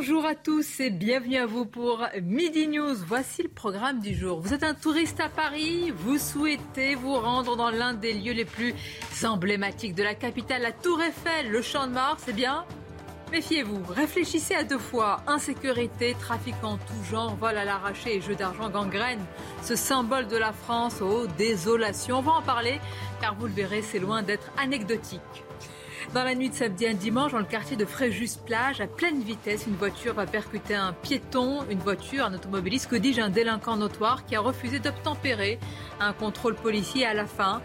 Bonjour 0.00 0.26
à 0.26 0.36
tous 0.36 0.78
et 0.78 0.90
bienvenue 0.90 1.38
à 1.38 1.46
vous 1.46 1.66
pour 1.66 2.06
Midi 2.22 2.68
News. 2.68 2.94
Voici 3.04 3.42
le 3.42 3.48
programme 3.48 3.98
du 3.98 4.14
jour. 4.14 4.38
Vous 4.38 4.54
êtes 4.54 4.62
un 4.62 4.74
touriste 4.74 5.18
à 5.18 5.28
Paris, 5.28 5.90
vous 5.90 6.18
souhaitez 6.18 6.94
vous 6.94 7.16
rendre 7.16 7.56
dans 7.56 7.70
l'un 7.70 7.94
des 7.94 8.12
lieux 8.12 8.32
les 8.32 8.44
plus 8.44 8.76
emblématiques 9.24 9.96
de 9.96 10.04
la 10.04 10.14
capitale, 10.14 10.62
la 10.62 10.70
Tour 10.70 11.02
Eiffel, 11.02 11.50
le 11.50 11.62
Champ 11.62 11.88
de 11.88 11.94
Mars, 11.94 12.22
c'est 12.24 12.32
bien 12.32 12.64
Méfiez-vous, 13.32 13.82
réfléchissez 13.92 14.54
à 14.54 14.62
deux 14.62 14.78
fois. 14.78 15.20
Insécurité, 15.26 16.14
trafic 16.20 16.54
en 16.62 16.76
tout 16.76 17.04
genre, 17.10 17.34
vol 17.34 17.58
à 17.58 17.64
l'arraché 17.64 18.14
et 18.14 18.20
jeu 18.20 18.36
d'argent 18.36 18.70
gangrène. 18.70 19.24
Ce 19.64 19.74
symbole 19.74 20.28
de 20.28 20.36
la 20.36 20.52
France, 20.52 21.00
oh 21.02 21.26
désolation. 21.36 22.18
On 22.18 22.22
va 22.22 22.32
en 22.34 22.42
parler 22.42 22.80
car 23.20 23.34
vous 23.34 23.48
le 23.48 23.52
verrez, 23.52 23.82
c'est 23.82 23.98
loin 23.98 24.22
d'être 24.22 24.48
anecdotique. 24.58 25.42
Dans 26.14 26.24
la 26.24 26.34
nuit 26.34 26.48
de 26.48 26.54
samedi 26.54 26.86
à 26.86 26.94
dimanche, 26.94 27.32
dans 27.32 27.38
le 27.38 27.44
quartier 27.44 27.76
de 27.76 27.84
Fréjus-Plage, 27.84 28.80
à 28.80 28.86
pleine 28.86 29.22
vitesse, 29.22 29.66
une 29.66 29.76
voiture 29.76 30.14
va 30.14 30.24
percuter 30.24 30.74
un 30.74 30.94
piéton, 30.94 31.66
une 31.68 31.80
voiture, 31.80 32.24
un 32.24 32.32
automobiliste, 32.32 32.88
que 32.88 32.96
dis-je, 32.96 33.20
un 33.20 33.28
délinquant 33.28 33.76
notoire 33.76 34.24
qui 34.24 34.34
a 34.34 34.40
refusé 34.40 34.78
d'obtempérer. 34.78 35.58
Un 36.00 36.14
contrôle 36.14 36.54
policier 36.54 37.04
à 37.04 37.12
la 37.12 37.26
fin. 37.26 37.60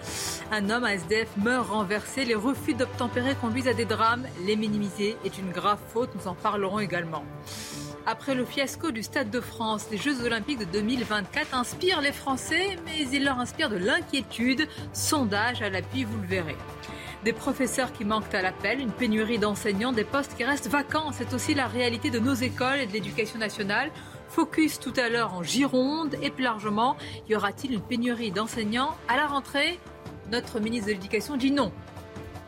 Un 0.52 0.70
homme, 0.70 0.84
un 0.84 0.90
SDF, 0.90 1.30
meurt 1.38 1.70
renversé. 1.70 2.26
Les 2.26 2.36
refus 2.36 2.74
d'obtempérer 2.74 3.36
conduisent 3.40 3.70
à 3.70 3.74
des 3.74 3.86
drames. 3.86 4.26
Les 4.46 4.58
minimiser 4.58 5.16
est 5.24 5.38
une 5.38 5.52
grave 5.52 5.80
faute. 5.94 6.10
Nous 6.14 6.28
en 6.28 6.36
parlerons 6.36 6.80
également. 6.80 7.24
Après 8.06 8.36
le 8.36 8.44
fiasco 8.44 8.92
du 8.92 9.04
Stade 9.04 9.30
de 9.30 9.40
France, 9.40 9.88
les 9.90 9.98
Jeux 9.98 10.22
Olympiques 10.26 10.60
de 10.60 10.66
2024 10.66 11.56
inspirent 11.56 12.02
les 12.02 12.12
Français, 12.12 12.78
mais 12.84 13.08
ils 13.14 13.24
leur 13.24 13.40
inspirent 13.40 13.70
de 13.70 13.78
l'inquiétude. 13.78 14.68
Sondage 14.92 15.62
à 15.62 15.70
l'appui, 15.70 16.04
vous 16.04 16.18
le 16.18 16.28
verrez 16.28 16.58
des 17.24 17.34
professeurs 17.34 17.94
qui 17.94 18.06
manquent 18.06 18.34
à 18.34 18.42
l'appel, 18.42 18.80
une 18.80 18.92
pénurie 18.92 19.40
d'enseignants, 19.40 19.94
des 19.94 20.04
postes 20.04 20.36
qui 20.36 20.44
restent 20.44 20.68
vacants. 20.68 21.12
C'est 21.12 21.34
aussi 21.34 21.54
la 21.54 21.68
réalité 21.68 22.10
de 22.10 22.20
nos 22.20 22.34
écoles 22.34 22.80
et 22.80 22.86
de 22.86 22.92
l'éducation 22.92 23.40
nationale. 23.40 23.92
Focus 24.28 24.80
tout 24.80 24.94
à 24.98 25.10
l'heure 25.10 25.34
en 25.34 25.44
Gironde 25.44 26.16
et 26.22 26.32
plus 26.32 26.44
largement, 26.44 26.98
y 27.30 27.36
aura-t-il 27.36 27.74
une 27.74 27.82
pénurie 27.82 28.32
d'enseignants 28.32 28.96
à 29.08 29.16
la 29.16 29.28
rentrée? 29.28 29.80
Notre 30.32 30.60
ministre 30.60 30.88
de 30.88 30.94
l'Éducation 30.94 31.38
dit 31.38 31.52
non. 31.52 31.72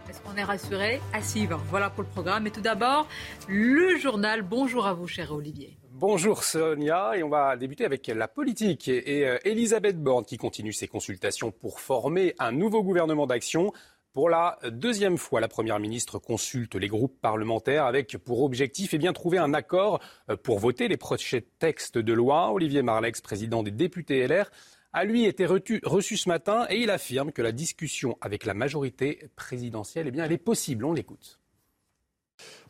Est-ce 0.10 0.22
qu'on 0.22 0.36
est 0.36 0.44
rassuré? 0.44 1.00
À 1.14 1.22
suivre. 1.22 1.62
Voilà 1.70 1.90
pour 1.90 2.04
le 2.04 2.10
programme. 2.10 2.48
Et 2.48 2.52
tout 2.52 2.62
d'abord, 2.62 3.08
le 3.48 3.98
journal. 3.98 4.42
Bonjour 4.42 4.88
à 4.88 4.94
vous, 4.94 5.08
cher 5.08 5.32
Olivier. 5.32 5.78
Bonjour 5.92 6.44
Sonia, 6.44 7.14
et 7.16 7.24
on 7.24 7.30
va 7.30 7.56
débuter 7.56 7.86
avec 7.86 8.08
la 8.08 8.28
politique 8.28 8.90
et 8.90 9.26
euh, 9.26 9.38
Elisabeth 9.46 9.98
Borne 9.98 10.26
qui 10.26 10.36
continue 10.36 10.74
ses 10.74 10.90
consultations 10.90 11.52
pour 11.52 11.80
former 11.80 12.36
un 12.38 12.52
nouveau 12.52 12.84
gouvernement 12.84 13.28
d'action. 13.28 13.72
Pour 14.16 14.30
la 14.30 14.58
deuxième 14.72 15.18
fois, 15.18 15.42
la 15.42 15.50
Première 15.50 15.78
ministre 15.78 16.20
consulte 16.20 16.76
les 16.76 16.88
groupes 16.88 17.20
parlementaires 17.20 17.84
avec 17.84 18.18
pour 18.18 18.44
objectif 18.44 18.94
eh 18.94 18.98
bien, 18.98 19.12
trouver 19.12 19.40
un 19.40 19.54
accord 19.54 20.00
euh, 20.30 20.38
pour 20.38 20.58
voter 20.58 20.88
les 20.88 20.96
prochains 20.96 21.42
textes 21.60 21.98
de 21.98 22.14
loi. 22.14 22.50
Olivier 22.54 22.82
Marlex, 22.82 23.20
président 23.20 23.62
des 23.62 23.72
députés 23.72 24.26
LR, 24.26 24.50
a 24.94 25.04
lui 25.04 25.26
été 25.26 25.46
reçu 25.46 26.16
ce 26.16 26.30
matin 26.30 26.66
et 26.70 26.78
il 26.78 26.92
affirme 26.92 27.34
que 27.34 27.42
la 27.42 27.52
discussion 27.52 28.18
avec 28.22 28.46
la 28.46 28.54
majorité 28.54 29.30
présidentielle, 29.36 30.08
eh 30.08 30.12
bien, 30.12 30.24
elle 30.24 30.32
est 30.32 30.38
possible. 30.38 30.86
On 30.86 30.94
l'écoute. 30.94 31.42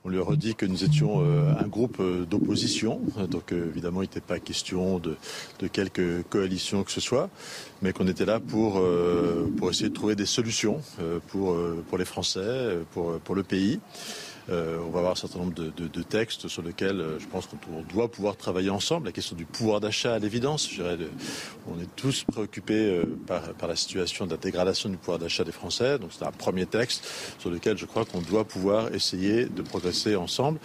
On 0.05 0.09
lui 0.09 0.19
a 0.19 0.23
redit 0.23 0.53
que 0.53 0.67
nous 0.67 0.83
étions 0.83 1.23
euh, 1.23 1.51
un 1.59 1.67
groupe 1.67 1.97
euh, 1.99 2.25
d'opposition, 2.25 3.01
donc 3.27 3.51
euh, 3.51 3.69
évidemment 3.71 4.03
il 4.03 4.05
n'était 4.05 4.21
pas 4.21 4.37
question 4.37 4.99
de, 4.99 5.17
de 5.57 5.67
quelque 5.67 6.21
coalition 6.29 6.83
que 6.83 6.91
ce 6.91 7.01
soit, 7.01 7.27
mais 7.81 7.91
qu'on 7.91 8.07
était 8.07 8.25
là 8.25 8.39
pour, 8.39 8.79
pour 9.57 9.71
essayer 9.71 9.89
de 9.89 9.95
trouver 9.95 10.15
des 10.15 10.27
solutions 10.27 10.79
pour, 11.27 11.57
pour 11.89 11.97
les 11.97 12.05
Français, 12.05 12.77
pour, 12.91 13.17
pour 13.19 13.33
le 13.33 13.41
pays. 13.41 13.79
Euh, 14.49 14.77
on 14.85 14.91
va 14.91 14.99
avoir 14.99 15.13
un 15.13 15.15
certain 15.15 15.39
nombre 15.39 15.53
de, 15.53 16.03
textes 16.03 16.47
sur 16.47 16.61
lesquels 16.61 16.99
euh, 16.99 17.19
je 17.19 17.25
pense 17.25 17.47
qu'on 17.47 17.81
doit 17.93 18.11
pouvoir 18.11 18.37
travailler 18.37 18.69
ensemble. 18.69 19.07
La 19.07 19.11
question 19.11 19.35
du 19.35 19.45
pouvoir 19.45 19.79
d'achat, 19.79 20.13
à 20.13 20.19
l'évidence, 20.19 20.69
on 21.67 21.79
est 21.79 21.95
tous 21.95 22.23
préoccupés 22.25 22.89
euh, 22.89 23.05
par, 23.25 23.41
par, 23.53 23.67
la 23.67 23.75
situation 23.75 24.25
de 24.25 24.31
la 24.31 24.37
dégradation 24.37 24.89
du 24.89 24.97
pouvoir 24.97 25.17
d'achat 25.17 25.43
des 25.43 25.51
Français. 25.51 25.97
Donc 25.97 26.11
c'est 26.17 26.25
un 26.25 26.31
premier 26.31 26.67
texte 26.67 27.07
sur 27.39 27.49
lequel 27.49 27.77
je 27.77 27.85
crois 27.85 28.05
qu'on 28.05 28.21
doit 28.21 28.45
pouvoir 28.45 28.93
essayer 28.93 29.45
de 29.45 29.61
progresser 29.63 30.15
ensemble. 30.15 30.59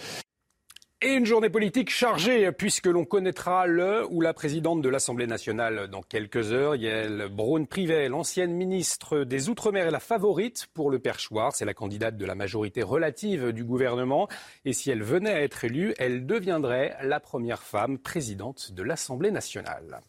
Et 1.03 1.13
une 1.13 1.25
journée 1.25 1.49
politique 1.49 1.89
chargée, 1.89 2.51
puisque 2.51 2.85
l'on 2.85 3.05
connaîtra 3.05 3.65
le 3.65 4.05
ou 4.11 4.21
la 4.21 4.35
présidente 4.35 4.83
de 4.83 4.89
l'Assemblée 4.89 5.25
nationale 5.25 5.87
dans 5.87 6.03
quelques 6.03 6.51
heures, 6.51 6.75
Yael 6.75 7.27
Braun-Privet, 7.31 8.07
l'ancienne 8.07 8.53
ministre 8.53 9.23
des 9.23 9.49
Outre-mer 9.49 9.87
est 9.87 9.91
la 9.91 9.99
favorite 9.99 10.67
pour 10.75 10.91
le 10.91 10.99
perchoir. 10.99 11.55
C'est 11.55 11.65
la 11.65 11.73
candidate 11.73 12.17
de 12.17 12.25
la 12.27 12.35
majorité 12.35 12.83
relative 12.83 13.51
du 13.51 13.63
gouvernement. 13.63 14.27
Et 14.63 14.73
si 14.73 14.91
elle 14.91 15.01
venait 15.01 15.33
à 15.33 15.41
être 15.41 15.65
élue, 15.65 15.95
elle 15.97 16.27
deviendrait 16.27 16.95
la 17.01 17.19
première 17.19 17.63
femme 17.63 17.97
présidente 17.97 18.71
de 18.71 18.83
l'Assemblée 18.83 19.31
nationale. 19.31 20.03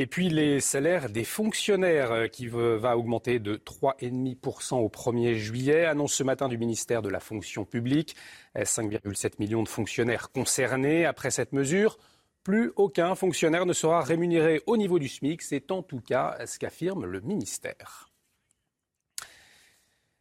Et 0.00 0.06
puis 0.06 0.28
les 0.28 0.60
salaires 0.60 1.08
des 1.10 1.24
fonctionnaires 1.24 2.12
euh, 2.12 2.26
qui 2.28 2.46
va 2.46 2.96
augmenter 2.96 3.40
de 3.40 3.56
3,5% 3.56 4.76
au 4.76 4.88
1er 4.88 5.34
juillet, 5.34 5.86
annonce 5.86 6.14
ce 6.14 6.22
matin 6.22 6.46
du 6.46 6.56
ministère 6.56 7.02
de 7.02 7.08
la 7.08 7.18
fonction 7.18 7.64
publique. 7.64 8.14
5,7 8.54 9.26
euh, 9.26 9.30
millions 9.40 9.64
de 9.64 9.68
fonctionnaires 9.68 10.30
concernés. 10.30 11.04
Après 11.04 11.32
cette 11.32 11.52
mesure, 11.52 11.98
plus 12.44 12.70
aucun 12.76 13.16
fonctionnaire 13.16 13.66
ne 13.66 13.72
sera 13.72 14.00
rémunéré 14.00 14.62
au 14.66 14.76
niveau 14.76 15.00
du 15.00 15.08
SMIC. 15.08 15.42
C'est 15.42 15.72
en 15.72 15.82
tout 15.82 16.00
cas 16.00 16.38
ce 16.46 16.60
qu'affirme 16.60 17.04
le 17.04 17.20
ministère. 17.20 18.07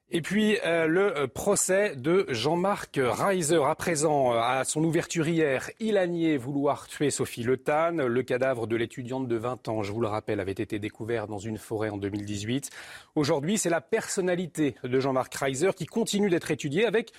Et 0.10 0.22
puis 0.22 0.58
euh, 0.66 0.88
le 0.88 1.18
euh, 1.18 1.28
procès 1.28 1.94
de 1.98 2.26
Jean-Marc 2.30 2.98
Reiser 3.04 3.62
à 3.62 3.76
présent 3.76 4.34
euh, 4.34 4.40
à 4.40 4.64
son 4.64 4.82
ouverture 4.86 5.28
hier, 5.28 5.70
il 5.82 5.98
a 5.98 6.08
nié 6.08 6.38
vouloir 6.38 6.88
tuer 6.88 7.10
Sophie 7.10 7.44
Le 7.44 7.58
Tan. 7.58 7.92
Le 7.92 8.24
cadavre 8.24 8.68
de 8.68 8.78
l'étudiante 8.78 9.28
de 9.28 9.36
20 9.36 9.68
ans, 9.68 9.84
je 9.84 9.92
vous 9.92 10.00
le 10.00 10.08
rappelle, 10.08 10.40
avait 10.40 10.54
été 10.54 10.80
découvert 10.80 11.28
dans 11.28 11.40
une 11.40 11.58
forêt 11.58 11.90
en 11.90 11.98
2018. 11.98 12.70
Aujourd'hui, 13.16 13.58
c'est 13.58 13.70
la 13.70 13.82
personnalité 13.82 14.76
de 14.82 14.98
Jean-Marc 14.98 15.36
Reiser 15.36 15.72
qui 15.76 15.86
continue 15.86 16.30
d'être 16.30 16.52
étudiée 16.52 16.86
avec 16.86 17.12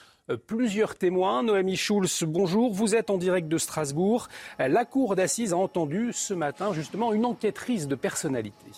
plusieurs 0.46 0.94
témoins. 0.94 1.42
Noémie 1.42 1.76
Schulz, 1.76 2.24
bonjour. 2.26 2.72
Vous 2.72 2.94
êtes 2.94 3.10
en 3.10 3.18
direct 3.18 3.48
de 3.48 3.58
Strasbourg. 3.58 4.28
La 4.58 4.86
cour 4.86 5.14
d'assises 5.14 5.52
a 5.52 5.58
entendu 5.58 6.14
ce 6.14 6.32
matin 6.32 6.72
justement 6.72 7.12
une 7.12 7.26
enquêtrice 7.26 7.86
de 7.86 7.96
personnalité. 7.96 8.72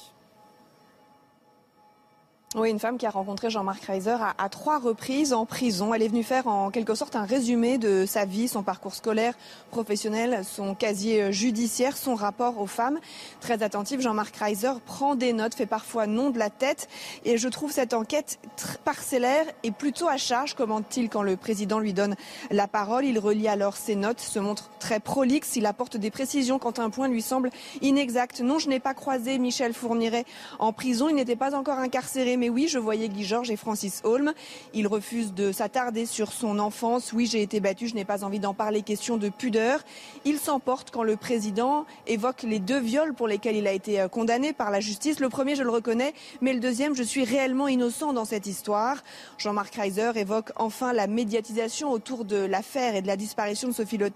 Oui, 2.57 2.69
une 2.69 2.81
femme 2.81 2.99
qui 2.99 3.07
a 3.07 3.11
rencontré 3.11 3.49
Jean-Marc 3.49 3.85
Reiser 3.85 4.17
à, 4.37 4.49
trois 4.49 4.81
reprises 4.81 5.33
en 5.33 5.47
prison. 5.47 5.95
Elle 5.95 6.03
est 6.03 6.09
venue 6.09 6.25
faire 6.25 6.49
en 6.49 6.73
quelque 6.73 6.97
sorte 6.97 7.15
un 7.15 7.23
résumé 7.23 7.79
de 7.79 8.07
sa 8.07 8.25
vie, 8.25 8.49
son 8.49 8.65
parcours 8.65 8.97
scolaire, 8.97 9.35
professionnel, 9.71 10.43
son 10.45 10.75
casier 10.75 11.33
judiciaire, 11.33 11.97
son 11.97 12.17
rapport 12.17 12.61
aux 12.61 12.67
femmes. 12.67 12.99
Très 13.41 13.63
attentif, 13.63 14.01
Jean-Marc 14.01 14.35
Reiser 14.35 14.73
prend 14.85 15.15
des 15.15 15.33
notes, 15.33 15.55
fait 15.55 15.65
parfois 15.65 16.09
non 16.09 16.31
de 16.31 16.41
la 16.41 16.51
tête. 16.51 16.89
Et 17.25 17.39
je 17.39 17.47
trouve 17.47 17.71
cette 17.71 17.95
enquête 17.95 18.41
parcellaire 18.85 19.47
et 19.63 19.71
plutôt 19.71 20.09
à 20.09 20.17
charge, 20.17 20.55
commente-t-il 20.55 21.09
quand 21.09 21.23
le 21.23 21.37
président 21.37 21.79
lui 21.79 21.93
donne 21.93 22.17
la 22.51 22.67
parole. 22.67 23.05
Il 23.05 23.21
relie 23.21 23.47
alors 23.47 23.77
ses 23.77 23.95
notes, 23.95 24.19
se 24.19 24.41
montre 24.41 24.71
très 24.81 24.99
prolixe. 24.99 25.55
Il 25.55 25.67
apporte 25.67 25.97
des 25.97 26.11
précisions 26.11 26.59
quand 26.59 26.81
un 26.81 26.91
point 26.91 27.07
lui 27.07 27.23
semble 27.23 27.51
inexact. 27.81 28.41
Non, 28.41 28.59
je 28.59 28.69
n'ai 28.69 28.81
pas 28.81 28.95
croisé 28.95 29.39
Michel 29.39 29.73
Fourniret 29.73 30.25
en 30.59 30.73
prison. 30.73 31.09
Il 31.09 31.15
n'était 31.15 31.37
pas 31.37 31.55
encore 31.55 31.79
incarcéré 31.79 32.40
mais 32.41 32.49
oui, 32.49 32.69
je 32.69 32.79
voyais 32.79 33.11
Guy 33.11 33.25
Georges 33.25 33.51
et 33.51 33.57
Francis 33.57 34.01
Holm. 34.03 34.33
Il 34.73 34.87
refuse 34.87 35.35
de 35.35 35.53
s'attarder 35.53 36.07
sur 36.07 36.33
son 36.33 36.59
enfance. 36.59 37.13
Oui, 37.13 37.27
j'ai 37.27 37.43
été 37.43 37.61
battu, 37.61 37.87
je 37.87 37.95
n'ai 37.95 38.07
pas 38.07 38.25
envie 38.25 38.41
d'en 38.41 38.55
parler. 38.55 38.81
Question 38.81 39.19
de 39.19 39.29
pudeur. 39.29 39.81
Il 40.25 40.39
s'emporte 40.39 40.91
quand 40.91 41.03
le 41.03 41.17
président 41.17 41.85
évoque 42.07 42.43
les 42.43 42.59
deux 42.59 42.81
viols 42.81 43.13
pour 43.13 43.29
lesquels 43.29 43.57
il 43.57 43.67
a 43.67 43.73
été 43.73 44.01
euh, 44.01 44.09
condamné 44.09 44.55
par 44.55 44.71
la 44.71 44.81
justice. 44.81 45.21
Le 45.21 45.29
premier, 45.29 45.55
je 45.55 45.63
le 45.63 45.69
reconnais, 45.69 46.15
mais 46.41 46.55
le 46.55 46.61
deuxième, 46.61 46.95
je 46.95 47.03
suis 47.03 47.25
réellement 47.25 47.69
innocent 47.69 48.15
dans 48.15 48.25
cette 48.25 48.47
histoire. 48.47 49.05
Jean-Marc 49.37 49.75
Reiser 49.75 50.13
évoque 50.15 50.51
enfin 50.57 50.95
la 50.95 51.07
médiatisation 51.07 51.91
autour 51.91 52.25
de 52.25 52.39
l'affaire 52.39 52.95
et 52.95 53.03
de 53.03 53.07
la 53.07 53.17
disparition 53.17 53.69
de 53.69 53.75
Sophie 53.75 53.99
Le 53.99 54.11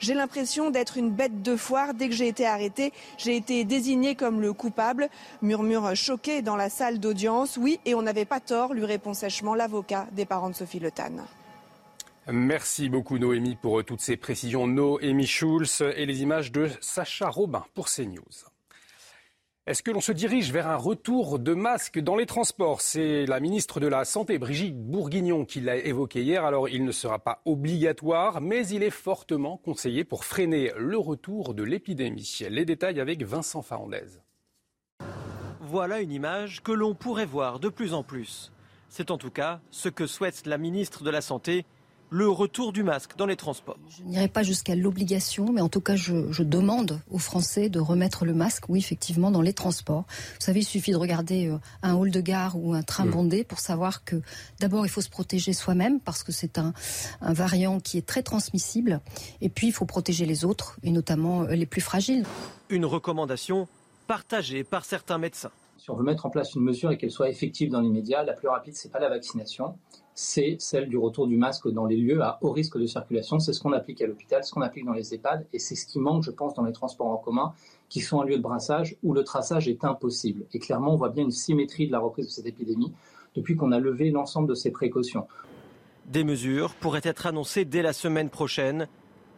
J'ai 0.00 0.12
l'impression 0.12 0.68
d'être 0.68 0.98
une 0.98 1.10
bête 1.10 1.40
de 1.40 1.56
foire. 1.56 1.94
Dès 1.94 2.10
que 2.10 2.14
j'ai 2.14 2.28
été 2.28 2.44
arrêté, 2.44 2.92
j'ai 3.16 3.36
été 3.36 3.64
désigné 3.64 4.16
comme 4.16 4.42
le 4.42 4.52
coupable. 4.52 5.08
Murmure 5.40 5.96
choqué 5.96 6.42
dans 6.42 6.56
la 6.56 6.68
salle 6.68 6.98
d'audience. 6.98 7.53
Oui, 7.58 7.78
et 7.84 7.94
on 7.94 8.02
n'avait 8.02 8.24
pas 8.24 8.40
tort, 8.40 8.74
lui 8.74 8.84
répond 8.84 9.14
sèchement 9.14 9.54
l'avocat 9.54 10.06
des 10.12 10.24
parents 10.24 10.50
de 10.50 10.54
Sophie 10.54 10.80
Le 10.80 10.90
Merci 12.28 12.88
beaucoup 12.88 13.18
Noémie 13.18 13.56
pour 13.56 13.84
toutes 13.84 14.00
ces 14.00 14.16
précisions. 14.16 14.66
Noémie 14.66 15.26
Schulz 15.26 15.82
et 15.96 16.06
les 16.06 16.22
images 16.22 16.50
de 16.52 16.68
Sacha 16.80 17.28
Robin 17.28 17.64
pour 17.74 17.88
CNews. 17.88 18.24
Est-ce 19.66 19.82
que 19.82 19.90
l'on 19.90 20.00
se 20.00 20.12
dirige 20.12 20.52
vers 20.52 20.68
un 20.68 20.76
retour 20.76 21.38
de 21.38 21.54
masques 21.54 21.98
dans 21.98 22.16
les 22.16 22.26
transports? 22.26 22.82
C'est 22.82 23.24
la 23.24 23.40
ministre 23.40 23.80
de 23.80 23.86
la 23.86 24.04
Santé, 24.04 24.36
Brigitte 24.38 24.76
Bourguignon, 24.76 25.46
qui 25.46 25.60
l'a 25.60 25.76
évoqué 25.76 26.22
hier. 26.22 26.44
Alors, 26.44 26.68
il 26.68 26.84
ne 26.84 26.92
sera 26.92 27.18
pas 27.18 27.40
obligatoire, 27.46 28.42
mais 28.42 28.66
il 28.68 28.82
est 28.82 28.90
fortement 28.90 29.56
conseillé 29.56 30.04
pour 30.04 30.26
freiner 30.26 30.70
le 30.76 30.98
retour 30.98 31.54
de 31.54 31.62
l'épidémie. 31.62 32.40
Les 32.50 32.66
détails 32.66 33.00
avec 33.00 33.22
Vincent 33.22 33.62
Farandez. 33.62 34.20
Voilà 35.74 36.00
une 36.00 36.12
image 36.12 36.62
que 36.62 36.70
l'on 36.70 36.94
pourrait 36.94 37.26
voir 37.26 37.58
de 37.58 37.68
plus 37.68 37.94
en 37.94 38.04
plus. 38.04 38.52
C'est 38.88 39.10
en 39.10 39.18
tout 39.18 39.32
cas 39.32 39.58
ce 39.72 39.88
que 39.88 40.06
souhaite 40.06 40.46
la 40.46 40.56
ministre 40.56 41.02
de 41.02 41.10
la 41.10 41.20
Santé 41.20 41.66
le 42.10 42.28
retour 42.28 42.72
du 42.72 42.84
masque 42.84 43.16
dans 43.16 43.26
les 43.26 43.34
transports. 43.34 43.76
Je 43.88 44.04
n'irai 44.04 44.28
pas 44.28 44.44
jusqu'à 44.44 44.76
l'obligation, 44.76 45.50
mais 45.52 45.60
en 45.60 45.68
tout 45.68 45.80
cas, 45.80 45.96
je, 45.96 46.44
demande 46.44 47.00
aux 47.10 47.18
Français 47.18 47.70
de 47.70 47.80
remettre 47.80 48.24
le 48.24 48.34
masque, 48.34 48.68
oui, 48.68 48.78
effectivement, 48.78 49.32
dans 49.32 49.42
les 49.42 49.52
transports. 49.52 50.04
Vous 50.08 50.44
savez, 50.44 50.60
il 50.60 50.64
suffit 50.64 50.92
de 50.92 50.96
regarder 50.96 51.48
euh, 51.48 51.58
un 51.82 51.94
hall 51.94 52.12
de 52.12 52.20
gare 52.20 52.56
ou 52.56 52.72
un 52.72 52.84
train 52.84 53.04
bondé 53.04 53.42
pour 53.42 53.58
savoir 53.58 54.04
que 54.04 54.22
d'abord, 54.60 54.86
il 54.86 54.90
faut 54.90 55.00
se 55.00 55.10
protéger 55.10 55.52
soi-même 55.52 55.98
parce 55.98 56.22
que 56.22 56.30
c'est 56.30 56.56
un, 56.56 56.72
un 57.20 57.32
variant 57.32 57.80
qui 57.80 57.98
est 57.98 58.06
très 58.06 58.22
transmissible. 58.22 59.00
Et 59.40 59.48
puis, 59.48 59.66
il 59.66 59.72
faut 59.72 59.86
protéger 59.86 60.24
les 60.24 60.44
autres, 60.44 60.78
et 60.84 60.92
notamment 60.92 61.42
euh, 61.42 61.56
les 61.56 61.66
plus 61.66 61.80
fragiles. 61.80 62.24
Une 62.68 62.84
recommandation 62.84 63.66
partagée 64.06 64.62
par 64.62 64.84
certains 64.84 65.18
médecins. 65.18 65.50
Si 65.84 65.90
on 65.90 65.96
veut 65.96 66.02
mettre 66.02 66.24
en 66.24 66.30
place 66.30 66.54
une 66.54 66.62
mesure 66.62 66.92
et 66.92 66.96
qu'elle 66.96 67.10
soit 67.10 67.28
effective 67.28 67.70
dans 67.70 67.82
l'immédiat, 67.82 68.22
la 68.22 68.32
plus 68.32 68.48
rapide, 68.48 68.72
c'est 68.74 68.90
pas 68.90 69.00
la 69.00 69.10
vaccination, 69.10 69.76
c'est 70.14 70.56
celle 70.58 70.88
du 70.88 70.96
retour 70.96 71.26
du 71.26 71.36
masque 71.36 71.68
dans 71.68 71.84
les 71.84 71.98
lieux 71.98 72.22
à 72.22 72.38
haut 72.40 72.52
risque 72.52 72.78
de 72.78 72.86
circulation. 72.86 73.38
C'est 73.38 73.52
ce 73.52 73.60
qu'on 73.60 73.74
applique 73.74 74.00
à 74.00 74.06
l'hôpital, 74.06 74.42
ce 74.42 74.50
qu'on 74.50 74.62
applique 74.62 74.86
dans 74.86 74.94
les 74.94 75.12
EHPAD, 75.12 75.46
et 75.52 75.58
c'est 75.58 75.74
ce 75.74 75.84
qui 75.84 75.98
manque, 75.98 76.22
je 76.22 76.30
pense, 76.30 76.54
dans 76.54 76.64
les 76.64 76.72
transports 76.72 77.08
en 77.08 77.18
commun, 77.18 77.52
qui 77.90 78.00
sont 78.00 78.22
un 78.22 78.24
lieu 78.24 78.38
de 78.38 78.42
brassage 78.42 78.96
où 79.02 79.12
le 79.12 79.24
traçage 79.24 79.68
est 79.68 79.84
impossible. 79.84 80.46
Et 80.54 80.58
clairement, 80.58 80.94
on 80.94 80.96
voit 80.96 81.10
bien 81.10 81.24
une 81.24 81.30
symétrie 81.30 81.86
de 81.86 81.92
la 81.92 81.98
reprise 81.98 82.28
de 82.28 82.30
cette 82.30 82.46
épidémie 82.46 82.94
depuis 83.34 83.54
qu'on 83.54 83.70
a 83.70 83.78
levé 83.78 84.10
l'ensemble 84.10 84.48
de 84.48 84.54
ces 84.54 84.70
précautions. 84.70 85.26
Des 86.06 86.24
mesures 86.24 86.74
pourraient 86.76 87.02
être 87.04 87.26
annoncées 87.26 87.66
dès 87.66 87.82
la 87.82 87.92
semaine 87.92 88.30
prochaine 88.30 88.88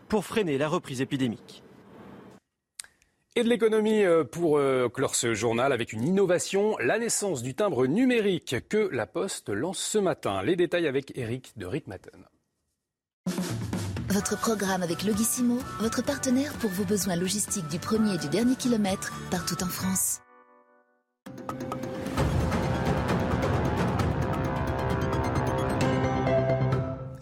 pour 0.08 0.24
freiner 0.24 0.58
la 0.58 0.68
reprise 0.68 1.00
épidémique. 1.00 1.64
Et 3.38 3.44
de 3.44 3.50
l'économie 3.50 4.02
euh, 4.02 4.24
pour 4.24 4.56
euh, 4.56 4.88
clore 4.88 5.14
ce 5.14 5.34
journal 5.34 5.70
avec 5.70 5.92
une 5.92 6.02
innovation, 6.02 6.78
la 6.78 6.98
naissance 6.98 7.42
du 7.42 7.54
timbre 7.54 7.86
numérique 7.86 8.56
que 8.70 8.88
la 8.90 9.06
Poste 9.06 9.50
lance 9.50 9.78
ce 9.78 9.98
matin. 9.98 10.42
Les 10.42 10.56
détails 10.56 10.86
avec 10.86 11.12
Eric 11.16 11.52
de 11.58 11.66
Ritmaten. 11.66 12.24
Votre 14.08 14.40
programme 14.40 14.82
avec 14.82 15.04
Logissimo, 15.04 15.58
votre 15.80 16.02
partenaire 16.02 16.54
pour 16.54 16.70
vos 16.70 16.84
besoins 16.84 17.16
logistiques 17.16 17.68
du 17.68 17.78
premier 17.78 18.14
et 18.14 18.18
du 18.18 18.28
dernier 18.28 18.56
kilomètre 18.56 19.12
partout 19.30 19.62
en 19.62 19.68
France. 19.68 20.20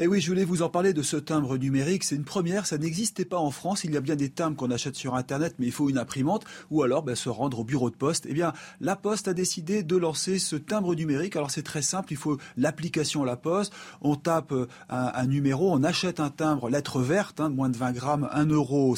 Et 0.04 0.06
eh 0.06 0.10
oui, 0.10 0.20
je 0.20 0.28
voulais 0.28 0.44
vous 0.44 0.60
en 0.60 0.68
parler 0.68 0.92
de 0.92 1.00
ce 1.00 1.16
timbre 1.16 1.56
numérique. 1.56 2.04
C'est 2.04 2.14
une 2.14 2.24
première, 2.24 2.66
ça 2.66 2.76
n'existait 2.76 3.24
pas 3.24 3.38
en 3.38 3.50
France. 3.50 3.84
Il 3.84 3.94
y 3.94 3.96
a 3.96 4.02
bien 4.02 4.16
des 4.16 4.28
timbres 4.28 4.54
qu'on 4.54 4.70
achète 4.70 4.96
sur 4.96 5.14
Internet, 5.14 5.54
mais 5.58 5.64
il 5.64 5.72
faut 5.72 5.88
une 5.88 5.96
imprimante 5.96 6.44
ou 6.70 6.82
alors 6.82 7.02
ben, 7.02 7.14
se 7.14 7.30
rendre 7.30 7.60
au 7.60 7.64
bureau 7.64 7.88
de 7.88 7.96
poste. 7.96 8.26
Eh 8.28 8.34
bien, 8.34 8.52
la 8.82 8.96
Poste 8.96 9.28
a 9.28 9.32
décidé 9.32 9.82
de 9.82 9.96
lancer 9.96 10.38
ce 10.38 10.56
timbre 10.56 10.94
numérique. 10.94 11.36
Alors 11.36 11.50
c'est 11.50 11.62
très 11.62 11.80
simple, 11.80 12.12
il 12.12 12.18
faut 12.18 12.36
l'application 12.58 13.24
La 13.24 13.36
Poste. 13.36 13.72
On 14.02 14.14
tape 14.14 14.52
euh, 14.52 14.66
un, 14.90 15.24
numéro, 15.24 15.72
on 15.72 15.82
achète 15.82 16.20
un 16.20 16.28
timbre 16.28 16.68
lettre 16.68 17.00
verte, 17.00 17.40
hein, 17.40 17.48
moins 17.48 17.70
de 17.70 17.76
20 17.78 17.92
grammes, 17.92 18.28
1,16 18.34 18.52
euro. 18.52 18.94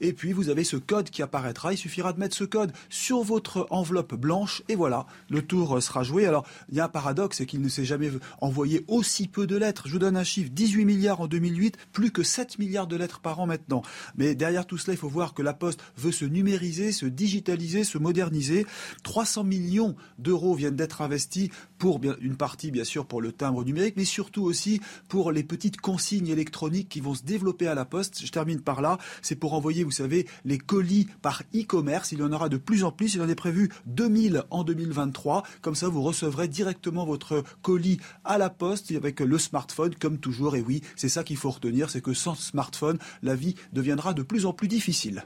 Et 0.00 0.12
puis 0.12 0.32
vous 0.32 0.48
avez 0.48 0.62
ce 0.62 0.76
code 0.76 1.10
qui 1.10 1.22
apparaîtra. 1.22 1.72
Il 1.72 1.76
suffira 1.76 2.12
de 2.12 2.20
mettre 2.20 2.36
ce 2.36 2.44
code 2.44 2.70
sur 2.88 3.24
votre 3.24 3.66
enveloppe 3.70 4.14
blanche 4.14 4.62
et 4.68 4.76
voilà, 4.76 5.06
le 5.28 5.42
tour 5.42 5.82
sera 5.82 6.04
joué. 6.04 6.24
Alors 6.24 6.46
il 6.68 6.76
y 6.76 6.80
a 6.80 6.84
un 6.84 6.88
paradoxe, 6.88 7.38
c'est 7.38 7.46
qu'il 7.46 7.62
ne 7.62 7.68
s'est 7.68 7.84
jamais 7.84 8.12
envoyé 8.40 8.84
aussi 8.86 9.26
peu 9.26 9.48
de 9.48 9.56
lettres. 9.56 9.88
Je 9.88 9.94
vous 9.94 9.98
donne 9.98 10.19
un 10.20 10.24
chiffre, 10.24 10.50
18 10.52 10.84
milliards 10.84 11.20
en 11.20 11.26
2008, 11.26 11.76
plus 11.92 12.10
que 12.12 12.22
7 12.22 12.58
milliards 12.58 12.86
de 12.86 12.96
lettres 12.96 13.20
par 13.20 13.40
an 13.40 13.46
maintenant. 13.46 13.82
Mais 14.16 14.34
derrière 14.34 14.66
tout 14.66 14.78
cela, 14.78 14.94
il 14.94 14.98
faut 14.98 15.08
voir 15.08 15.34
que 15.34 15.42
la 15.42 15.54
Poste 15.54 15.80
veut 15.96 16.12
se 16.12 16.24
numériser, 16.24 16.92
se 16.92 17.06
digitaliser, 17.06 17.84
se 17.84 17.98
moderniser. 17.98 18.66
300 19.02 19.44
millions 19.44 19.96
d'euros 20.18 20.54
viennent 20.54 20.76
d'être 20.76 21.02
investis 21.02 21.48
pour 21.78 22.00
une 22.20 22.36
partie, 22.36 22.70
bien 22.70 22.84
sûr, 22.84 23.06
pour 23.06 23.22
le 23.22 23.32
timbre 23.32 23.64
numérique, 23.64 23.94
mais 23.96 24.04
surtout 24.04 24.42
aussi 24.42 24.80
pour 25.08 25.32
les 25.32 25.42
petites 25.42 25.80
consignes 25.80 26.28
électroniques 26.28 26.88
qui 26.88 27.00
vont 27.00 27.14
se 27.14 27.22
développer 27.22 27.66
à 27.66 27.74
la 27.74 27.84
Poste. 27.84 28.20
Je 28.24 28.30
termine 28.30 28.60
par 28.60 28.82
là. 28.82 28.98
C'est 29.22 29.36
pour 29.36 29.54
envoyer, 29.54 29.82
vous 29.82 29.90
savez, 29.90 30.26
les 30.44 30.58
colis 30.58 31.08
par 31.22 31.42
e-commerce. 31.54 32.12
Il 32.12 32.18
y 32.18 32.22
en 32.22 32.32
aura 32.32 32.48
de 32.48 32.58
plus 32.58 32.84
en 32.84 32.92
plus. 32.92 33.14
Il 33.14 33.22
en 33.22 33.28
est 33.28 33.34
prévu 33.34 33.70
2000 33.86 34.44
en 34.50 34.64
2023. 34.64 35.42
Comme 35.62 35.74
ça, 35.74 35.88
vous 35.88 36.02
recevrez 36.02 36.48
directement 36.48 37.06
votre 37.06 37.42
colis 37.62 37.98
à 38.24 38.36
la 38.36 38.50
Poste 38.50 38.90
avec 38.92 39.20
le 39.20 39.38
smartphone 39.38 39.94
comme 40.00 40.18
toujours. 40.18 40.56
Et 40.56 40.60
oui, 40.60 40.82
c'est 40.96 41.08
ça 41.08 41.22
qu'il 41.22 41.36
faut 41.36 41.50
retenir, 41.50 41.90
c'est 41.90 42.00
que 42.00 42.14
sans 42.14 42.34
smartphone, 42.34 42.98
la 43.22 43.34
vie 43.34 43.54
deviendra 43.72 44.14
de 44.14 44.22
plus 44.22 44.46
en 44.46 44.52
plus 44.52 44.68
difficile. 44.68 45.24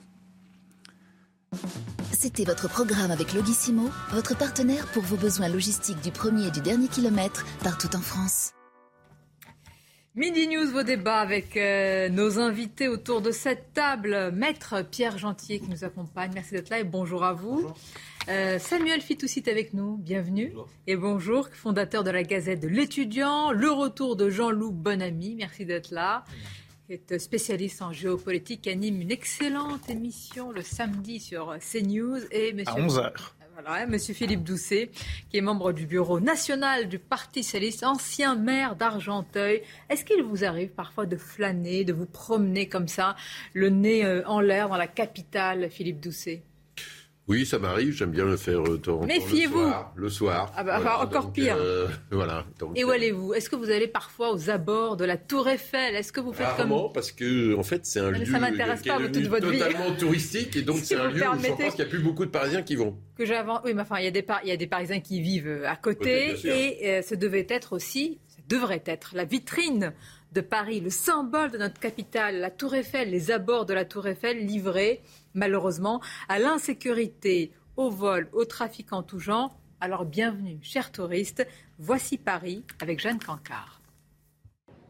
C'était 2.13 2.45
votre 2.45 2.69
programme 2.69 3.11
avec 3.11 3.33
Logissimo, 3.33 3.89
votre 4.11 4.37
partenaire 4.37 4.87
pour 4.89 5.03
vos 5.05 5.17
besoins 5.17 5.49
logistiques 5.49 6.03
du 6.03 6.11
premier 6.11 6.49
et 6.49 6.51
du 6.51 6.61
dernier 6.61 6.89
kilomètre 6.89 7.45
partout 7.63 7.95
en 7.95 8.01
France. 8.01 8.53
Midi 10.17 10.47
News, 10.47 10.71
vos 10.71 10.85
débats 10.85 11.19
avec 11.19 11.57
euh, 11.57 12.09
nos 12.09 12.39
invités 12.39 12.87
autour 12.87 13.21
de 13.21 13.33
cette 13.33 13.73
table. 13.73 14.31
Maître 14.33 14.83
Pierre 14.89 15.19
Gentier 15.19 15.59
qui 15.59 15.69
nous 15.69 15.83
accompagne. 15.83 16.31
Merci 16.33 16.53
d'être 16.53 16.71
là 16.71 16.79
et 16.79 16.85
bonjour 16.85 17.25
à 17.25 17.33
vous. 17.33 17.73
Euh, 18.29 18.61
Samuel 18.61 19.01
Fitoussi 19.01 19.41
est 19.41 19.49
avec 19.49 19.75
nous, 19.75 19.97
bienvenue. 19.97 20.55
Et 20.87 20.95
bonjour, 20.95 21.49
fondateur 21.49 22.05
de 22.05 22.13
la 22.13 22.23
Gazette 22.23 22.61
de 22.61 22.69
l'étudiant. 22.69 23.51
Le 23.51 23.73
retour 23.73 24.15
de 24.15 24.31
Jean-Loup 24.31 24.71
Bonamy, 24.71 25.35
merci 25.35 25.67
d'être 25.67 25.91
là. 25.91 26.25
Qui 26.87 26.93
est 26.93 27.19
spécialiste 27.19 27.83
en 27.83 27.93
géopolitique, 27.93 28.69
anime 28.69 29.01
une 29.01 29.11
excellente 29.11 29.91
émission 29.91 30.53
le 30.53 30.63
samedi 30.63 31.19
sur 31.19 31.57
CNews. 31.59 32.21
Et 32.31 32.53
monsieur... 32.53 32.73
À 32.73 32.87
11h. 32.87 33.13
Voilà, 33.55 33.87
Monsieur 33.87 34.15
Philippe 34.15 34.43
Doucet, 34.43 34.91
qui 35.31 35.37
est 35.37 35.41
membre 35.41 35.73
du 35.73 35.87
bureau 35.87 36.19
national 36.19 36.89
du 36.89 36.99
Parti 36.99 37.45
socialiste, 37.45 37.85
ancien 37.85 38.35
maire 38.35 38.75
d'Argenteuil. 38.75 39.63
Est-ce 39.89 40.05
qu'il 40.05 40.25
vous 40.25 40.45
arrive 40.45 40.71
parfois 40.71 41.07
de 41.07 41.17
flâner, 41.17 41.85
de 41.85 41.93
vous 41.93 42.05
promener 42.05 42.69
comme 42.69 42.89
ça, 42.89 43.15
le 43.53 43.69
nez 43.69 44.05
euh, 44.05 44.27
en 44.27 44.41
l'air 44.41 44.69
dans 44.69 44.77
la 44.77 44.89
capitale, 44.89 45.71
Philippe 45.71 46.01
Doucet? 46.01 46.43
Oui, 47.27 47.47
ça 47.47 47.59
m'arrive. 47.59 47.93
J'aime 47.93 48.11
bien 48.11 48.27
le 48.27 48.37
faire 48.37 48.61
euh, 48.61 49.07
Méfiez-vous. 49.07 49.73
Le 49.95 50.09
soir. 50.11 50.53
Ah 50.57 50.63
bah, 50.63 50.99
encore 51.01 51.33
pire. 51.33 51.57
Euh, 51.59 51.89
voilà. 52.11 52.45
Et 52.75 52.85
où 52.85 52.91
allez-vous? 52.91 53.33
Est-ce 53.33 53.49
que 53.49 53.57
vous 53.57 53.71
allez 53.71 53.89
parfois 53.89 54.33
aux 54.33 54.51
abords 54.51 54.99
de 54.99 55.07
la 55.07 55.17
Tour 55.17 55.49
Eiffel? 55.49 55.95
Est-ce 55.95 56.13
que 56.13 56.21
vous 56.21 56.35
faites 56.35 56.47
Rarement, 56.47 56.91
parce 56.91 57.13
que 57.13 57.57
en 57.57 57.63
fait, 57.63 57.87
c'est 57.87 58.01
un 58.01 58.11
lieu 58.11 58.27
ça 58.27 58.39
m'intéresse 58.39 58.83
pas 58.83 58.99
toute 58.99 59.27
votre 59.27 59.51
totalement 59.51 59.95
touristique 59.99 60.57
et 60.57 60.63
donc 60.63 60.79
c'est 60.83 60.97
un 60.97 61.09
lieu 61.09 61.23
où 61.23 61.39
je 61.41 61.49
pense 61.49 61.75
qu'il 61.75 61.85
n'y 61.85 61.89
a 61.89 61.91
plus 61.91 62.03
beaucoup 62.03 62.27
de 62.27 62.31
Parisiens 62.31 62.63
qui 62.63 62.77
vont. 62.77 62.99
Que 63.17 63.25
j'avance. 63.25 63.61
Oui, 63.65 63.73
mais 63.75 63.83
enfin, 63.83 63.97
il 63.99 64.05
y 64.05 64.09
a 64.09 64.11
des 64.11 64.27
il 64.43 64.49
y 64.51 64.53
a 64.53 64.57
des 64.57 64.67
Parisiens 64.67 65.01
qui 65.01 65.21
vivent 65.21 65.49
euh, 65.49 65.69
à 65.69 65.77
côté 65.77 66.35
et 66.45 67.03
ce 67.03 67.15
devait 67.15 67.47
être 67.49 67.73
aussi, 67.73 68.19
ça 68.29 68.43
devrait 68.49 68.83
être 68.85 69.13
la 69.15 69.25
vitrine 69.25 69.95
de 70.35 70.41
Paris, 70.41 70.81
le 70.81 70.91
symbole 70.91 71.53
de 71.53 71.59
notre 71.59 71.79
capitale, 71.79 72.41
la 72.41 72.51
Tour 72.51 72.75
Eiffel, 72.75 73.11
les 73.11 73.31
abords 73.31 73.67
de 73.67 73.73
la 73.73 73.85
Tour 73.85 74.09
Eiffel 74.09 74.45
livrés 74.45 75.01
malheureusement, 75.33 76.01
à 76.29 76.41
l'insécurité, 76.41 77.53
au 77.77 77.89
vol, 77.91 78.29
au 78.33 78.45
trafic 78.45 78.93
en 78.93 79.03
tout 79.03 79.21
genre. 79.21 79.57
Alors 79.81 80.05
bienvenue, 80.05 80.59
chers 80.63 80.91
touristes. 80.91 81.47
Voici 81.79 82.19
Paris 82.19 82.65
avec 82.81 83.01
Jeanne 83.01 83.19
Cancard. 83.19 83.81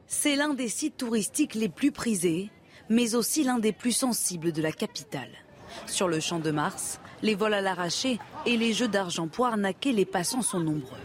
C'est 0.07 0.37
l'un 0.37 0.55
des 0.55 0.69
sites 0.69 0.97
touristiques 0.97 1.55
les 1.55 1.69
plus 1.69 1.93
prisés, 1.93 2.51
mais 2.89 3.15
aussi 3.15 3.45
l'un 3.45 3.59
des 3.59 3.73
plus 3.73 3.93
sensibles 3.93 4.53
de 4.53 4.63
la 4.63 4.73
capitale. 4.73 5.33
Sur 5.87 6.09
le 6.09 6.21
champ 6.21 6.39
de 6.39 6.51
Mars, 6.51 7.01
les 7.23 7.35
vols 7.35 7.55
à 7.55 7.61
l'arraché 7.61 8.19
et 8.47 8.57
les 8.57 8.73
jeux 8.73 8.89
d'argent 8.89 9.29
pour 9.29 9.47
arnaquer 9.47 9.93
les 9.93 10.05
passants 10.07 10.43
sont 10.43 10.61
nombreux. 10.61 10.99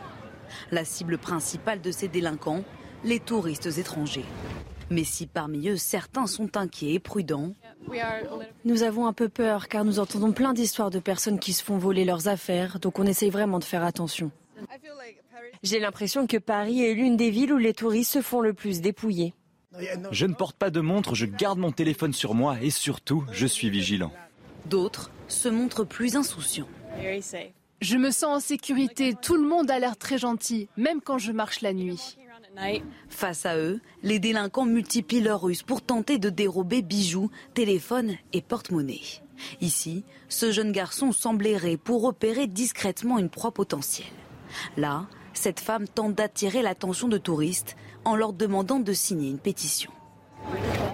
La 0.71 0.85
cible 0.85 1.17
principale 1.17 1.81
de 1.81 1.91
ces 1.91 2.07
délinquants, 2.07 2.63
les 3.03 3.19
touristes 3.19 3.77
étrangers. 3.77 4.25
Mais 4.89 5.03
si 5.03 5.27
parmi 5.27 5.69
eux 5.69 5.77
certains 5.77 6.27
sont 6.27 6.57
inquiets 6.57 6.93
et 6.93 6.99
prudents, 6.99 7.53
nous 8.65 8.83
avons 8.83 9.07
un 9.07 9.13
peu 9.13 9.29
peur 9.29 9.67
car 9.67 9.85
nous 9.85 9.99
entendons 9.99 10.31
plein 10.31 10.53
d'histoires 10.53 10.89
de 10.89 10.99
personnes 10.99 11.39
qui 11.39 11.53
se 11.53 11.63
font 11.63 11.77
voler 11.77 12.05
leurs 12.05 12.27
affaires, 12.27 12.79
donc 12.79 12.99
on 12.99 13.05
essaye 13.05 13.29
vraiment 13.29 13.59
de 13.59 13.63
faire 13.63 13.83
attention. 13.83 14.31
J'ai 15.63 15.79
l'impression 15.79 16.25
que 16.25 16.37
Paris 16.37 16.83
est 16.83 16.93
l'une 16.93 17.17
des 17.17 17.29
villes 17.29 17.53
où 17.53 17.57
les 17.57 17.73
touristes 17.73 18.13
se 18.13 18.21
font 18.21 18.41
le 18.41 18.53
plus 18.53 18.81
dépouiller. 18.81 19.33
Je 20.11 20.25
ne 20.25 20.33
porte 20.33 20.57
pas 20.57 20.71
de 20.71 20.79
montre, 20.79 21.15
je 21.15 21.25
garde 21.25 21.59
mon 21.59 21.71
téléphone 21.71 22.13
sur 22.13 22.33
moi 22.33 22.57
et 22.61 22.71
surtout, 22.71 23.23
je 23.31 23.45
suis 23.45 23.69
vigilant. 23.69 24.11
D'autres 24.65 25.11
se 25.27 25.47
montrent 25.49 25.83
plus 25.83 26.15
insouciants. 26.15 26.67
Je 27.81 27.97
me 27.97 28.11
sens 28.11 28.37
en 28.37 28.39
sécurité, 28.39 29.13
tout 29.21 29.35
le 29.35 29.47
monde 29.47 29.69
a 29.69 29.79
l'air 29.79 29.95
très 29.97 30.17
gentil, 30.17 30.67
même 30.75 31.01
quand 31.01 31.17
je 31.17 31.31
marche 31.31 31.61
la 31.61 31.73
nuit. 31.73 32.17
Face 33.09 33.45
à 33.45 33.57
eux, 33.57 33.79
les 34.03 34.19
délinquants 34.19 34.65
multiplient 34.65 35.21
leurs 35.21 35.41
ruses 35.41 35.63
pour 35.63 35.81
tenter 35.81 36.17
de 36.17 36.29
dérober 36.29 36.81
bijoux, 36.81 37.29
téléphones 37.53 38.15
et 38.33 38.41
porte-monnaie. 38.41 39.01
Ici, 39.61 40.03
ce 40.27 40.51
jeune 40.51 40.71
garçon 40.71 41.11
semble 41.11 41.47
errer 41.47 41.77
pour 41.77 42.03
opérer 42.03 42.47
discrètement 42.47 43.17
une 43.17 43.29
proie 43.29 43.53
potentielle. 43.53 44.07
Là, 44.77 45.07
cette 45.33 45.59
femme 45.59 45.87
tente 45.87 46.15
d'attirer 46.15 46.61
l'attention 46.61 47.07
de 47.07 47.17
touristes 47.17 47.75
en 48.03 48.15
leur 48.15 48.33
demandant 48.33 48.79
de 48.79 48.93
signer 48.93 49.29
une 49.29 49.39
pétition. 49.39 49.91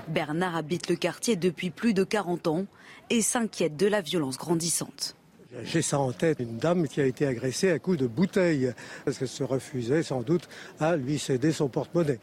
Bernard 0.07 0.55
habite 0.55 0.89
le 0.89 0.95
quartier 0.95 1.35
depuis 1.35 1.71
plus 1.71 1.93
de 1.93 2.03
40 2.03 2.47
ans 2.47 2.65
et 3.09 3.21
s'inquiète 3.21 3.75
de 3.75 3.87
la 3.87 4.01
violence 4.01 4.37
grandissante. 4.37 5.15
J'ai 5.63 5.81
ça 5.81 5.99
en 5.99 6.11
tête, 6.11 6.39
une 6.39 6.57
dame 6.57 6.87
qui 6.87 7.01
a 7.01 7.05
été 7.05 7.25
agressée 7.25 7.71
à 7.71 7.79
coups 7.79 7.97
de 7.97 8.07
bouteille, 8.07 8.73
parce 9.03 9.17
qu'elle 9.17 9.27
se 9.27 9.43
refusait 9.43 10.03
sans 10.03 10.21
doute 10.21 10.47
à 10.79 10.95
lui 10.95 11.17
céder 11.19 11.51
son 11.51 11.69
porte-monnaie. 11.69 12.19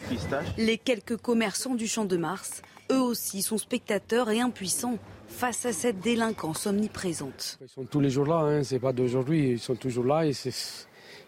Les 0.59 0.79
quelques 0.79 1.17
commerçants 1.17 1.75
du 1.75 1.87
Champ 1.87 2.05
de 2.05 2.17
Mars, 2.17 2.62
eux 2.91 3.01
aussi, 3.01 3.43
sont 3.43 3.59
spectateurs 3.59 4.31
et 4.31 4.41
impuissants 4.41 4.99
face 5.29 5.65
à 5.65 5.73
cette 5.73 6.01
délinquance 6.01 6.67
omniprésente. 6.67 7.59
Ils 7.62 7.69
sont 7.69 7.85
tous 7.85 8.01
les 8.01 8.11
jours 8.11 8.27
là, 8.27 8.41
hein. 8.41 8.62
c'est 8.62 8.79
pas 8.79 8.93
d'aujourd'hui, 8.93 9.53
ils 9.53 9.59
sont 9.59 9.77
toujours 9.77 10.05
là 10.05 10.27
et 10.27 10.33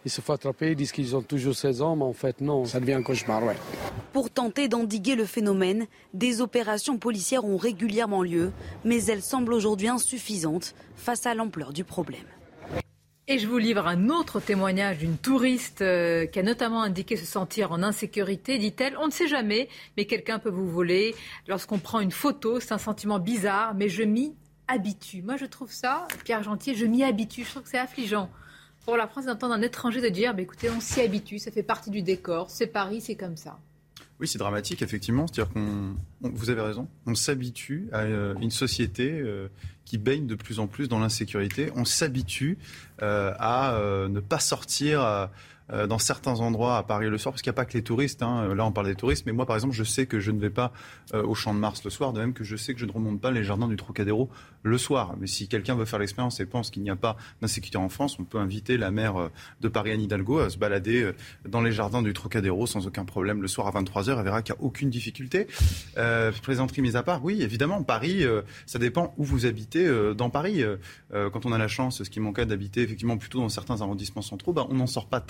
ils 0.05 0.11
se 0.11 0.21
font 0.21 0.35
attraper, 0.35 0.71
ils 0.73 0.77
disent 0.77 0.93
qu'ils 0.93 1.17
ont 1.17 1.23
toujours 1.23 1.55
16 1.55 1.83
ans, 1.83 1.97
mais 1.97 2.05
en 2.05 2.13
fait 2.13 2.41
non, 2.41 2.65
ça 2.65 2.81
devient 2.81 2.95
un 2.95 3.03
cauchemar, 3.03 3.43
ouais. 3.45 3.57
Pour 4.13 4.31
tenter 4.31 4.69
d'endiguer 4.69 5.15
le 5.15 5.25
phénomène, 5.25 5.87
des 6.13 6.41
opérations 6.41 6.99
policières 6.99 7.45
ont 7.45 7.57
régulièrement 7.57 8.23
lieu, 8.23 8.53
mais 8.85 9.05
elles 9.05 9.23
semblent 9.23 9.55
aujourd'hui 9.55 9.89
insuffisantes 9.89 10.75
face 10.97 11.27
à 11.27 11.35
l'ampleur 11.35 11.73
du 11.73 11.85
problème. 11.85 12.25
Et 13.27 13.39
je 13.39 13.49
vous 13.49 13.57
livre 13.57 13.87
un 13.87 14.11
autre 14.11 14.39
témoignage 14.39 14.99
d'une 14.99 15.17
touriste 15.17 15.81
euh, 15.81 16.27
qui 16.27 16.39
a 16.39 16.43
notamment 16.43 16.83
indiqué 16.83 17.17
se 17.17 17.25
sentir 17.25 17.73
en 17.73 17.83
insécurité. 17.83 18.59
Dit-elle, 18.59 18.99
on 18.99 19.07
ne 19.07 19.13
sait 19.13 19.29
jamais, 19.29 19.71
mais 19.97 20.05
quelqu'un 20.05 20.39
peut 20.39 20.51
vous 20.51 20.69
voler. 20.69 21.15
Lorsqu'on 21.49 21.79
prend 21.79 22.01
une 22.01 22.11
photo, 22.11 22.61
c'est 22.61 22.73
un 22.73 22.79
sentiment 22.79 23.19
bizarre, 23.19 23.75
mais 23.75 23.89
je 23.89 24.03
m'y 24.03 24.35
habitue. 24.69 25.23
Moi, 25.23 25.39
je 25.39 25.47
trouve 25.47 25.73
ça, 25.73 26.07
Pierre 26.25 26.43
Gentier, 26.43 26.75
je 26.75 26.85
m'y 26.85 27.03
habitue. 27.03 27.45
Je 27.45 27.51
trouve 27.51 27.63
que 27.63 27.71
c'est 27.71 27.79
affligeant. 27.79 28.29
Pour 28.85 28.97
la 28.97 29.07
France 29.07 29.27
d'entendre 29.27 29.55
un 29.55 29.63
étranger 29.63 30.01
de 30.03 30.09
dire, 30.09 30.35
bah, 30.35 30.43
écoutez, 30.43 30.69
on 30.69 30.81
s'y 30.81 31.01
habitue, 31.01 31.39
ça 31.39 31.51
fait 31.51 31.63
partie 31.63 31.91
du 31.91 32.03
décor, 32.03 32.51
c'est 32.51 32.67
Paris, 32.67 33.01
c'est 33.01 33.15
comme 33.17 33.37
ça. 33.37 33.59
Oui, 34.21 34.29
c'est 34.29 34.39
dramatique, 34.39 34.83
effectivement. 34.83 35.27
C'est-à-dire 35.27 35.53
qu'on, 35.53 35.97
vous 36.21 36.51
avez 36.51 36.61
raison, 36.61 36.89
on 37.07 37.15
s'habitue 37.15 37.89
à 37.93 38.01
euh, 38.01 38.35
une 38.41 38.51
société 38.51 39.11
euh, 39.11 39.49
qui 39.85 39.99
baigne 39.99 40.27
de 40.27 40.35
plus 40.35 40.61
en 40.61 40.67
plus 40.67 40.89
dans 40.89 40.99
l'insécurité. 40.99 41.73
On 41.75 41.85
s'habitue 41.85 42.59
euh, 43.03 43.33
à 43.39 43.79
ne 44.09 44.21
pas 44.21 44.39
sortir 44.39 45.31
euh, 45.73 45.87
dans 45.87 45.99
certains 45.99 46.41
endroits 46.41 46.77
à 46.77 46.83
Paris 46.83 47.09
le 47.09 47.17
soir, 47.17 47.33
parce 47.33 47.41
qu'il 47.41 47.51
n'y 47.51 47.55
a 47.55 47.57
pas 47.57 47.65
que 47.65 47.73
les 47.73 47.83
touristes. 47.83 48.23
Hein. 48.23 48.55
Là, 48.55 48.67
on 48.67 48.73
parle 48.73 48.87
des 48.87 48.95
touristes, 48.95 49.25
mais 49.27 49.33
moi, 49.33 49.47
par 49.47 49.57
exemple, 49.57 49.75
je 49.75 49.85
sais 49.85 50.07
que 50.07 50.21
je 50.21 50.31
ne 50.31 50.39
vais 50.39 50.51
pas 50.51 50.73
euh, 51.15 51.23
au 51.23 51.35
Champ 51.35 51.55
de 51.55 51.59
Mars 51.59 51.83
le 51.85 51.91
soir, 51.91 52.13
de 52.13 52.21
même 52.21 52.35
que 52.35 52.45
je 52.45 52.57
sais 52.57 52.75
que 52.75 52.81
je 52.81 52.87
ne 52.87 52.93
remonte 52.93 53.21
pas 53.21 53.31
les 53.31 53.45
jardins 53.45 53.69
du 53.69 53.77
Trocadéro 53.77 54.29
le 54.63 54.77
soir. 54.79 55.15
Mais 55.19 55.27
si 55.27 55.49
quelqu'un 55.49 55.75
veut 55.75 55.87
faire 55.87 55.99
l'expérience 55.99 56.39
et 56.41 56.47
pense 56.47 56.71
qu'il 56.71 56.83
n'y 56.83 56.91
a 56.91 56.97
pas 56.97 57.17
d'insécurité 57.41 57.79
en 57.79 57.89
France, 57.89 58.19
on 58.19 58.25
peut 58.25 58.39
inviter 58.39 58.77
la 58.77 58.91
maire 58.91 59.17
euh, 59.17 59.31
de 59.63 59.69
Paris, 59.69 59.93
Anne 59.93 60.03
Hidalgo, 60.03 60.41
à 60.41 60.51
se 60.51 60.59
balader 60.59 61.13
dans 61.49 61.63
les 61.63 61.73
jardins 61.73 62.03
du 62.03 62.13
Trocadéro 62.13 62.67
sans 62.67 62.87
aucun 62.87 63.05
problème 63.05 63.41
le 63.41 63.49
soir 63.49 63.67
à 63.67 63.81
23h. 63.81 64.19
Elle 64.19 64.25
verra 64.25 64.43
qu'il 64.43 64.55
n'y 64.55 64.61
a 64.61 64.65
aucune 64.65 64.91
difficulté. 64.91 65.47
Euh, 65.97 66.31
plaisanterie 66.43 66.83
mise 66.83 66.97
à 66.97 67.03
part, 67.03 67.25
oui, 67.25 67.43
évidemment, 67.43 67.83
Paris, 67.83 68.25
ça 68.67 68.79
dépend 68.79 69.15
où 69.17 69.25
vous 69.25 69.47
habitez 69.47 69.91
dans 70.15 70.29
Paris. 70.29 70.63
quand 71.11 71.47
on 71.47 71.53
a 71.53 71.59
la 71.59 71.69
chance, 71.69 72.03
ce 72.03 72.11
qui 72.11 72.21
cas, 72.35 72.45
d'habiter 72.45 72.83
effectivement 72.83 73.17
plutôt 73.17 73.39
dans 73.39 73.49
certains 73.49 73.81
arrondissements 73.81 74.23
centraux, 74.23 74.53
bah, 74.53 74.67
on 74.69 74.75
n'en 74.75 74.87
sort 74.87 75.07
pas. 75.07 75.25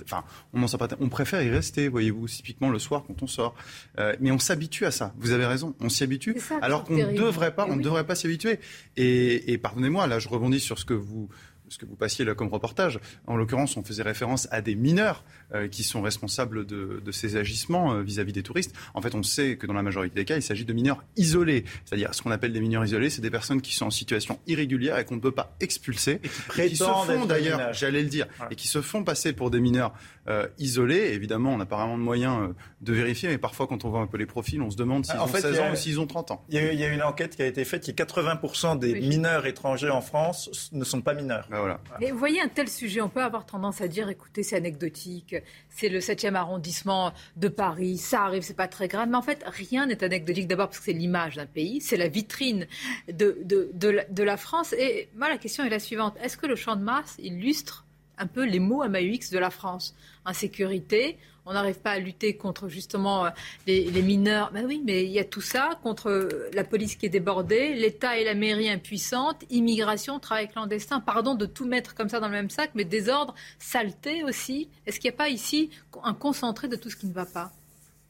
On, 0.53 0.65
on 1.01 1.09
préfère 1.09 1.43
y 1.43 1.51
rester, 1.51 1.89
voyez-vous, 1.89 2.27
typiquement 2.27 2.71
le 2.71 2.79
soir 2.79 3.05
quand 3.07 3.23
on 3.23 3.27
sort. 3.27 3.55
Euh, 3.99 4.15
mais 4.21 4.31
on 4.31 4.39
s'habitue 4.39 4.87
à 4.87 4.91
ça. 4.91 5.15
Vous 5.19 5.33
avez 5.33 5.47
raison, 5.47 5.75
on 5.81 5.89
s'y 5.89 6.03
habitue. 6.03 6.37
alors 6.63 6.85
qu'on 6.85 6.95
ne 6.95 7.17
devrait 7.17 7.55
pas, 7.55 7.67
on 7.69 7.77
ne 7.77 7.83
devrait 7.83 8.07
pas 8.07 8.15
s'y 8.15 8.27
habituer. 8.27 8.61
Et, 8.97 9.53
et 9.53 9.59
pardonnez-moi, 9.59 10.07
là, 10.07 10.19
je 10.19 10.29
rebondis 10.29 10.61
sur 10.61 10.79
ce 10.79 10.85
que 10.85 10.95
vous 10.95 11.29
ce 11.69 11.79
que 11.79 11.87
vous 11.87 11.97
passiez 11.97 12.25
là 12.25 12.35
comme 12.35 12.49
reportage. 12.49 13.01
En 13.27 13.37
l'occurrence, 13.37 13.77
on 13.77 13.83
faisait 13.83 14.03
référence 14.03 14.49
à 14.51 14.61
des 14.61 14.75
mineurs 14.75 15.25
euh, 15.55 15.69
qui 15.69 15.83
sont 15.83 16.03
responsables 16.03 16.67
de, 16.67 17.01
ces 17.11 17.37
agissements 17.37 17.95
euh, 17.95 18.03
vis-à-vis 18.03 18.33
des 18.33 18.43
touristes. 18.43 18.75
En 18.95 19.03
fait, 19.03 19.15
on 19.15 19.23
sait 19.23 19.57
que 19.57 19.67
dans 19.67 19.73
la 19.73 19.83
majorité 19.83 20.15
des 20.15 20.25
cas, 20.25 20.37
il 20.37 20.43
s'agit 20.43 20.65
de 20.65 20.73
mineurs 20.73 21.05
isolés. 21.17 21.65
C'est-à-dire, 21.85 22.15
ce 22.15 22.23
qu'on 22.23 22.31
appelle 22.31 22.53
des 22.53 22.61
mineurs 22.61 22.85
isolés, 22.85 23.11
c'est 23.11 23.23
des 23.23 23.31
personnes 23.31 23.61
qui 23.61 23.75
sont 23.75 23.87
en 23.87 23.91
situation 23.91 24.39
irrégulière 24.47 24.99
et 24.99 25.05
qu'on 25.05 25.17
ne 25.17 25.21
peut 25.21 25.33
pas 25.33 25.55
expulser. 25.61 26.21
Et 26.59 26.69
qui, 26.69 26.77
se 26.77 26.85
font 26.85 27.25
d'ailleurs, 27.27 27.73
j'allais 27.73 28.03
le 28.03 28.09
dire, 28.09 28.27
et 28.51 28.55
qui 28.55 28.69
se 28.69 28.81
font 28.81 29.05
passer 29.05 29.33
pour 29.33 29.51
des 29.51 29.61
mineurs 29.61 29.93
euh, 30.29 30.47
isolés. 30.59 31.13
Évidemment, 31.13 31.53
on 31.53 31.59
n'a 31.59 31.67
pas 31.67 31.77
vraiment 31.77 31.99
de 31.99 32.03
moyens 32.03 32.55
de 32.81 32.93
vérifier, 32.93 33.29
mais 33.29 33.39
parfois, 33.39 33.67
quand 33.67 33.85
on 33.85 33.91
voit 33.91 34.01
un 34.01 34.07
peu 34.07 34.17
les 34.17 34.27
profils, 34.27 34.61
on 34.63 34.71
se 34.71 34.77
demande 34.77 35.05
s'ils 35.05 35.19
ont 35.19 35.27
16 35.27 35.61
ans 35.61 35.73
ou 35.73 35.77
s'ils 35.77 36.01
ont 36.01 36.07
30 36.07 36.31
ans. 36.31 36.45
Il 36.49 36.57
y, 36.57 36.85
a, 36.85 36.89
une 36.89 37.03
enquête 37.03 37.37
qui 37.37 37.43
a 37.43 37.47
été 37.47 37.65
faite 37.65 37.83
qui 37.83 37.93
80% 37.93 38.79
des 38.79 39.01
mineurs 39.01 39.47
étrangers 39.47 39.91
en 39.91 40.01
France 40.01 40.71
ne 40.73 40.85
sont 40.85 41.01
pas 41.01 41.15
mineurs. 41.15 41.47
Ben 41.51 41.59
voilà. 41.59 41.81
Et 42.01 42.11
vous 42.11 42.19
voyez 42.19 42.41
un 42.41 42.49
tel 42.49 42.69
sujet, 42.69 43.01
on 43.01 43.09
peut 43.09 43.23
avoir 43.23 43.47
tendance 43.47 43.81
à 43.81 43.89
dire, 43.89 44.09
écoutez, 44.09 44.43
c'est 44.43 44.57
anecdotique, 44.57 45.37
c'est 45.69 45.89
le 45.89 45.99
7e 45.99 46.35
arrondissement 46.35 47.13
de 47.37 47.49
Paris, 47.49 47.99
ça 47.99 48.23
arrive, 48.23 48.43
c'est 48.43 48.57
pas 48.57 48.69
très 48.69 48.89
grave. 48.89 49.09
Mais 49.09 49.17
en 49.17 49.23
fait, 49.23 49.45
rien 49.47 49.87
n'est 49.87 50.03
anecdotique. 50.03 50.49
D'abord 50.49 50.69
parce 50.69 50.79
que 50.79 50.85
c'est 50.85 50.93
l'image 50.93 51.37
d'un 51.37 51.47
pays, 51.47 51.81
c'est 51.81 51.97
la 51.97 52.09
vitrine 52.09 52.67
de, 53.09 53.39
de, 53.45 53.71
de, 53.75 54.23
la, 54.23 54.37
France. 54.37 54.73
Et 54.75 55.09
moi, 55.17 55.29
la 55.29 55.39
question 55.39 55.65
est 55.65 55.71
la 55.71 55.79
suivante. 55.79 56.17
Est-ce 56.23 56.37
que 56.37 56.47
le 56.47 56.57
champ 56.57 56.77
de 56.77 56.83
Mars 56.83 57.17
illustre 57.19 57.84
un 58.19 58.27
peu 58.27 58.45
les 58.45 58.61
mots 58.61 58.83
à 58.83 58.89
MAUX 58.89 59.31
de 59.33 59.39
la 59.39 59.51
France 59.51 59.95
Insécurité, 60.25 61.19
on 61.47 61.53
n'arrive 61.53 61.79
pas 61.79 61.93
à 61.93 61.99
lutter 61.99 62.37
contre 62.37 62.69
justement 62.69 63.27
euh, 63.27 63.31
les, 63.67 64.03
mineurs. 64.03 64.51
Ben 64.53 64.65
oui, 64.67 64.83
mais 64.85 65.05
il 65.05 65.11
y 65.11 65.19
a 65.19 65.25
tout 65.25 65.41
ça 65.41 65.79
contre 65.83 66.09
euh, 66.09 66.51
la 66.55 66.65
police 66.65 66.97
qui 66.97 67.07
est 67.07 67.11
débordée, 67.11 67.75
l'État 67.75 68.19
et 68.19 68.25
la 68.25 68.35
mairie 68.35 68.71
impuissantes, 68.71 69.45
immigration, 69.51 70.19
travail 70.19 70.49
clandestin. 70.49 71.01
Pardon 71.01 71.35
de 71.35 71.47
tout 71.47 71.67
mettre 71.67 71.95
comme 71.95 72.09
ça 72.09 72.21
dans 72.21 72.29
le 72.29 72.33
même 72.33 72.51
sac, 72.51 72.71
mais 72.75 72.85
désordre, 72.85 73.35
saleté 73.59 74.25
aussi. 74.25 74.69
Est-ce 74.87 74.99
qu'il 75.01 75.11
n'y 75.11 75.15
a 75.15 75.19
pas 75.19 75.29
ici 75.29 75.71
un 76.03 76.15
concentré 76.15 76.69
de 76.69 76.77
tout 76.77 76.89
ce 76.89 76.97
qui 76.97 77.07
ne 77.07 77.13
va 77.13 77.27
pas? 77.27 77.53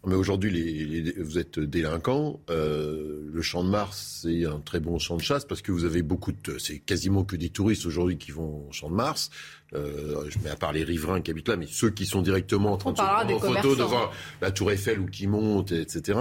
Mais 0.07 0.17
aujourd'hui, 0.17 1.15
vous 1.19 1.39
êtes 1.39 1.59
délinquant. 1.59 2.41
Euh, 2.51 3.23
le 3.33 3.43
champ 3.43 3.65
de 3.65 3.71
Mars, 3.71 4.21
c'est 4.23 4.45
un 4.45 4.61
très 4.61 4.79
bon 4.79 4.99
champ 4.99 5.17
de 5.17 5.23
chasse 5.23 5.47
parce 5.47 5.63
que 5.63 5.73
vous 5.73 5.85
avez 5.85 6.03
beaucoup 6.03 6.33
de. 6.33 6.59
C'est 6.59 6.79
quasiment 6.79 7.25
que 7.25 7.37
des 7.37 7.49
touristes 7.49 7.87
aujourd'hui 7.87 8.19
qui 8.19 8.31
vont 8.31 8.67
au 8.69 8.73
champ 8.73 8.91
de 8.91 8.95
Mars. 8.95 9.31
Euh, 9.75 10.25
je 10.29 10.39
mets 10.39 10.51
à 10.51 10.57
part 10.57 10.73
les 10.73 10.85
riverains 10.85 11.21
qui 11.21 11.31
habitent 11.31 11.49
là, 11.49 11.57
mais 11.57 11.67
ceux 11.69 11.91
qui 11.91 12.07
sont 12.07 12.23
directement 12.23 12.73
en 12.73 12.77
train 12.77 12.93
de 12.93 12.99
se 12.99 13.03
prendre 13.03 13.35
en 13.35 13.39
photo 13.41 13.75
devant 13.75 14.11
la 14.41 14.51
Tour 14.51 14.71
Eiffel 14.71 15.01
ou 15.01 15.07
qui 15.07 15.27
montent, 15.27 15.73
etc. 15.73 16.19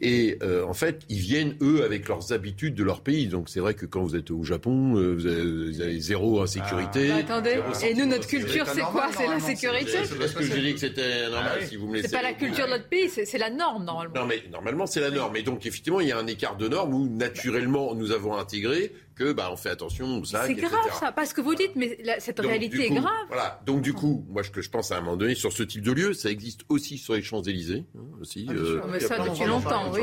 Et 0.00 0.38
euh, 0.42 0.64
en 0.64 0.74
fait, 0.74 1.02
ils 1.08 1.18
viennent 1.18 1.56
eux 1.60 1.84
avec 1.84 2.08
leurs 2.08 2.32
habitudes 2.32 2.74
de 2.74 2.84
leur 2.84 3.02
pays. 3.02 3.26
Donc 3.26 3.48
c'est 3.48 3.60
vrai 3.60 3.74
que 3.74 3.84
quand 3.84 4.02
vous 4.02 4.16
êtes 4.16 4.30
au 4.30 4.42
Japon, 4.42 4.96
euh, 4.96 5.14
vous, 5.14 5.26
avez, 5.26 6.00
zéro 6.00 6.40
insécurité. 6.40 7.10
Ah. 7.12 7.16
attendez, 7.16 7.60
et 7.82 7.94
nous 7.94 8.06
notre 8.06 8.26
culture, 8.26 8.66
c'est 8.66 8.80
quoi 8.80 9.08
C'est 9.14 9.26
la 9.26 9.40
sécurité. 9.40 10.04
C'est 10.04 10.18
parce 10.18 10.32
que 10.32 10.44
j'ai 10.44 10.62
dit 10.62 10.72
que 10.72 10.80
c'était 10.80 11.28
normal. 11.28 11.58
Ah 11.60 11.66
si 11.66 11.76
vous 11.76 11.88
me 11.88 11.96
laissez. 11.96 12.08
C'est 12.08 12.16
pas 12.16 12.22
la 12.22 12.32
culture 12.32 12.66
de 12.66 12.70
notre 12.70 12.88
pays, 12.88 13.10
c'est 13.10 13.38
la 13.38 13.50
norme 13.50 13.84
normalement. 13.84 14.14
Non 14.14 14.26
mais 14.26 14.42
normalement 14.50 14.86
c'est 14.86 15.00
la 15.00 15.10
norme. 15.10 15.36
Et 15.36 15.42
donc 15.42 15.66
effectivement, 15.66 16.00
il 16.00 16.08
y 16.08 16.12
a 16.12 16.18
un 16.18 16.26
écart 16.26 16.56
de 16.56 16.68
normes 16.68 16.94
où 16.94 17.06
naturellement 17.06 17.94
nous 17.94 18.12
avons 18.12 18.36
intégré 18.36 18.92
que 19.18 19.32
bah, 19.32 19.50
on 19.52 19.56
fait 19.56 19.70
attention. 19.70 20.22
C'est 20.24 20.54
grave 20.54 20.72
ça, 20.98 21.12
parce 21.12 21.32
que 21.32 21.40
vous 21.40 21.54
dites, 21.54 21.72
mais 21.74 21.98
cette 22.20 22.38
réalité 22.38 22.86
est 22.86 22.90
grave. 22.90 23.26
Voilà. 23.28 23.60
Donc 23.66 23.82
du 23.82 23.92
coup, 23.92 24.24
moi 24.28 24.44
ce 24.44 24.50
que 24.50 24.62
je 24.62 24.70
pense 24.70 24.92
à 24.92 24.98
un 24.98 25.00
moment 25.00 25.16
donné 25.16 25.34
sur 25.34 25.52
ce 25.52 25.62
type 25.64 25.82
de 25.82 25.92
lieu, 25.92 26.14
ça 26.14 26.30
existe 26.30 26.62
aussi 26.68 26.98
sur 26.98 27.14
les 27.14 27.22
Champs 27.22 27.42
Élysées, 27.42 27.84
hein, 27.96 28.02
aussi. 28.20 28.46
Ah, 28.48 28.52
euh, 28.52 28.80
mais 28.90 29.00
ça 29.00 29.18
depuis 29.18 29.44
longtemps, 29.44 29.90
oui. 29.92 30.02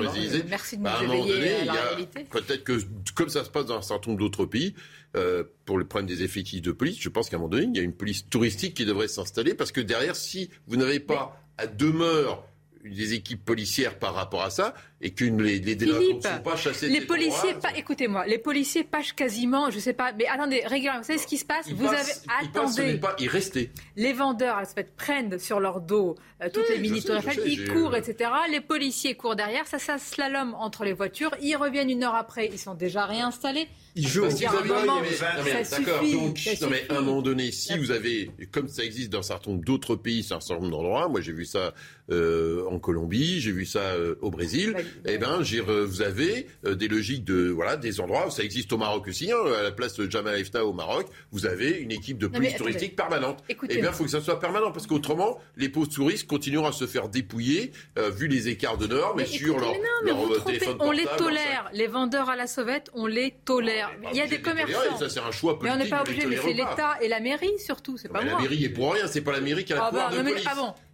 Merci 0.50 0.78
de 0.78 0.82
nous 0.82 0.90
bah, 0.90 1.00
éveiller 1.02 1.56
à 1.62 1.66
la 1.66 1.74
réalité. 1.74 2.26
Peut-être 2.30 2.64
que 2.64 2.80
comme 3.16 3.30
ça 3.30 3.44
se 3.44 3.50
passe 3.50 3.66
dans 3.66 3.78
un 3.78 3.82
certain 3.82 4.12
nombre 4.12 4.20
d'autres 4.20 4.46
pays, 4.46 4.76
euh, 5.16 5.46
pour 5.64 5.78
le 5.78 5.86
problème 5.86 6.08
des 6.08 6.24
effectifs 6.24 6.62
de 6.62 6.74
police, 6.74 7.00
je 7.00 7.10
pense 7.10 7.30
qu'à 7.30 7.38
un 7.38 7.40
moment 7.40 7.50
donné, 7.50 7.68
il 7.72 7.78
y 7.78 7.80
a 7.80 7.84
une 7.84 7.96
police 7.96 8.28
touristique 8.30 8.74
qui 8.74 8.86
devrait 8.86 9.08
s'installer 9.08 9.54
parce 9.54 9.72
que 9.72 9.80
derrière, 9.80 10.16
si 10.16 10.50
vous 10.68 10.76
n'avez 10.76 11.00
pas 11.00 11.42
à 11.58 11.68
demeure 11.68 12.46
des 12.84 13.14
équipes 13.14 13.44
policières 13.44 13.98
par 13.98 14.14
rapport 14.14 14.44
à 14.44 14.50
ça 14.50 14.74
et 15.02 15.12
que 15.12 15.26
les, 15.26 15.60
les 15.60 15.76
ne 15.76 15.94
sont 15.94 16.20
pas 16.44 16.56
chassés. 16.56 16.88
Les 16.88 17.02
policiers, 17.02 17.54
pas, 17.56 17.76
écoutez-moi, 17.76 18.26
les 18.26 18.38
policiers 18.38 18.84
pâchent 18.84 19.14
quasiment, 19.14 19.70
je 19.70 19.80
sais 19.80 19.94
pas, 19.94 20.14
mais 20.14 20.26
attendez, 20.28 20.62
régulièrement, 20.66 21.02
vous 21.02 21.08
savez 21.08 21.20
ce 21.20 21.28
qui 21.28 21.38
se 21.38 21.46
passe 21.46 21.70
Vous 21.70 21.88
avez, 21.88 22.12
attendez, 22.42 22.98
pas 22.98 23.16
y 23.20 23.28
rester. 23.28 23.72
Les 23.96 24.14
vendeurs, 24.14 24.58
elles 24.60 24.68
se 24.68 24.90
prennent 24.96 25.38
sur 25.40 25.60
leur 25.60 25.82
dos 25.82 26.16
euh, 26.42 26.50
toutes 26.54 26.70
les 26.70 26.80
mini 26.80 27.02
tours 27.02 27.16
ils 27.46 27.70
courent, 27.70 27.96
etc. 27.96 28.30
Les 28.52 28.62
policiers 28.62 29.16
courent 29.16 29.36
derrière, 29.36 29.68
ça, 29.68 29.80
ça 29.80 29.98
slalom 29.98 30.54
entre 30.56 30.84
les 30.84 30.94
voitures, 30.94 31.32
ils 31.42 31.56
reviennent 31.56 31.90
une 31.90 32.04
heure 32.04 32.16
après, 32.16 32.50
ils 32.52 32.60
sont 32.60 32.76
déjà 32.76 33.06
réinstallés. 33.06 33.68
Ils 33.96 34.08
jouent. 34.08 34.28
D'accord. 34.28 34.64
Donc, 34.66 36.38
non, 36.62 36.70
mais 36.70 36.86
à 36.90 36.98
un 36.98 37.02
moment 37.02 37.22
donné, 37.22 37.52
si 37.52 37.78
vous 37.78 37.92
avez, 37.92 38.32
comme 38.52 38.68
ça 38.68 38.84
existe 38.84 39.12
dans 39.12 39.20
un 39.20 39.24
certain 39.24 39.52
nombre 39.52 39.64
d'autres 39.64 39.96
pays, 39.96 40.24
certain 40.24 40.56
nombre 40.56 40.70
d'endroits, 40.70 41.08
moi 41.08 41.22
j'ai 41.22 41.32
vu 41.32 41.46
ça 41.46 41.74
euh, 42.12 42.66
en 42.70 42.76
en 42.76 42.80
Colombie, 42.80 43.40
j'ai 43.40 43.54
vu 43.54 43.66
ça 43.66 43.80
euh, 43.80 44.16
au 44.22 44.30
Brésil. 44.30 44.76
Eh 45.06 45.18
ben, 45.18 45.42
vous 45.86 46.02
avez 46.02 46.48
euh, 46.66 46.76
des 46.76 46.88
logiques 46.88 47.24
de 47.24 47.50
voilà 47.50 47.78
des 47.78 48.00
endroits. 48.00 48.30
Ça 48.32 48.44
existe 48.44 48.72
au 48.74 48.78
Maroc 48.78 49.08
aussi, 49.08 49.32
hein, 49.32 49.38
à 49.60 49.64
la 49.64 49.72
place 49.72 49.96
de 49.96 50.10
Jamal 50.10 50.40
Efta 50.40 50.66
au 50.66 50.74
Maroc. 50.74 51.08
Vous 51.32 51.46
avez 51.46 51.72
une 51.72 51.92
équipe 51.92 52.18
de 52.18 52.28
police 52.28 52.56
touristique 52.56 52.96
permanente. 52.96 53.44
Écoutez- 53.50 53.76
Eh 53.78 53.82
bien, 53.82 53.92
il 53.92 53.96
faut 53.96 54.04
que 54.04 54.10
ça 54.10 54.22
soit 54.22 54.40
permanent 54.40 54.72
parce 54.72 54.88
qu'autrement, 54.88 55.40
les 55.58 55.70
pauvres 55.70 55.90
touristes 55.90 56.28
continueront 56.28 56.68
à 56.68 56.72
se 56.72 56.88
faire 56.88 57.10
dépouiller 57.10 57.72
euh, 57.98 58.10
vu 58.10 58.28
les 58.28 58.48
écarts 58.50 58.78
de 58.78 58.88
normes 58.88 59.20
et 59.20 59.24
Mais 59.24 59.28
sur 59.30 59.56
écoutez, 59.56 59.62
leur, 59.62 59.74
non, 59.74 59.80
mais 60.04 60.12
leur, 60.12 60.32
euh, 60.32 60.40
téléphone 60.46 60.78
on 60.80 60.92
les 60.92 61.04
portable, 61.04 61.24
tolère. 61.24 61.70
Les 61.74 61.88
vendeurs 61.88 62.30
à 62.30 62.36
la 62.36 62.48
sauvette, 62.48 62.90
on 62.94 63.06
les 63.08 63.34
tolère. 63.46 63.92
Il 64.12 64.18
y 64.18 64.22
a 64.22 64.28
des 64.28 64.38
de 64.38 64.44
tolérer, 64.44 64.72
commerçants. 64.72 64.98
ça, 64.98 65.10
c'est 65.10 65.20
un 65.20 65.32
choix 65.32 65.60
mais 65.62 65.70
on 65.70 65.74
n'est 65.78 65.88
politique 65.88 65.92
pas 65.92 66.04
de 66.04 66.10
obligé, 66.10 66.28
mais 66.28 66.38
c'est 66.38 66.54
l'État 66.54 66.98
et 67.02 67.08
la 67.08 67.20
mairie 67.20 67.52
surtout, 67.60 67.98
c'est 67.98 68.10
pas 68.10 68.22
moi. 68.22 68.34
la 68.34 68.40
mairie 68.42 68.66
est 68.66 68.70
pour 68.70 68.94
rien, 68.94 69.08
c'est 69.08 69.22
pas 69.22 69.32
la 69.32 69.42
mairie 69.42 69.64
qui 69.66 69.74
a 69.74 69.78
le 69.78 69.82
Ah 69.84 69.90
pouvoir 69.90 70.10
bah, 70.10 70.14
de 70.14 70.18
non, 70.20 70.24
mais- 70.26 70.32
police. 70.32 70.46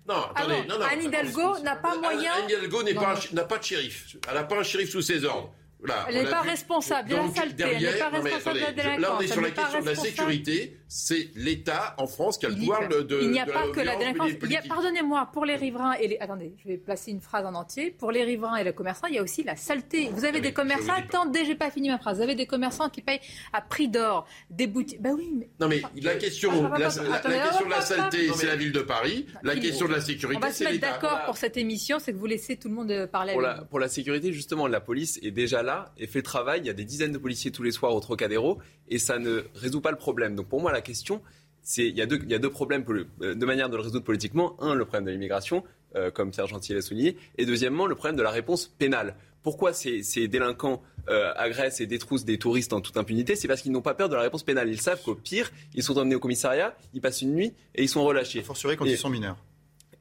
Non, 0.07 0.15
Ah 0.15 0.31
attendez, 0.35 0.61
bon 0.61 0.67
non, 0.67 0.79
non. 0.79 0.85
Anne 0.85 1.03
Hidalgo 1.03 1.59
n'a 1.59 1.75
pas 1.75 1.95
moyen. 1.95 2.31
Anne 2.33 2.49
Hidalgo 2.49 2.83
n'a 3.33 3.43
pas 3.43 3.57
de 3.57 3.63
shérif. 3.63 4.15
Elle 4.27 4.33
n'a 4.33 4.43
pas 4.43 4.59
un 4.59 4.63
shérif 4.63 4.89
sous 4.89 5.01
ses 5.01 5.23
ordres. 5.25 5.53
Voilà, 5.79 6.05
Elle 6.09 6.23
n'est 6.23 6.29
pas 6.29 6.43
vu. 6.43 6.49
responsable 6.49 7.09
de 7.09 7.15
la 7.15 7.29
saleté, 7.29 7.63
elle 7.63 7.81
n'est 7.81 7.91
pas 7.93 8.11
non, 8.11 8.21
mais 8.23 8.29
responsable 8.33 8.59
de 8.59 8.61
la 8.61 8.67
attendez, 8.67 8.83
Là, 8.83 9.13
on 9.15 9.17
délinquance, 9.17 9.23
est 9.23 9.27
sur 9.27 9.41
la 9.41 9.51
question 9.51 9.79
de 9.81 9.85
la 9.85 9.95
sécurité. 9.95 10.77
C'est 10.93 11.29
l'État 11.35 11.95
en 11.99 12.05
France 12.05 12.37
qui 12.37 12.45
a 12.45 12.49
le 12.49 12.55
pouvoir 12.55 12.85
de, 12.89 12.99
de- 13.01 13.19
il 13.21 13.31
n'y 13.31 13.39
a 13.39 13.45
de 13.45 13.51
pas 13.53 13.65
que 13.69 13.79
la 13.79 13.95
délinquance. 13.95 14.27
Il 14.27 14.33
y 14.33 14.35
a, 14.35 14.39
politique. 14.39 14.67
pardonnez-moi, 14.67 15.29
pour 15.31 15.45
les 15.45 15.55
riverains 15.55 15.93
et 15.93 16.09
les. 16.09 16.17
Attendez, 16.19 16.53
je 16.61 16.67
vais 16.67 16.75
placer 16.75 17.11
une 17.11 17.21
phrase 17.21 17.45
en 17.45 17.53
entier. 17.55 17.91
Pour 17.91 18.11
les 18.11 18.25
riverains 18.25 18.57
et 18.57 18.65
les 18.65 18.73
commerçants, 18.73 19.07
il 19.07 19.15
y 19.15 19.17
a 19.17 19.23
aussi 19.23 19.41
la 19.45 19.55
saleté. 19.55 20.09
Vous 20.13 20.25
avez 20.25 20.41
des 20.41 20.51
commerçants. 20.51 20.91
Attendez, 20.91 21.45
j'ai 21.45 21.55
pas 21.55 21.71
fini 21.71 21.87
ma 21.87 21.97
phrase. 21.97 22.17
Vous 22.17 22.23
avez 22.23 22.35
des 22.35 22.45
commerçants 22.45 22.89
qui 22.89 23.01
payent 23.01 23.21
à 23.53 23.61
prix 23.61 23.87
d'or 23.87 24.27
des 24.49 24.67
boutiques. 24.67 25.01
Ben 25.01 25.13
oui, 25.15 25.31
mais. 25.33 25.49
Non 25.61 25.69
mais 25.69 25.81
la 26.01 26.15
question, 26.15 26.51
Ah, 26.73 26.77
la, 26.77 26.87
attendez, 26.87 27.03
la- 27.05 27.09
la 27.09 27.15
attendez, 27.15 27.35
question 27.37 27.65
de 27.67 27.71
la 27.71 27.81
saleté, 27.81 28.29
c'est 28.35 28.47
la 28.47 28.55
ville 28.57 28.73
de 28.73 28.81
Paris. 28.81 29.27
La 29.43 29.53
Il- 29.53 29.61
question 29.61 29.87
de 29.87 29.93
la 29.93 29.99
On 29.99 30.01
sécurité, 30.01 30.41
va 30.41 30.51
se 30.51 30.57
c'est 30.57 30.63
mettre 30.65 30.73
l'État. 30.75 30.91
d'accord 30.91 31.21
pour 31.25 31.37
cette 31.37 31.55
émission, 31.55 31.99
c'est 31.99 32.11
que 32.11 32.17
vous 32.17 32.25
laissez 32.25 32.57
tout 32.57 32.67
le 32.67 32.73
monde 32.75 32.91
euh, 32.91 33.07
parler. 33.07 33.31
Pour 33.31 33.45
avec 33.45 33.57
la, 33.59 33.63
pour 33.63 33.79
la 33.79 33.87
sécurité, 33.87 34.33
justement, 34.33 34.67
la 34.67 34.81
police 34.81 35.19
est 35.23 35.31
déjà 35.31 35.63
là 35.63 35.93
et 35.97 36.05
fait 36.05 36.19
le 36.19 36.23
travail. 36.23 36.59
Il 36.59 36.67
y 36.67 36.69
a 36.69 36.73
des 36.73 36.83
dizaines 36.83 37.13
de 37.13 37.17
policiers 37.17 37.51
tous 37.51 37.63
les 37.63 37.71
soirs 37.71 37.95
au 37.95 37.99
Trocadéro 38.01 38.59
et 38.89 38.97
ça 38.99 39.19
ne 39.19 39.45
résout 39.55 39.79
pas 39.79 39.91
le 39.91 39.97
problème. 39.97 40.35
Donc 40.35 40.49
pour 40.49 40.59
moi, 40.59 40.73
la 40.73 40.80
question, 40.81 41.21
c'est 41.61 41.87
il 41.87 41.95
y 41.97 42.01
a 42.01 42.05
deux, 42.05 42.19
il 42.23 42.29
y 42.31 42.35
a 42.35 42.39
deux 42.39 42.49
problèmes 42.49 42.83
euh, 43.21 43.35
de 43.35 43.45
manière 43.45 43.69
de 43.69 43.75
le 43.75 43.81
résoudre 43.83 44.03
politiquement. 44.03 44.55
Un, 44.61 44.73
le 44.75 44.85
problème 44.85 45.05
de 45.05 45.11
l'immigration, 45.11 45.63
euh, 45.95 46.11
comme 46.11 46.31
Pierre 46.31 46.47
Gentil 46.47 46.73
l'a 46.73 46.81
souligné, 46.81 47.17
et 47.37 47.45
deuxièmement, 47.45 47.85
le 47.87 47.95
problème 47.95 48.15
de 48.17 48.23
la 48.23 48.31
réponse 48.31 48.67
pénale. 48.67 49.15
Pourquoi 49.43 49.73
ces, 49.73 50.03
ces 50.03 50.27
délinquants 50.27 50.83
euh, 51.09 51.33
agressent 51.35 51.81
et 51.81 51.87
détroussent 51.87 52.25
des 52.25 52.37
touristes 52.37 52.73
en 52.73 52.81
toute 52.81 52.95
impunité? 52.97 53.35
C'est 53.35 53.47
parce 53.47 53.61
qu'ils 53.61 53.71
n'ont 53.71 53.81
pas 53.81 53.95
peur 53.95 54.07
de 54.07 54.15
la 54.15 54.21
réponse 54.21 54.43
pénale. 54.43 54.69
Ils 54.69 54.79
savent 54.79 55.01
qu'au 55.01 55.15
pire, 55.15 55.51
ils 55.73 55.81
sont 55.81 55.97
emmenés 55.97 56.13
au 56.13 56.19
commissariat, 56.19 56.77
ils 56.93 57.01
passent 57.01 57.23
une 57.23 57.33
nuit 57.33 57.53
et 57.73 57.81
ils 57.81 57.89
sont 57.89 58.03
relâchés. 58.03 58.43
Fortiori 58.43 58.77
quand 58.77 58.85
Et- 58.85 58.91
ils 58.91 58.97
sont 58.99 59.09
mineurs. 59.09 59.37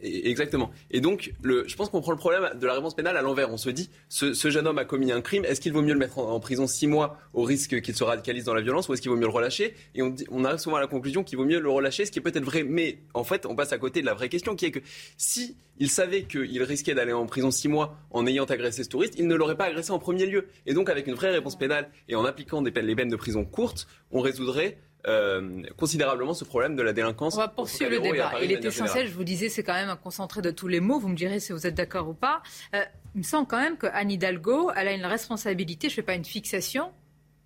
Exactement. 0.02 0.71
Et 0.90 1.00
donc, 1.00 1.33
je 1.45 1.76
pense 1.76 1.90
qu'on 1.90 2.00
prend 2.00 2.12
le 2.12 2.19
problème 2.19 2.50
de 2.59 2.66
la 2.66 2.75
réponse 2.75 2.95
pénale 2.95 3.16
à 3.16 3.23
l'envers. 3.23 3.52
On 3.52 3.57
se 3.57 3.71
dit, 3.71 3.90
ce, 4.09 4.33
jeune 4.50 4.66
homme 4.66 4.78
a 4.78 4.85
commis 4.85 5.12
un 5.12 5.21
crime, 5.21 5.45
est-ce 5.45 5.61
qu'il 5.61 5.73
vaut 5.73 5.83
mieux 5.83 5.92
le 5.92 5.99
mettre 5.99 6.19
en, 6.19 6.40
prison 6.40 6.66
six 6.66 6.87
mois 6.87 7.19
au 7.35 7.42
risque 7.42 7.80
qu'il 7.83 7.95
se 7.95 8.04
radicalise 8.04 8.45
dans 8.45 8.54
la 8.54 8.62
violence 8.62 8.88
ou 8.88 8.95
est-ce 8.95 9.02
qu'il 9.02 9.11
vaut 9.11 9.16
mieux 9.16 9.26
le 9.26 9.28
relâcher? 9.28 9.75
Et 9.95 10.02
on, 10.02 10.45
arrive 10.45 10.59
souvent 10.59 10.76
à 10.76 10.80
la 10.80 10.87
conclusion 10.87 11.23
qu'il 11.23 11.38
vaut 11.38 11.45
mieux 11.45 11.61
le 11.61 11.71
relâcher, 11.71 12.07
ce 12.07 12.11
qui 12.11 12.19
est 12.19 12.23
peut-être 12.23 12.45
vrai. 12.45 12.62
Mais 12.62 12.99
en 13.14 13.25
fait, 13.25 13.47
on 13.47 13.54
passe 13.54 13.73
à 13.73 13.78
côté 13.78 14.00
de 14.00 14.07
la 14.07 14.14
vraie 14.14 14.28
question 14.28 14.57
qui 14.57 14.66
est 14.66 14.71
que 14.71 14.80
si 15.16 15.57
il 15.78 15.90
savait 15.90 16.25
qu'il 16.25 16.62
risquait 16.62 16.95
d'aller 16.95 17.12
en 17.12 17.26
prison 17.26 17.50
six 17.50 17.69
mois 17.69 17.97
en 18.11 18.26
ayant 18.26 18.45
agressé 18.45 18.85
ce 18.85 18.88
touriste, 18.88 19.14
il 19.19 19.26
ne 19.26 19.35
l'aurait 19.35 19.57
pas 19.57 19.64
agressé 19.64 19.90
en 19.90 19.99
premier 19.99 20.26
lieu. 20.26 20.47
Et 20.66 20.75
donc, 20.75 20.88
avec 20.88 21.07
une 21.07 21.14
vraie 21.14 21.30
réponse 21.30 21.57
pénale 21.57 21.90
et 22.09 22.14
en 22.14 22.25
appliquant 22.25 22.62
des 22.62 22.71
les 22.71 22.97
peines 22.97 23.11
de 23.11 23.16
prison 23.16 23.45
courtes, 23.45 23.87
on 24.11 24.21
résoudrait 24.21 24.78
euh, 25.07 25.62
considérablement 25.76 26.35
ce 26.35 26.45
problème 26.45 26.76
de 26.76 26.83
la 26.83 26.92
délinquance. 26.92 27.35
On 27.35 27.38
va 27.38 27.49
poursuivre 27.49 27.90
le 27.90 28.00
débat. 28.00 28.33
Il 28.42 28.52
est 28.52 28.64
essentiel, 28.64 29.09
je 29.09 29.14
vous 29.14 29.25
disais, 29.25 29.49
c'est 29.49 29.62
quand 29.62 29.75
même 29.75 29.88
un 29.88 29.97
concentré 29.97 30.42
de 30.42 30.50
tous 30.50 30.69
les 30.69 30.80
mots. 30.80 30.99
Vous 30.99 31.09
me 31.09 31.16
direz 31.16 31.40
si 31.40 31.52
vous 31.52 31.66
êtes 31.66 31.75
d'accord 31.75 32.09
ou 32.09 32.14
pas. 32.14 32.42
Euh, 32.75 32.83
il 33.14 33.19
me 33.19 33.25
semble 33.25 33.47
quand 33.47 33.59
même 33.61 33.76
qu'Anne 33.76 34.11
Hidalgo, 34.11 34.71
elle 34.76 34.88
a 34.88 34.92
une 34.92 35.07
responsabilité, 35.07 35.88
je 35.88 35.95
ne 35.95 35.97
fais 35.97 36.02
pas 36.02 36.14
une 36.14 36.25
fixation 36.25 36.92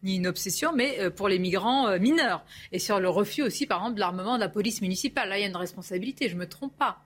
ni 0.03 0.17
une 0.17 0.27
obsession, 0.27 0.73
mais 0.75 1.01
euh, 1.01 1.09
pour 1.09 1.29
les 1.29 1.39
migrants 1.39 1.99
mineurs. 1.99 2.45
Et 2.73 2.79
sur 2.79 3.01
le 3.01 3.09
refus 3.09 3.43
aussi, 3.43 3.67
par 3.67 3.79
exemple, 3.79 3.95
de 3.95 4.01
l'armement 4.01 4.35
de 4.35 4.41
la 4.41 4.51
police 4.51 4.83
municipale. 4.83 5.31
Là, 5.31 5.39
il 5.39 5.41
y 5.41 5.45
a 5.45 5.49
une 5.49 5.57
responsabilité, 5.57 6.29
je 6.29 6.35
ne 6.35 6.41
me 6.41 6.47
trompe 6.47 6.77
pas. 6.77 6.99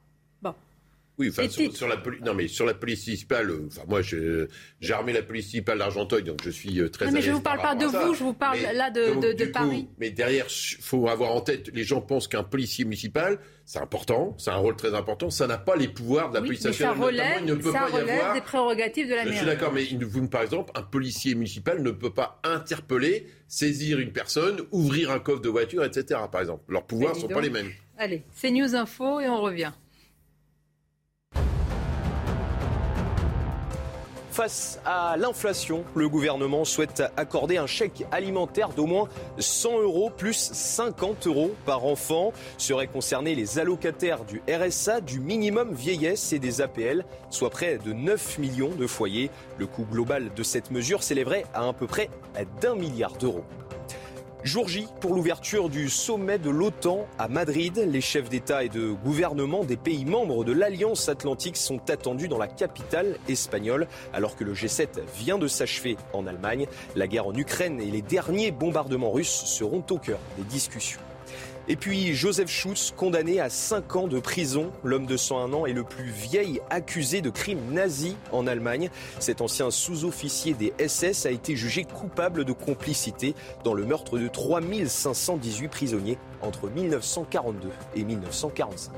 Oui, 1.18 1.28
enfin, 1.30 1.48
sur, 1.48 1.74
sur 1.76 1.88
la 1.88 1.96
police. 1.96 2.20
Non, 2.24 2.32
mais 2.34 2.46
sur 2.48 2.64
la 2.64 2.74
police 2.74 3.06
municipale, 3.06 3.50
euh, 3.50 3.66
enfin, 3.66 3.82
moi, 3.88 4.02
je- 4.02 4.46
j'ai 4.80 4.92
armé 4.92 5.12
la 5.12 5.22
police 5.22 5.46
municipale 5.46 5.78
d'Argenteuil, 5.78 6.22
donc 6.22 6.40
je 6.44 6.50
suis 6.50 6.80
euh, 6.80 6.88
très. 6.88 7.06
Non, 7.06 7.12
mais 7.12 7.22
je 7.22 7.32
vous 7.32 7.40
parle 7.40 7.58
par 7.58 7.76
pas 7.76 7.84
de 7.84 7.90
ça. 7.90 8.04
vous, 8.06 8.14
je 8.14 8.22
vous 8.22 8.34
parle 8.34 8.58
Mais 8.62 8.72
là 8.72 8.90
de, 8.90 9.06
donc, 9.14 9.22
de- 9.22 9.32
de 9.32 9.36
du 9.36 9.46
coup, 9.46 9.52
Paris. 9.52 9.88
mais 9.98 10.10
derrière, 10.10 10.46
il 10.48 10.82
faut 10.82 11.08
avoir 11.08 11.32
en 11.32 11.40
tête, 11.40 11.70
les 11.74 11.82
gens 11.84 12.00
pensent 12.00 12.28
qu'un 12.28 12.44
policier 12.44 12.84
municipal, 12.84 13.38
c'est 13.64 13.80
important, 13.80 14.34
c'est 14.38 14.50
un 14.50 14.56
rôle 14.56 14.76
très 14.76 14.94
important, 14.94 15.28
ça 15.30 15.46
n'a 15.46 15.58
pas 15.58 15.74
les 15.76 15.88
pouvoirs 15.88 16.28
de 16.30 16.34
la 16.34 16.40
Oui, 16.40 16.48
police 16.48 16.64
mais 16.64 16.72
ça 16.72 16.86
nationale. 16.92 16.98
notamment, 16.98 17.06
relève, 17.06 17.38
il 17.40 17.46
ne 17.46 17.54
peut 17.56 17.72
ça 17.72 17.78
pas 17.80 17.88
y 17.90 17.92
relève 18.00 18.18
avoir. 18.20 18.34
des 18.34 18.40
prérogatives 18.40 19.08
de 19.08 19.14
la 19.14 19.22
Je 19.22 19.24
mairie. 19.26 19.36
suis 19.38 19.46
d'accord, 19.46 19.72
mais 19.72 19.84
vous, 20.00 20.28
par 20.28 20.42
exemple, 20.42 20.70
un 20.76 20.82
policier 20.82 21.34
municipal 21.34 21.82
ne 21.82 21.90
peut 21.90 22.14
pas 22.14 22.40
interpeller, 22.44 23.26
saisir 23.48 23.98
une 23.98 24.12
personne, 24.12 24.60
ouvrir 24.70 25.10
un 25.10 25.18
coffre 25.18 25.40
de 25.42 25.48
voiture, 25.48 25.82
etc. 25.84 26.20
Par 26.30 26.40
exemple, 26.42 26.62
leurs 26.68 26.86
pouvoirs 26.86 27.10
ne 27.10 27.16
dis 27.16 27.20
sont 27.22 27.28
pas 27.28 27.40
les 27.40 27.50
mêmes. 27.50 27.70
Allez, 27.98 28.22
c'est 28.32 28.50
News 28.52 28.76
Info 28.76 29.18
et 29.20 29.28
on 29.28 29.40
revient. 29.40 29.72
Face 34.38 34.78
à 34.84 35.16
l'inflation, 35.16 35.82
le 35.96 36.08
gouvernement 36.08 36.64
souhaite 36.64 37.02
accorder 37.16 37.56
un 37.56 37.66
chèque 37.66 38.04
alimentaire 38.12 38.68
d'au 38.68 38.86
moins 38.86 39.08
100 39.40 39.80
euros 39.80 40.12
plus 40.16 40.52
50 40.52 41.26
euros 41.26 41.56
par 41.66 41.84
enfant. 41.84 42.32
Seraient 42.56 42.86
concernés 42.86 43.34
les 43.34 43.58
allocataires 43.58 44.24
du 44.24 44.40
RSA, 44.48 45.00
du 45.00 45.18
minimum 45.18 45.74
vieillesse 45.74 46.32
et 46.32 46.38
des 46.38 46.60
APL, 46.60 47.04
soit 47.30 47.50
près 47.50 47.78
de 47.78 47.92
9 47.92 48.38
millions 48.38 48.76
de 48.76 48.86
foyers. 48.86 49.32
Le 49.58 49.66
coût 49.66 49.84
global 49.90 50.30
de 50.32 50.42
cette 50.44 50.70
mesure 50.70 51.02
s'élèverait 51.02 51.42
à 51.52 51.66
à 51.66 51.72
peu 51.72 51.88
près 51.88 52.08
d'un 52.60 52.76
milliard 52.76 53.14
d'euros. 53.14 53.44
Jour 54.48 54.66
J 54.66 54.86
pour 55.02 55.12
l'ouverture 55.14 55.68
du 55.68 55.90
sommet 55.90 56.38
de 56.38 56.48
l'OTAN 56.48 57.06
à 57.18 57.28
Madrid. 57.28 57.86
Les 57.86 58.00
chefs 58.00 58.30
d'État 58.30 58.64
et 58.64 58.70
de 58.70 58.92
gouvernement 58.92 59.62
des 59.62 59.76
pays 59.76 60.06
membres 60.06 60.42
de 60.42 60.52
l'Alliance 60.52 61.10
Atlantique 61.10 61.58
sont 61.58 61.90
attendus 61.90 62.28
dans 62.28 62.38
la 62.38 62.46
capitale 62.46 63.18
espagnole 63.28 63.86
alors 64.14 64.36
que 64.36 64.44
le 64.44 64.54
G7 64.54 65.00
vient 65.18 65.36
de 65.36 65.48
s'achever 65.48 65.98
en 66.14 66.26
Allemagne. 66.26 66.66
La 66.96 67.06
guerre 67.06 67.26
en 67.26 67.34
Ukraine 67.34 67.78
et 67.78 67.90
les 67.90 68.00
derniers 68.00 68.50
bombardements 68.50 69.10
russes 69.10 69.44
seront 69.44 69.84
au 69.90 69.98
cœur 69.98 70.18
des 70.38 70.44
discussions. 70.44 71.00
Et 71.70 71.76
puis 71.76 72.14
Joseph 72.14 72.48
Schutz, 72.48 72.94
condamné 72.96 73.40
à 73.40 73.50
5 73.50 73.96
ans 73.96 74.08
de 74.08 74.18
prison. 74.20 74.72
L'homme 74.84 75.04
de 75.04 75.18
101 75.18 75.52
ans 75.52 75.66
est 75.66 75.74
le 75.74 75.84
plus 75.84 76.10
vieil 76.10 76.62
accusé 76.70 77.20
de 77.20 77.28
crimes 77.28 77.60
nazis 77.70 78.14
en 78.32 78.46
Allemagne. 78.46 78.88
Cet 79.18 79.42
ancien 79.42 79.70
sous-officier 79.70 80.54
des 80.54 80.72
SS 80.78 81.26
a 81.26 81.30
été 81.30 81.56
jugé 81.56 81.84
coupable 81.84 82.46
de 82.46 82.52
complicité 82.54 83.34
dans 83.64 83.74
le 83.74 83.84
meurtre 83.84 84.18
de 84.18 84.28
3518 84.28 85.68
prisonniers 85.68 86.18
entre 86.40 86.70
1942 86.70 87.68
et 87.96 88.04
1945. 88.04 88.94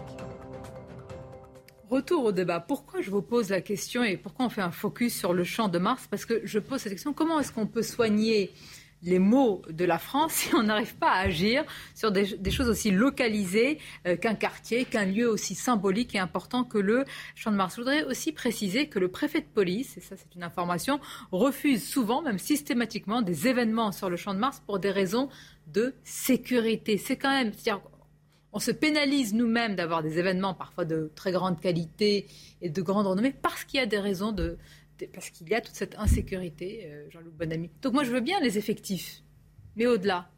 Retour 1.90 2.26
au 2.26 2.30
débat. 2.30 2.60
Pourquoi 2.60 3.00
je 3.00 3.10
vous 3.10 3.22
pose 3.22 3.48
la 3.48 3.60
question 3.60 4.04
et 4.04 4.16
pourquoi 4.16 4.46
on 4.46 4.48
fait 4.48 4.60
un 4.62 4.70
focus 4.70 5.18
sur 5.18 5.32
le 5.32 5.42
champ 5.42 5.66
de 5.66 5.78
Mars? 5.80 6.06
Parce 6.08 6.24
que 6.24 6.40
je 6.44 6.60
pose 6.60 6.80
cette 6.82 6.92
question 6.92 7.12
comment 7.12 7.40
est-ce 7.40 7.50
qu'on 7.50 7.66
peut 7.66 7.82
soigner 7.82 8.52
les 9.02 9.18
maux 9.18 9.62
de 9.70 9.84
la 9.84 9.98
France 9.98 10.32
si 10.34 10.54
on 10.54 10.64
n'arrive 10.64 10.96
pas 10.96 11.10
à 11.10 11.20
agir 11.20 11.64
sur 11.94 12.12
des, 12.12 12.50
choses 12.50 12.68
aussi 12.68 12.90
localisées 12.90 13.78
euh, 14.06 14.16
qu'un 14.16 14.34
quartier, 14.34 14.84
qu'un 14.84 15.04
lieu 15.04 15.28
aussi 15.28 15.54
symbolique 15.54 16.14
et 16.14 16.18
important 16.18 16.64
que 16.64 16.78
le 16.78 17.04
Champ 17.34 17.50
de 17.50 17.56
Mars. 17.56 17.74
Je 17.76 17.80
voudrais 17.80 18.04
aussi 18.04 18.32
préciser 18.32 18.88
que 18.88 18.98
le 18.98 19.08
préfet 19.08 19.40
de 19.40 19.46
police, 19.46 19.96
et 19.96 20.00
ça 20.00 20.16
c'est 20.16 20.34
une 20.34 20.42
information, 20.42 21.00
refuse 21.32 21.86
souvent, 21.86 22.22
même 22.22 22.38
systématiquement, 22.38 23.22
des 23.22 23.48
événements 23.48 23.92
sur 23.92 24.10
le 24.10 24.16
Champ 24.16 24.34
de 24.34 24.38
Mars 24.38 24.62
pour 24.66 24.78
des 24.78 24.90
raisons 24.90 25.28
de 25.68 25.94
sécurité. 26.02 26.98
C'est 26.98 27.16
quand 27.16 27.30
même, 27.30 27.52
on 28.52 28.58
se 28.58 28.70
pénalise 28.70 29.32
nous-mêmes 29.32 29.76
d'avoir 29.76 30.02
des 30.02 30.18
événements 30.18 30.54
parfois 30.54 30.84
de 30.84 31.10
très 31.14 31.30
grande 31.30 31.60
qualité 31.60 32.26
et 32.60 32.68
de 32.68 32.82
grande 32.82 33.06
renommée 33.06 33.32
parce 33.32 33.64
qu'il 33.64 33.78
y 33.78 33.82
a 33.82 33.86
des 33.86 33.98
raisons 33.98 34.32
de- 34.32 34.58
parce 35.08 35.30
qu'il 35.30 35.48
y 35.48 35.54
a 35.54 35.60
toute 35.60 35.74
cette 35.74 35.96
insécurité, 35.98 36.86
euh, 36.86 37.10
Jean-Luc 37.10 37.34
Bonamy. 37.34 37.70
Donc 37.82 37.94
moi 37.94 38.04
je 38.04 38.10
veux 38.10 38.20
bien 38.20 38.40
les 38.40 38.58
effectifs, 38.58 39.22
mais 39.76 39.86
au-delà. 39.86 40.30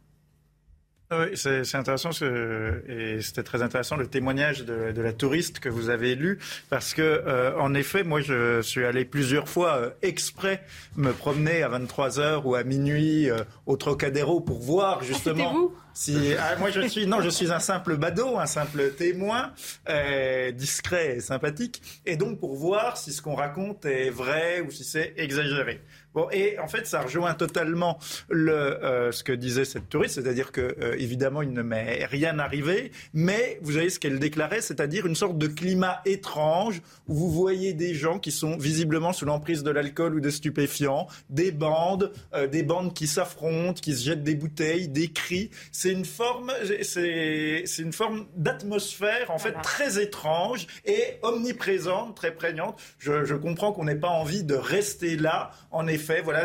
Ah 1.15 1.19
Oui, 1.21 1.37
c'est 1.37 1.65
c'est 1.65 1.77
intéressant 1.77 2.11
ce- 2.11 2.89
et 2.89 3.21
c'était 3.21 3.43
très 3.43 3.61
intéressant 3.61 3.97
le 3.97 4.07
témoignage 4.07 4.65
de, 4.65 4.93
de 4.93 5.03
la 5.03 5.13
touriste 5.13 5.59
que 5.59 5.69
vous 5.69 5.91
avez 5.91 6.15
lu 6.15 6.39
parce 6.71 6.95
que 6.95 7.03
euh, 7.03 7.55
en 7.59 7.75
effet, 7.75 8.03
moi 8.03 8.23
je 8.23 8.63
suis 8.63 8.83
allé 8.87 9.05
plusieurs 9.05 9.47
fois 9.47 9.77
euh, 9.77 9.91
exprès 10.01 10.63
me 10.97 11.13
promener 11.13 11.63
à 11.63 11.69
23 11.69 12.09
h 12.19 12.43
ou 12.45 12.55
à 12.55 12.65
minuit 12.65 13.29
euh, 13.29 13.37
au 13.67 13.77
Trocadéro 13.77 14.41
pour 14.41 14.61
voir 14.61 15.03
justement. 15.05 15.37
c'était 15.45 15.53
vous? 15.53 15.75
Si, 15.95 16.33
ah, 16.41 16.57
moi, 16.59 16.71
je 16.71 16.81
suis, 16.89 17.07
non, 17.07 17.21
je 17.21 17.29
suis 17.29 17.53
un 17.53 17.59
simple 17.59 17.99
badaud, 17.99 18.39
un 18.39 18.47
simple 18.47 18.93
témoin, 18.97 19.53
euh, 19.91 20.51
discret 20.51 21.17
et 21.17 21.21
sympathique, 21.21 21.83
et 22.07 22.17
donc 22.17 22.41
pour 22.41 22.57
voir 22.57 22.97
si 22.97 23.13
ce 23.13 23.21
qu'on 23.21 23.35
raconte 23.35 23.85
est 23.85 24.09
vrai 24.09 24.63
ou 24.67 24.71
si 24.71 24.85
c'est 24.85 25.13
exagéré. 25.19 25.83
Bon, 26.15 26.29
et 26.31 26.59
en 26.59 26.69
fait, 26.69 26.87
ça 26.87 27.01
rejoint 27.01 27.33
totalement 27.33 27.99
le, 28.29 28.53
euh, 28.53 29.13
ce 29.13 29.25
que 29.25 29.33
disait 29.33 29.65
cette 29.65 29.89
touriste, 29.89 30.17
c'est-à-dire 30.17 30.53
que 30.53 30.61
euh, 30.61 30.95
évidemment, 30.99 31.41
il 31.41 31.53
ne 31.53 31.63
m'est 31.63 32.05
rien 32.05 32.39
arrivé, 32.39 32.93
mais 33.15 33.59
vous 33.63 33.73
voyez 33.73 33.89
ce 33.89 33.99
qu'elle 33.99 34.19
déclarait, 34.19 34.61
c'est-à-dire 34.61 35.07
une 35.07 35.15
sorte 35.15 35.39
de 35.39 35.47
climat 35.47 36.03
étrange 36.05 36.83
où 37.09 37.15
vous 37.15 37.31
voyez 37.31 37.73
des 37.73 37.95
gens 37.95 38.19
qui 38.19 38.31
sont 38.31 38.59
visiblement 38.59 39.15
sous 39.15 39.25
l'emprise 39.25 39.63
de 39.63 39.71
l'alcool 39.71 40.17
ou 40.17 40.21
de 40.21 40.29
stupéfiants, 40.29 41.07
des 41.31 41.51
bandes, 41.51 42.13
euh, 42.35 42.47
des 42.47 42.63
bandes 42.63 42.93
qui 42.93 43.07
s'affrontent, 43.07 43.81
qui 43.81 43.95
se 43.95 44.05
jettent 44.05 44.23
des 44.23 44.35
bouteilles, 44.35 44.89
des 44.89 45.09
cris. 45.09 45.51
C'est 45.73 45.93
une 45.93 46.05
forme, 46.05 46.53
c'est 46.83 47.65
une 47.79 47.93
forme 47.93 48.27
d'atmosphère 48.37 49.31
en 49.31 49.39
fait 49.39 49.55
très 49.63 50.03
étrange 50.03 50.67
et 50.85 51.19
omniprésente, 51.23 52.17
très 52.17 52.35
prégnante. 52.35 52.79
Je, 52.99 53.25
je 53.25 53.35
comprends 53.35 53.73
qu'on 53.73 53.85
n'ait 53.85 53.97
pas 53.97 54.11
envie 54.11 54.45
de 54.45 54.55
rester 54.55 55.17
là. 55.17 55.53
En 55.71 55.87
effet 55.87 56.02
voilà, 56.25 56.45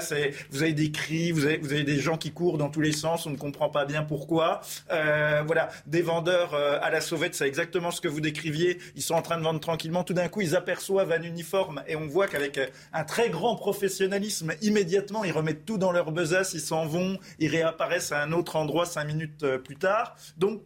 vous 0.52 0.64
avez 0.64 0.74
des 0.74 0.92
cris, 0.92 1.32
vous 1.32 1.46
avez, 1.46 1.58
vous 1.58 1.74
avez 1.74 1.84
des 1.84 2.00
gens 2.00 2.18
qui 2.18 2.32
courent 2.32 2.58
dans 2.58 2.70
tous 2.70 2.82
les 2.82 2.92
sens, 2.92 3.26
on 3.26 3.32
ne 3.32 3.38
comprend 3.38 3.70
pas 3.70 3.86
bien 3.86 4.04
pourquoi. 4.04 4.62
Euh, 4.92 5.44
voilà, 5.46 5.70
des 5.86 6.02
vendeurs 6.02 6.54
euh, 6.54 6.80
à 6.82 6.90
la 6.90 7.02
sauvette, 7.02 7.36
c'est 7.36 7.48
exactement 7.48 7.92
ce 7.92 8.02
que 8.02 8.08
vous 8.08 8.22
décriviez. 8.22 8.80
Ils 8.96 9.02
sont 9.02 9.16
en 9.16 9.22
train 9.22 9.38
de 9.38 9.44
vendre 9.44 9.60
tranquillement. 9.60 10.04
Tout 10.04 10.14
d'un 10.14 10.28
coup, 10.28 10.42
ils 10.42 10.56
aperçoivent 10.56 11.12
un 11.12 11.22
uniforme 11.22 11.84
et 11.88 11.96
on 11.96 12.08
voit 12.08 12.28
qu'avec 12.28 12.58
euh, 12.58 12.68
un 12.94 13.04
très 13.04 13.30
grand 13.30 13.56
professionnalisme, 13.56 14.54
immédiatement, 14.62 15.24
ils 15.24 15.32
remettent 15.32 15.66
tout 15.66 15.78
dans 15.78 15.92
leur 15.92 16.12
besace, 16.12 16.54
ils 16.54 16.62
s'en 16.62 16.86
vont, 16.86 17.18
ils 17.40 17.50
réapparaissent 17.50 18.12
à 18.12 18.22
un 18.22 18.32
autre 18.32 18.56
endroit 18.56 18.86
cinq 18.86 19.06
minutes 19.06 19.46
plus 19.58 19.76
tard. 19.76 20.16
Donc 20.38 20.62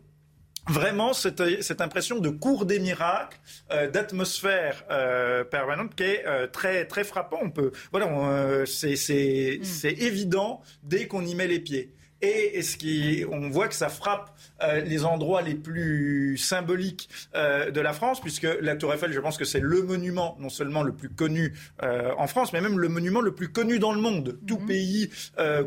vraiment 0.68 1.14
cette, 1.14 1.64
cette, 1.64 1.82
impression 1.82 2.20
de 2.20 2.30
cours 2.30 2.66
des 2.66 2.80
miracles, 2.80 3.40
euh, 3.72 3.90
d'atmosphère 3.90 4.84
euh, 4.92 5.44
permanente 5.44 5.96
qui 5.96 6.04
est 6.04 6.26
euh, 6.28 6.48
très 6.48 6.86
très 6.86 7.04
frappant. 7.04 7.40
On 7.42 7.50
peut, 7.50 7.72
voilà, 7.92 8.66
c'est 8.66 8.94
mm. 8.94 9.64
c'est 9.64 9.94
évident 9.94 10.62
dès 10.84 11.08
qu'on 11.08 11.26
y 11.26 11.36
met 11.36 11.48
les 11.48 11.60
pieds. 11.60 11.94
Et, 12.22 12.58
et 12.58 12.62
ce 12.62 12.78
qui, 12.78 13.26
on 13.32 13.50
voit 13.50 13.68
que 13.68 13.76
ça 13.76 13.90
frappe 13.90 14.32
euh, 14.64 14.82
les 14.82 15.06
endroits 15.06 15.42
les 15.42 15.56
plus 15.56 16.38
symboliques 16.38 17.10
euh, 17.36 17.72
de 17.72 17.82
la 17.82 17.94
France, 17.94 18.22
puisque 18.22 18.48
la 18.62 18.76
Tour 18.76 18.94
Eiffel, 18.94 19.12
je 19.12 19.20
pense 19.20 19.38
que 19.38 19.46
c'est 19.46 19.60
le 19.60 19.82
monument 19.82 20.38
non 20.40 20.50
seulement 20.50 20.84
le 20.84 20.94
plus 20.94 21.10
connu 21.10 21.54
euh, 21.82 22.12
en 22.18 22.28
France, 22.28 22.54
mais 22.54 22.62
même 22.62 22.80
le 22.80 22.90
monument 22.90 23.22
le 23.22 23.34
plus 23.34 23.52
connu 23.52 23.80
dans 23.80 23.94
le 23.94 24.02
monde. 24.02 24.40
Tout 24.48 24.60
mhm. 24.60 24.68
pays 24.68 25.10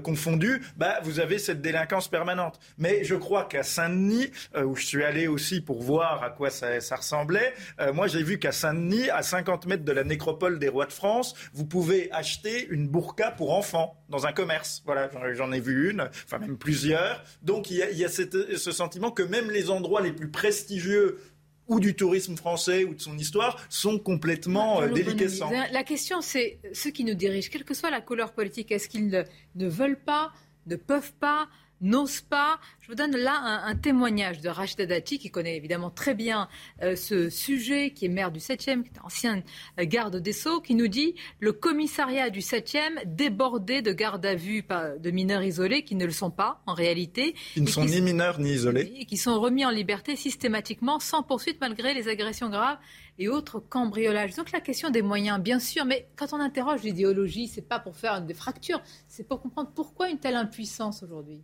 confondu, 0.02 0.62
bah, 0.76 0.98
vous 1.02 1.20
avez 1.20 1.38
cette 1.38 1.60
délinquance 1.60 2.08
permanente. 2.08 2.58
Mais 2.78 3.04
je 3.04 3.14
crois 3.14 3.44
qu'à 3.44 3.62
Saint-Denis, 3.62 4.30
où 4.64 4.76
je 4.76 4.84
suis 4.84 5.02
allé 5.02 5.26
aussi 5.26 5.60
pour 5.60 5.82
voir 5.82 6.22
à 6.22 6.30
quoi 6.30 6.50
ça, 6.50 6.80
ça 6.80 6.96
ressemblait, 6.96 7.54
moi 7.92 8.06
j'ai 8.06 8.22
vu 8.22 8.38
qu'à 8.38 8.52
Saint-Denis, 8.52 9.10
à 9.10 9.22
50 9.22 9.66
mètres 9.66 9.84
de 9.84 9.92
la 9.92 10.04
nécropole 10.04 10.58
des 10.58 10.68
rois 10.68 10.86
de 10.86 10.92
France, 10.92 11.34
vous 11.52 11.66
pouvez 11.66 12.10
acheter 12.12 12.66
une 12.68 12.88
burqa 12.88 13.30
pour 13.30 13.52
enfants 13.52 13.96
dans 14.08 14.26
un 14.26 14.32
commerce. 14.32 14.82
Voilà, 14.86 15.10
j'en 15.34 15.52
ai 15.52 15.60
vu 15.60 15.90
une, 15.90 16.08
enfin 16.24 16.43
même 16.46 16.56
plusieurs. 16.56 17.22
Donc 17.42 17.70
il 17.70 17.78
y 17.78 17.82
a, 17.82 17.90
il 17.90 17.98
y 17.98 18.04
a 18.04 18.08
cette, 18.08 18.56
ce 18.56 18.72
sentiment 18.72 19.10
que 19.10 19.22
même 19.22 19.50
les 19.50 19.70
endroits 19.70 20.00
les 20.00 20.12
plus 20.12 20.30
prestigieux 20.30 21.18
ou 21.66 21.80
du 21.80 21.94
tourisme 21.94 22.36
français 22.36 22.84
ou 22.84 22.94
de 22.94 23.00
son 23.00 23.16
histoire 23.16 23.64
sont 23.70 23.98
complètement 23.98 24.82
euh, 24.82 24.88
déliquescents. 24.88 25.50
La 25.50 25.84
question, 25.84 26.20
c'est 26.20 26.58
ceux 26.72 26.90
qui 26.90 27.04
nous 27.04 27.14
dirigent, 27.14 27.48
quelle 27.50 27.64
que 27.64 27.74
soit 27.74 27.90
la 27.90 28.00
couleur 28.00 28.32
politique, 28.32 28.70
est-ce 28.70 28.88
qu'ils 28.88 29.08
ne, 29.08 29.22
ne 29.54 29.68
veulent 29.68 30.02
pas, 30.04 30.32
ne 30.66 30.76
peuvent 30.76 31.14
pas 31.14 31.48
n'ose 31.84 32.22
pas. 32.22 32.58
Je 32.80 32.88
vous 32.88 32.94
donne 32.94 33.16
là 33.16 33.62
un, 33.64 33.76
témoignage 33.76 34.40
de 34.40 34.48
Rachida 34.48 34.86
Dati, 34.86 35.18
qui 35.18 35.30
connaît 35.30 35.56
évidemment 35.56 35.90
très 35.90 36.14
bien 36.14 36.48
euh, 36.82 36.96
ce 36.96 37.30
sujet, 37.30 37.90
qui 37.90 38.06
est 38.06 38.08
maire 38.08 38.32
du 38.32 38.40
7e, 38.40 38.82
qui 38.82 38.90
est 38.90 39.00
ancien 39.02 39.42
euh, 39.78 39.84
garde 39.84 40.16
des 40.16 40.32
Sceaux, 40.32 40.60
qui 40.60 40.74
nous 40.74 40.88
dit 40.88 41.14
le 41.40 41.52
commissariat 41.52 42.30
du 42.30 42.40
7e 42.40 43.04
débordé 43.06 43.82
de 43.82 43.92
gardes 43.92 44.26
à 44.26 44.34
vue 44.34 44.64
de 44.98 45.10
mineurs 45.10 45.42
isolés 45.42 45.84
qui 45.84 45.94
ne 45.94 46.04
le 46.04 46.10
sont 46.10 46.30
pas 46.30 46.62
en 46.66 46.74
réalité. 46.74 47.34
Ils 47.56 47.64
ne 47.64 47.68
sont 47.68 47.84
ni 47.84 48.00
mineurs 48.00 48.40
ni 48.40 48.52
isolés. 48.52 48.92
Et 48.98 49.04
qui 49.06 49.16
sont 49.16 49.40
remis 49.40 49.64
en 49.64 49.70
liberté 49.70 50.16
systématiquement 50.16 50.98
sans 50.98 51.22
poursuite 51.22 51.58
malgré 51.60 51.94
les 51.94 52.08
agressions 52.08 52.48
graves 52.48 52.78
et 53.18 53.28
autres 53.28 53.60
cambriolages. 53.60 54.34
Donc 54.34 54.52
la 54.52 54.60
question 54.60 54.90
des 54.90 55.02
moyens, 55.02 55.40
bien 55.40 55.58
sûr, 55.58 55.84
mais 55.84 56.08
quand 56.16 56.32
on 56.32 56.40
interroge 56.40 56.82
l'idéologie, 56.82 57.48
c'est 57.48 57.66
pas 57.66 57.78
pour 57.78 57.96
faire 57.96 58.20
des 58.22 58.34
fractures, 58.34 58.80
c'est 59.08 59.26
pour 59.26 59.40
comprendre 59.40 59.70
pourquoi 59.74 60.10
une 60.10 60.18
telle 60.18 60.36
impuissance 60.36 61.02
aujourd'hui. 61.02 61.40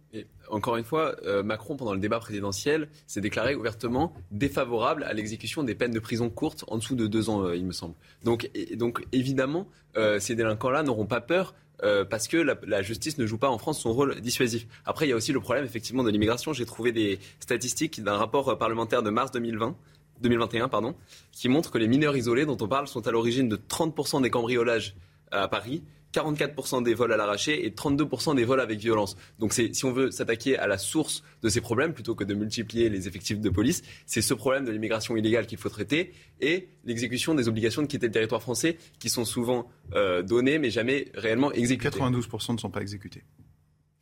Encore 0.51 0.77
une 0.77 0.85
fois, 0.85 1.17
euh, 1.25 1.43
Macron, 1.43 1.77
pendant 1.77 1.95
le 1.95 2.01
débat 2.01 2.19
présidentiel, 2.19 2.89
s'est 3.07 3.21
déclaré 3.21 3.55
ouvertement 3.55 4.15
défavorable 4.31 5.05
à 5.05 5.13
l'exécution 5.13 5.63
des 5.63 5.75
peines 5.75 5.93
de 5.93 6.01
prison 6.01 6.29
courtes 6.31 6.65
en 6.69 6.79
dessous 6.79 6.97
de 6.97 7.07
deux 7.07 7.31
ans, 7.31 7.45
euh, 7.45 7.57
il 7.57 7.67
me 7.67 7.73
semble. 7.73 7.95
Donc, 8.25 8.51
donc 8.75 9.07
évidemment, 9.13 9.69
euh, 9.97 10.19
ces 10.19 10.35
délinquants-là 10.35 10.83
n'auront 10.83 11.07
pas 11.07 11.21
peur 11.21 11.55
parce 12.11 12.29
que 12.29 12.37
la, 12.37 12.59
la, 12.67 12.83
justice 12.83 13.17
ne 13.17 13.25
joue 13.25 13.39
pas 13.39 13.49
en 13.49 13.57
France 13.57 13.81
son 13.81 13.95
rôle 13.95 14.21
dissuasif. 14.21 14.67
Après, 14.85 15.07
il 15.07 15.09
y 15.09 15.13
a 15.15 15.17
aussi 15.17 15.33
le 15.33 15.41
problème 15.41 15.65
effectivement 15.65 16.03
de 16.03 16.11
l'immigration. 16.11 16.53
J'ai 16.53 16.67
trouvé 16.67 16.93
des 16.93 17.19
statistiques 17.39 18.03
d'un 18.03 18.19
rapport 18.19 18.59
parlementaire 18.59 19.03
de 19.03 19.09
mars 19.09 19.31
2020 19.31 19.75
2021, 20.21 20.69
pardon, 20.69 20.95
qui 21.33 21.49
montre 21.49 21.71
que 21.71 21.79
les 21.79 21.89
mineurs 21.89 22.17
isolés 22.17 22.47
dont 22.47 22.57
on 22.61 22.69
parle 22.69 22.89
sont 22.89 23.07
à 23.07 23.11
l'origine 23.11 23.49
de 23.49 23.57
30% 23.57 24.23
des 24.23 24.31
cambriolages 24.31 24.95
à 25.31 25.49
Paris, 25.49 25.83
44% 26.13 26.83
des 26.83 26.95
vols 26.95 27.13
à 27.13 27.17
l'arraché 27.17 27.65
et 27.65 27.71
32% 27.71 28.35
des 28.35 28.45
vols 28.45 28.61
avec 28.61 28.79
violence. 28.79 29.17
Donc 29.39 29.53
si 29.53 29.85
on 29.85 29.93
veut 29.93 30.11
s'attaquer 30.11 30.59
à 30.59 30.67
la 30.67 30.79
source 30.79 31.23
de 31.43 31.49
ces 31.49 31.61
problèmes, 31.61 31.95
plutôt 31.95 32.15
que 32.15 32.25
de 32.25 32.35
multiplier 32.35 32.89
les 32.89 33.07
effectifs 33.07 33.41
de 33.41 33.51
police, 33.51 33.83
c'est 34.07 34.23
ce 34.23 34.35
problème 34.35 34.65
de 34.65 34.73
l'immigration 34.73 35.17
illégale 35.17 35.47
qu'il 35.47 35.59
faut 35.59 35.69
traiter 35.69 36.13
et 36.41 36.69
l'exécution 36.85 37.35
des 37.35 37.49
obligations 37.49 37.83
de 37.83 37.87
quitter 37.87 38.07
le 38.07 38.13
territoire 38.13 38.43
français 38.43 38.77
qui 38.99 39.09
sont 39.09 39.25
souvent 39.25 39.71
euh, 39.95 40.23
données 40.23 40.59
mais 40.59 40.71
jamais 40.71 41.07
réellement 41.15 41.53
exécutées. 41.53 41.99
92% 41.99 42.55
ne 42.55 42.59
sont 42.59 42.71
pas 42.71 42.81
exécutés. 42.81 43.23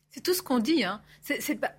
C'est 0.09 0.21
tout 0.21 0.33
ce 0.33 0.41
qu'on 0.41 0.59
dit. 0.59 0.83
Hein. 0.83 1.01
Pas 1.61 1.71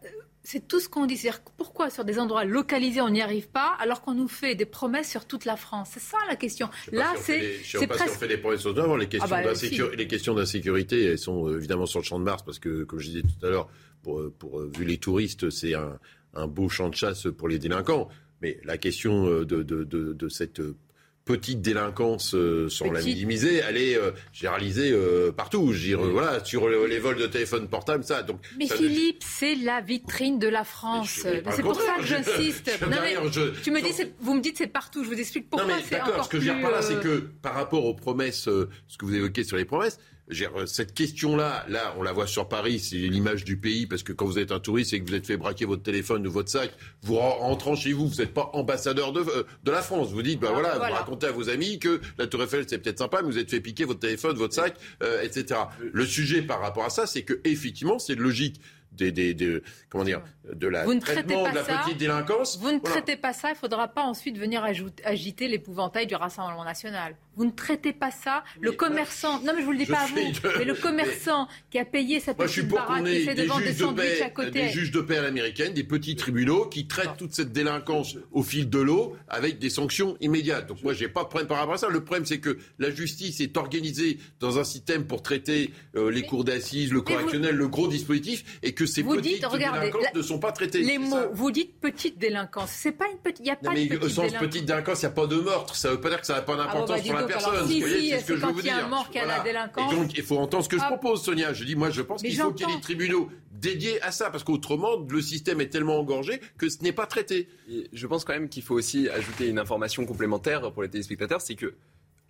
c'est 0.42 0.66
tout 0.66 0.80
ce 0.80 0.88
qu'on 0.88 1.06
dit. 1.06 1.16
C'est-à-dire 1.16 1.42
pourquoi 1.56 1.90
sur 1.90 2.04
des 2.04 2.18
endroits 2.18 2.44
localisés 2.44 3.00
on 3.00 3.10
n'y 3.10 3.22
arrive 3.22 3.48
pas 3.48 3.76
alors 3.78 4.02
qu'on 4.02 4.14
nous 4.14 4.28
fait 4.28 4.54
des 4.54 4.64
promesses 4.64 5.10
sur 5.10 5.26
toute 5.26 5.44
la 5.44 5.56
France? 5.56 5.90
C'est 5.92 6.00
ça 6.00 6.18
la 6.28 6.36
question. 6.36 6.68
Là, 6.92 7.12
c'est. 7.16 7.62
Je 7.62 7.76
ne 7.76 7.82
sais 7.82 7.86
pas 7.86 7.98
si 7.98 8.04
on 8.04 8.06
fait 8.06 8.28
des 8.28 8.38
promesses 8.38 8.60
sur 8.60 8.96
les 8.96 9.08
questions 9.08 9.28
ah 9.30 9.42
bah, 9.42 9.52
Les 9.96 10.06
questions 10.06 10.34
d'insécurité, 10.34 11.04
elles 11.04 11.18
sont 11.18 11.48
euh, 11.48 11.56
évidemment 11.56 11.86
sur 11.86 12.00
le 12.00 12.04
champ 12.04 12.18
de 12.18 12.24
Mars 12.24 12.42
parce 12.42 12.58
que, 12.58 12.84
comme 12.84 12.98
je 12.98 13.08
disais 13.08 13.22
tout 13.22 13.46
à 13.46 13.50
l'heure, 13.50 13.68
pour, 14.02 14.22
pour, 14.38 14.60
vu 14.62 14.84
les 14.84 14.98
touristes, 14.98 15.50
c'est 15.50 15.74
un, 15.74 15.98
un, 16.34 16.46
beau 16.46 16.68
champ 16.68 16.88
de 16.88 16.94
chasse 16.94 17.26
pour 17.36 17.48
les 17.48 17.58
délinquants. 17.58 18.08
Mais 18.40 18.58
la 18.64 18.78
question 18.78 19.26
euh, 19.26 19.44
de, 19.44 19.62
de, 19.62 19.84
de, 19.84 20.14
de 20.14 20.28
cette 20.28 20.62
petite 21.30 21.60
délinquance, 21.60 22.34
euh, 22.34 22.68
sans 22.68 22.90
la 22.90 23.00
minimiser, 23.00 23.56
elle 23.56 23.76
est 23.76 23.96
euh, 23.96 24.10
généralisée 24.32 24.90
euh, 24.90 25.30
partout. 25.30 25.72
Je 25.72 25.78
dire, 25.78 26.00
voilà, 26.00 26.44
sur 26.44 26.68
les 26.68 26.98
vols 26.98 27.18
de 27.18 27.26
téléphone 27.26 27.68
portable, 27.68 28.02
ça. 28.02 28.22
Donc, 28.22 28.40
mais 28.58 28.66
Philippe, 28.66 29.22
c'est 29.24 29.54
la 29.54 29.80
vitrine 29.80 30.38
de 30.38 30.48
la 30.48 30.64
France. 30.64 31.20
C'est 31.20 31.62
pour 31.62 31.80
ça 31.80 31.96
que 31.98 32.04
j'insiste. 32.04 32.70
Tu 33.62 33.70
me 33.70 33.80
dis, 33.80 34.10
vous 34.20 34.34
me 34.34 34.40
dites 34.40 34.58
c'est 34.58 34.66
partout. 34.66 35.04
Je 35.04 35.08
vous 35.08 35.20
explique 35.20 35.48
pourquoi 35.48 35.74
c'est 35.88 36.00
encore 36.00 36.24
Ce 36.24 36.28
que 36.28 36.40
je 36.40 36.48
veux 36.48 36.54
dire 36.54 36.62
par 36.62 36.72
là, 36.72 36.82
c'est 36.82 37.00
que 37.00 37.18
par 37.42 37.54
rapport 37.54 37.84
aux 37.84 37.94
promesses, 37.94 38.44
ce 38.44 38.98
que 38.98 39.04
vous 39.04 39.14
évoquez 39.14 39.44
sur 39.44 39.56
les 39.56 39.64
promesses, 39.64 39.98
euh, 39.98 40.19
cette 40.66 40.94
question-là, 40.94 41.64
là, 41.68 41.94
on 41.98 42.02
la 42.02 42.12
voit 42.12 42.26
sur 42.26 42.48
Paris, 42.48 42.78
c'est 42.78 42.96
l'image 42.96 43.44
du 43.44 43.56
pays, 43.56 43.86
parce 43.86 44.02
que 44.02 44.12
quand 44.12 44.26
vous 44.26 44.38
êtes 44.38 44.52
un 44.52 44.60
touriste 44.60 44.92
et 44.92 45.00
que 45.02 45.08
vous 45.08 45.14
êtes 45.14 45.26
fait 45.26 45.36
braquer 45.36 45.64
votre 45.64 45.82
téléphone 45.82 46.26
ou 46.26 46.30
votre 46.30 46.50
sac, 46.50 46.72
vous 47.02 47.16
rentrant 47.16 47.74
chez 47.74 47.92
vous, 47.92 48.08
vous 48.08 48.16
n'êtes 48.16 48.34
pas 48.34 48.50
ambassadeur 48.52 49.12
de, 49.12 49.20
euh, 49.20 49.44
de 49.64 49.70
la 49.70 49.82
France. 49.82 50.12
Vous 50.12 50.22
dites, 50.22 50.40
bah 50.40 50.50
voilà, 50.52 50.74
vous 50.74 50.94
racontez 50.94 51.26
à 51.26 51.32
vos 51.32 51.48
amis 51.48 51.78
que 51.78 52.00
la 52.18 52.26
Tour 52.26 52.42
Eiffel, 52.42 52.64
c'est 52.68 52.78
peut-être 52.78 52.98
sympa, 52.98 53.22
mais 53.22 53.30
vous 53.30 53.38
êtes 53.38 53.50
fait 53.50 53.60
piquer 53.60 53.84
votre 53.84 54.00
téléphone, 54.00 54.36
votre 54.36 54.54
sac, 54.54 54.74
euh, 55.02 55.22
etc. 55.22 55.60
Le 55.92 56.06
sujet 56.06 56.42
par 56.42 56.60
rapport 56.60 56.84
à 56.84 56.90
ça, 56.90 57.06
c'est 57.06 57.22
que 57.22 57.40
effectivement, 57.44 57.98
c'est 57.98 58.14
logique 58.14 58.60
des, 58.92 59.12
des, 59.12 59.62
comment 59.88 60.04
dire, 60.04 60.22
de 60.52 60.66
la 60.68 60.84
traitement 60.98 61.48
de 61.48 61.54
la 61.54 61.62
petite 61.62 61.98
délinquance. 61.98 62.58
Vous 62.58 62.72
ne 62.72 62.78
traitez 62.78 63.16
pas 63.16 63.32
ça, 63.32 63.48
il 63.48 63.52
ne 63.52 63.58
faudra 63.58 63.88
pas 63.88 64.02
ensuite 64.02 64.36
venir 64.36 64.64
agiter 65.04 65.48
l'épouvantail 65.48 66.06
du 66.06 66.14
Rassemblement 66.14 66.64
national. 66.64 67.16
Vous 67.36 67.44
ne 67.44 67.50
traitez 67.50 67.92
pas 67.92 68.10
ça. 68.10 68.44
Le 68.60 68.72
commerçant, 68.72 69.40
non 69.40 69.52
mais 69.54 69.60
je 69.60 69.64
vous 69.64 69.72
le 69.72 69.78
dis 69.78 69.86
pas 69.86 70.00
à 70.00 70.06
vous, 70.06 70.16
mais 70.58 70.64
le 70.64 70.74
commerçant 70.74 71.48
qui 71.70 71.78
a 71.78 71.84
payé 71.84 72.20
sa 72.20 72.34
petite 72.34 72.68
baraque 72.68 73.04
qui 73.04 73.24
fait 73.24 73.34
de 73.34 73.44
vendre 73.44 73.64
des 73.64 73.72
sandwichs 73.72 74.22
à 74.22 74.30
côté. 74.30 74.50
Des 74.50 74.68
juges 74.68 74.90
de 74.90 75.00
paix 75.00 75.18
à 75.18 75.22
l'américaine, 75.22 75.72
des 75.72 75.84
petits 75.84 76.16
tribunaux 76.16 76.66
qui 76.66 76.86
traitent 76.86 77.16
toute 77.16 77.34
cette 77.34 77.52
délinquance 77.52 78.16
au 78.32 78.42
fil 78.42 78.68
de 78.68 78.78
l'eau 78.78 79.16
avec 79.28 79.58
des 79.58 79.70
sanctions 79.70 80.16
immédiates. 80.20 80.66
Donc 80.66 80.82
moi 80.82 80.92
j'ai 80.92 81.08
pas 81.08 81.22
de 81.22 81.28
problème 81.28 81.48
par 81.48 81.58
rapport 81.58 81.74
à 81.74 81.78
ça. 81.78 81.88
Le 81.88 82.02
problème 82.02 82.26
c'est 82.26 82.40
que 82.40 82.58
la 82.78 82.90
justice 82.90 83.40
est 83.40 83.56
organisée 83.56 84.18
dans 84.40 84.58
un 84.58 84.64
système 84.64 85.06
pour 85.06 85.22
traiter 85.22 85.72
euh, 85.96 86.10
les 86.10 86.22
cours 86.22 86.44
d'assises, 86.44 86.92
le 86.92 87.00
correctionnel, 87.00 87.54
le 87.54 87.68
gros 87.68 87.88
dispositif, 87.88 88.58
et 88.62 88.72
que 88.72 88.86
ces 88.86 89.02
petites 89.02 89.40
délinquances 89.40 90.14
ne 90.14 90.22
sont 90.22 90.38
pas 90.38 90.52
traitées. 90.52 90.82
Les 90.82 90.98
mots, 90.98 91.16
vous 91.32 91.50
dites 91.50 91.78
petite 91.80 92.18
délinquance, 92.18 92.70
c'est 92.70 92.92
pas 92.92 93.06
une 93.10 93.18
petite, 93.18 93.40
il 93.40 93.46
y 93.46 93.50
a 93.50 93.56
pas 93.56 93.70
de 93.70 93.74
petite 93.74 93.90
délinquance. 94.00 94.32
petite 94.40 94.64
délinquance, 94.64 95.02
il 95.02 95.06
n'y 95.06 95.12
a 95.12 95.14
pas 95.14 95.26
de 95.26 95.36
meurtre. 95.36 95.74
Ça 95.74 95.90
veut 95.90 96.00
pas 96.00 96.08
dire 96.08 96.20
que 96.20 96.26
ça 96.26 96.34
n'a 96.34 96.42
pas 96.42 96.56
d'importance 96.56 97.00
ah, 97.02 97.12
bah, 97.12 97.19
la 97.20 97.26
personne. 97.26 97.68
si, 97.68 97.82
c'est 97.82 98.20
ce 98.20 98.26
que 98.26 98.36
je 98.36 98.46
veux 98.46 98.52
vous 98.52 98.62
dire. 98.62 98.84
un 98.84 98.88
mort 98.88 99.10
qui 99.10 99.18
a 99.18 99.26
la 99.26 99.40
délinquance. 99.40 99.92
Et 99.92 99.96
donc, 99.96 100.16
il 100.16 100.22
faut 100.22 100.38
entendre 100.38 100.64
ce 100.64 100.68
que 100.68 100.78
je 100.78 100.84
propose, 100.84 101.22
Sonia. 101.22 101.52
Je 101.52 101.64
dis, 101.64 101.76
moi, 101.76 101.90
je 101.90 102.02
pense 102.02 102.22
qu'il 102.22 102.36
faut 102.36 102.52
qu'il 102.52 102.68
y 102.68 102.72
ait 102.72 102.76
des 102.76 102.80
tribunaux 102.80 103.28
dédiés 103.52 104.00
à 104.02 104.10
ça, 104.10 104.30
parce 104.30 104.42
qu'autrement, 104.42 104.96
le 105.08 105.20
système 105.20 105.60
est 105.60 105.68
tellement 105.68 105.98
engorgé 105.98 106.40
que 106.56 106.68
ce 106.68 106.82
n'est 106.82 106.92
pas 106.92 107.06
traité. 107.06 107.48
je 107.92 108.06
pense 108.06 108.24
quand 108.24 108.32
même 108.32 108.48
qu'il 108.48 108.62
faut 108.62 108.74
aussi 108.74 109.08
ajouter 109.08 109.48
une 109.48 109.58
information 109.58 110.06
complémentaire 110.06 110.72
pour 110.72 110.82
les 110.82 110.88
téléspectateurs, 110.88 111.40
c'est 111.40 111.56
que 111.56 111.74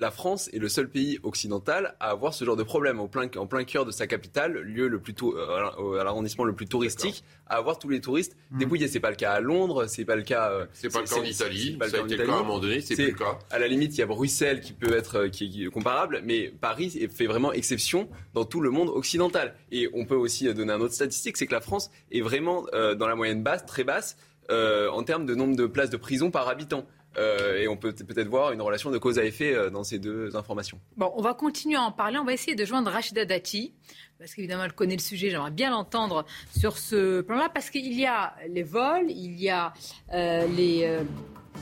la 0.01 0.11
France 0.11 0.49
est 0.53 0.59
le 0.59 0.69
seul 0.69 0.89
pays 0.89 1.19
occidental 1.23 1.95
à 2.01 2.11
avoir 2.11 2.33
ce 2.33 2.45
genre 2.45 2.57
de 2.57 2.63
problème 2.63 3.01
en 3.01 3.07
plein, 3.07 3.29
en 3.37 3.47
plein 3.47 3.65
cœur 3.65 3.85
de 3.85 3.91
sa 3.91 4.07
capitale, 4.07 4.55
lieu 4.55 4.89
le 4.89 4.99
plus 4.99 5.15
euh, 5.23 6.01
à 6.01 6.05
l'arrondissement 6.05 6.45
le 6.45 6.55
plus 6.55 6.67
touristique, 6.67 7.23
à 7.47 7.57
avoir 7.57 7.79
tous 7.79 7.91
les 7.91 8.01
touristes 8.01 8.37
mmh. 8.51 8.59
dépouillés. 8.59 8.89
C'est 8.89 9.01
pas 9.01 9.11
le 9.11 9.17
cas 9.17 9.33
à 9.33 9.41
Londres, 9.41 9.87
c'est 9.87 10.07
pas 10.07 10.17
le 10.17 10.23
cas. 10.23 10.51
Euh, 10.51 10.67
c'est 10.73 10.91
pas 10.91 11.01
le 11.01 11.07
cas 11.07 11.17
en 11.17 11.23
Italie. 11.23 11.79
Ça 11.79 11.99
a 11.99 12.01
été 12.01 12.17
le 12.17 12.27
cas 12.27 12.33
à 12.33 12.37
un 12.37 12.39
moment 12.39 12.59
donné, 12.59 12.81
c'est 12.81 12.95
plus 12.95 13.09
le 13.09 13.13
cas. 13.13 13.39
À 13.51 13.59
la 13.59 13.69
limite, 13.69 13.95
il 13.97 14.01
y 14.01 14.03
a 14.03 14.07
Bruxelles 14.07 14.63
qui 14.63 14.73
peut 14.73 14.95
être 14.95 15.19
euh, 15.19 15.29
qui, 15.29 15.65
est 15.65 15.71
comparable, 15.71 16.23
mais 16.25 16.49
Paris 16.49 17.09
fait 17.15 17.27
vraiment 17.27 17.53
exception 17.53 18.09
dans 18.33 18.47
tout 18.47 18.63
le 18.63 18.71
monde 18.71 18.89
occidental. 18.89 19.55
Et 19.71 19.91
on 19.93 20.07
peut 20.07 20.17
aussi 20.17 20.53
donner 20.55 20.73
un 20.73 20.81
autre 20.81 20.95
statistique, 20.95 21.37
c'est 21.37 21.47
que 21.47 21.55
la 21.55 21.61
France 21.61 21.91
est 22.11 22.23
vraiment 22.23 22.65
dans 22.73 23.07
la 23.07 23.15
moyenne 23.15 23.43
basse, 23.43 23.67
très 23.67 23.85
basse, 23.85 24.17
en 24.49 25.03
termes 25.03 25.27
de 25.27 25.35
nombre 25.35 25.57
de 25.57 25.67
places 25.67 25.91
de 25.91 25.97
prison 25.97 26.31
par 26.31 26.49
habitant. 26.49 26.87
Euh, 27.17 27.59
et 27.59 27.69
on 27.69 27.77
peut 27.77 27.93
peut-être 27.93 28.29
voir 28.29 28.53
une 28.53 28.63
relation 28.63 28.91
de 28.91 28.99
cause 28.99 29.19
à 29.19 29.25
effet 29.25 29.53
euh, 29.53 29.69
dans 29.69 29.83
ces 29.83 29.99
deux 29.99 30.37
informations. 30.37 30.79
Bon, 30.97 31.13
on 31.17 31.23
va 31.23 31.35
continuer 31.35 31.77
à 31.77 31.83
en 31.83 31.93
parler. 31.93 32.19
On 32.19 32.25
va 32.25 32.33
essayer 32.33 32.55
de 32.55 32.65
joindre 32.65 32.91
Rachida 32.91 33.25
Dati, 33.25 33.75
parce 34.19 34.35
qu'évidemment, 34.35 34.65
elle 34.65 34.73
connaît 34.73 34.97
le 34.97 35.03
sujet. 35.03 35.31
J'aimerais 35.31 35.51
bien 35.51 35.71
l'entendre 35.71 36.25
sur 36.57 36.79
ce 36.79 37.21
plan-là, 37.23 37.49
parce 37.53 37.71
qu'il 37.71 37.93
y 37.93 38.07
a 38.07 38.35
les 38.49 38.63
vols, 38.63 39.11
il 39.11 39.41
y 39.41 39.51
a 39.51 39.73
euh, 40.13 40.47
les 40.47 40.99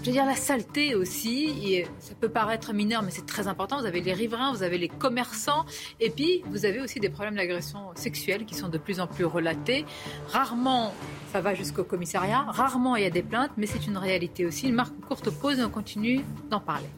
je 0.01 0.07
veux 0.07 0.13
dire 0.13 0.27
la 0.27 0.37
saleté 0.37 0.95
aussi. 0.95 1.85
Ça 1.99 2.15
peut 2.15 2.29
paraître 2.29 2.73
mineur, 2.73 3.03
mais 3.03 3.11
c'est 3.11 3.27
très 3.27 3.49
important. 3.49 3.81
Vous 3.81 3.87
avez 3.87 4.01
les 4.01 4.13
riverains, 4.13 4.53
vous 4.53 4.63
avez 4.63 4.79
les 4.79 4.89
commerçants, 4.89 5.65
et 6.01 6.11
puis 6.11 6.43
vous 6.51 6.65
avez 6.65 6.81
aussi 6.81 7.01
des 7.01 7.09
problèmes 7.09 7.35
d'agression 7.35 7.91
sexuelle 7.95 8.45
qui 8.45 8.55
sont 8.55 8.69
de 8.69 8.79
plus 8.79 9.01
en 9.01 9.07
plus 9.07 9.25
relatés. 9.25 9.85
Rarement, 10.29 10.95
ça 11.33 11.41
va 11.41 11.55
jusqu'au 11.55 11.85
commissariat. 11.85 12.43
Rarement, 12.49 12.97
il 12.97 13.03
y 13.03 13.07
a 13.07 13.11
des 13.11 13.23
plaintes, 13.23 13.53
mais 13.57 13.67
c'est 13.67 13.87
une 13.87 13.99
réalité 13.99 14.47
aussi. 14.47 14.69
Une 14.69 14.75
marque 14.75 14.99
courte 15.01 15.31
pause 15.31 15.59
et 15.59 15.65
on 15.65 15.71
continue 15.71 16.25
d'en 16.49 16.61
parler. 16.61 16.89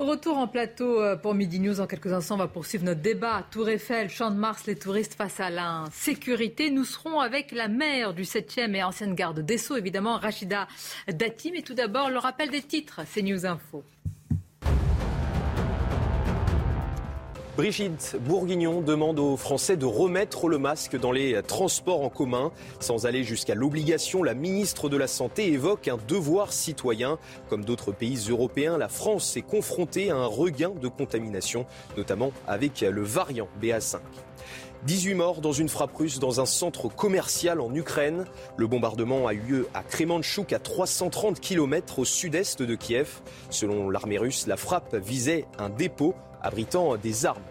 Retour 0.00 0.38
en 0.38 0.46
plateau 0.46 1.02
euh, 1.02 1.16
pour 1.16 1.34
Midi 1.34 1.58
News. 1.58 1.80
En 1.80 1.88
quelques 1.88 2.12
instants, 2.12 2.36
on 2.36 2.38
va 2.38 2.46
poursuivre 2.46 2.84
notre 2.84 3.00
débat. 3.00 3.44
Tour 3.50 3.68
Eiffel, 3.68 4.08
Champ 4.08 4.30
de 4.30 4.36
Mars, 4.36 4.64
les 4.68 4.76
touristes 4.76 5.14
face 5.14 5.40
à 5.40 5.50
l'insécurité. 5.50 6.70
Nous 6.70 6.84
serons 6.84 7.18
avec 7.18 7.50
la 7.50 7.66
maire 7.66 8.14
du 8.14 8.22
7e 8.22 8.76
et 8.76 8.84
ancienne 8.84 9.16
garde 9.16 9.40
des 9.40 9.58
Sceaux, 9.58 9.76
évidemment, 9.76 10.16
Rachida 10.16 10.68
Dati. 11.08 11.50
Mais 11.50 11.62
tout 11.62 11.74
d'abord, 11.74 12.10
le 12.10 12.18
rappel 12.18 12.48
des 12.48 12.62
titres, 12.62 13.00
c'est 13.08 13.22
News 13.22 13.44
Info. 13.44 13.82
Brigitte 17.58 18.14
Bourguignon 18.20 18.82
demande 18.82 19.18
aux 19.18 19.36
Français 19.36 19.76
de 19.76 19.84
remettre 19.84 20.46
le 20.46 20.58
masque 20.58 20.96
dans 20.96 21.10
les 21.10 21.42
transports 21.42 22.04
en 22.04 22.08
commun. 22.08 22.52
Sans 22.78 23.04
aller 23.04 23.24
jusqu'à 23.24 23.56
l'obligation, 23.56 24.22
la 24.22 24.34
ministre 24.34 24.88
de 24.88 24.96
la 24.96 25.08
Santé 25.08 25.50
évoque 25.50 25.88
un 25.88 25.98
devoir 26.06 26.52
citoyen. 26.52 27.18
Comme 27.48 27.64
d'autres 27.64 27.90
pays 27.90 28.28
européens, 28.30 28.78
la 28.78 28.88
France 28.88 29.36
est 29.36 29.42
confrontée 29.42 30.12
à 30.12 30.14
un 30.14 30.26
regain 30.26 30.70
de 30.70 30.86
contamination, 30.86 31.66
notamment 31.96 32.30
avec 32.46 32.82
le 32.82 33.02
variant 33.02 33.48
BA5. 33.60 33.96
18 34.84 35.14
morts 35.14 35.40
dans 35.40 35.50
une 35.50 35.68
frappe 35.68 35.96
russe 35.96 36.20
dans 36.20 36.40
un 36.40 36.46
centre 36.46 36.86
commercial 36.86 37.60
en 37.60 37.74
Ukraine. 37.74 38.24
Le 38.56 38.68
bombardement 38.68 39.26
a 39.26 39.34
eu 39.34 39.40
lieu 39.40 39.68
à 39.74 39.82
Kremenchuk, 39.82 40.52
à 40.52 40.60
330 40.60 41.40
km 41.40 41.98
au 41.98 42.04
sud-est 42.04 42.62
de 42.62 42.76
Kiev. 42.76 43.20
Selon 43.50 43.90
l'armée 43.90 44.18
russe, 44.18 44.46
la 44.46 44.56
frappe 44.56 44.94
visait 44.94 45.44
un 45.58 45.70
dépôt 45.70 46.14
abritant 46.40 46.96
des 46.96 47.26
armes 47.26 47.42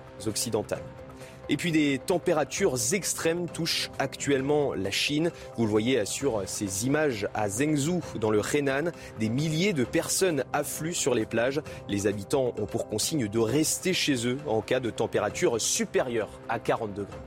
Et 1.49 1.57
puis 1.57 1.71
des 1.71 1.99
températures 1.99 2.75
extrêmes 2.93 3.47
touchent 3.47 3.89
actuellement 3.99 4.73
la 4.73 4.91
Chine. 4.91 5.31
Vous 5.55 5.63
le 5.63 5.71
voyez 5.71 6.05
sur 6.05 6.43
ces 6.45 6.85
images 6.85 7.27
à 7.33 7.49
Zhengzhou 7.49 8.01
dans 8.19 8.31
le 8.31 8.41
Henan. 8.53 8.91
Des 9.19 9.29
milliers 9.29 9.73
de 9.73 9.85
personnes 9.85 10.43
affluent 10.51 10.93
sur 10.93 11.13
les 11.13 11.25
plages. 11.25 11.61
Les 11.87 12.05
habitants 12.07 12.53
ont 12.57 12.65
pour 12.65 12.89
consigne 12.89 13.27
de 13.27 13.39
rester 13.39 13.93
chez 13.93 14.27
eux 14.27 14.37
en 14.45 14.61
cas 14.61 14.79
de 14.79 14.89
température 14.89 15.59
supérieure 15.61 16.29
à 16.49 16.59
40 16.59 16.93
degrés. 16.93 17.17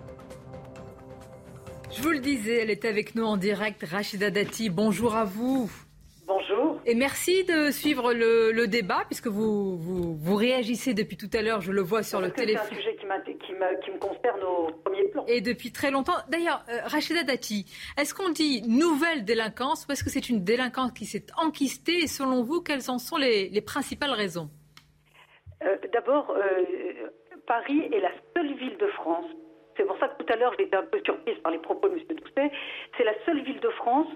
Je 1.92 2.02
vous 2.02 2.10
le 2.10 2.20
disais, 2.20 2.58
elle 2.60 2.70
est 2.70 2.84
avec 2.84 3.14
nous 3.14 3.24
en 3.24 3.36
direct. 3.36 3.84
Rachida 3.84 4.30
Dati, 4.30 4.70
bonjour 4.70 5.16
à 5.16 5.24
vous. 5.24 5.70
Et 6.90 6.96
merci 6.96 7.44
de 7.44 7.70
suivre 7.70 8.12
le, 8.12 8.66
débat, 8.66 9.04
puisque 9.06 9.28
vous, 9.28 9.76
vous, 9.78 10.34
réagissez 10.34 10.92
depuis 10.92 11.16
tout 11.16 11.30
à 11.34 11.40
l'heure, 11.40 11.60
je 11.60 11.70
le 11.70 11.82
vois 11.82 12.02
sur 12.02 12.20
le 12.20 12.32
téléphone. 12.32 12.66
C'est 12.68 12.74
un 12.74 12.78
sujet 12.78 12.96
qui, 12.96 13.06
me 13.06 13.98
concerne 14.00 14.42
au 14.42 14.72
premier 14.84 15.04
plan. 15.04 15.24
Et 15.28 15.40
depuis 15.40 15.70
très 15.70 15.92
longtemps. 15.92 16.16
D'ailleurs, 16.30 16.64
euh, 16.68 16.80
Rachida 16.86 17.22
Dati, 17.22 17.64
est-ce 17.96 18.12
qu'on 18.12 18.30
dit 18.30 18.62
nouvelle 18.68 19.24
délinquance 19.24 19.86
ou 19.86 19.92
est-ce 19.92 20.02
que 20.02 20.10
c'est 20.10 20.28
une 20.28 20.42
délinquance 20.42 20.90
qui 20.90 21.04
s'est 21.06 21.26
enquistée 21.36 21.98
Et 22.02 22.06
selon 22.08 22.42
vous, 22.42 22.60
quelles 22.60 22.90
en 22.90 22.98
sont 22.98 23.18
les, 23.18 23.60
principales 23.60 24.10
raisons? 24.10 24.50
Euh, 25.62 25.76
D'abord, 25.92 26.32
euh, 26.32 27.08
Paris 27.46 27.88
est 27.92 28.00
la 28.00 28.10
seule 28.34 28.52
ville 28.54 28.76
de 28.78 28.88
France 28.88 29.26
c'est 29.76 29.86
pour 29.86 29.96
ça 29.98 30.08
que 30.08 30.22
tout 30.22 30.30
à 30.30 30.36
l'heure 30.36 30.52
j'étais 30.58 30.76
un 30.76 30.82
peu 30.82 31.00
surprise 31.06 31.38
par 31.38 31.52
les 31.52 31.58
propos 31.58 31.88
de 31.88 31.94
M. 31.94 32.00
Doucet. 32.10 32.50
C'est 32.98 33.04
la 33.04 33.14
seule 33.24 33.42
ville 33.42 33.60
de 33.60 33.70
France 33.70 34.08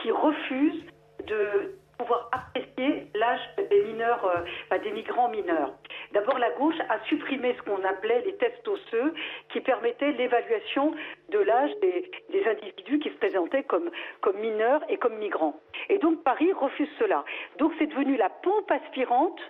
qui 0.00 0.10
refuse 0.10 0.80
de 1.26 1.74
pouvoir 1.98 2.28
apprécier 2.32 3.06
l'âge 3.14 3.40
des 3.70 3.82
mineurs, 3.84 4.24
euh, 4.72 4.78
des 4.78 4.90
migrants 4.90 5.28
mineurs. 5.28 5.72
D'abord, 6.12 6.38
la 6.38 6.50
gauche 6.50 6.78
a 6.88 6.98
supprimé 7.08 7.54
ce 7.56 7.62
qu'on 7.62 7.82
appelait 7.84 8.22
les 8.26 8.34
tests 8.36 8.66
osseux, 8.66 9.14
qui 9.50 9.60
permettaient 9.60 10.12
l'évaluation 10.12 10.94
de 11.30 11.38
l'âge 11.38 11.70
des, 11.80 12.10
individus 12.46 12.98
qui 12.98 13.08
se 13.08 13.16
présentaient 13.16 13.62
comme, 13.62 13.90
comme 14.20 14.36
mineurs 14.38 14.82
et 14.88 14.98
comme 14.98 15.16
migrants. 15.16 15.58
Et 15.88 15.98
donc, 15.98 16.22
Paris 16.24 16.52
refuse 16.52 16.88
cela. 16.98 17.24
Donc, 17.58 17.72
c'est 17.78 17.86
devenu 17.86 18.16
la 18.16 18.28
pompe 18.28 18.70
aspirante 18.70 19.40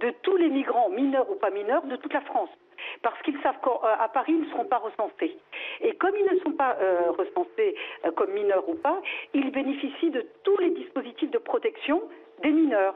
de 0.00 0.10
tous 0.22 0.36
les 0.36 0.48
migrants, 0.48 0.88
mineurs 0.88 1.30
ou 1.30 1.36
pas 1.36 1.50
mineurs, 1.50 1.84
de 1.84 1.96
toute 1.96 2.12
la 2.12 2.22
France 2.22 2.50
parce 3.02 3.20
qu'ils 3.22 3.40
savent 3.42 3.58
qu'à 3.62 4.08
Paris, 4.08 4.32
ils 4.32 4.42
ne 4.42 4.50
seront 4.50 4.64
pas 4.64 4.78
recensés. 4.78 5.36
Et 5.80 5.94
comme 5.96 6.14
ils 6.16 6.34
ne 6.34 6.40
sont 6.40 6.52
pas 6.52 6.76
euh, 6.80 7.10
recensés 7.10 7.74
euh, 8.04 8.10
comme 8.12 8.32
mineurs 8.32 8.68
ou 8.68 8.74
pas, 8.74 9.00
ils 9.34 9.50
bénéficient 9.50 10.10
de 10.10 10.26
tous 10.42 10.56
les 10.58 10.70
dispositifs 10.70 11.30
de 11.30 11.38
protection 11.38 12.02
des 12.42 12.50
mineurs. 12.50 12.94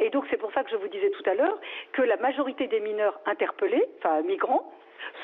Et 0.00 0.10
donc 0.10 0.24
c'est 0.30 0.36
pour 0.36 0.52
ça 0.52 0.62
que 0.62 0.70
je 0.70 0.76
vous 0.76 0.88
disais 0.88 1.10
tout 1.10 1.28
à 1.28 1.34
l'heure 1.34 1.58
que 1.92 2.02
la 2.02 2.16
majorité 2.16 2.66
des 2.68 2.80
mineurs 2.80 3.18
interpellés, 3.26 3.84
enfin 3.98 4.22
migrants, 4.22 4.72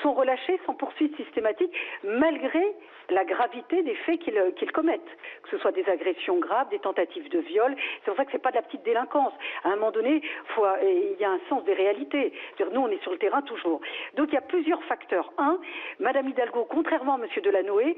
sont 0.02 0.14
relâchés 0.14 0.59
sans 0.66 0.74
poursuite 0.74 1.16
systématique 1.16 1.72
malgré 2.04 2.62
la 3.11 3.24
gravité 3.24 3.83
des 3.83 3.94
faits 3.94 4.20
qu'ils 4.20 4.40
qu'ils 4.56 4.72
commettent, 4.72 5.00
que 5.42 5.50
ce 5.50 5.59
soit 5.59 5.72
des 5.72 5.88
agressions 5.88 6.38
graves, 6.38 6.68
des 6.68 6.78
tentatives 6.78 7.28
de 7.28 7.40
viol. 7.40 7.74
C'est 7.98 8.06
pour 8.06 8.16
ça 8.16 8.24
que 8.24 8.30
ce 8.30 8.37
n'est 8.37 8.42
pas 8.42 8.50
de 8.50 8.56
la 8.56 8.62
petite 8.62 8.85
délinquance. 8.85 9.33
À 9.64 9.70
un 9.70 9.76
moment 9.76 9.90
donné, 9.90 10.22
faut, 10.54 10.64
il 10.83 11.16
y 11.18 11.24
a 11.24 11.30
un 11.30 11.40
sens 11.48 11.64
des 11.64 11.74
réalités. 11.74 12.33
Nous, 12.72 12.80
on 12.80 12.88
est 12.88 13.02
sur 13.02 13.12
le 13.12 13.18
terrain 13.18 13.42
toujours. 13.42 13.80
Donc 14.14 14.28
il 14.28 14.35
y 14.35 14.38
a 14.38 14.42
plusieurs 14.42 14.83
facteurs. 14.85 15.33
Un, 15.38 15.59
Madame 15.98 16.28
Hidalgo, 16.28 16.66
contrairement 16.68 17.14
à 17.14 17.18
Monsieur 17.18 17.42
Delanoë, 17.42 17.96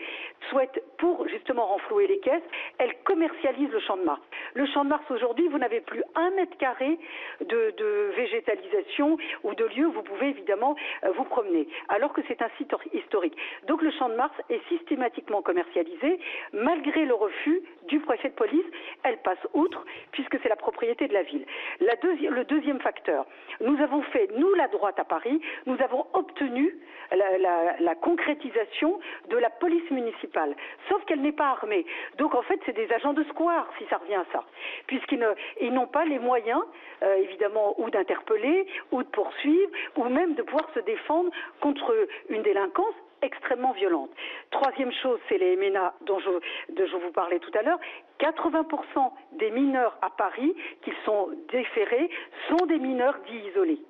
souhaite, 0.50 0.82
pour 0.98 1.28
justement 1.28 1.66
renflouer 1.66 2.06
les 2.06 2.20
caisses, 2.20 2.42
elle 2.78 2.94
commercialise 3.04 3.70
le 3.70 3.80
champ 3.80 3.96
de 3.96 4.04
Mars. 4.04 4.22
Le 4.54 4.66
champ 4.66 4.85
de 4.85 4.90
Mars 4.90 5.04
aujourd'hui, 5.11 5.48
vous 5.48 5.58
n'avez 5.58 5.80
plus 5.80 6.02
un 6.14 6.30
mètre 6.30 6.56
carré 6.58 6.98
de, 7.40 7.74
de 7.76 8.12
végétalisation 8.16 9.16
ou 9.42 9.54
de 9.54 9.64
lieu 9.64 9.87
où 9.87 9.92
vous 9.92 10.02
pouvez 10.02 10.28
évidemment 10.28 10.76
euh, 11.04 11.11
vous 11.16 11.24
promener, 11.24 11.62
alors 11.88 12.12
que 12.12 12.20
c'est 12.29 12.42
un 12.42 12.48
site 12.59 12.75
historique. 12.92 13.37
Donc 13.66 13.83
le 13.83 13.90
champ 13.90 14.09
de 14.09 14.14
Mars 14.14 14.35
est 14.51 14.61
systématiquement 14.68 15.42
commercialisée, 15.42 16.18
malgré 16.53 17.05
le 17.05 17.14
refus 17.14 17.62
du 17.88 18.01
préfet 18.01 18.31
de 18.31 18.35
police. 18.35 18.66
Elle 19.03 19.18
passe 19.18 19.38
outre, 19.55 19.85
puisque 20.12 20.38
c'est 20.42 20.48
la 20.48 20.57
propriété 20.57 21.09
de 21.09 21.14
la 21.14 21.22
ville. 21.22 21.46
le 21.81 22.44
deuxième 22.44 22.81
facteur, 22.81 23.27
nous 23.61 23.81
avons 23.81 24.03
fait, 24.03 24.29
nous, 24.37 24.55
la 24.55 24.68
droite 24.68 24.98
à 24.98 25.05
Paris, 25.05 25.40
nous 25.66 25.81
avons 25.83 26.07
obtenu 26.12 26.75
la, 27.16 27.94
concrétisation 27.94 28.98
de 29.29 29.37
la 29.37 29.51
police 29.51 29.88
municipale, 29.90 30.55
sauf 30.88 31.05
qu'elle 31.05 31.20
n'est 31.20 31.33
pas 31.33 31.51
armée. 31.51 31.85
Donc 32.18 32.35
en 32.35 32.42
fait, 32.42 32.61
c'est 32.66 32.75
des 32.75 32.90
agents 32.92 33.12
de 33.12 33.25
square, 33.25 33.68
si 33.79 33.85
ça 33.90 33.98
revient 33.98 34.14
à 34.14 34.27
ça, 34.33 34.44
puisqu'ils 34.87 35.72
n'ont 35.72 35.87
pas 35.87 36.05
les 36.05 36.18
moyens, 36.18 36.62
euh, 37.03 37.14
évidemment, 37.16 37.75
ou 37.79 37.90
d'interpeller, 37.90 38.66
ou 38.90 39.03
de 39.03 39.09
poursuivre, 39.09 39.70
ou 39.96 40.05
même 40.05 40.35
de 40.35 40.42
pouvoir 40.42 40.68
se 40.75 40.81
défendre 40.81 41.31
contre 41.62 41.94
une 42.29 42.42
délinquance 42.42 42.94
extrêmement 43.22 43.72
violente. 43.72 44.11
Troisième 44.51 44.92
chose, 44.92 45.18
c'est 45.29 45.38
les 45.38 45.57
MNA 45.57 45.94
dont 46.03 46.18
je, 46.18 46.31
je 46.77 46.96
vous 46.96 47.12
parlais 47.12 47.38
tout 47.38 47.57
à 47.57 47.62
l'heure. 47.62 47.79
80% 48.20 49.11
des 49.38 49.51
mineurs 49.53 49.96
à 50.03 50.11
Paris 50.11 50.55
qui 50.85 50.92
sont 51.05 51.31
déférés 51.51 52.11
sont 52.48 52.66
des 52.66 52.79
mineurs 52.79 53.18
dits 53.27 53.48
isolés. 53.48 53.81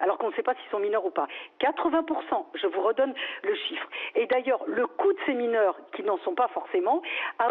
Alors 0.00 0.18
qu'on 0.18 0.28
ne 0.28 0.34
sait 0.34 0.42
pas 0.42 0.54
s'ils 0.54 0.70
sont 0.70 0.78
mineurs 0.78 1.04
ou 1.06 1.10
pas. 1.10 1.26
80%, 1.60 2.46
je 2.54 2.66
vous 2.66 2.80
redonne 2.80 3.14
le 3.42 3.54
chiffre. 3.54 3.88
Et 4.14 4.26
d'ailleurs, 4.26 4.62
le 4.66 4.86
coût 4.86 5.12
de 5.12 5.18
ces 5.26 5.34
mineurs, 5.34 5.76
qui 5.94 6.02
n'en 6.02 6.18
sont 6.18 6.34
pas 6.34 6.48
forcément, 6.48 7.02
a, 7.38 7.46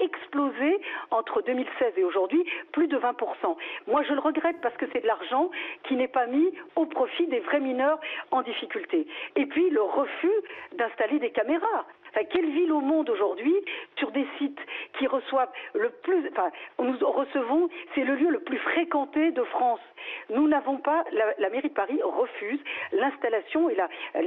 explosé 0.00 0.80
entre 1.10 1.42
2016 1.42 1.94
et 1.96 2.04
aujourd'hui, 2.04 2.44
plus 2.72 2.88
de 2.88 2.98
20%. 2.98 3.56
Moi, 3.86 4.02
je 4.02 4.12
le 4.12 4.20
regrette 4.20 4.60
parce 4.60 4.76
que 4.76 4.86
c'est 4.92 5.00
de 5.00 5.06
l'argent 5.06 5.50
qui 5.84 5.96
n'est 5.96 6.08
pas 6.08 6.26
mis 6.26 6.52
au 6.76 6.86
profit 6.86 7.26
des 7.26 7.40
vrais 7.40 7.60
mineurs 7.60 8.00
en 8.30 8.42
difficulté. 8.42 9.06
Et 9.36 9.46
puis, 9.46 9.70
le 9.70 9.82
refus 9.82 10.30
d'installer 10.72 11.18
des 11.18 11.30
caméras. 11.30 11.86
Enfin, 12.10 12.24
quelle 12.30 12.50
ville 12.50 12.72
au 12.72 12.80
monde 12.80 13.08
aujourd'hui, 13.10 13.54
sur 13.98 14.10
des 14.12 14.26
sites 14.38 14.58
qui 14.98 15.06
reçoivent 15.06 15.52
le 15.74 15.90
plus, 16.02 16.28
enfin, 16.30 16.50
nous 16.78 16.96
recevons, 16.98 17.68
c'est 17.94 18.04
le 18.04 18.14
lieu 18.16 18.30
le 18.30 18.40
plus 18.40 18.58
fréquenté 18.58 19.30
de 19.32 19.42
France. 19.44 19.80
Nous 20.30 20.48
n'avons 20.48 20.78
pas, 20.78 21.04
la, 21.38 21.50
mairie 21.50 21.68
de 21.68 21.74
Paris 21.74 22.00
refuse 22.02 22.60
l'installation 22.92 23.70
et 23.70 23.76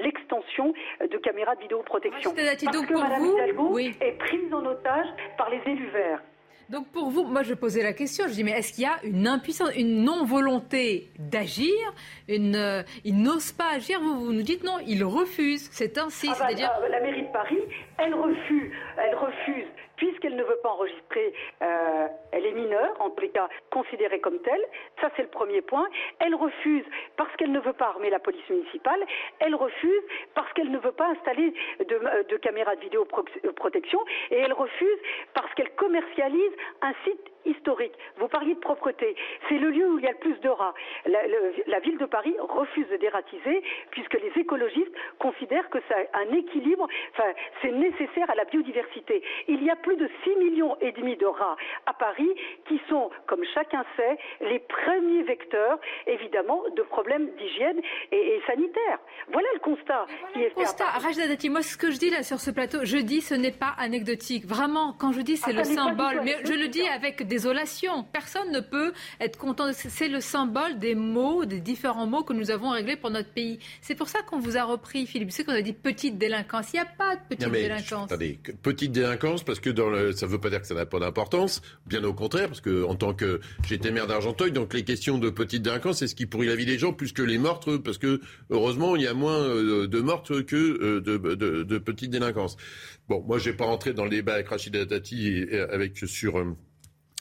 l'extension 0.02 0.74
de 1.02 1.18
caméras 1.18 1.56
de 1.56 1.62
vidéoprotection. 1.62 2.34
Parce 2.34 2.56
que 2.56 2.94
Mme 2.94 3.26
Hidalgo 3.26 3.78
est 3.80 4.18
prise 4.20 4.54
en 4.54 4.66
otage 4.66 5.08
par 5.38 5.50
les 5.50 5.62
élus 5.66 5.90
verts. 5.90 6.22
Donc 6.70 6.88
pour 6.88 7.10
vous, 7.10 7.24
moi 7.24 7.44
je 7.44 7.54
posais 7.54 7.84
la 7.84 7.94
question, 7.94 8.26
je 8.28 8.34
dis 8.34 8.44
mais 8.44 8.52
est-ce 8.52 8.74
qu'il 8.74 8.84
y 8.84 8.88
a 8.88 8.98
une 9.04 9.28
impuissance, 9.28 9.70
une 9.76 10.04
non-volonté 10.04 11.10
d'agir? 11.20 11.74
Une, 12.28 12.56
euh, 12.56 12.84
Ils 13.04 13.22
n'osent 13.22 13.52
pas 13.52 13.72
agir, 13.74 14.00
vous, 14.00 14.32
nous 14.32 14.42
dites 14.42 14.64
non, 14.64 14.78
ils 14.88 15.04
refusent, 15.04 15.70
c'est 15.72 15.98
ainsi. 15.98 16.30
Ah 16.32 16.36
bah, 16.40 16.48
euh, 16.52 16.88
la 16.90 17.02
mairie 17.02 17.24
de 17.24 17.32
Paris, 17.32 17.60
elle 17.98 18.14
refuse, 18.14 18.72
elle 18.98 19.16
refuse 19.16 19.68
puisqu'elle 20.04 20.36
ne 20.36 20.44
veut 20.44 20.60
pas 20.62 20.70
enregistrer, 20.70 21.34
euh, 21.62 22.08
elle 22.34 22.46
est 22.46 22.52
mineure, 22.52 22.94
en 23.00 23.10
tous 23.12 23.22
les 23.22 23.30
cas 23.30 23.48
considérée 23.72 24.20
comme 24.20 24.38
telle. 24.40 24.66
Ça, 25.00 25.10
c'est 25.16 25.22
le 25.22 25.30
premier 25.30 25.62
point. 25.62 25.88
Elle 26.20 26.36
refuse 26.36 26.84
parce 27.16 27.34
qu'elle 27.38 27.54
ne 27.54 27.60
veut 27.62 27.72
pas 27.72 27.88
armer 27.88 28.10
la 28.10 28.20
police 28.20 28.48
municipale. 28.50 29.02
Elle 29.40 29.56
refuse 29.56 30.04
parce 30.36 30.52
qu'elle 30.54 30.72
ne 30.72 30.78
veut 30.78 30.92
pas 30.92 31.08
installer 31.08 31.54
de, 31.80 31.96
euh, 31.96 32.24
de 32.24 32.36
caméras 32.36 32.76
de 32.76 32.82
vidéoprotection. 32.82 34.00
Et 34.32 34.40
elle 34.40 34.52
refuse 34.52 35.00
parce 35.34 35.54
qu'elle 35.54 35.74
commercialise 35.76 36.52
un 36.82 36.94
site 37.06 37.34
historique. 37.46 37.94
Vous 38.18 38.28
parliez 38.28 38.56
de 38.56 38.60
propreté. 38.60 39.16
C'est 39.50 39.58
le 39.58 39.70
lieu 39.70 39.88
où 39.90 40.00
il 40.00 40.06
y 40.06 40.08
a 40.08 40.12
le 40.12 40.18
plus 40.18 40.40
de 40.40 40.50
rats. 40.50 40.74
La, 41.06 41.80
ville 41.80 41.98
de 41.98 42.06
Paris 42.06 42.36
refuse 42.40 42.88
de 42.90 42.98
dératiser 42.98 43.62
puisque 43.92 44.14
les 44.14 44.32
écologistes 44.40 44.94
considèrent 45.20 45.70
que 45.70 45.80
ça 45.90 45.96
un 46.14 46.32
équilibre, 46.34 46.88
enfin, 47.12 47.32
c'est 47.62 47.72
nécessaire 47.72 48.30
à 48.30 48.36
la 48.36 48.46
biodiversité. 48.46 49.22
Il 49.48 49.64
y 49.64 49.70
a 49.70 49.76
plus 49.76 49.93
de 49.96 50.10
6 50.24 50.36
millions 50.38 50.76
et 50.82 50.92
demi 50.92 51.16
de 51.18 51.26
rats 51.26 51.56
à 51.86 51.94
Paris 51.94 52.30
qui 52.68 52.80
sont, 52.90 53.10
comme 53.28 53.44
chacun 53.54 53.84
sait, 53.96 54.18
les 54.42 54.60
premiers 54.60 55.24
vecteurs, 55.24 55.80
évidemment, 56.08 56.64
de 56.76 56.82
problèmes 56.84 57.30
d'hygiène 57.38 57.80
et, 58.12 58.42
sanitaire. 58.48 59.00
Voilà 59.32 59.48
le 59.54 59.60
constat 59.60 60.06
qui 60.34 60.42
est 60.42 60.50
fait. 60.50 60.56
Constat. 60.56 60.86
Dati, 61.28 61.50
moi, 61.50 61.62
ce 61.62 61.78
que 61.78 61.92
je 61.92 61.98
dis 61.98 62.10
là 62.10 62.24
sur 62.24 62.40
ce 62.40 62.52
plateau, 62.52 62.80
je 62.84 62.98
dis 62.98 63.22
ce 63.22 63.36
n'est 63.36 63.52
pas 63.52 63.74
anecdotique. 63.78 64.46
Vraiment, 64.46 64.94
quand 64.94 65.12
je 65.12 65.22
dis 65.22 65.38
c'est 65.38 65.52
ah, 65.52 65.60
le 65.60 65.64
symbole, 65.64 66.22
mais 66.24 66.36
je 66.44 66.54
le 66.54 66.68
dis 66.68 66.88
avec 66.88 67.26
désolation. 67.28 68.04
Personne 68.12 68.52
ne 68.52 68.60
peut 68.60 68.94
être 69.20 69.38
content. 69.38 69.72
C'est 69.74 70.08
le 70.08 70.20
symbole 70.20 70.80
des 70.80 70.96
mots, 70.96 71.46
des 71.46 71.60
différents 71.60 72.08
mots 72.08 72.24
que 72.24 72.34
nous 72.34 72.52
avons 72.52 72.70
réglés 72.70 72.96
pour 72.96 73.10
notre 73.10 73.32
pays. 73.32 73.60
C'est 73.82 73.96
pour 73.96 74.10
ça 74.10 74.22
qu'on 74.22 74.40
vous 74.40 74.58
a 74.58 74.64
repris, 74.64 75.06
Philippe. 75.06 75.32
C'est 75.32 75.44
qu'on 75.44 75.54
a 75.54 75.62
dit 75.62 75.74
petite 75.74 76.18
délinquance. 76.18 76.74
Il 76.74 76.78
n'y 76.78 76.82
a 76.82 76.86
pas 76.86 77.16
de 77.16 77.22
petite 77.30 77.52
délinquance. 77.52 78.12
Attendez, 78.12 78.40
petite 78.62 78.92
délinquance, 78.92 79.44
parce 79.44 79.60
que 79.60 79.70
dans 79.74 79.90
le, 79.90 80.12
ça 80.12 80.26
ne 80.26 80.32
veut 80.32 80.40
pas 80.40 80.50
dire 80.50 80.62
que 80.62 80.68
ça 80.68 80.76
n'a 80.76 80.86
pas 80.86 81.00
d'importance. 81.00 81.62
Bien 81.86 82.04
au 82.04 82.14
contraire, 82.14 82.48
parce 82.48 82.62
que 82.62 82.84
en 82.84 82.96
tant 82.96 83.14
que 83.14 83.40
j'étais 83.68 83.92
maire 83.92 84.08
d'Argenteuil, 84.08 84.52
donc 84.52 84.74
les 84.74 84.84
questions 84.84 85.18
de 85.18 85.30
petite 85.30 85.62
délinquance, 85.62 86.00
c'est 86.00 86.08
ce 86.08 86.16
qui 86.16 86.26
pourrit 86.26 86.48
la 86.48 86.56
vie 86.56 86.66
des 86.66 86.78
gens 86.78 86.94
plus 86.94 87.14
que 87.14 87.22
les 87.22 87.38
meurtres, 87.38 87.78
parce 87.78 87.98
que 87.98 88.22
heureusement, 88.50 88.96
il 88.96 89.04
y 89.04 89.08
a 89.08 89.14
moins 89.14 89.40
euh, 89.40 89.88
de 89.88 90.02
meurtres 90.02 90.42
que 90.42 90.56
euh, 90.56 91.02
de, 91.02 91.18
de, 91.18 91.64
de 91.64 91.78
petites 91.78 92.12
délinquances. 92.12 92.58
Bon, 93.10 93.24
moi, 93.28 93.38
je 93.38 93.50
vais 93.50 93.58
pas 93.58 93.66
rentrer 93.66 93.94
dans 93.94 94.06
le 94.06 94.10
débat 94.10 94.36
avec 94.36 94.48
Rachida 94.48 94.86
Dati 94.86 95.28
et 95.28 95.60
avec 95.60 95.98
sur 95.98 96.40
euh, 96.40 96.56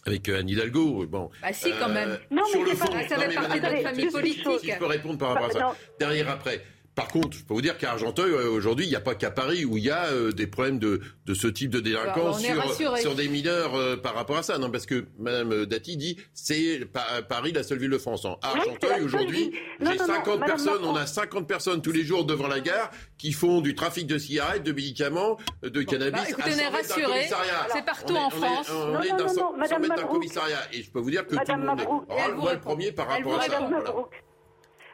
avec 0.05 0.29
Anne 0.29 0.49
Hidalgo. 0.49 1.07
Bon. 1.07 1.31
Bah 1.41 1.53
si, 1.53 1.71
quand 1.79 1.89
même. 1.89 2.19
non, 2.31 2.43
mais 2.55 2.61
le 2.71 2.77
fond, 2.77 2.87
pas, 2.87 3.09
ça 3.09 3.19
fait 3.19 3.35
partie 3.35 3.61
de 3.61 3.67
notre 3.67 3.83
famille 3.83 4.11
politique. 4.11 4.47
Si 4.61 4.71
je 4.71 4.79
peux 4.79 4.87
répondre 4.87 5.19
par 5.19 5.35
rapport 5.35 5.47
à 5.49 5.53
ça. 5.53 5.77
Derrière 5.99 6.31
après. 6.31 6.65
Par 6.95 7.09
contre, 7.09 7.39
je 7.39 7.43
peux 7.43 7.55
vous 7.55 7.63
dire 7.63 7.79
qu'à 7.79 7.93
Argenteuil, 7.93 8.33
euh, 8.33 8.51
aujourd'hui, 8.51 8.85
il 8.85 8.91
n'y 8.91 8.97
a 8.97 9.01
pas 9.01 9.15
qu'à 9.15 9.31
Paris 9.31 9.65
où 9.65 9.79
il 9.79 9.85
y 9.85 9.91
a 9.91 10.07
euh, 10.09 10.31
des 10.31 10.47
problèmes 10.47 10.79
de, 10.79 11.01
de 11.25 11.33
ce 11.33 11.47
type 11.47 11.71
de 11.71 11.81
délinquance 11.81 12.43
sur, 12.43 12.99
sur, 12.99 13.15
des 13.15 13.29
mineurs 13.29 13.75
euh, 13.75 13.97
par 13.97 14.15
rapport 14.15 14.37
à 14.37 14.43
ça. 14.43 14.59
Non, 14.59 14.71
parce 14.71 14.85
que 14.85 15.07
Mme 15.19 15.65
Dati 15.65 15.97
dit 15.97 16.19
c'est 16.35 16.87
Paris 17.29 17.53
la 17.53 17.63
seule 17.63 17.79
ville 17.79 17.91
de 17.91 17.97
France. 17.97 18.27
En 18.27 18.39
Argenteuil, 18.43 19.01
aujourd'hui, 19.03 19.53
j'ai 19.81 19.97
50 19.97 20.41
personnes, 20.45 20.85
on 20.85 20.95
a 20.95 21.07
50 21.07 21.49
personnes 21.49 21.81
tous 21.81 21.93
les 21.93 22.05
jours 22.05 22.27
devant 22.27 22.47
la 22.47 22.61
gare 22.61 22.91
qui 23.17 23.33
font 23.33 23.63
du 23.63 23.75
trafic 23.75 24.07
de 24.07 24.19
cigarettes, 24.19 24.63
de 24.63 24.73
médicaments, 24.73 25.39
de 25.63 25.83
cannabis. 25.83 26.21
Bah, 26.21 26.29
écoutez, 26.29 26.51
on 26.55 26.59
est 26.59 26.69
rassurés, 26.69 27.31
c'est 27.73 27.85
partout 27.87 28.17
en 28.17 28.29
France. 28.29 28.71
On 28.71 29.01
est, 29.01 29.17
dans 29.17 29.29
100 29.29 29.57
mètres 29.57 29.97
d'un 29.97 30.03
commissariat. 30.05 30.61
Et 30.75 30.83
je 30.83 30.91
peux 30.91 31.01
vous 31.01 31.11
dire 31.11 31.27
que 31.27 31.37
tout 31.37 31.53
le 31.53 31.67
monde 31.67 31.81
est... 31.81 32.33
moi 32.35 32.53
le 32.53 32.61
premier 32.61 32.93
par 32.93 33.09
rapport 33.09 33.41
à 33.41 33.45
ça. 33.45 33.69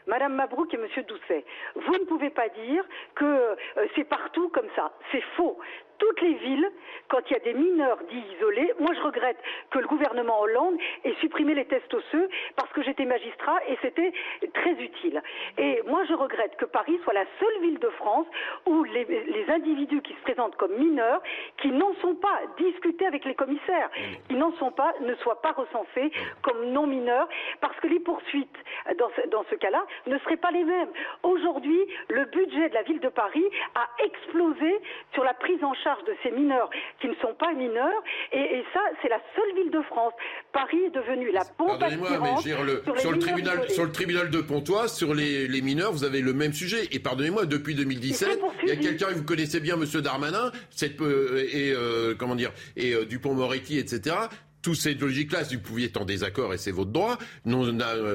Madame 0.09 0.35
Mabrouk 0.35 0.73
et 0.75 0.79
Monsieur 0.79 1.03
Doucet, 1.05 1.45
vous 1.77 1.93
ne 1.93 2.05
pouvez 2.05 2.31
pas 2.31 2.49
dire 2.49 2.85
que 3.15 3.25
euh, 3.25 3.55
c'est 3.95 4.05
partout 4.05 4.49
comme 4.49 4.69
ça. 4.75 4.93
C'est 5.13 5.23
faux 5.37 5.59
toutes 5.99 6.21
les 6.21 6.35
villes, 6.35 6.71
quand 7.09 7.19
il 7.29 7.33
y 7.33 7.37
a 7.37 7.41
des 7.41 7.55
mineurs 7.55 7.99
dits 8.11 8.25
isolés, 8.37 8.73
moi 8.79 8.93
je 8.95 9.01
regrette 9.01 9.39
que 9.71 9.79
le 9.79 9.87
gouvernement 9.87 10.41
Hollande 10.41 10.77
ait 11.05 11.15
supprimé 11.21 11.55
les 11.55 11.65
tests 11.65 11.93
osseux 11.93 12.29
parce 12.57 12.71
que 12.73 12.83
j'étais 12.83 13.05
magistrat 13.05 13.59
et 13.69 13.79
c'était 13.83 14.13
très 14.55 14.73
utile. 14.73 15.23
Et 15.57 15.83
moi 15.87 16.05
je 16.09 16.15
regrette 16.15 16.57
que 16.57 16.67
Paris 16.67 16.99
soit 17.05 17.15
la 17.15 17.25
seule 17.41 17.63
ville 17.63 17.79
de 17.79 17.89
France 17.91 18.27
où 18.67 18.85
les, 18.85 19.07
individus 19.49 20.03
qui 20.03 20.13
se 20.13 20.21
présentent 20.21 20.57
comme 20.57 20.77
mineurs, 20.77 21.23
qui 21.63 21.69
n'en 21.69 21.95
sont 22.03 22.15
pas 22.15 22.41
discutés 22.59 23.07
avec 23.07 23.25
les 23.25 23.35
commissaires, 23.35 23.91
qui 24.29 24.35
n'en 24.35 24.53
sont 24.59 24.71
pas, 24.71 24.93
ne 25.01 25.15
soient 25.17 25.41
pas 25.41 25.53
recensés 25.53 26.13
comme 26.43 26.67
non 26.67 26.87
mineurs 26.87 27.29
parce 27.61 27.79
que 27.81 27.87
les 27.87 28.01
poursuites 28.01 28.57
dans 28.99 29.11
ce, 29.17 29.29
dans 29.29 29.45
ce 29.51 29.55
cas-là 29.55 29.85
ne 30.07 30.19
seraient 30.19 30.37
pas 30.37 30.51
les 30.51 30.65
mêmes. 30.65 30.91
Aujourd'hui, 31.23 31.81
le 32.11 32.27
budget 32.27 32.69
de 32.69 32.75
la 32.75 32.83
ville 32.83 33.01
de 33.01 33.09
Paris 33.09 33.45
a 33.75 33.89
explosé 34.05 34.81
sur 35.15 35.25
la 35.25 35.35
prise 35.35 35.65
en 35.65 35.75
charge 35.75 35.88
de 36.07 36.15
ces 36.23 36.31
mineurs 36.31 36.71
qui 37.01 37.09
ne 37.09 37.15
sont 37.17 37.35
pas 37.39 37.53
mineurs. 37.55 38.03
Et, 38.33 38.63
ça, 38.73 38.81
c'est 39.03 39.09
la 39.09 39.21
seule 39.35 39.55
ville 39.55 39.71
de 39.71 39.83
France. 39.83 40.13
Paris 40.53 40.85
est 40.87 40.91
devenu 40.91 41.31
la 41.33 41.45
pompe 41.57 41.83
aspirante 41.83 42.43
sur, 42.43 42.63
le 42.63 43.19
tribunal, 43.19 43.71
sur 43.71 43.85
le 43.85 43.93
tribunal 43.93 44.31
de 44.31 44.41
Pontoise, 44.41 44.95
sur 44.95 45.15
les, 45.15 45.61
mineurs, 45.63 45.93
vous 45.93 46.05
avez 46.05 46.21
le 46.21 46.33
même 46.33 46.53
sujet. 46.53 46.89
Et 46.93 46.99
pardonnez-moi, 46.99 47.47
depuis 47.47 47.75
2017, 47.75 48.41
il 48.63 48.69
y 48.69 48.73
a 48.73 48.77
quelqu'un, 48.77 49.09
vous 49.09 49.25
connaissez 49.25 49.61
bien 49.61 49.77
Monsieur 49.77 50.03
Darmanin, 50.03 50.53
cette, 50.71 51.01
euh, 51.01 51.47
et 51.53 51.73
euh, 51.73 52.15
comment 52.19 52.35
dire, 52.35 52.53
et 52.77 52.93
euh, 52.95 53.05
Dupont-Moretti, 53.05 53.79
etc 53.79 54.17
tous 54.63 54.75
ces 54.75 54.95
logiques-là, 54.95 55.45
si 55.45 55.57
vous 55.57 55.63
pouviez 55.63 55.87
être 55.87 56.01
en 56.01 56.05
désaccord, 56.05 56.53
et 56.53 56.59
c'est 56.59 56.71
votre 56.71 56.91
droit, 56.91 57.19
non, 57.45 57.65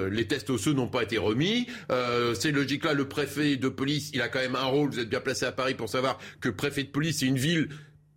les 0.10 0.27
tests 0.27 0.49
osseux 0.49 0.73
n'ont 0.73 0.88
pas 0.88 1.03
été 1.03 1.17
remis. 1.17 1.67
Euh, 1.91 2.34
ces 2.34 2.51
logiques-là, 2.51 2.93
le 2.93 3.08
préfet 3.08 3.56
de 3.56 3.69
police, 3.69 4.12
il 4.13 4.21
a 4.21 4.27
quand 4.27 4.39
même 4.39 4.56
un 4.56 4.65
rôle. 4.65 4.89
Vous 4.89 4.99
êtes 4.99 5.10
bien 5.10 5.21
placé 5.21 5.45
à 5.45 5.51
Paris 5.51 5.75
pour 5.75 5.89
savoir 5.89 6.19
que 6.41 6.49
préfet 6.49 6.84
de 6.84 6.89
police, 6.89 7.19
c'est 7.19 7.27
une 7.27 7.38
ville 7.38 7.69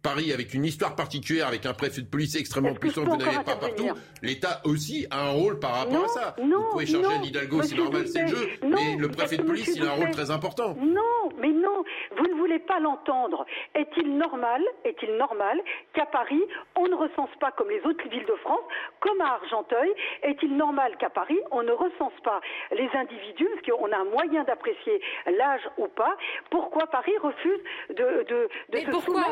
Paris 0.06 0.32
avec 0.32 0.54
une 0.54 0.64
histoire 0.64 0.94
particulière, 0.94 1.48
avec 1.48 1.66
un 1.66 1.74
préfet 1.74 2.00
de 2.00 2.06
police 2.06 2.36
extrêmement 2.36 2.74
puissant 2.74 3.04
que 3.04 3.10
vous 3.10 3.16
n'avez 3.16 3.42
pas 3.42 3.56
partout, 3.56 3.88
l'État 4.22 4.60
aussi 4.64 5.04
a 5.10 5.26
un 5.26 5.30
rôle 5.30 5.58
par 5.58 5.72
rapport 5.72 6.04
à 6.04 6.08
ça. 6.08 6.36
vous 6.38 6.70
pouvez 6.70 6.86
changer 6.86 7.12
un 7.12 7.22
Hidalgo, 7.22 7.62
c'est 7.62 7.74
normal, 7.74 8.06
c'est 8.06 8.22
le 8.22 8.28
jeu, 8.28 8.48
mais 8.62 8.94
le 8.96 9.08
préfet 9.08 9.36
de 9.36 9.42
police, 9.42 9.72
il 9.74 9.84
a 9.84 9.90
un 9.90 9.94
rôle 9.96 10.12
très 10.12 10.30
important. 10.30 10.76
Non, 10.78 11.16
mais 11.40 11.48
non, 11.48 11.82
vous 12.16 12.26
ne 12.28 12.34
voulez 12.34 12.60
pas 12.60 12.78
l'entendre. 12.78 13.44
Est-il 13.74 14.16
normal, 14.16 14.62
est-il 14.84 15.16
normal 15.16 15.60
qu'à 15.92 16.06
Paris, 16.06 16.42
on 16.76 16.86
ne 16.86 16.94
recense 16.94 17.34
pas 17.40 17.50
comme 17.50 17.70
les 17.70 17.80
autres 17.84 18.08
villes 18.08 18.26
de 18.26 18.36
France, 18.42 18.62
comme 19.00 19.20
à 19.20 19.40
Argenteuil 19.42 19.90
Est-il 20.22 20.56
normal 20.56 20.96
qu'à 20.98 21.10
Paris, 21.10 21.38
on 21.50 21.64
ne 21.64 21.72
recense 21.72 22.14
pas 22.22 22.40
les 22.70 22.88
individus, 22.94 23.48
parce 23.54 23.76
qu'on 23.76 23.90
a 23.90 23.96
un 23.96 24.04
moyen 24.04 24.44
d'apprécier 24.44 25.00
l'âge 25.36 25.62
ou 25.78 25.88
pas 25.88 26.16
Pourquoi 26.50 26.86
Paris 26.86 27.16
refuse 27.20 27.60
de, 27.90 28.24
de, 28.28 28.48
de 28.70 28.78
se 28.78 28.90
pourquoi 28.90 29.24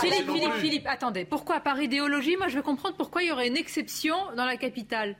Philippe, 0.00 0.30
Philippe, 0.30 0.52
Philippe, 0.54 0.86
attendez. 0.86 1.24
Pourquoi 1.24 1.60
par 1.60 1.80
idéologie 1.80 2.36
Moi, 2.36 2.48
je 2.48 2.56
veux 2.56 2.62
comprendre 2.62 2.96
pourquoi 2.96 3.22
il 3.22 3.28
y 3.28 3.32
aurait 3.32 3.48
une 3.48 3.56
exception 3.56 4.16
dans 4.36 4.44
la 4.44 4.56
capitale? 4.56 5.16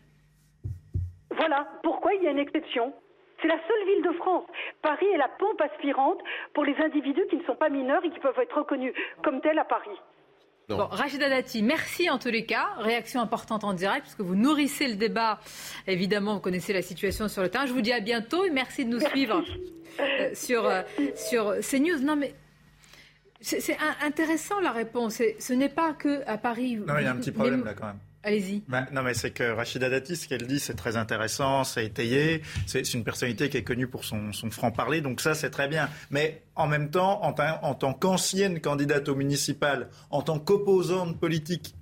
Voilà, 1.37 1.69
pourquoi 1.83 2.15
il 2.15 2.23
y 2.23 2.27
a 2.27 2.31
une 2.31 2.39
exception? 2.39 2.93
C'est 3.41 3.49
la 3.49 3.59
seule 3.67 3.87
ville 3.87 4.05
de 4.05 4.13
France. 4.19 4.45
Paris 4.83 5.07
est 5.15 5.17
la 5.17 5.29
pompe 5.29 5.61
aspirante 5.61 6.19
pour 6.55 6.65
les 6.65 6.77
individus 6.77 7.27
qui 7.31 7.37
ne 7.37 7.45
sont 7.45 7.55
pas 7.55 7.71
mineurs 7.71 8.05
et 8.05 8.11
qui 8.11 8.19
peuvent 8.19 8.39
être 8.41 8.57
reconnus 8.57 8.93
comme 9.23 9.41
tels 9.41 9.59
à 9.59 9.65
Paris. 9.65 9.97
Bon, 10.69 10.87
Rachida 10.87 11.29
Dati, 11.29 11.63
merci 11.63 12.09
en 12.11 12.19
tous 12.19 12.29
les 12.29 12.47
cas. 12.47 12.69
Réaction 12.79 13.21
importante 13.21 13.65
en 13.65 13.73
direct, 13.73 14.03
puisque 14.03 14.21
vous 14.21 14.37
nourrissez 14.37 14.87
le 14.87 14.95
débat. 14.95 15.41
Évidemment, 15.89 16.35
vous 16.35 16.41
connaissez 16.41 16.73
la 16.73 16.83
situation 16.83 17.27
sur 17.27 17.43
le 17.43 17.49
terrain. 17.49 17.67
Je 17.67 17.73
vous 17.73 17.81
dis 17.81 17.93
à 17.93 17.99
bientôt 17.99 18.45
et 18.45 18.51
merci 18.51 18.85
de 18.85 18.91
nous 18.91 19.01
suivre 19.01 19.43
euh, 19.99 20.31
sur, 20.33 20.67
euh, 20.67 20.83
sur 21.17 21.55
CNews. 21.61 21.99
Non, 22.03 22.15
mais 22.15 22.35
c'est 23.41 23.77
intéressant 24.03 24.61
la 24.61 24.73
réponse. 24.73 25.23
Ce 25.39 25.53
n'est 25.53 25.69
pas 25.69 25.95
que 25.95 26.23
à 26.27 26.39
Paris. 26.39 26.77
Non, 26.77 26.99
il 26.99 27.05
y 27.05 27.07
a 27.07 27.13
un 27.13 27.17
petit 27.17 27.33
problème 27.33 27.65
là 27.65 27.75
quand 27.75 27.87
même. 27.87 27.99
Allez-y. 28.23 28.63
Bah, 28.69 28.87
non, 28.93 29.03
mais 29.03 29.15
c'est 29.15 29.31
que 29.31 29.45
Rachida 29.45 29.89
Dati, 29.89 30.15
ce 30.15 30.29
qu'elle 30.29 30.47
dit, 30.47 30.61
c'est 30.61 30.75
très 30.75 30.99
intéressant, 30.99 31.65
c'est 31.65 31.87
étayé. 31.87 32.43
C'est 32.67 32.93
une 32.93 33.03
personnalité 33.03 33.49
qui 33.49 33.57
est 33.57 33.63
connue 33.63 33.87
pour 33.87 34.05
son, 34.05 34.33
son 34.33 34.51
franc-parler, 34.51 35.01
donc 35.01 35.23
ça, 35.23 35.35
c'est 35.35 35.49
très 35.49 35.69
bien. 35.69 35.89
Mais 36.11 36.43
en 36.55 36.67
même 36.67 36.91
temps, 36.91 37.25
en, 37.25 37.35
en 37.63 37.75
tant 37.75 37.95
qu'ancienne 37.95 38.61
candidate 38.61 39.09
au 39.09 39.15
municipal, 39.15 39.89
en 40.11 40.21
tant 40.21 40.39
qu'opposante 40.39 41.19
politique 41.19 41.75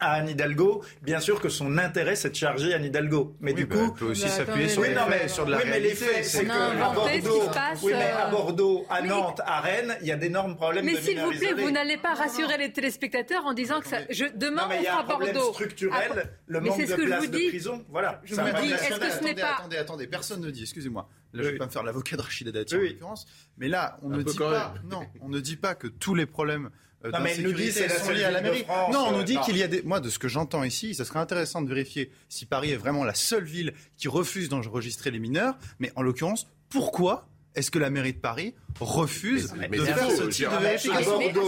à 0.00 0.12
Anne 0.14 0.28
Hidalgo, 0.30 0.82
bien 1.02 1.20
sûr 1.20 1.40
que 1.40 1.48
son 1.48 1.78
intérêt 1.78 2.16
c'est 2.16 2.30
de 2.30 2.34
charger 2.34 2.74
Anne 2.74 2.84
Hidalgo. 2.84 3.36
Mais 3.40 3.52
du 3.52 3.66
bah, 3.66 3.76
coup, 3.76 3.92
peut 3.92 4.06
aussi 4.06 4.28
s'appuyer 4.28 4.68
sur, 4.68 4.82
les 4.82 5.28
sur 5.28 5.46
de 5.46 5.50
la 5.52 5.58
oui, 5.58 5.62
réalité. 5.64 5.70
mais 5.70 5.80
les 5.80 5.94
faits, 5.94 6.24
c'est 6.24 6.44
qu'à 6.46 6.90
Bordeaux, 6.92 7.50
oui, 7.82 7.92
mais 7.96 8.10
à 8.10 8.28
Bordeaux, 8.30 8.86
à 8.90 9.02
Nantes, 9.02 9.40
à 9.44 9.60
Rennes, 9.60 9.96
il 10.00 10.06
y 10.08 10.12
a 10.12 10.16
d'énormes 10.16 10.56
problèmes 10.56 10.84
mais 10.84 10.96
s'il 10.96 11.20
vous 11.20 11.30
plaît, 11.30 11.54
vous 11.54 11.70
n'allez 11.70 11.96
pas 11.96 12.14
rassurer 12.14 12.58
les 12.58 12.72
téléspectateurs 12.72 13.44
en 13.44 13.52
disant 13.52 13.80
que 13.80 13.86
ça, 13.88 13.98
je, 14.10 14.24
demain 14.34 14.62
non, 14.62 14.68
mais 14.68 14.76
on 14.76 14.80
il 14.80 14.84
y 14.84 14.86
a 14.86 14.92
fera 14.92 15.02
Bordeaux. 15.04 15.52
structurel, 15.52 16.30
le 16.46 16.60
mais 16.60 16.68
manque 16.68 16.80
c'est 16.80 16.86
ce 16.86 16.92
de 16.92 16.96
que 16.96 17.02
je 17.02 17.06
places 17.06 17.24
vous 17.24 17.30
de 17.30 17.36
dis. 17.38 17.48
prison. 17.48 17.84
Voilà. 17.90 18.20
Je 18.24 18.34
va 18.34 18.52
dis, 18.52 18.72
est-ce 18.72 18.98
que 18.98 19.10
ce 19.10 19.22
n'est 19.22 19.30
attendez, 19.30 19.34
pas 19.40 19.54
attendez, 19.58 19.76
attendez, 19.76 20.06
personne 20.06 20.40
ne 20.40 20.50
dit, 20.50 20.62
excusez-moi. 20.62 21.08
Là, 21.32 21.40
Oui. 21.40 21.46
je 21.46 21.52
vais 21.52 21.58
pas 21.58 21.66
me 21.66 21.70
faire 21.70 21.82
l'avocat 21.84 22.16
de 22.16 22.22
Rachida 22.22 22.50
Dati 22.50 22.74
Oui, 22.74 22.80
en 22.80 22.90
l'occurrence, 22.90 23.26
mais 23.56 23.68
là, 23.68 23.98
on 24.02 24.12
Un 24.12 24.16
ne 24.16 24.22
dit 24.22 24.36
pas, 24.36 24.74
non, 24.90 25.02
on 25.20 25.28
ne 25.28 25.38
dit 25.40 25.56
pas 25.56 25.74
que 25.76 25.86
tous 25.86 26.14
les 26.14 26.26
problèmes 26.26 26.66
euh, 26.66 26.70
Non, 27.04 27.20
mais 27.22 27.36
nous 27.38 27.52
dit, 27.52 27.72
c'est 27.72 27.88
sont 27.88 28.10
liés 28.10 28.24
à 28.24 28.30
la 28.30 28.42
mairie. 28.42 28.64
France, 28.64 28.92
non, 28.92 29.06
on 29.08 29.14
euh, 29.14 29.18
nous 29.18 29.22
dit 29.22 29.34
non. 29.34 29.42
qu'il 29.42 29.56
y 29.56 29.62
a 29.62 29.68
des, 29.68 29.82
moi, 29.82 30.00
de 30.00 30.10
ce 30.10 30.18
que 30.18 30.28
j'entends 30.28 30.64
ici, 30.64 30.94
ça 30.94 31.04
serait 31.04 31.18
intéressant 31.18 31.62
de 31.62 31.68
vérifier 31.68 32.10
si 32.28 32.44
Paris 32.44 32.72
est 32.72 32.76
vraiment 32.76 33.04
la 33.04 33.14
seule 33.14 33.44
ville 33.44 33.72
qui 33.96 34.08
refuse 34.08 34.48
d'enregistrer 34.50 35.10
les 35.10 35.18
mineurs, 35.18 35.56
mais 35.78 35.92
en 35.96 36.02
l'occurrence, 36.02 36.46
pourquoi 36.68 37.26
est-ce 37.54 37.70
que 37.70 37.78
la 37.78 37.90
mairie 37.90 38.12
de 38.12 38.18
Paris 38.18 38.54
refuse 38.78 39.52
Mais- 39.56 39.68
mais 39.68 39.78
de 39.78 39.84
c'est 39.84 39.92
faire 39.94 40.10
ce 40.10 40.22
type 40.24 40.46
de 40.48 40.54
Mais- 40.54 40.60
vérification 40.60 41.18
mais- 41.18 41.32
mais- 41.32 41.40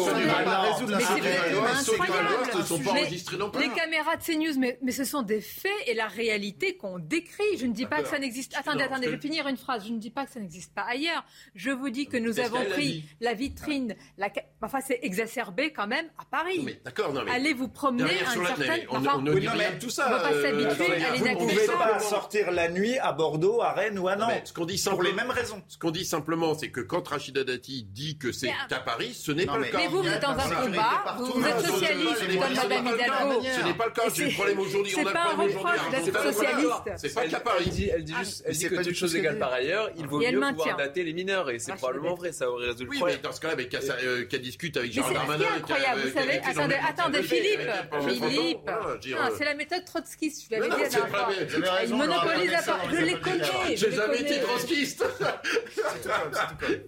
Mais 2.92 3.60
les 3.60 3.68
Mais 3.68 3.74
caméras 3.74 4.16
de 4.16 4.22
CNews, 4.22 4.58
mais, 4.58 4.78
mais 4.82 4.92
ce 4.92 5.04
sont 5.04 5.22
des 5.22 5.40
faits 5.40 5.70
et 5.86 5.94
la 5.94 6.06
réalité 6.08 6.76
qu'on 6.76 6.98
décrit. 6.98 7.56
Je 7.58 7.66
ne 7.66 7.72
dis 7.72 7.86
pas 7.86 8.02
que 8.02 8.08
ça 8.08 8.18
n'existe. 8.18 8.54
Attendez, 8.56 8.84
attendez, 8.84 9.06
je 9.06 9.12
vais 9.12 9.20
finir 9.20 9.46
une 9.48 9.56
phrase. 9.56 9.84
Je 9.86 9.92
ne 9.92 9.98
dis 9.98 10.10
pas 10.10 10.26
que 10.26 10.32
ça 10.32 10.40
n'existe 10.40 10.74
pas 10.74 10.82
ailleurs. 10.82 11.24
Je 11.54 11.70
vous 11.70 11.90
dis 11.90 12.06
que 12.06 12.16
nous 12.16 12.40
avons 12.40 12.64
pris 12.70 13.04
la 13.20 13.34
vitrine. 13.34 13.94
La... 14.18 14.28
Enfin, 14.62 14.78
c'est 14.86 14.98
exacerbé 15.02 15.72
quand 15.72 15.86
même 15.86 16.06
à 16.18 16.24
Paris. 16.24 16.60
Mais 16.64 16.80
D'accord, 16.84 17.12
non 17.12 17.22
mais. 17.24 17.30
Allez 17.32 17.54
vous 17.54 17.68
promener 17.68 18.04
à 18.04 18.34
une 18.34 18.42
la- 18.42 18.48
certaine. 18.48 18.68
mais 18.70 18.86
on, 18.90 19.00
ne 19.20 19.32
dit 19.38 19.48
rien 19.48 19.54
mais 19.70 19.76
de 19.76 19.80
tout 19.80 19.90
ça. 19.90 20.06
on 20.06 20.10
va 20.10 20.20
pas 20.20 20.32
euh, 20.32 20.42
s'habituer 20.42 20.94
attendez, 20.94 21.04
à 21.04 21.12
Vous 21.16 21.28
ne 21.28 21.34
pouvez 21.34 21.66
pas 21.66 21.98
sortir 22.00 22.50
la 22.50 22.68
nuit 22.70 22.98
à 22.98 23.12
Bordeaux, 23.12 23.60
à 23.62 23.72
Rennes 23.72 23.98
ou 23.98 24.08
à 24.08 24.16
mais 24.16 24.22
Nantes. 24.22 24.42
ce 24.46 24.52
qu'on 24.52 24.64
dit 24.66 24.82
Pour 24.82 25.02
les 25.02 25.12
mêmes 25.12 25.30
raisons. 25.30 25.62
ce 25.68 25.78
qu'on 25.78 25.90
dit 25.90 26.04
simplement, 26.04 26.54
c'est 26.54 26.70
que 26.70 26.80
quand 26.80 27.02
Rachida 27.12 27.44
Dati 27.44 27.84
dit 27.90 28.16
que 28.18 28.32
c'est 28.32 28.50
à 28.70 28.80
Paris, 28.80 29.12
ce 29.14 29.32
n'est 29.32 29.44
pas 29.46 29.58
mais- 29.58 29.66
le 29.66 29.72
cas. 29.72 29.78
Mais 29.78 29.88
vous, 29.88 30.02
vous 30.02 30.08
êtes 30.08 30.22
dans 30.22 30.30
un 30.30 30.48
combat, 30.48 31.14
vous, 31.18 31.26
vous 31.26 31.46
êtes 31.46 31.60
socialiste 31.60 32.16
ce 32.18 32.24
n'est 32.24 32.36
comme 32.38 32.54
pas- 32.54 32.62
Madame 32.62 32.62
ce 32.62 32.68
n'est 32.68 32.68
pas 32.72 32.92
le 32.92 32.96
cas. 32.96 33.04
Hidalgo. 33.04 33.42
Ce 33.42 33.64
n'est 33.66 33.74
pas 33.74 33.84
le 33.86 33.90
cas. 33.92 34.02
J'ai 34.14 34.24
le 34.24 34.32
problème 34.34 34.58
aujourd'hui. 34.60 34.92
C'est 34.94 35.00
On 35.02 35.06
a 35.06 35.12
pas 35.12 35.12
le 35.12 35.18
un 35.18 35.24
problème 35.34 35.56
aujourd'hui. 35.56 35.80
reproche 35.80 36.04
d'être 36.04 36.16
Alors, 36.16 36.32
voilà. 36.32 36.50
socialiste. 36.52 36.72
C'est 36.96 37.14
pas 37.14 37.20
qu'à 37.26 37.36
Elle 37.36 37.42
Paris. 37.42 37.68
dit, 37.70 37.90
elle 37.94 38.04
dit 38.04 38.14
juste, 38.18 38.42
elle 38.44 38.48
Mais 38.48 38.52
dit 38.54 38.58
c'est 38.60 38.68
que 38.68 38.74
pas 38.74 38.80
du 38.82 38.88
toutes 38.88 38.94
tout 38.94 39.00
choses 39.00 39.10
ce 39.10 39.14
qu'elle 39.16 39.24
égales 39.24 39.34
dit. 39.34 39.40
par 39.40 39.52
ailleurs, 39.52 39.90
il 39.96 40.06
vaut 40.06 40.18
mieux 40.20 40.40
pouvoir 40.54 40.76
dater 40.76 41.04
les 41.04 41.12
mineurs. 41.12 41.50
Et 41.50 41.58
c'est 41.58 41.74
probablement 41.74 42.14
vrai, 42.14 42.32
ça 42.32 42.50
aurait 42.50 42.66
résolu 42.68 42.84
le 42.84 42.90
Oui, 42.90 42.96
problème. 42.96 43.18
mais 43.22 43.28
dans 43.28 43.34
ce 43.34 43.40
cas-là, 43.40 43.54
mais 43.56 43.68
qu'elle 43.68 43.82
euh, 44.04 44.24
qu'elle 44.24 44.40
discute 44.42 44.76
avec 44.76 44.92
c'est 44.92 45.02
qui 45.02 45.12
Darmanin. 45.12 45.44
est 45.44 45.56
incroyable, 45.58 46.00
vous 46.02 46.18
savez. 46.18 46.38
Attendez, 46.38 46.76
attendez, 46.88 47.22
Philippe, 47.22 47.60
Philippe. 48.08 48.68
euh, 48.68 48.96
Non, 49.10 49.34
c'est 49.36 49.44
la 49.44 49.54
méthode 49.54 49.84
trotskiste, 49.84 50.46
je 50.50 50.56
l'avais 50.56 50.70
dit 50.74 50.82
la 50.82 50.90
c'est 50.90 51.86
Il 51.86 51.94
monopolise 51.94 52.50
la 52.50 52.62
parole. 52.62 52.90
Je 52.90 53.04
les 53.04 53.20
connais. 53.20 53.76
je 53.76 53.76
J'ai 53.76 53.92
jamais 53.92 54.20
été 54.20 54.40
trotskiste. 54.40 55.04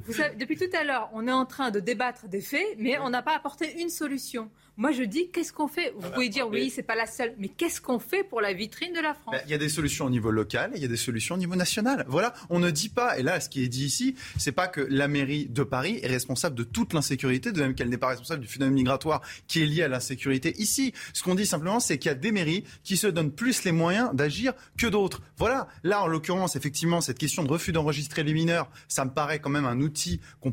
Vous 0.06 0.12
savez, 0.14 0.36
depuis 0.36 0.56
tout 0.56 0.76
à 0.76 0.84
l'heure, 0.84 1.10
on 1.12 1.26
est 1.28 1.32
en 1.32 1.46
train 1.46 1.70
de 1.70 1.80
débattre 1.80 2.28
des 2.28 2.40
faits, 2.40 2.76
mais 2.78 2.98
on 2.98 3.10
n'a 3.10 3.22
pas 3.22 3.34
apporté 3.36 3.80
une 3.80 3.90
solution. 3.90 4.50
Moi, 4.76 4.90
je 4.90 5.04
dis, 5.04 5.30
qu'est-ce 5.30 5.52
qu'on 5.52 5.68
fait? 5.68 5.94
Vous 5.96 6.10
pouvez 6.10 6.28
dire, 6.28 6.48
oui, 6.48 6.68
c'est 6.68 6.82
pas 6.82 6.96
la 6.96 7.06
seule, 7.06 7.32
mais 7.38 7.48
qu'est-ce 7.48 7.80
qu'on 7.80 8.00
fait 8.00 8.24
pour 8.24 8.40
la 8.40 8.52
vitrine 8.52 8.92
de 8.92 9.00
la 9.00 9.14
France? 9.14 9.32
Ben, 9.32 9.42
Il 9.44 9.50
y 9.52 9.54
a 9.54 9.58
des 9.58 9.68
solutions 9.68 10.06
au 10.06 10.10
niveau 10.10 10.32
local 10.32 10.72
et 10.74 10.78
il 10.78 10.82
y 10.82 10.84
a 10.84 10.88
des 10.88 10.96
solutions 10.96 11.36
au 11.36 11.38
niveau 11.38 11.54
national. 11.54 12.04
Voilà, 12.08 12.34
on 12.50 12.58
ne 12.58 12.70
dit 12.70 12.88
pas, 12.88 13.16
et 13.16 13.22
là, 13.22 13.38
ce 13.38 13.48
qui 13.48 13.62
est 13.62 13.68
dit 13.68 13.84
ici, 13.84 14.16
c'est 14.36 14.50
pas 14.50 14.66
que 14.66 14.80
la 14.80 15.06
mairie 15.06 15.46
de 15.46 15.62
Paris 15.62 16.00
est 16.02 16.08
responsable 16.08 16.56
de 16.56 16.64
toute 16.64 16.92
l'insécurité, 16.92 17.52
de 17.52 17.60
même 17.60 17.76
qu'elle 17.76 17.88
n'est 17.88 17.98
pas 17.98 18.08
responsable 18.08 18.40
du 18.42 18.48
phénomène 18.48 18.74
migratoire 18.74 19.22
qui 19.46 19.62
est 19.62 19.66
lié 19.66 19.84
à 19.84 19.88
l'insécurité 19.88 20.54
ici. 20.58 20.92
Ce 21.12 21.22
qu'on 21.22 21.36
dit 21.36 21.46
simplement, 21.46 21.78
c'est 21.78 21.98
qu'il 21.98 22.08
y 22.08 22.12
a 22.12 22.16
des 22.16 22.32
mairies 22.32 22.64
qui 22.82 22.96
se 22.96 23.06
donnent 23.06 23.32
plus 23.32 23.62
les 23.62 23.72
moyens 23.72 24.10
d'agir 24.12 24.54
que 24.76 24.88
d'autres. 24.88 25.22
Voilà, 25.38 25.68
là, 25.84 26.02
en 26.02 26.08
l'occurrence, 26.08 26.56
effectivement, 26.56 27.00
cette 27.00 27.18
question 27.18 27.44
de 27.44 27.48
refus 27.48 27.70
d'enregistrer 27.70 28.24
les 28.24 28.34
mineurs, 28.34 28.68
ça 28.88 29.04
me 29.04 29.10
paraît 29.10 29.38
quand 29.38 29.50
même 29.50 29.66
un 29.66 29.80
outil 29.80 30.20
qu'on 30.40 30.52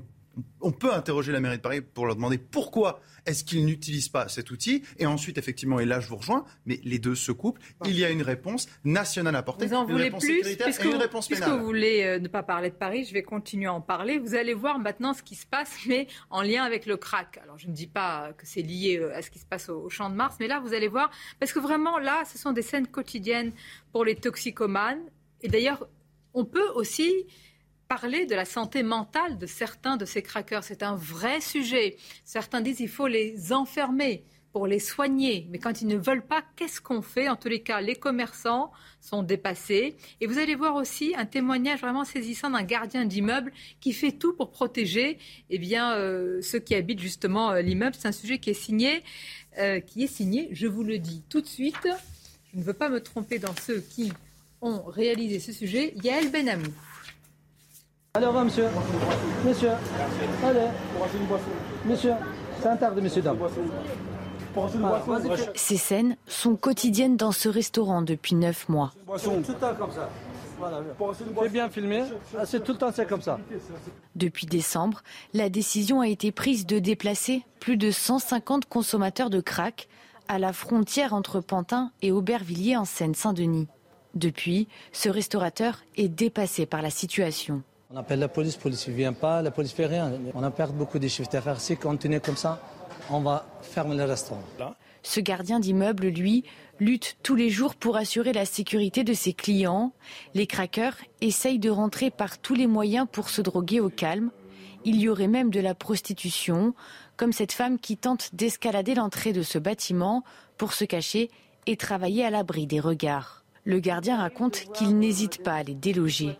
on 0.61 0.71
peut 0.71 0.93
interroger 0.93 1.31
la 1.31 1.39
mairie 1.39 1.57
de 1.57 1.61
Paris 1.61 1.81
pour 1.81 2.05
leur 2.05 2.15
demander 2.15 2.37
pourquoi 2.37 3.01
est-ce 3.25 3.43
qu'ils 3.43 3.65
n'utilisent 3.65 4.09
pas 4.09 4.27
cet 4.27 4.51
outil 4.51 4.83
Et 4.97 5.05
ensuite, 5.05 5.37
effectivement, 5.37 5.79
et 5.79 5.85
là 5.85 5.99
je 5.99 6.07
vous 6.07 6.15
rejoins, 6.15 6.45
mais 6.65 6.79
les 6.83 6.99
deux 6.99 7.15
se 7.15 7.31
couplent. 7.31 7.61
Il 7.85 7.97
y 7.97 8.05
a 8.05 8.09
une 8.09 8.21
réponse 8.21 8.67
nationale 8.83 9.35
à 9.35 9.39
apporter, 9.39 9.67
Vous 9.67 9.73
en 9.73 9.83
une 9.85 9.91
voulez 9.91 10.03
réponse 10.05 10.23
plus 10.23 10.37
sécuritaire 10.37 10.65
puisque, 10.65 10.81
et 10.81 10.87
une 10.87 10.93
vous, 10.93 10.99
réponse 10.99 11.27
puisque 11.27 11.47
vous 11.47 11.63
voulez 11.63 12.03
euh, 12.03 12.19
ne 12.19 12.27
pas 12.27 12.43
parler 12.43 12.69
de 12.69 12.75
Paris, 12.75 13.05
je 13.05 13.13
vais 13.13 13.23
continuer 13.23 13.67
à 13.67 13.73
en 13.73 13.81
parler. 13.81 14.17
Vous 14.17 14.35
allez 14.35 14.53
voir 14.53 14.79
maintenant 14.79 15.13
ce 15.13 15.21
qui 15.21 15.35
se 15.35 15.45
passe, 15.45 15.71
mais 15.87 16.07
en 16.29 16.41
lien 16.41 16.63
avec 16.63 16.85
le 16.85 16.97
crack. 16.97 17.39
Alors 17.43 17.57
je 17.57 17.67
ne 17.67 17.73
dis 17.73 17.87
pas 17.87 18.33
que 18.37 18.45
c'est 18.47 18.61
lié 18.61 18.97
euh, 18.99 19.15
à 19.15 19.21
ce 19.21 19.29
qui 19.29 19.39
se 19.39 19.45
passe 19.45 19.69
au, 19.69 19.83
au 19.83 19.89
Champ 19.89 20.09
de 20.09 20.15
Mars, 20.15 20.37
mais 20.39 20.47
là 20.47 20.59
vous 20.59 20.73
allez 20.73 20.87
voir, 20.87 21.11
parce 21.39 21.53
que 21.53 21.59
vraiment 21.59 21.99
là, 21.99 22.23
ce 22.31 22.37
sont 22.37 22.51
des 22.51 22.61
scènes 22.61 22.87
quotidiennes 22.87 23.51
pour 23.91 24.05
les 24.05 24.15
toxicomanes. 24.15 25.01
Et 25.41 25.47
d'ailleurs, 25.47 25.87
on 26.33 26.45
peut 26.45 26.69
aussi 26.75 27.25
parler 27.91 28.25
de 28.25 28.35
la 28.35 28.45
santé 28.45 28.83
mentale 28.83 29.37
de 29.37 29.45
certains 29.45 29.97
de 29.97 30.05
ces 30.05 30.21
craqueurs. 30.21 30.63
C'est 30.63 30.81
un 30.81 30.95
vrai 30.95 31.41
sujet. 31.41 31.97
Certains 32.23 32.61
disent 32.61 32.77
qu'il 32.77 32.87
faut 32.87 33.07
les 33.07 33.51
enfermer 33.51 34.23
pour 34.53 34.65
les 34.65 34.79
soigner. 34.79 35.45
Mais 35.49 35.59
quand 35.59 35.81
ils 35.81 35.89
ne 35.89 35.97
veulent 35.97 36.25
pas, 36.25 36.41
qu'est-ce 36.55 36.79
qu'on 36.79 37.01
fait? 37.01 37.27
En 37.27 37.35
tous 37.35 37.49
les 37.49 37.59
cas, 37.59 37.81
les 37.81 37.95
commerçants 37.95 38.71
sont 39.01 39.23
dépassés. 39.23 39.97
Et 40.21 40.25
vous 40.25 40.37
allez 40.37 40.55
voir 40.55 40.75
aussi 40.75 41.13
un 41.17 41.25
témoignage 41.25 41.81
vraiment 41.81 42.05
saisissant 42.05 42.49
d'un 42.49 42.63
gardien 42.63 43.03
d'immeuble 43.03 43.51
qui 43.81 43.91
fait 43.91 44.13
tout 44.13 44.31
pour 44.37 44.51
protéger 44.51 45.17
eh 45.49 45.59
bien, 45.59 45.93
euh, 45.97 46.41
ceux 46.41 46.59
qui 46.59 46.75
habitent 46.75 47.01
justement 47.01 47.51
euh, 47.51 47.61
l'immeuble. 47.61 47.97
C'est 47.99 48.07
un 48.07 48.13
sujet 48.13 48.37
qui 48.37 48.51
est 48.51 48.61
signé, 48.67 49.03
euh, 49.57 49.81
qui 49.81 50.05
est 50.05 50.13
signé, 50.15 50.47
je 50.53 50.67
vous 50.67 50.83
le 50.83 50.97
dis 50.97 51.23
tout 51.27 51.41
de 51.41 51.47
suite. 51.47 51.89
Je 52.53 52.57
ne 52.57 52.63
veux 52.63 52.73
pas 52.73 52.87
me 52.87 53.03
tromper 53.03 53.37
dans 53.37 53.55
ceux 53.57 53.81
qui 53.81 54.13
ont 54.61 54.81
réalisé 54.83 55.41
ce 55.41 55.51
sujet. 55.51 55.93
Yael 56.01 56.31
Benamou. 56.31 56.71
Allez, 58.13 58.25
au 58.25 58.29
revoir, 58.29 58.43
monsieur. 58.43 58.65
Monsieur, 59.45 59.69
allez. 60.43 60.67
Monsieur, 61.85 62.11
c'est 62.59 62.67
un 62.67 62.75
tard 62.75 62.93
de 62.93 62.99
monsieur, 62.99 63.21
dame. 63.21 63.37
Ces 65.55 65.77
scènes 65.77 66.17
sont 66.27 66.57
quotidiennes 66.57 67.15
dans 67.15 67.31
ce 67.31 67.47
restaurant 67.47 68.01
depuis 68.01 68.35
neuf 68.35 68.67
mois. 68.67 68.91
C'est 69.17 69.29
bien 71.53 71.69
filmé. 71.69 72.03
Ah, 72.37 72.45
C'est 72.45 72.61
tout 72.61 72.73
le 72.73 72.77
temps 72.77 72.91
c'est 72.93 73.07
comme 73.07 73.21
ça. 73.21 73.39
Depuis 74.15 74.45
décembre, 74.45 75.03
la 75.33 75.49
décision 75.49 76.01
a 76.01 76.09
été 76.09 76.33
prise 76.33 76.65
de 76.65 76.79
déplacer 76.79 77.43
plus 77.61 77.77
de 77.77 77.91
150 77.91 78.65
consommateurs 78.65 79.29
de 79.29 79.39
crack 79.39 79.87
à 80.27 80.37
la 80.37 80.51
frontière 80.51 81.13
entre 81.13 81.39
Pantin 81.39 81.91
et 82.01 82.11
Aubervilliers 82.11 82.75
en 82.75 82.85
Seine-Saint-Denis. 82.85 83.69
Depuis, 84.15 84.67
ce 84.91 85.07
restaurateur 85.07 85.79
est 85.95 86.09
dépassé 86.09 86.65
par 86.65 86.81
la 86.81 86.89
situation. 86.89 87.63
On 87.93 87.97
appelle 87.97 88.19
la 88.19 88.29
police, 88.29 88.55
la 88.55 88.61
police 88.61 88.87
ne 88.87 88.93
vient 88.93 89.13
pas, 89.13 89.41
la 89.41 89.51
police 89.51 89.71
ne 89.71 89.75
fait 89.75 89.85
rien. 89.85 90.11
On 90.33 90.43
a 90.43 90.51
perdu 90.51 90.77
beaucoup 90.77 90.97
de 90.97 91.07
chiffres 91.09 91.29
d'affaires. 91.29 91.59
Si 91.59 91.73
on 91.73 91.75
continue 91.75 92.21
comme 92.21 92.37
ça, 92.37 92.61
on 93.09 93.19
va 93.19 93.45
fermer 93.61 93.95
le 93.95 94.05
restaurant. 94.05 94.43
Ce 95.03 95.19
gardien 95.19 95.59
d'immeuble, 95.59 96.07
lui, 96.07 96.45
lutte 96.79 97.17
tous 97.21 97.35
les 97.35 97.49
jours 97.49 97.75
pour 97.75 97.97
assurer 97.97 98.31
la 98.31 98.45
sécurité 98.45 99.03
de 99.03 99.13
ses 99.13 99.33
clients. 99.33 99.91
Les 100.33 100.47
craqueurs 100.47 100.95
essayent 101.19 101.59
de 101.59 101.69
rentrer 101.69 102.11
par 102.11 102.37
tous 102.37 102.55
les 102.55 102.67
moyens 102.67 103.07
pour 103.11 103.29
se 103.29 103.41
droguer 103.41 103.81
au 103.81 103.89
calme. 103.89 104.31
Il 104.85 104.99
y 104.99 105.09
aurait 105.09 105.27
même 105.27 105.49
de 105.49 105.59
la 105.59 105.75
prostitution, 105.75 106.73
comme 107.17 107.33
cette 107.33 107.51
femme 107.51 107.77
qui 107.77 107.97
tente 107.97 108.33
d'escalader 108.33 108.95
l'entrée 108.95 109.33
de 109.33 109.43
ce 109.43 109.59
bâtiment 109.59 110.23
pour 110.57 110.73
se 110.73 110.85
cacher 110.85 111.29
et 111.67 111.75
travailler 111.75 112.23
à 112.23 112.29
l'abri 112.29 112.67
des 112.67 112.79
regards. 112.79 113.43
Le 113.65 113.79
gardien 113.79 114.17
raconte 114.17 114.71
qu'il 114.73 114.97
n'hésite 114.97 115.43
pas 115.43 115.55
à 115.55 115.63
les 115.63 115.75
déloger. 115.75 116.37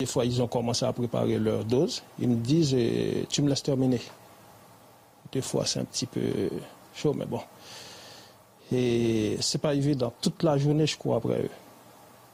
Des 0.00 0.06
fois, 0.06 0.24
ils 0.24 0.42
ont 0.42 0.48
commencé 0.48 0.84
à 0.84 0.92
préparer 0.92 1.38
leur 1.38 1.64
dose. 1.64 2.02
Ils 2.18 2.28
me 2.28 2.34
disent, 2.34 2.74
eh, 2.74 3.26
tu 3.28 3.42
me 3.42 3.48
laisses 3.48 3.62
terminer. 3.62 4.00
Des 5.30 5.40
fois, 5.40 5.64
c'est 5.66 5.78
un 5.78 5.84
petit 5.84 6.06
peu 6.06 6.20
chaud, 6.96 7.14
mais 7.14 7.26
bon. 7.26 7.38
Et 8.72 9.36
c'est 9.40 9.60
pas 9.60 9.72
évident. 9.72 10.12
Toute 10.20 10.42
la 10.42 10.58
journée, 10.58 10.88
je 10.88 10.98
cours 10.98 11.14
après 11.14 11.42
eux. 11.42 11.50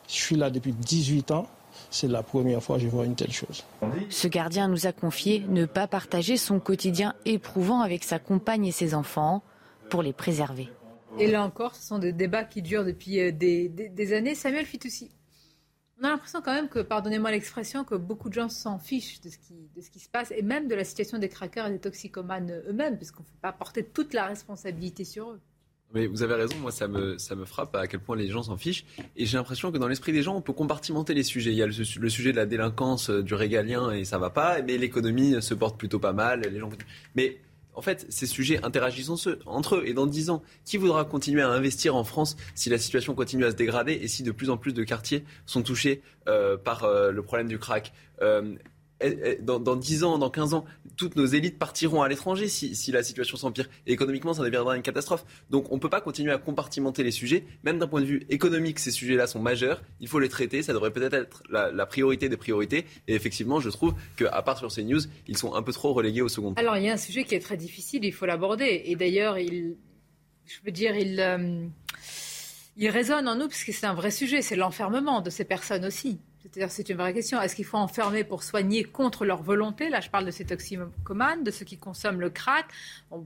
Je 0.09 0.15
suis 0.15 0.37
là 0.37 0.49
depuis 0.49 0.73
18 0.73 1.33
ans. 1.33 1.47
C'est 1.91 2.09
la 2.09 2.23
première 2.23 2.63
fois 2.63 2.77
que 2.79 2.83
je 2.85 2.89
vois 2.89 3.05
une 3.05 3.15
telle 3.15 3.33
chose. 3.33 3.63
Ce 4.09 4.27
gardien 4.27 4.67
nous 4.67 4.87
a 4.87 4.93
confié 4.93 5.45
ne 5.47 5.67
pas 5.67 5.87
partager 5.87 6.39
son 6.39 6.61
quotidien 6.61 7.15
éprouvant 7.27 7.81
avec 7.83 8.05
sa 8.05 8.19
compagne 8.19 8.65
et 8.65 8.73
ses 8.73 8.95
enfants 8.95 9.43
pour 9.91 10.03
les 10.03 10.15
préserver. 10.15 10.71
Et 11.19 11.27
là 11.27 11.45
encore, 11.45 11.75
ce 11.75 11.87
sont 11.87 11.99
des 11.99 12.13
débats 12.15 12.45
qui 12.45 12.63
durent 12.63 12.87
depuis 12.87 13.21
euh, 13.21 13.33
des, 13.33 13.69
des- 13.69 13.89
des 13.91 14.13
années. 14.15 14.35
Samuel 14.35 14.65
Fitoussi, 14.65 15.11
on 16.01 16.05
a 16.05 16.09
l'impression 16.11 16.41
quand 16.41 16.55
même 16.55 16.69
que, 16.69 16.79
pardonnez-moi 16.81 17.31
l'expression, 17.31 17.85
que 17.85 17.95
beaucoup 17.95 18.29
de 18.29 18.35
gens 18.35 18.49
s'en 18.49 18.79
fichent 18.79 19.21
de 19.21 19.29
ce, 19.29 19.37
qui, 19.91 19.99
se 19.99 20.09
passe 20.09 20.33
et 20.35 20.43
même 20.43 20.67
de 20.67 20.75
la 20.75 20.85
situation 20.85 21.19
des 21.19 21.29
craqueurs 21.29 21.67
et 21.67 21.71
des 21.71 21.79
toxicomanes 21.79 22.63
eux-mêmes, 22.69 22.97
parce 22.99 23.11
qu'on 23.11 23.23
ne 23.23 23.29
peut 23.29 23.41
pas 23.43 23.53
porter 23.53 23.85
toute 23.85 24.15
la 24.15 24.27
responsabilité 24.27 25.05
sur 25.05 25.31
eux. 25.31 25.41
Mais 25.93 26.07
vous 26.07 26.23
avez 26.23 26.35
raison, 26.35 26.57
moi 26.59 26.71
ça 26.71 26.87
me, 26.87 27.19
ça 27.19 27.35
me 27.35 27.45
frappe 27.45 27.75
à 27.75 27.89
quel 27.89 27.99
point 27.99 28.17
les 28.17 28.29
gens 28.29 28.45
s'en 28.45 28.57
fichent. 28.57 28.85
Et 29.17 29.27
j'ai 29.27 29.37
l'impression 29.37 29.73
que 29.73 29.79
dans 29.79 29.89
l'esprit 29.89 30.13
des 30.13 30.23
gens, 30.23 30.37
on 30.37 30.41
peut 30.41 30.53
compartimenter 30.53 31.15
les 31.15 31.25
sujets. 31.25 31.51
Il 31.51 31.57
y 31.57 31.63
a 31.63 31.67
le, 31.67 31.75
le, 32.01 32.09
sujet 32.09 32.31
de 32.31 32.37
la 32.37 32.47
délinquance, 32.47 33.11
euh, 33.11 33.25
du 33.25 33.35
régalien, 33.35 33.91
et 33.91 34.05
ça 34.05 34.17
va 34.17 34.31
pas. 34.31 34.63
Mais 34.63 34.79
l'économie 34.79 35.43
se 35.43 35.53
porte 35.53 35.77
plutôt 35.77 35.99
pas 35.99 36.13
mal. 36.13 36.43
Les 36.43 36.61
gens... 36.61 36.71
Mais 37.17 37.41
en 37.75 37.83
fait, 37.83 38.07
ces 38.09 38.27
sujets 38.27 38.63
interagissent 38.65 39.11
entre 39.47 39.77
eux. 39.77 39.83
Et 39.87 39.95
dans 39.95 40.07
dix 40.07 40.31
ans, 40.31 40.43
qui 40.65 40.77
voudra 40.77 41.05
continuer 41.05 41.43
à 41.43 41.49
investir 41.49 41.97
en 41.97 42.05
France 42.05 42.37
si 42.55 42.69
la 42.71 42.79
situation 42.79 43.15
continue 43.15 43.45
à 43.45 43.51
se 43.51 43.57
dégrader 43.57 43.93
et 43.93 44.09
si 44.09 44.23
de 44.23 44.33
plus 44.33 44.51
en 44.51 44.57
plus 44.57 44.73
de 44.73 44.85
quartiers 44.85 45.25
sont 45.47 45.63
touchés 45.63 46.03
euh, 46.29 46.57
par 46.57 46.85
euh, 46.85 47.11
le 47.11 47.23
problème 47.23 47.49
du 47.49 47.59
crack? 47.59 47.93
Euh, 48.23 48.55
dans, 49.41 49.59
dans 49.59 49.77
10 49.77 50.05
ans, 50.05 50.19
dans 50.19 50.31
15 50.31 50.55
ans, 50.55 50.65
toutes 50.97 51.17
nos 51.17 51.27
élites 51.27 51.59
partiront 51.59 52.03
à 52.03 52.09
l'étranger 52.09 52.49
si, 52.49 52.93
la 52.93 53.03
situation 53.03 53.37
s'empire. 53.37 53.69
Économiquement, 53.87 54.35
ça 54.35 54.43
deviendra 54.43 54.77
une 54.77 54.83
catastrophe. 54.83 55.25
Donc 55.49 55.71
on 55.73 55.77
ne 55.77 55.81
peut 55.81 55.89
pas 55.89 56.01
continuer 56.01 56.33
à 56.33 56.39
compartimenter 56.39 57.03
les 57.03 57.11
sujets. 57.11 57.45
Même 57.65 57.79
d'un 57.79 57.89
point 57.89 58.01
de 58.01 58.07
vue 58.07 58.27
économique, 58.29 58.79
ces 58.79 58.91
sujets-là 58.91 59.27
sont 59.27 59.41
majeurs. 59.41 59.83
Il 60.01 60.09
faut 60.09 60.19
les 60.19 60.29
traiter. 60.29 60.63
Ça 60.63 60.73
devrait 60.73 60.93
peut-être 60.93 61.15
être 61.15 61.43
la, 61.51 61.87
priorité 61.87 62.29
des 62.29 62.37
priorités. 62.37 62.85
Et 63.09 63.15
effectivement, 63.15 63.61
je 63.61 63.71
trouve 63.71 63.95
qu'à 64.17 64.43
part 64.43 64.59
sur 64.59 64.71
ces 64.71 64.85
news, 64.85 65.01
ils 65.27 65.39
sont 65.39 65.55
un 65.55 65.63
peu 65.63 65.73
trop 65.73 65.93
relégués 65.93 66.23
au 66.23 66.29
second 66.29 66.53
plan. 66.53 66.63
Alors 66.63 66.77
il 66.77 66.85
y 66.85 66.91
a 66.91 66.93
un 66.93 66.99
sujet 66.99 67.25
qui 67.25 67.35
est 67.35 67.41
très 67.41 67.57
difficile, 67.57 68.05
il 68.05 68.13
faut 68.13 68.27
l'aborder. 68.27 68.83
Et 68.85 68.97
d'ailleurs, 68.97 69.39
il, 69.39 69.77
je 70.47 70.57
veux 70.65 70.73
dire, 70.73 70.95
il... 70.95 71.19
Euh, 71.21 71.67
résonne 72.89 73.29
en 73.29 73.37
nous 73.37 73.49
parce 73.49 73.65
que 73.65 73.73
c'est 73.73 73.87
un 73.87 73.95
vrai 73.95 74.11
sujet, 74.11 74.43
c'est 74.43 74.57
l'enfermement 74.57 75.21
de 75.21 75.31
ces 75.31 75.45
personnes 75.45 75.85
aussi. 75.85 76.19
C'est-à-dire, 76.43 76.71
c'est 76.71 76.89
une 76.89 76.97
vraie 76.97 77.13
question. 77.13 77.41
Est-ce 77.41 77.55
qu'il 77.55 77.67
faut 77.67 77.77
enfermer 77.77 78.25
pour 78.25 78.43
soigner 78.43 78.83
contre 78.83 79.27
leur 79.27 79.43
volonté? 79.43 79.91
Là, 79.91 80.01
je 80.01 80.09
parle 80.09 80.25
de 80.25 80.31
ces 80.31 80.47
toxicomanes, 80.47 81.45
de 81.45 81.51
ceux 81.51 81.67
qui 81.67 81.77
consomment 81.77 82.21
le 82.21 82.31
crack, 82.31 82.67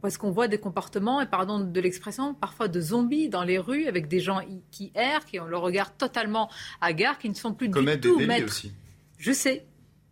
parce 0.03 0.19
qu'on 0.19 0.33
voit 0.33 0.49
des 0.49 0.59
comportements, 0.59 1.21
et 1.21 1.27
pardon 1.27 1.61
de 1.61 1.81
l'expression, 1.81 2.35
parfois 2.35 2.69
de 2.69 2.81
zombies 2.81 3.29
dans 3.29 3.45
les 3.45 3.59
rues, 3.59 3.87
avec 3.87 4.09
des 4.09 4.21
gens 4.21 4.41
qui 4.71 4.91
errent, 4.95 5.25
qui 5.25 5.39
ont 5.39 5.47
le 5.47 5.57
regard 5.57 5.97
totalement 5.97 6.51
hagard, 6.81 7.19
qui 7.19 7.29
ne 7.29 7.35
sont 7.35 7.55
plus 7.55 7.69
du 7.69 8.01
tout 8.01 8.19
maîtres. 8.19 8.47
Aussi. 8.47 8.73
Je 9.17 9.33
sais. 9.33 9.65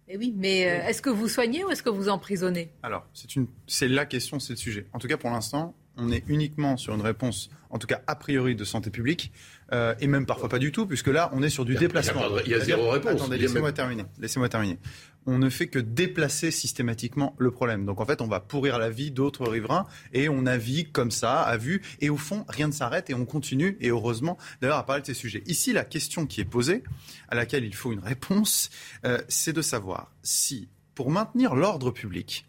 Et 0.08 0.16
oui, 0.16 0.32
mais 0.36 0.68
euh, 0.68 0.86
est-ce 0.86 1.00
que 1.00 1.10
vous 1.10 1.28
soignez 1.28 1.64
ou 1.64 1.70
est-ce 1.70 1.82
que 1.82 1.90
vous 1.90 2.08
emprisonnez? 2.08 2.70
Alors, 2.82 3.06
c'est, 3.14 3.34
une, 3.34 3.46
c'est 3.66 3.88
la 3.88 4.04
question, 4.04 4.38
c'est 4.38 4.52
le 4.52 4.58
sujet. 4.58 4.86
En 4.92 4.98
tout 4.98 5.08
cas, 5.08 5.16
pour 5.16 5.30
l'instant, 5.30 5.74
on 5.96 6.10
est 6.10 6.24
uniquement 6.26 6.76
sur 6.76 6.94
une 6.94 7.02
réponse, 7.02 7.50
en 7.70 7.78
tout 7.78 7.86
cas 7.86 8.00
a 8.06 8.16
priori, 8.16 8.54
de 8.54 8.64
santé 8.64 8.90
publique. 8.90 9.32
Euh, 9.72 9.94
et 10.00 10.06
même 10.06 10.26
parfois 10.26 10.50
pas 10.50 10.58
du 10.58 10.70
tout, 10.70 10.86
puisque 10.86 11.06
là, 11.06 11.30
on 11.32 11.42
est 11.42 11.48
sur 11.48 11.64
du 11.64 11.74
déplacement. 11.74 12.22
Il 12.44 12.50
y 12.50 12.54
a, 12.54 12.60
zéro 12.60 12.90
réponse. 12.90 13.12
Attendez, 13.12 13.38
laissez-moi 13.38 13.72
terminer. 13.72 14.04
Laissez-moi 14.18 14.50
terminer. 14.50 14.78
On 15.24 15.38
ne 15.38 15.48
fait 15.48 15.68
que 15.68 15.78
déplacer 15.78 16.50
systématiquement 16.50 17.34
le 17.38 17.50
problème. 17.50 17.86
Donc 17.86 18.00
en 18.00 18.04
fait, 18.04 18.20
on 18.20 18.26
va 18.26 18.40
pourrir 18.40 18.78
la 18.78 18.90
vie 18.90 19.10
d'autres 19.10 19.48
riverains 19.48 19.86
et 20.12 20.28
on 20.28 20.42
navigue 20.42 20.92
comme 20.92 21.10
ça, 21.10 21.40
à 21.40 21.56
vue. 21.56 21.80
Et 22.00 22.10
au 22.10 22.18
fond, 22.18 22.44
rien 22.48 22.66
ne 22.66 22.72
s'arrête 22.72 23.08
et 23.08 23.14
on 23.14 23.24
continue. 23.24 23.78
Et 23.80 23.88
heureusement, 23.88 24.36
d'ailleurs, 24.60 24.78
à 24.78 24.84
parler 24.84 25.00
de 25.00 25.06
ces 25.06 25.14
sujets. 25.14 25.42
Ici, 25.46 25.72
la 25.72 25.84
question 25.84 26.26
qui 26.26 26.40
est 26.42 26.46
posée, 26.46 26.82
à 27.28 27.34
laquelle 27.34 27.64
il 27.64 27.74
faut 27.74 27.92
une 27.92 28.00
réponse, 28.00 28.68
euh, 29.06 29.18
c'est 29.28 29.54
de 29.54 29.62
savoir 29.62 30.12
si, 30.22 30.68
pour 30.94 31.10
maintenir 31.10 31.54
l'ordre 31.54 31.92
public, 31.92 32.44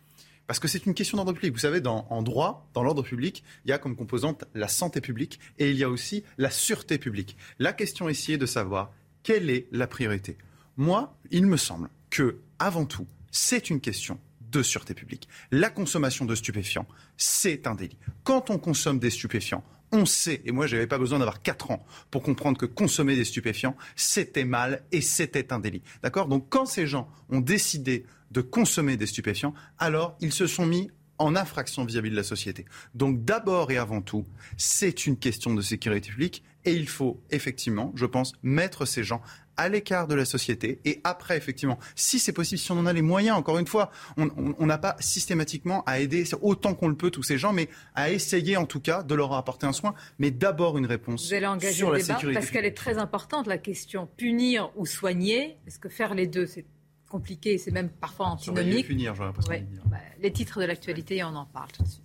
parce 0.47 0.59
que 0.59 0.67
c'est 0.67 0.85
une 0.85 0.93
question 0.93 1.17
d'ordre 1.17 1.33
public. 1.33 1.53
Vous 1.53 1.59
savez, 1.59 1.81
en 1.85 2.21
droit, 2.21 2.69
dans 2.73 2.83
l'ordre 2.83 3.03
public, 3.03 3.43
il 3.65 3.69
y 3.69 3.73
a 3.73 3.77
comme 3.77 3.95
composante 3.95 4.45
la 4.53 4.67
santé 4.67 5.01
publique 5.01 5.39
et 5.57 5.69
il 5.69 5.77
y 5.77 5.83
a 5.83 5.89
aussi 5.89 6.23
la 6.37 6.49
sûreté 6.49 6.97
publique. 6.97 7.37
La 7.59 7.73
question 7.73 8.09
ici 8.09 8.33
est 8.33 8.37
de 8.37 8.45
savoir 8.45 8.91
quelle 9.23 9.49
est 9.49 9.67
la 9.71 9.87
priorité. 9.87 10.37
Moi, 10.75 11.15
il 11.31 11.45
me 11.45 11.57
semble 11.57 11.89
que, 12.09 12.39
avant 12.59 12.85
tout, 12.85 13.07
c'est 13.31 13.69
une 13.69 13.79
question 13.79 14.19
de 14.51 14.61
sûreté 14.61 14.93
publique. 14.93 15.27
La 15.51 15.69
consommation 15.69 16.25
de 16.25 16.35
stupéfiants, 16.35 16.87
c'est 17.17 17.65
un 17.65 17.75
délit. 17.75 17.97
Quand 18.23 18.49
on 18.49 18.57
consomme 18.57 18.99
des 18.99 19.09
stupéfiants, 19.09 19.63
on 19.93 20.05
sait, 20.05 20.41
et 20.43 20.51
moi 20.51 20.67
je 20.67 20.75
n'avais 20.75 20.87
pas 20.87 20.97
besoin 20.97 21.19
d'avoir 21.19 21.41
4 21.41 21.71
ans 21.71 21.85
pour 22.11 22.23
comprendre 22.23 22.57
que 22.57 22.65
consommer 22.65 23.15
des 23.15 23.23
stupéfiants, 23.23 23.77
c'était 23.95 24.43
mal 24.43 24.83
et 24.91 24.99
c'était 24.99 25.53
un 25.53 25.59
délit. 25.59 25.83
D'accord? 26.01 26.27
Donc 26.27 26.47
quand 26.49 26.65
ces 26.65 26.87
gens 26.87 27.07
ont 27.29 27.39
décidé 27.39 28.05
de 28.31 28.41
consommer 28.41 28.97
des 28.97 29.05
stupéfiants, 29.05 29.53
alors 29.77 30.17
ils 30.19 30.33
se 30.33 30.47
sont 30.47 30.65
mis 30.65 30.89
en 31.19 31.35
infraction 31.35 31.85
vis-à-vis 31.85 32.09
de 32.09 32.15
la 32.15 32.23
société. 32.23 32.65
Donc 32.95 33.23
d'abord 33.23 33.71
et 33.71 33.77
avant 33.77 34.01
tout, 34.01 34.25
c'est 34.57 35.05
une 35.05 35.15
question 35.15 35.53
de 35.53 35.61
sécurité 35.61 36.09
publique 36.09 36.43
et 36.65 36.73
il 36.73 36.87
faut 36.87 37.21
effectivement, 37.31 37.91
je 37.95 38.05
pense, 38.05 38.33
mettre 38.43 38.85
ces 38.85 39.03
gens 39.03 39.21
à 39.55 39.69
l'écart 39.69 40.07
de 40.07 40.15
la 40.15 40.25
société. 40.25 40.79
Et 40.83 40.99
après, 41.03 41.37
effectivement, 41.37 41.77
si 41.95 42.17
c'est 42.17 42.31
possible, 42.33 42.57
si 42.59 42.71
on 42.71 42.77
en 42.79 42.85
a 42.87 42.93
les 42.93 43.03
moyens, 43.03 43.37
encore 43.37 43.59
une 43.59 43.67
fois, 43.67 43.91
on 44.17 44.65
n'a 44.65 44.77
pas 44.79 44.95
systématiquement 44.99 45.83
à 45.85 45.99
aider 45.99 46.23
autant 46.41 46.73
qu'on 46.73 46.87
le 46.87 46.95
peut 46.95 47.11
tous 47.11 47.21
ces 47.23 47.37
gens, 47.37 47.53
mais 47.53 47.69
à 47.93 48.09
essayer 48.09 48.57
en 48.57 48.65
tout 48.65 48.79
cas 48.79 49.03
de 49.03 49.13
leur 49.13 49.33
apporter 49.33 49.67
un 49.67 49.73
soin, 49.73 49.93
mais 50.17 50.31
d'abord 50.31 50.77
une 50.77 50.87
réponse 50.87 51.27
Vous 51.27 51.33
allez 51.35 51.45
engager 51.45 51.73
sur 51.73 51.91
le 51.91 51.97
la 51.97 52.01
débat 52.01 52.15
sécurité. 52.15 52.39
Parce 52.39 52.51
qu'elle 52.51 52.65
est 52.65 52.75
très 52.77 52.97
importante, 52.97 53.45
la 53.45 53.59
question. 53.59 54.09
Punir 54.17 54.71
ou 54.75 54.85
soigner, 54.87 55.57
est-ce 55.67 55.77
que 55.77 55.89
faire 55.89 56.15
les 56.15 56.25
deux, 56.25 56.47
c'est 56.47 56.65
compliqué, 57.07 57.59
c'est 57.59 57.69
même 57.69 57.89
parfois 57.89 58.25
antinomique. 58.27 58.87
Punir, 58.87 59.13
Ouais. 59.47 59.59
de 59.59 59.65
dire. 59.67 59.83
Bah, 59.85 59.97
les 60.19 60.33
titres 60.33 60.59
de 60.61 60.65
l'actualité, 60.65 61.23
on 61.23 61.35
en 61.35 61.45
parle 61.45 61.71
tout 61.71 61.83
de 61.83 61.87
suite. 61.87 62.02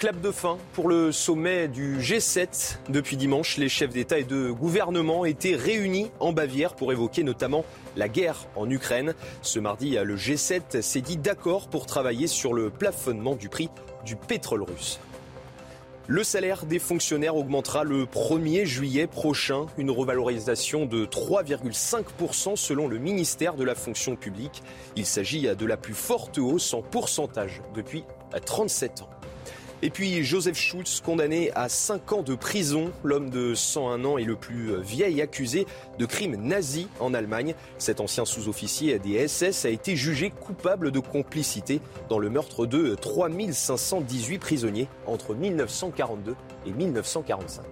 Clap 0.00 0.18
de 0.22 0.30
fin 0.30 0.56
pour 0.72 0.88
le 0.88 1.12
sommet 1.12 1.68
du 1.68 1.98
G7. 1.98 2.78
Depuis 2.88 3.18
dimanche, 3.18 3.58
les 3.58 3.68
chefs 3.68 3.90
d'État 3.90 4.18
et 4.18 4.24
de 4.24 4.50
gouvernement 4.50 5.26
étaient 5.26 5.56
réunis 5.56 6.10
en 6.20 6.32
Bavière 6.32 6.74
pour 6.74 6.90
évoquer 6.90 7.22
notamment 7.22 7.66
la 7.96 8.08
guerre 8.08 8.46
en 8.56 8.70
Ukraine. 8.70 9.12
Ce 9.42 9.58
mardi, 9.58 9.98
le 10.02 10.16
G7 10.16 10.80
s'est 10.80 11.02
dit 11.02 11.18
d'accord 11.18 11.68
pour 11.68 11.84
travailler 11.84 12.28
sur 12.28 12.54
le 12.54 12.70
plafonnement 12.70 13.34
du 13.34 13.50
prix 13.50 13.68
du 14.06 14.16
pétrole 14.16 14.62
russe. 14.62 15.00
Le 16.06 16.24
salaire 16.24 16.64
des 16.64 16.78
fonctionnaires 16.78 17.36
augmentera 17.36 17.84
le 17.84 18.06
1er 18.06 18.64
juillet 18.64 19.06
prochain, 19.06 19.66
une 19.76 19.90
revalorisation 19.90 20.86
de 20.86 21.04
3,5% 21.04 22.56
selon 22.56 22.88
le 22.88 22.96
ministère 22.96 23.54
de 23.54 23.64
la 23.64 23.74
fonction 23.74 24.16
publique. 24.16 24.62
Il 24.96 25.04
s'agit 25.04 25.42
de 25.54 25.66
la 25.66 25.76
plus 25.76 25.92
forte 25.92 26.38
hausse 26.38 26.72
en 26.72 26.80
pourcentage 26.80 27.60
depuis 27.74 28.04
37 28.46 29.02
ans. 29.02 29.10
Et 29.82 29.88
puis 29.88 30.22
Joseph 30.22 30.58
Schultz, 30.58 31.00
condamné 31.00 31.50
à 31.54 31.70
5 31.70 32.12
ans 32.12 32.22
de 32.22 32.34
prison. 32.34 32.92
L'homme 33.02 33.30
de 33.30 33.54
101 33.54 34.04
ans 34.04 34.18
est 34.18 34.24
le 34.24 34.36
plus 34.36 34.78
vieil 34.82 35.22
accusé 35.22 35.66
de 35.98 36.04
crimes 36.04 36.36
nazis 36.36 36.86
en 37.00 37.14
Allemagne. 37.14 37.54
Cet 37.78 38.00
ancien 38.00 38.26
sous-officier 38.26 38.98
des 38.98 39.26
SS 39.26 39.64
a 39.64 39.70
été 39.70 39.96
jugé 39.96 40.30
coupable 40.30 40.90
de 40.90 41.00
complicité 41.00 41.80
dans 42.10 42.18
le 42.18 42.28
meurtre 42.28 42.66
de 42.66 42.94
3518 42.94 44.38
prisonniers 44.38 44.88
entre 45.06 45.34
1942 45.34 46.36
et 46.66 46.72
1945. 46.72 47.64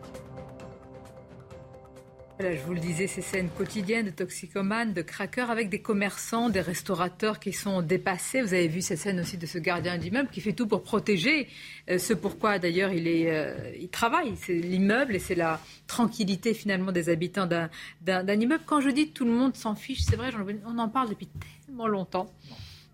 Voilà, 2.41 2.55
je 2.55 2.63
vous 2.63 2.75
le 2.75 2.79
disais, 2.79 3.09
ces 3.09 3.21
scènes 3.21 3.49
quotidiennes 3.49 4.07
de 4.07 4.11
toxicomanes, 4.11 4.93
de 4.93 5.03
craqueurs, 5.03 5.51
avec 5.51 5.69
des 5.71 5.81
commerçants, 5.81 6.51
des 6.51 6.61
restaurateurs 6.61 7.41
qui 7.41 7.53
sont 7.53 7.83
dépassés. 7.83 8.43
Vous 8.43 8.55
avez 8.55 8.69
vu 8.69 8.81
cette 8.81 8.99
scène 8.99 9.19
aussi 9.19 9.39
de 9.39 9.47
ce 9.47 9.59
gardien 9.59 9.99
d'immeuble 9.99 10.29
qui 10.31 10.41
fait 10.41 10.53
tout 10.53 10.69
pour 10.69 10.85
protéger 10.85 11.49
euh, 11.91 11.99
ce 11.99 12.13
pourquoi 12.15 12.61
d'ailleurs 12.61 12.93
il, 12.93 13.09
est, 13.09 13.29
euh, 13.29 13.73
il 13.81 13.89
travaille. 13.89 14.37
C'est 14.37 14.55
l'immeuble 14.55 15.17
et 15.17 15.19
c'est 15.19 15.35
la 15.35 15.61
tranquillité 15.89 16.55
finalement 16.55 16.93
des 16.93 17.09
habitants 17.09 17.47
d'un, 17.47 17.71
d'un, 18.03 18.23
d'un 18.23 18.39
immeuble. 18.39 18.63
Quand 18.65 18.81
je 18.81 18.91
dis 18.91 19.09
tout 19.09 19.25
le 19.25 19.33
monde 19.33 19.57
s'en 19.57 19.75
fiche, 19.75 20.03
c'est 20.03 20.15
vrai, 20.15 20.31
on 20.65 20.79
en 20.79 20.89
parle 20.89 21.09
depuis 21.09 21.29
tellement 21.67 21.89
longtemps. 21.89 22.33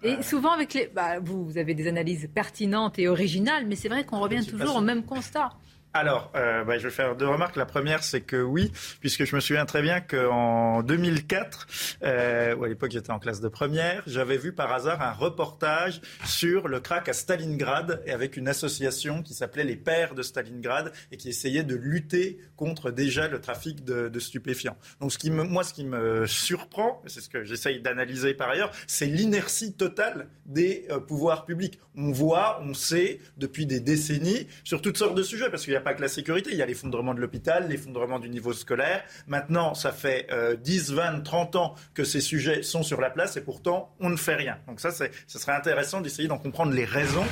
Et 0.02 0.22
souvent 0.22 0.52
avec 0.52 0.72
les... 0.72 0.86
Bah, 0.86 1.18
vous, 1.20 1.44
vous 1.44 1.58
avez 1.58 1.74
des 1.74 1.86
analyses 1.86 2.30
pertinentes 2.34 2.98
et 2.98 3.08
originales, 3.08 3.66
mais 3.66 3.76
c'est 3.76 3.88
vrai 3.90 4.04
qu'on 4.04 4.20
revient 4.20 4.46
toujours 4.46 4.76
au 4.76 4.80
même 4.80 5.04
constat. 5.04 5.50
Alors, 5.96 6.32
euh, 6.34 6.64
bah, 6.64 6.76
je 6.76 6.88
vais 6.88 6.90
faire 6.90 7.14
deux 7.14 7.28
remarques. 7.28 7.54
La 7.54 7.66
première, 7.66 8.02
c'est 8.02 8.20
que 8.20 8.42
oui, 8.42 8.72
puisque 8.98 9.24
je 9.24 9.36
me 9.36 9.40
souviens 9.40 9.64
très 9.64 9.80
bien 9.80 10.00
qu'en 10.00 10.82
2004, 10.82 11.68
euh, 12.02 12.56
où 12.56 12.64
à 12.64 12.68
l'époque 12.68 12.90
j'étais 12.90 13.12
en 13.12 13.20
classe 13.20 13.40
de 13.40 13.46
première, 13.46 14.02
j'avais 14.08 14.36
vu 14.36 14.52
par 14.52 14.72
hasard 14.72 15.02
un 15.02 15.12
reportage 15.12 16.00
sur 16.24 16.66
le 16.66 16.80
crack 16.80 17.08
à 17.08 17.12
Stalingrad 17.12 18.02
et 18.06 18.10
avec 18.10 18.36
une 18.36 18.48
association 18.48 19.22
qui 19.22 19.34
s'appelait 19.34 19.62
les 19.62 19.76
Pères 19.76 20.16
de 20.16 20.22
Stalingrad 20.22 20.90
et 21.12 21.16
qui 21.16 21.28
essayait 21.28 21.62
de 21.62 21.76
lutter 21.76 22.40
contre 22.56 22.90
déjà 22.90 23.28
le 23.28 23.40
trafic 23.40 23.84
de, 23.84 24.18
stupéfiants. 24.18 24.76
Donc, 25.00 25.12
moi, 25.48 25.62
ce 25.62 25.72
qui 25.72 25.84
me 25.84 26.26
surprend, 26.26 27.02
c'est 27.06 27.20
ce 27.20 27.28
que 27.28 27.44
j'essaye 27.44 27.80
d'analyser 27.80 28.34
par 28.34 28.50
ailleurs, 28.50 28.72
c'est 28.88 29.06
l'inertie 29.06 29.74
totale 29.74 30.26
des 30.44 30.86
euh, 30.90 30.98
pouvoirs 30.98 31.44
publics. 31.44 31.78
On 31.96 32.10
voit, 32.10 32.60
on 32.64 32.74
sait 32.74 33.20
depuis 33.36 33.64
des 33.64 33.78
décennies 33.78 34.48
sur 34.64 34.82
toutes 34.82 34.96
sortes 34.96 35.14
de 35.14 35.22
sujets, 35.22 35.50
parce 35.50 35.62
qu'il 35.62 35.72
y 35.72 35.76
a 35.76 35.83
pas 35.84 35.94
que 35.94 36.02
la 36.02 36.08
sécurité, 36.08 36.50
il 36.52 36.58
y 36.58 36.62
a 36.62 36.66
l'effondrement 36.66 37.14
de 37.14 37.20
l'hôpital, 37.20 37.68
l'effondrement 37.68 38.18
du 38.18 38.28
niveau 38.28 38.52
scolaire. 38.52 39.04
Maintenant, 39.26 39.74
ça 39.74 39.92
fait 39.92 40.26
euh, 40.32 40.56
10, 40.56 40.92
20, 40.92 41.20
30 41.20 41.56
ans 41.56 41.74
que 41.94 42.02
ces 42.02 42.20
sujets 42.20 42.62
sont 42.62 42.82
sur 42.82 43.00
la 43.00 43.10
place 43.10 43.36
et 43.36 43.40
pourtant, 43.40 43.94
on 44.00 44.10
ne 44.10 44.16
fait 44.16 44.34
rien. 44.34 44.58
Donc 44.66 44.80
ça, 44.80 44.90
ce 44.90 45.38
serait 45.38 45.52
intéressant 45.52 46.00
d'essayer 46.00 46.26
d'en 46.26 46.38
comprendre 46.38 46.72
les 46.72 46.84
raisons. 46.84 47.26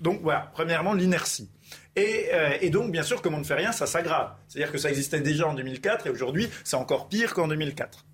Donc 0.00 0.20
voilà, 0.22 0.50
premièrement, 0.52 0.92
l'inertie. 0.92 1.50
Et, 1.96 2.28
euh, 2.32 2.56
et, 2.60 2.70
donc, 2.70 2.90
bien 2.90 3.02
sûr, 3.02 3.22
comme 3.22 3.34
on 3.34 3.38
ne 3.38 3.44
fait 3.44 3.54
rien, 3.54 3.72
ça 3.72 3.86
s'aggrave. 3.86 4.32
C'est-à-dire 4.48 4.72
que 4.72 4.78
ça 4.78 4.90
existait 4.90 5.20
déjà 5.20 5.46
en 5.46 5.54
2004 5.54 6.06
et 6.06 6.10
aujourd'hui, 6.10 6.48
c'est 6.64 6.76
encore 6.76 7.08
pire 7.08 7.34
qu'en 7.34 7.48
2004. 7.48 8.04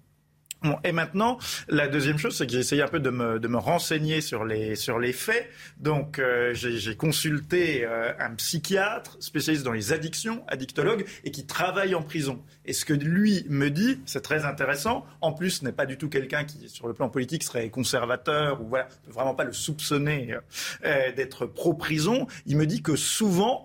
Et 0.84 0.92
maintenant, 0.92 1.38
la 1.68 1.88
deuxième 1.88 2.18
chose, 2.18 2.36
c'est 2.36 2.46
que 2.46 2.52
j'ai 2.52 2.58
essayé 2.58 2.82
un 2.82 2.88
peu 2.88 3.00
de 3.00 3.08
me, 3.08 3.40
de 3.40 3.48
me 3.48 3.56
renseigner 3.56 4.20
sur 4.20 4.44
les, 4.44 4.76
sur 4.76 4.98
les 4.98 5.12
faits. 5.12 5.48
Donc, 5.78 6.18
euh, 6.18 6.52
j'ai 6.52 6.96
consulté 6.96 7.84
euh, 7.84 8.12
un 8.18 8.34
psychiatre 8.34 9.16
spécialiste 9.20 9.64
dans 9.64 9.72
les 9.72 9.92
addictions, 9.92 10.44
addictologue, 10.48 11.06
et 11.24 11.30
qui 11.30 11.46
travaille 11.46 11.94
en 11.94 12.02
prison. 12.02 12.42
Et 12.66 12.74
ce 12.74 12.84
que 12.84 12.92
lui 12.92 13.46
me 13.48 13.70
dit, 13.70 14.00
c'est 14.04 14.20
très 14.20 14.44
intéressant. 14.44 15.06
En 15.22 15.32
plus, 15.32 15.62
n'est 15.62 15.72
pas 15.72 15.86
du 15.86 15.96
tout 15.96 16.10
quelqu'un 16.10 16.44
qui, 16.44 16.68
sur 16.68 16.88
le 16.88 16.94
plan 16.94 17.08
politique, 17.08 17.42
serait 17.42 17.70
conservateur 17.70 18.60
ou 18.60 18.68
voilà, 18.68 18.88
vraiment 19.08 19.34
pas 19.34 19.44
le 19.44 19.54
soupçonner 19.54 20.36
euh, 20.84 21.12
d'être 21.12 21.46
pro-prison. 21.46 22.26
Il 22.46 22.58
me 22.58 22.66
dit 22.66 22.82
que 22.82 22.96
souvent, 22.96 23.64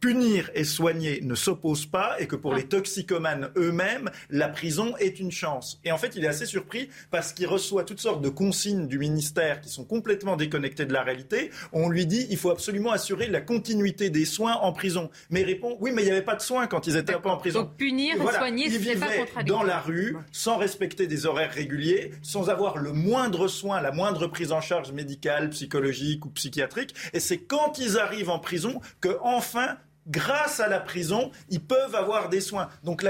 punir 0.00 0.50
et 0.54 0.64
soigner 0.64 1.20
ne 1.22 1.34
s'opposent 1.34 1.86
pas 1.86 2.16
et 2.18 2.26
que 2.26 2.36
pour 2.36 2.54
ah. 2.54 2.56
les 2.56 2.64
toxicomanes 2.64 3.50
eux-mêmes, 3.56 4.10
la 4.30 4.48
prison 4.48 4.94
est 4.98 5.20
une 5.20 5.30
chance. 5.30 5.78
Et 5.84 5.92
en 5.92 5.98
fait, 5.98 6.16
il 6.16 6.24
est 6.24 6.28
assez 6.28 6.46
surpris 6.46 6.88
parce 7.10 7.32
qu'il 7.32 7.46
reçoit 7.46 7.84
toutes 7.84 8.00
sortes 8.00 8.22
de 8.22 8.28
consignes 8.28 8.88
du 8.88 8.98
ministère 8.98 9.60
qui 9.60 9.68
sont 9.68 9.84
complètement 9.84 10.36
déconnectées 10.36 10.86
de 10.86 10.92
la 10.92 11.02
réalité. 11.02 11.50
On 11.72 11.88
lui 11.88 12.06
dit 12.06 12.26
il 12.30 12.38
faut 12.38 12.50
absolument 12.50 12.92
assurer 12.92 13.28
la 13.28 13.40
continuité 13.40 14.10
des 14.10 14.24
soins 14.24 14.54
en 14.54 14.72
prison. 14.72 15.10
Mais 15.28 15.42
il 15.42 15.46
répond 15.46 15.76
oui, 15.80 15.92
mais 15.94 16.02
il 16.02 16.06
n'y 16.06 16.12
avait 16.12 16.22
pas 16.22 16.36
de 16.36 16.42
soins 16.42 16.66
quand 16.66 16.86
ils 16.86 16.96
étaient 16.96 17.12
pas 17.12 17.30
en 17.30 17.36
prison. 17.36 17.60
Donc 17.60 17.76
punir 17.76 18.14
et 18.16 18.34
soigner, 18.34 18.70
ce 18.70 18.78
n'est 18.78 18.96
pas 18.96 19.06
contradictoire. 19.06 19.44
dans 19.44 19.62
la 19.62 19.80
rue, 19.80 20.16
sans 20.32 20.56
respecter 20.56 21.06
des 21.06 21.26
horaires 21.26 21.52
réguliers, 21.52 22.12
sans 22.22 22.48
avoir 22.48 22.78
le 22.78 22.92
moindre 22.92 23.48
soin, 23.48 23.80
la 23.80 23.92
moindre 23.92 24.26
prise 24.28 24.52
en 24.52 24.60
charge 24.60 24.92
médicale, 24.92 25.50
psychologique 25.50 26.24
ou 26.24 26.30
psychiatrique. 26.30 26.94
Et 27.12 27.20
c'est 27.20 27.38
quand 27.38 27.78
ils 27.78 27.98
arrivent 27.98 28.30
en 28.30 28.38
prison 28.38 28.80
que 29.00 29.16
enfin 29.22 29.78
grâce 30.06 30.60
à 30.60 30.68
la 30.68 30.80
prison, 30.80 31.30
ils 31.50 31.60
peuvent 31.60 31.94
avoir 31.94 32.28
des 32.28 32.40
soins. 32.40 32.68
Donc 32.84 33.04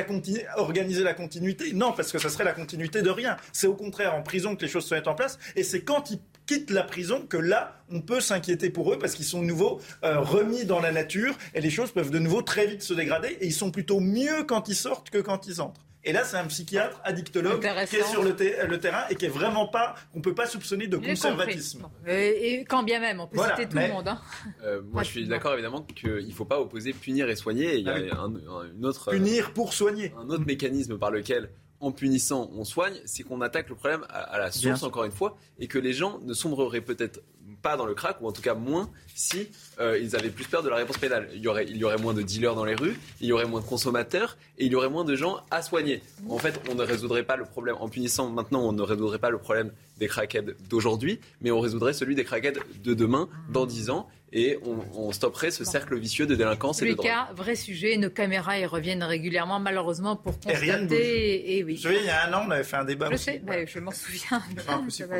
organiser 0.57 1.03
la 1.03 1.15
continuité, 1.15 1.73
non, 1.73 1.93
parce 1.93 2.13
que 2.13 2.19
ça 2.19 2.29
serait 2.29 2.45
la 2.45 2.53
continuité 2.53 3.03
de 3.03 3.11
rien. 3.11 3.37
C'est 3.53 3.67
au 3.67 3.75
contraire 3.75 4.15
en 4.15 4.23
prison 4.23 4.57
que 4.57 4.63
les 4.63 4.69
choses 4.69 4.87
se 4.87 4.95
mettent 4.95 5.09
en 5.09 5.15
place, 5.15 5.39
et 5.57 5.63
c'est 5.63 5.83
quand 5.83 6.11
ils 6.11 6.21
quittent 6.47 6.71
la 6.71 6.83
prison 6.83 7.25
que 7.29 7.37
là, 7.37 7.77
on 7.91 8.01
peut 8.01 8.21
s'inquiéter 8.21 8.71
pour 8.71 8.93
eux, 8.93 8.99
parce 8.99 9.15
qu'ils 9.15 9.25
sont 9.25 9.41
de 9.41 9.47
nouveau 9.47 9.81
euh, 10.05 10.19
remis 10.21 10.65
dans 10.65 10.81
la 10.81 10.93
nature, 10.93 11.37
et 11.55 11.61
les 11.61 11.71
choses 11.71 11.93
peuvent 11.93 12.11
de 12.11 12.19
nouveau 12.19 12.43
très 12.43 12.67
vite 12.67 12.83
se 12.83 12.95
dégrader, 12.95 13.39
et 13.41 13.47
ils 13.47 13.53
sont 13.53 13.71
plutôt 13.71 14.01
mieux 14.01 14.45
quand 14.45 14.69
ils 14.69 14.77
sortent 14.77 15.11
que 15.11 15.19
quand 15.19 15.47
ils 15.47 15.61
entrent. 15.61 15.87
Et 16.03 16.13
là, 16.13 16.25
c'est 16.25 16.37
un 16.37 16.47
psychiatre 16.47 17.01
addictologue 17.05 17.61
qui 17.61 17.97
est 17.97 18.03
sur 18.05 18.23
le, 18.23 18.35
terrain 18.35 19.05
et 19.11 19.17
qui 19.17 19.27
est 19.27 19.31
vraiment 19.31 19.69
pas, 19.69 19.95
on 20.15 20.21
peut 20.21 20.35
pas 20.35 20.47
soupçonner 20.47 20.87
de 20.87 20.97
conservatisme. 20.97 21.89
Et, 22.07 22.65
quand 22.69 22.83
bien 22.83 23.01
même, 23.01 23.21
on 23.21 23.27
peut 23.27 23.39
citer 23.51 23.69
tout 23.69 23.77
le 23.77 23.89
monde. 23.89 24.09
Hein. 24.09 24.21
Euh, 24.63 24.81
moi, 24.91 25.03
je 25.03 25.11
suis 25.11 25.29
d'accord 25.29 25.53
évidemment 25.55 25.83
qu'il 25.83 26.27
ne 26.27 26.33
faut 26.33 26.45
pas 26.47 26.61
opposer 26.61 26.93
punir 26.93 27.29
et 27.29 27.37
soigner. 27.37 27.77
Il 27.77 27.85
y 27.85 27.91
a 27.91 27.97
ah 28.13 28.23
un, 28.23 28.33
une 28.75 28.87
autre 28.87 29.11
punir 29.11 29.53
pour 29.53 29.75
soigner. 29.75 30.13
Un 30.19 30.29
autre 30.31 30.47
mécanisme 30.47 30.99
par 30.99 31.11
lequel 31.11 31.51
en 31.81 31.93
punissant, 31.93 32.51
on 32.55 32.65
soigne, 32.65 33.01
c'est 33.07 33.23
qu'on 33.23 33.41
attaque 33.41 33.71
le 33.71 33.75
problème 33.75 34.05
à, 34.11 34.39
la 34.39 34.53
source, 34.53 34.83
encore 34.83 35.05
une 35.05 35.13
fois, 35.13 35.39
et 35.59 35.67
que 35.67 35.79
les 35.79 35.95
gens 35.95 36.19
ne 36.21 36.35
sombreraient 36.35 36.83
peut-être 36.83 37.23
pas 37.63 37.77
dans 37.77 37.87
le 37.87 37.95
crack, 37.95 38.21
ou 38.21 38.27
en 38.27 38.33
tout 38.33 38.43
cas 38.43 38.55
moins, 38.55 38.91
si 39.21 39.49
euh, 39.79 39.99
ils 39.99 40.17
avaient 40.17 40.31
plus 40.31 40.47
peur 40.47 40.63
de 40.63 40.69
la 40.69 40.77
réponse 40.77 40.99
pénale. 40.99 41.29
Il 41.35 41.41
y, 41.41 41.49
aurait, 41.49 41.67
il 41.69 41.77
y 41.77 41.85
aurait 41.85 41.99
moins 41.99 42.15
de 42.15 42.23
dealers 42.23 42.55
dans 42.55 42.65
les 42.65 42.75
rues, 42.75 42.99
il 43.21 43.27
y 43.27 43.33
aurait 43.33 43.45
moins 43.45 43.61
de 43.61 43.67
consommateurs, 43.67 44.37
et 44.59 44.65
il 44.67 44.73
y 44.73 44.75
aurait 44.75 44.89
moins 44.89 45.05
de 45.05 45.15
gens 45.15 45.41
à 45.51 45.63
soigner. 45.63 46.03
En 46.29 46.39
fait, 46.39 46.61
on 46.71 46.75
ne 46.75 46.83
résoudrait 46.83 47.23
pas 47.23 47.37
le 47.37 47.45
problème, 47.45 47.77
en 47.81 47.89
punissant 47.89 48.31
maintenant, 48.31 48.63
on 48.63 48.73
ne 48.73 48.83
résoudrait 48.83 49.19
pas 49.19 49.31
le 49.31 49.39
problème 49.39 49.73
des 49.99 50.09
crackheads 50.09 50.55
d'aujourd'hui, 50.69 51.21
mais 51.43 51.51
on 51.51 51.61
résoudrait 51.61 51.93
celui 51.93 52.15
des 52.15 52.25
crackheads 52.25 52.61
de 52.83 52.95
demain, 52.95 53.29
dans 53.51 53.67
10 53.67 53.91
ans, 53.91 54.09
et 54.33 54.59
on, 54.95 55.11
stopperait 55.13 55.51
ce 55.51 55.65
cercle 55.65 55.99
vicieux 55.99 56.25
de 56.25 56.37
délinquance 56.37 56.81
et 56.83 56.89
de 56.89 56.95
drogue. 56.95 57.07
cas, 57.07 57.29
vrai 57.35 57.57
sujet, 57.57 57.97
nos 57.97 58.11
caméras 58.11 58.59
y 58.59 58.65
reviennent 58.65 59.03
régulièrement, 59.03 59.59
malheureusement, 59.59 60.15
pour 60.15 60.39
constater. 60.39 61.57
Et, 61.57 61.65
oui. 61.65 61.77
Je 61.77 61.89
il 61.89 62.05
y 62.05 62.09
a 62.09 62.29
un 62.29 62.33
an, 62.33 62.45
on 62.47 62.51
avait 62.53 62.63
fait 62.63 62.77
un 62.77 62.85
débat. 62.85 63.09
Je 63.11 63.17
sais, 63.17 63.41
bah, 63.45 63.67
je 63.67 63.79
m'en 63.81 63.91
souviens. 63.91 64.41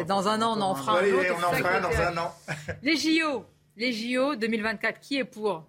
dans 0.07 0.29
un 0.29 0.41
an, 0.43 0.55
on 0.57 0.61
en 0.61 0.75
fera 0.77 1.01
un 1.01 1.13
autre. 1.13 1.35
On 1.39 1.45
en 1.45 1.53
fera 1.53 1.71
un 1.77 1.81
dans 1.81 2.01
un 2.01 2.17
an. 2.19 2.35
Les 2.83 2.97
JO, 2.97 3.45
les 3.77 3.93
JO 3.93 4.37
2024, 4.37 5.01
qui 5.01 5.19
est 5.19 5.25
pour? 5.25 5.67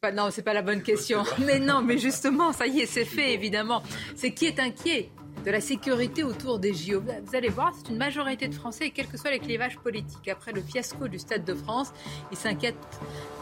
Pas, 0.00 0.10
non, 0.10 0.30
c'est 0.32 0.42
pas 0.42 0.52
la 0.54 0.62
bonne 0.62 0.82
question. 0.82 1.22
Mais 1.46 1.60
non, 1.60 1.80
mais 1.80 1.96
justement, 1.96 2.52
ça 2.52 2.66
y 2.66 2.80
est, 2.80 2.86
c'est 2.86 3.04
fait, 3.04 3.34
évidemment. 3.34 3.84
C'est 4.16 4.32
qui 4.32 4.46
est 4.46 4.58
inquiet? 4.58 5.10
De 5.44 5.50
la 5.50 5.60
sécurité 5.60 6.22
autour 6.22 6.58
des 6.58 6.72
JO. 6.72 7.00
Vous 7.00 7.36
allez 7.36 7.48
voir, 7.48 7.72
c'est 7.74 7.90
une 7.90 7.98
majorité 7.98 8.48
de 8.48 8.54
Français, 8.54 8.86
et 8.86 8.90
quels 8.90 9.08
que 9.08 9.16
soient 9.16 9.30
les 9.30 9.38
clivages 9.38 9.78
politiques. 9.78 10.28
Après 10.28 10.52
le 10.52 10.60
fiasco 10.60 11.08
du 11.08 11.18
Stade 11.18 11.44
de 11.44 11.54
France, 11.54 11.92
ils 12.30 12.36
s'inquiètent 12.36 12.76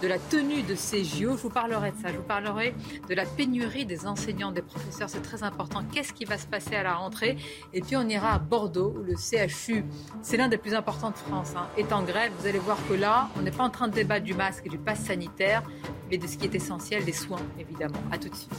de 0.02 0.08
la 0.08 0.18
tenue 0.18 0.62
de 0.62 0.74
ces 0.74 1.04
JO. 1.04 1.36
Je 1.36 1.42
vous 1.42 1.50
parlerai 1.50 1.92
de 1.92 1.96
ça. 1.96 2.08
Je 2.10 2.16
vous 2.16 2.22
parlerai 2.22 2.74
de 3.08 3.14
la 3.14 3.26
pénurie 3.26 3.84
des 3.84 4.06
enseignants, 4.06 4.52
des 4.52 4.62
professeurs. 4.62 5.10
C'est 5.10 5.22
très 5.22 5.42
important. 5.42 5.82
Qu'est-ce 5.92 6.12
qui 6.12 6.24
va 6.24 6.38
se 6.38 6.46
passer 6.46 6.74
à 6.74 6.82
la 6.82 6.94
rentrée? 6.94 7.36
Et 7.72 7.80
puis 7.80 7.96
on 7.96 8.08
ira 8.08 8.34
à 8.34 8.38
Bordeaux, 8.38 8.94
où 8.96 9.02
le 9.02 9.16
CHU, 9.16 9.84
c'est 10.22 10.36
l'un 10.36 10.48
des 10.48 10.58
plus 10.58 10.74
importants 10.74 11.10
de 11.10 11.16
France, 11.16 11.52
hein, 11.56 11.68
est 11.76 11.92
en 11.92 12.02
grève. 12.02 12.32
Vous 12.38 12.46
allez 12.46 12.58
voir 12.58 12.78
que 12.88 12.94
là, 12.94 13.28
on 13.36 13.42
n'est 13.42 13.50
pas 13.50 13.64
en 13.64 13.70
train 13.70 13.88
de 13.88 13.94
débattre 13.94 14.24
du 14.24 14.34
masque 14.34 14.66
et 14.66 14.68
du 14.68 14.78
pass 14.78 15.00
sanitaire, 15.00 15.62
mais 16.10 16.18
de 16.18 16.26
ce 16.26 16.36
qui 16.36 16.46
est 16.46 16.54
essentiel, 16.54 17.04
des 17.04 17.12
soins, 17.12 17.40
évidemment. 17.58 18.00
À 18.10 18.18
tout 18.18 18.28
de 18.28 18.34
suite. 18.34 18.50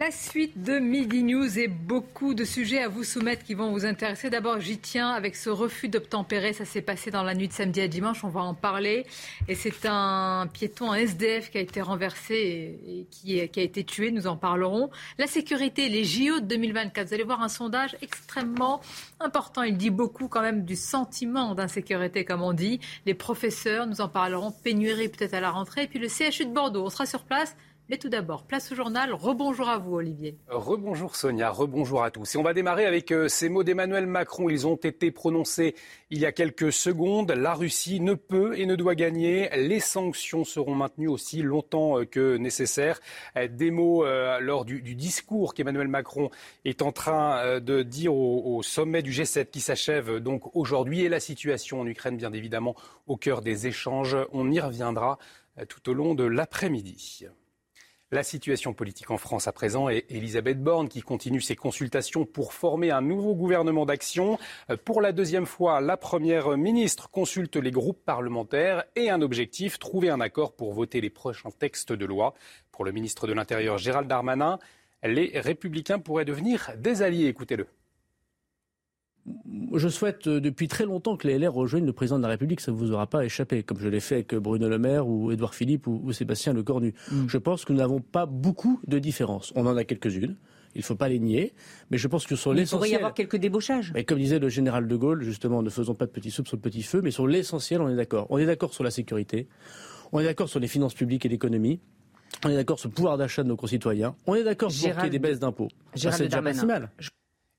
La 0.00 0.12
suite 0.12 0.62
de 0.62 0.78
Midi 0.78 1.24
News 1.24 1.58
et 1.58 1.66
beaucoup 1.66 2.32
de 2.32 2.44
sujets 2.44 2.80
à 2.84 2.88
vous 2.88 3.02
soumettre 3.02 3.42
qui 3.42 3.54
vont 3.54 3.72
vous 3.72 3.84
intéresser. 3.84 4.30
D'abord, 4.30 4.60
j'y 4.60 4.78
tiens 4.78 5.10
avec 5.10 5.34
ce 5.34 5.50
refus 5.50 5.88
d'obtempérer. 5.88 6.52
Ça 6.52 6.64
s'est 6.64 6.82
passé 6.82 7.10
dans 7.10 7.24
la 7.24 7.34
nuit 7.34 7.48
de 7.48 7.52
samedi 7.52 7.80
à 7.80 7.88
dimanche. 7.88 8.22
On 8.22 8.28
va 8.28 8.42
en 8.42 8.54
parler. 8.54 9.06
Et 9.48 9.56
c'est 9.56 9.86
un 9.86 10.48
piéton, 10.52 10.92
un 10.92 10.94
SDF 10.94 11.50
qui 11.50 11.58
a 11.58 11.60
été 11.62 11.80
renversé 11.80 12.78
et 12.86 13.06
qui, 13.10 13.40
a 13.40 13.42
été 13.42 13.82
tué. 13.82 14.12
Nous 14.12 14.28
en 14.28 14.36
parlerons. 14.36 14.88
La 15.18 15.26
sécurité, 15.26 15.88
les 15.88 16.04
JO 16.04 16.38
de 16.38 16.46
2024. 16.46 17.08
Vous 17.08 17.14
allez 17.14 17.24
voir 17.24 17.42
un 17.42 17.48
sondage 17.48 17.96
extrêmement 18.00 18.80
important. 19.18 19.64
Il 19.64 19.76
dit 19.76 19.90
beaucoup 19.90 20.28
quand 20.28 20.42
même 20.42 20.64
du 20.64 20.76
sentiment 20.76 21.56
d'insécurité, 21.56 22.24
comme 22.24 22.42
on 22.42 22.52
dit. 22.52 22.78
Les 23.04 23.14
professeurs, 23.14 23.88
nous 23.88 24.00
en 24.00 24.08
parlerons. 24.08 24.52
Pénurie 24.52 25.08
peut-être 25.08 25.34
à 25.34 25.40
la 25.40 25.50
rentrée. 25.50 25.82
Et 25.82 25.88
puis 25.88 25.98
le 25.98 26.08
CHU 26.08 26.46
de 26.46 26.52
Bordeaux. 26.52 26.84
On 26.84 26.90
sera 26.90 27.04
sur 27.04 27.24
place 27.24 27.56
mais 27.88 27.96
tout 27.96 28.10
d'abord, 28.10 28.44
place 28.44 28.70
au 28.70 28.74
journal. 28.74 29.14
Rebonjour 29.14 29.68
à 29.68 29.78
vous, 29.78 29.94
Olivier. 29.94 30.36
Rebonjour 30.48 31.16
Sonia, 31.16 31.50
rebonjour 31.50 32.02
à 32.02 32.10
tous. 32.10 32.34
Et 32.34 32.38
on 32.38 32.42
va 32.42 32.52
démarrer 32.52 32.84
avec 32.84 33.12
euh, 33.12 33.28
ces 33.28 33.48
mots 33.48 33.64
d'Emmanuel 33.64 34.06
Macron. 34.06 34.50
Ils 34.50 34.66
ont 34.66 34.76
été 34.76 35.10
prononcés 35.10 35.74
il 36.10 36.18
y 36.18 36.26
a 36.26 36.32
quelques 36.32 36.70
secondes. 36.70 37.30
La 37.30 37.54
Russie 37.54 38.00
ne 38.00 38.12
peut 38.12 38.58
et 38.58 38.66
ne 38.66 38.76
doit 38.76 38.94
gagner. 38.94 39.48
Les 39.56 39.80
sanctions 39.80 40.44
seront 40.44 40.74
maintenues 40.74 41.08
aussi 41.08 41.40
longtemps 41.40 42.00
euh, 42.00 42.04
que 42.04 42.36
nécessaire. 42.36 43.00
Euh, 43.36 43.48
des 43.48 43.70
mots 43.70 44.04
lors 44.40 44.64
du, 44.64 44.94
discours 44.94 45.54
qu'Emmanuel 45.54 45.88
Macron 45.88 46.30
est 46.64 46.82
en 46.82 46.92
train 46.92 47.60
de 47.60 47.82
dire 47.82 48.14
au, 48.14 48.56
au 48.56 48.62
sommet 48.62 49.02
du 49.02 49.12
G7 49.12 49.46
qui 49.46 49.60
s'achève 49.60 50.18
donc 50.18 50.54
aujourd'hui. 50.54 51.02
Et 51.02 51.08
la 51.08 51.20
situation 51.20 51.80
en 51.80 51.86
Ukraine, 51.86 52.16
bien 52.16 52.32
évidemment, 52.32 52.74
au 53.06 53.16
cœur 53.16 53.40
des 53.40 53.66
échanges. 53.66 54.16
On 54.32 54.50
y 54.50 54.60
reviendra 54.60 55.18
tout 55.68 55.90
au 55.90 55.94
long 55.94 56.14
de 56.14 56.24
l'après-midi. 56.24 57.26
La 58.10 58.22
situation 58.22 58.72
politique 58.72 59.10
en 59.10 59.18
France 59.18 59.48
à 59.48 59.52
présent 59.52 59.90
est 59.90 60.06
Elisabeth 60.08 60.62
Borne 60.62 60.88
qui 60.88 61.02
continue 61.02 61.42
ses 61.42 61.56
consultations 61.56 62.24
pour 62.24 62.54
former 62.54 62.90
un 62.90 63.02
nouveau 63.02 63.34
gouvernement 63.34 63.84
d'action. 63.84 64.38
Pour 64.86 65.02
la 65.02 65.12
deuxième 65.12 65.44
fois, 65.44 65.82
la 65.82 65.98
Première 65.98 66.56
ministre 66.56 67.10
consulte 67.10 67.56
les 67.56 67.70
groupes 67.70 68.02
parlementaires 68.06 68.84
et 68.96 69.10
un 69.10 69.20
objectif, 69.20 69.78
trouver 69.78 70.08
un 70.08 70.22
accord 70.22 70.56
pour 70.56 70.72
voter 70.72 71.02
les 71.02 71.10
prochains 71.10 71.50
textes 71.50 71.92
de 71.92 72.06
loi. 72.06 72.32
Pour 72.72 72.86
le 72.86 72.92
ministre 72.92 73.26
de 73.26 73.34
l'Intérieur 73.34 73.76
Gérald 73.76 74.08
Darmanin, 74.08 74.58
les 75.02 75.38
républicains 75.38 75.98
pourraient 75.98 76.24
devenir 76.24 76.72
des 76.78 77.02
alliés. 77.02 77.26
Écoutez-le 77.26 77.66
je 79.74 79.88
souhaite 79.88 80.26
euh, 80.26 80.40
depuis 80.40 80.68
très 80.68 80.84
longtemps 80.84 81.16
que 81.16 81.26
les 81.26 81.38
LR 81.38 81.52
rejoignent 81.52 81.86
le 81.86 81.92
président 81.92 82.18
de 82.18 82.22
la 82.22 82.28
République, 82.28 82.60
ça 82.60 82.72
ne 82.72 82.76
vous 82.76 82.92
aura 82.92 83.06
pas 83.06 83.24
échappé, 83.24 83.62
comme 83.62 83.78
je 83.78 83.88
l'ai 83.88 84.00
fait 84.00 84.16
avec 84.16 84.34
Bruno 84.34 84.68
Le 84.68 84.78
Maire 84.78 85.06
ou 85.08 85.32
Édouard 85.32 85.54
Philippe 85.54 85.86
ou, 85.86 86.12
Sébastien 86.12 86.52
Lecornu. 86.52 86.94
Mm. 87.10 87.28
Je 87.28 87.38
pense 87.38 87.64
que 87.64 87.72
nous 87.72 87.78
n'avons 87.78 88.00
pas 88.00 88.26
beaucoup 88.26 88.80
de 88.86 88.98
différences. 88.98 89.52
On 89.56 89.66
en 89.66 89.76
a 89.76 89.84
quelques-unes. 89.84 90.36
Il 90.74 90.80
ne 90.80 90.84
faut 90.84 90.94
pas 90.94 91.08
les 91.08 91.18
nier, 91.18 91.54
mais 91.90 91.98
je 91.98 92.06
pense 92.08 92.26
que 92.26 92.36
sur 92.36 92.52
l'essentiel. 92.52 92.76
Il 92.76 92.78
pourrait 92.78 92.90
y 92.90 92.96
avoir 92.96 93.14
quelques 93.14 93.36
débauchages. 93.36 93.90
Mais 93.94 94.04
comme 94.04 94.18
disait 94.18 94.38
le 94.38 94.48
général 94.48 94.86
de 94.86 94.96
Gaulle, 94.96 95.22
justement, 95.22 95.62
ne 95.62 95.70
faisons 95.70 95.94
pas 95.94 96.06
de 96.06 96.10
petits 96.10 96.30
soupes 96.30 96.46
sur 96.46 96.56
le 96.56 96.60
petit 96.60 96.82
feu, 96.82 97.00
mais 97.02 97.10
sur 97.10 97.26
l'essentiel, 97.26 97.80
on 97.80 97.88
est 97.88 97.96
d'accord. 97.96 98.26
On 98.30 98.38
est 98.38 98.46
d'accord 98.46 98.74
sur 98.74 98.84
la 98.84 98.90
sécurité, 98.90 99.48
on 100.12 100.20
est 100.20 100.24
d'accord 100.24 100.48
sur 100.48 100.60
les 100.60 100.68
finances 100.68 100.94
publiques 100.94 101.24
et 101.24 101.28
l'économie, 101.28 101.80
on 102.44 102.50
est 102.50 102.54
d'accord 102.54 102.78
sur 102.78 102.88
le 102.88 102.94
pouvoir 102.94 103.16
d'achat 103.16 103.42
de 103.42 103.48
nos 103.48 103.56
concitoyens, 103.56 104.14
on 104.26 104.34
est 104.34 104.44
d'accord 104.44 104.68
pour 104.68 104.78
qu'il 104.78 104.88
y 104.88 105.06
ait 105.06 105.10
des 105.10 105.18
baisses 105.18 105.40
d'impôts. 105.40 105.68
C'est 105.94 106.24
déjà 106.24 106.42
pas 106.42 106.54
si 106.54 106.66
mal. 106.66 106.90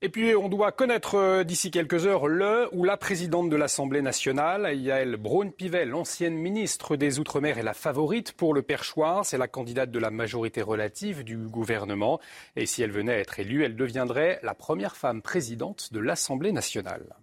Et 0.02 0.08
puis, 0.08 0.34
on 0.34 0.48
doit 0.48 0.72
connaître 0.72 1.16
euh, 1.16 1.44
d'ici 1.44 1.70
quelques 1.70 2.06
heures 2.06 2.26
le 2.26 2.70
ou 2.72 2.84
la 2.84 2.96
présidente 2.96 3.50
de 3.50 3.56
l'Assemblée 3.56 4.00
nationale, 4.00 4.74
Yael 4.74 5.16
Braun-Pivet, 5.16 5.84
l'ancienne 5.84 6.36
ministre 6.36 6.96
des 6.96 7.18
Outre-mer 7.18 7.58
et 7.58 7.62
la 7.62 7.74
favorite 7.74 8.32
pour 8.32 8.54
le 8.54 8.62
perchoir. 8.62 9.26
C'est 9.26 9.36
la 9.36 9.46
candidate 9.46 9.90
de 9.90 9.98
la 9.98 10.10
majorité 10.10 10.62
relative 10.62 11.22
du 11.22 11.36
gouvernement. 11.36 12.18
Et 12.56 12.64
si 12.64 12.82
elle 12.82 12.92
venait 12.92 13.12
à 13.12 13.18
être 13.18 13.40
élue, 13.40 13.62
elle 13.62 13.76
deviendrait 13.76 14.40
la 14.42 14.54
première 14.54 14.96
femme 14.96 15.20
présidente 15.20 15.92
de 15.92 16.00
l'Assemblée 16.00 16.52
nationale. 16.52 17.16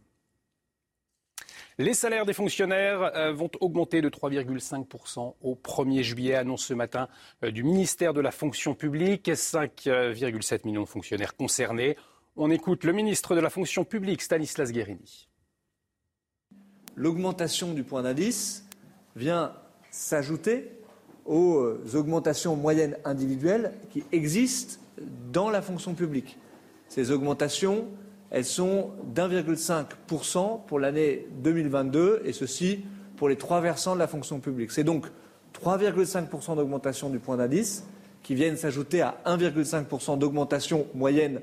Les 1.79 1.95
salaires 1.95 2.27
des 2.27 2.33
fonctionnaires 2.33 3.11
euh, 3.15 3.33
vont 3.33 3.49
augmenter 3.59 4.01
de 4.01 4.09
3,5% 4.09 5.33
au 5.41 5.55
1er 5.55 6.03
juillet, 6.03 6.35
annonce 6.35 6.65
ce 6.65 6.75
matin 6.75 7.07
euh, 7.43 7.49
du 7.49 7.63
ministère 7.63 8.13
de 8.13 8.21
la 8.21 8.31
fonction 8.31 8.75
publique. 8.75 9.29
5,7 9.29 10.61
millions 10.65 10.83
de 10.83 10.87
fonctionnaires 10.87 11.35
concernés. 11.35 11.97
On 12.39 12.51
écoute 12.51 12.83
le 12.83 12.93
ministre 12.93 13.33
de 13.33 13.39
la 13.39 13.49
fonction 13.49 13.83
publique, 13.83 14.21
Stanislas 14.21 14.71
Guérini. 14.71 15.27
L'augmentation 16.95 17.73
du 17.73 17.83
point 17.83 18.03
d'indice 18.03 18.63
vient 19.15 19.53
s'ajouter 19.89 20.69
aux 21.25 21.73
augmentations 21.95 22.55
moyennes 22.55 22.95
individuelles 23.05 23.73
qui 23.89 24.03
existent 24.11 24.79
dans 25.33 25.49
la 25.49 25.63
fonction 25.63 25.95
publique. 25.95 26.37
Ces 26.89 27.09
augmentations 27.09 27.87
elles 28.29 28.45
sont 28.45 28.91
d'1,5% 29.15 30.65
pour 30.65 30.79
l'année 30.79 31.27
2022, 31.39 32.21
et 32.23 32.33
ceci 32.33 32.83
pour 33.15 33.29
les 33.29 33.37
trois 33.37 33.61
versants 33.61 33.95
de 33.95 33.99
la 33.99 34.07
fonction 34.07 34.39
publique. 34.39 34.71
C'est 34.71 34.83
donc 34.83 35.07
3,5% 35.59 36.55
d'augmentation 36.55 37.09
du 37.09 37.17
point 37.17 37.37
d'indice 37.37 37.83
qui 38.21 38.35
viennent 38.35 38.57
s'ajouter 38.57 39.01
à 39.01 39.17
1,5% 39.25 40.19
d'augmentation 40.19 40.85
moyenne 40.93 41.39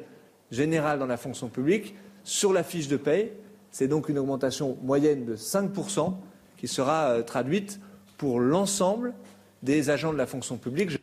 générale 0.51 0.99
dans 0.99 1.07
la 1.07 1.17
fonction 1.17 1.49
publique 1.49 1.95
sur 2.23 2.53
la 2.53 2.63
fiche 2.63 2.89
de 2.89 2.97
paye. 2.97 3.33
C'est 3.71 3.89
donc 3.89 4.09
une 4.09 4.19
augmentation 4.19 4.79
moyenne 4.83 5.25
de 5.25 5.37
5% 5.37 6.15
qui 6.57 6.69
sera 6.69 7.11
euh, 7.11 7.23
traduite 7.23 7.81
pour 8.17 8.41
l'ensemble 8.41 9.15
des 9.63 9.91
agents 9.91 10.13
de 10.13 10.19
la 10.19 10.27
fonction 10.27 10.57
publique. 10.57 10.99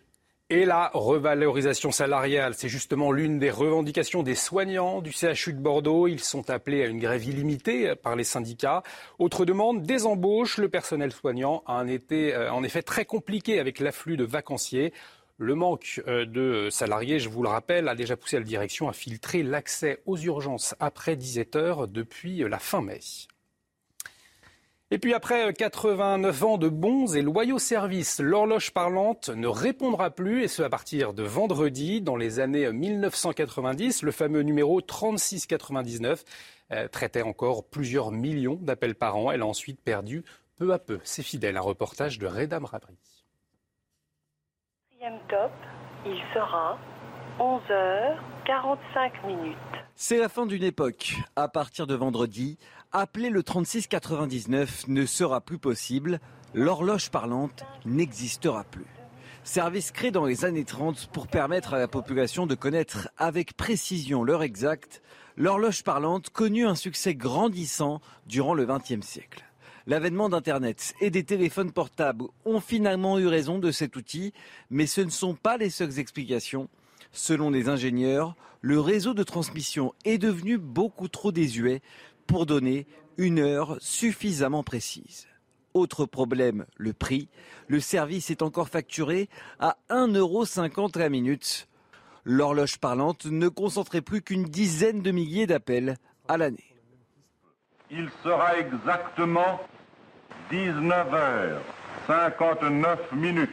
Et 0.50 0.66
la 0.66 0.92
revalorisation 0.94 1.92
salariale, 1.92 2.56
c'est 2.56 2.68
justement 2.68 3.14
l'une 3.14 3.40
des 3.40 3.50
revendications 3.50 4.22
des 4.22 4.36
soignants 4.36 5.02
du 5.02 5.14
CHU 5.14 5.54
de 5.54 5.60
Bordeaux. 5.60 6.08
Ils 6.08 6.20
sont 6.20 6.50
appelés 6.50 6.84
à 6.84 6.88
une 6.88 7.00
grève 7.00 7.24
illimitée 7.24 7.96
par 7.96 8.18
les 8.18 8.26
syndicats. 8.26 8.84
Autre 9.18 9.46
demande, 9.46 9.84
des 9.84 10.06
embauches. 10.06 10.58
Le 10.58 10.68
personnel 10.68 11.14
soignant 11.14 11.64
a 11.68 11.76
un 11.76 11.88
été, 11.88 12.34
euh, 12.34 12.52
en 12.52 12.64
effet 12.64 12.82
très 12.82 13.06
compliqué 13.06 13.62
avec 13.62 13.80
l'afflux 13.80 14.18
de 14.18 14.26
vacanciers. 14.26 14.92
Le 15.42 15.56
manque 15.56 16.04
euh, 16.08 16.28
de 16.28 16.70
salariés, 16.70 17.18
je 17.18 17.28
vous 17.28 17.42
le 17.42 17.50
rappelle, 17.50 17.88
a 17.88 17.96
déjà 17.96 18.16
poussé 18.16 18.38
la 18.38 18.46
direction 18.46 18.90
à 18.90 18.94
filtrer 18.94 19.42
l'accès 19.42 20.04
aux 20.06 20.16
urgences 20.16 20.76
après 20.80 21.16
17 21.16 21.56
heures 21.56 21.88
depuis 21.88 22.48
la 22.48 22.60
fin 22.60 22.84
mai. 22.84 23.00
Et 24.92 25.00
puis 25.00 25.16
après 25.16 25.52
89 25.52 26.44
ans 26.44 26.58
de 26.60 26.70
bons 26.70 27.16
et 27.16 27.24
loyaux 27.24 27.58
services, 27.58 28.20
l'horloge 28.20 28.70
parlante 28.70 29.30
ne 29.30 29.48
répondra 29.48 30.12
plus, 30.12 30.44
et 30.44 30.48
ce 30.48 30.62
à 30.62 30.70
partir 30.70 31.12
de 31.12 31.24
vendredi. 31.24 32.02
Dans 32.02 32.18
les 32.18 32.40
années 32.40 32.72
1990, 32.72 34.04
le 34.04 34.12
fameux 34.12 34.44
numéro 34.44 34.80
3699 34.80 36.24
euh, 36.72 36.88
traitait 36.88 37.24
encore 37.24 37.64
plusieurs 37.68 38.12
millions 38.12 38.60
d'appels 38.62 38.94
par 38.94 39.18
an. 39.18 39.32
Elle 39.32 39.42
a 39.42 39.48
ensuite 39.48 39.82
perdu 39.82 40.24
peu 40.58 40.72
à 40.72 40.78
peu 40.78 41.00
ses 41.04 41.24
fidèles. 41.24 41.58
Un 41.58 41.62
reportage 41.62 42.20
de 42.20 42.28
Redam 42.28 42.68
Rabri. 45.02 45.20
top, 45.30 45.52
il 46.06 46.18
sera 46.34 46.78
11h45 47.40 49.26
minutes. 49.26 49.58
C'est 49.96 50.18
la 50.18 50.30
fin 50.30 50.46
d'une 50.46 50.64
époque. 50.64 51.16
À 51.36 51.48
partir 51.48 51.88
de 51.88 51.96
vendredi, 51.96 52.58
appeler 52.92 53.30
le 53.30 53.44
3699 53.44 54.88
ne 54.88 55.06
sera 55.06 55.42
plus 55.42 55.58
possible. 55.58 56.20
L'horloge 56.54 57.10
parlante 57.10 57.64
n'existera 57.86 58.64
plus. 58.64 58.88
Service 59.44 59.92
créé 59.92 60.12
dans 60.12 60.26
les 60.26 60.46
années 60.46 60.66
30 60.66 61.08
pour 61.08 61.28
permettre 61.28 61.74
à 61.74 61.80
la 61.80 61.88
population 61.88 62.46
de 62.46 62.56
connaître 62.56 63.10
avec 63.18 63.58
précision 63.58 64.24
l'heure 64.24 64.44
exacte, 64.44 65.02
l'horloge 65.36 65.84
parlante 65.84 66.30
connut 66.30 66.68
un 66.68 66.76
succès 66.76 67.16
grandissant 67.16 68.02
durant 68.28 68.54
le 68.54 68.66
XXe 68.66 69.06
siècle. 69.06 69.44
L'avènement 69.88 70.30
d'Internet 70.30 70.94
et 71.02 71.10
des 71.10 71.24
téléphones 71.24 71.72
portables 71.72 72.26
ont 72.46 72.60
finalement 72.60 73.18
eu 73.18 73.28
raison 73.28 73.58
de 73.60 73.72
cet 73.72 73.96
outil, 73.96 74.34
mais 74.70 74.86
ce 74.86 75.02
ne 75.02 75.10
sont 75.10 75.34
pas 75.34 75.58
les 75.58 75.70
seules 75.70 76.00
explications. 76.00 76.70
Selon 77.12 77.50
les 77.50 77.68
ingénieurs, 77.68 78.36
le 78.62 78.80
réseau 78.80 79.14
de 79.14 79.24
transmission 79.24 79.94
est 80.06 80.20
devenu 80.20 80.58
beaucoup 80.58 81.08
trop 81.08 81.32
désuet 81.32 81.82
pour 82.28 82.46
donner 82.46 82.86
une 83.18 83.40
heure 83.40 83.78
suffisamment 83.80 84.64
précise. 84.64 85.28
Autre 85.74 86.06
problème, 86.06 86.66
le 86.76 86.94
prix. 86.94 87.30
Le 87.68 87.80
service 87.80 88.30
est 88.30 88.42
encore 88.42 88.70
facturé 88.70 89.30
à 89.60 89.78
1,50€ 89.90 91.00
la 91.00 91.10
minute. 91.10 91.68
L'horloge 92.24 92.78
parlante 92.78 93.26
ne 93.26 93.48
concentrait 93.48 94.02
plus 94.02 94.22
qu'une 94.22 94.44
dizaine 94.44 95.02
de 95.02 95.12
milliers 95.12 95.48
d'appels 95.48 95.98
à 96.28 96.38
l'année. 96.38 96.76
Il 97.90 98.10
sera 98.24 98.58
exactement 98.58 99.60
19h59 100.52 102.98
minutes. 103.14 103.50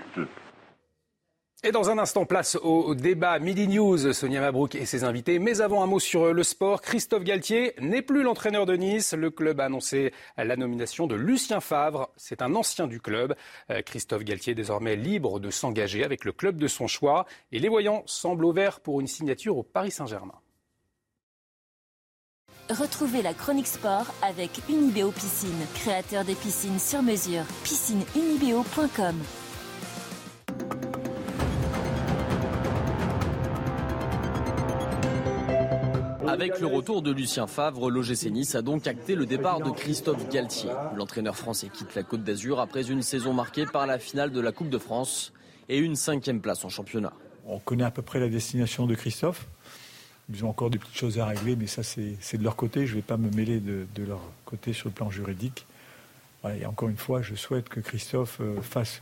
Et 1.65 1.73
dans 1.73 1.91
un 1.91 1.99
instant, 1.99 2.25
place 2.25 2.57
au 2.63 2.95
débat 2.95 3.41
Midi 3.41 3.67
News, 3.67 4.13
Sonia 4.13 4.41
Mabrouk 4.41 4.77
et 4.77 4.87
ses 4.87 5.03
invités. 5.03 5.41
Mais 5.41 5.61
avant, 5.61 5.83
un 5.83 5.87
mot 5.87 5.99
sur 5.99 6.33
le 6.33 6.43
sport. 6.45 6.81
Christophe 6.81 7.25
Galtier 7.25 7.75
n'est 7.81 8.03
plus 8.03 8.23
l'entraîneur 8.23 8.65
de 8.65 8.77
Nice. 8.77 9.13
Le 9.13 9.31
club 9.31 9.61
a 9.61 9.65
annoncé 9.65 10.13
la 10.37 10.57
nomination 10.57 11.09
de 11.09 11.17
Lucien 11.17 11.61
Favre. 11.61 12.11
C'est 12.17 12.43
un 12.43 12.55
ancien 12.55 12.87
du 12.87 13.01
club. 13.01 13.35
Euh, 13.71 13.83
Christophe 13.83 14.23
Galtier 14.23 14.53
est 14.53 14.57
désormais 14.57 14.95
libre 14.95 15.41
de 15.41 15.51
s'engager 15.51 16.05
avec 16.05 16.25
le 16.25 16.31
club 16.31 16.59
de 16.59 16.69
son 16.69 16.87
choix. 16.87 17.27
Et 17.51 17.59
les 17.59 17.69
voyants 17.69 18.05
semblent 18.07 18.45
ouverts 18.45 18.79
pour 18.79 19.01
une 19.01 19.09
signature 19.09 19.59
au 19.59 19.65
Paris 19.65 19.91
Saint-Germain. 19.91 20.41
Retrouvez 22.71 23.23
la 23.23 23.33
chronique 23.33 23.67
sport 23.67 24.05
avec 24.21 24.51
Unibeo 24.69 25.11
Piscine, 25.11 25.65
créateur 25.75 26.23
des 26.25 26.35
piscines 26.35 26.79
sur 26.79 27.03
mesure. 27.03 27.43
Piscineunibeo.com 27.65 29.15
Avec 36.27 36.61
le 36.61 36.67
retour 36.67 37.01
de 37.01 37.11
Lucien 37.11 37.47
Favre, 37.47 37.91
l'OGC 37.91 38.31
Nice 38.31 38.55
a 38.55 38.61
donc 38.61 38.87
acté 38.87 39.15
le 39.15 39.25
départ 39.25 39.61
de 39.61 39.71
Christophe 39.71 40.29
Galtier. 40.29 40.71
L'entraîneur 40.95 41.37
français 41.37 41.71
quitte 41.73 41.95
la 41.95 42.03
Côte 42.03 42.23
d'Azur 42.23 42.61
après 42.61 42.91
une 42.91 43.01
saison 43.01 43.33
marquée 43.33 43.65
par 43.65 43.87
la 43.87 43.99
finale 43.99 44.31
de 44.31 44.41
la 44.41 44.53
Coupe 44.53 44.69
de 44.69 44.77
France 44.77 45.33
et 45.71 45.79
une 45.79 45.97
cinquième 45.97 46.43
place 46.43 46.67
en 46.67 46.69
championnat. 46.69 47.15
On 47.47 47.59
connaît 47.61 47.85
à 47.85 47.91
peu 47.91 48.03
près 48.03 48.21
la 48.21 48.29
destination 48.29 48.85
de 48.85 48.95
Christophe. 48.95 49.49
Ils 50.33 50.45
ont 50.45 50.51
encore 50.51 50.71
des 50.71 50.79
petites 50.79 50.97
choses 50.97 51.19
à 51.19 51.27
régler, 51.27 51.57
mais 51.57 51.67
ça 51.67 51.83
c'est 51.83 52.37
de 52.37 52.45
leur 52.45 52.57
côté. 52.57 52.87
Je 52.87 52.93
ne 52.93 52.97
vais 52.97 53.03
pas 53.03 53.17
me 53.17 53.31
mêler 53.31 53.61
de, 53.61 54.05
leur 54.05 54.21
côté 54.45 54.73
sur 54.73 54.89
le 54.89 54.95
plan 54.95 55.11
juridique. 55.11 55.67
et 56.45 56.67
encore 56.67 56.89
une 56.89 56.97
fois, 56.97 57.23
je 57.23 57.35
souhaite 57.35 57.69
que 57.69 57.81
Christophe 57.81 58.41
euh, 58.41 58.61
fasse 58.61 59.01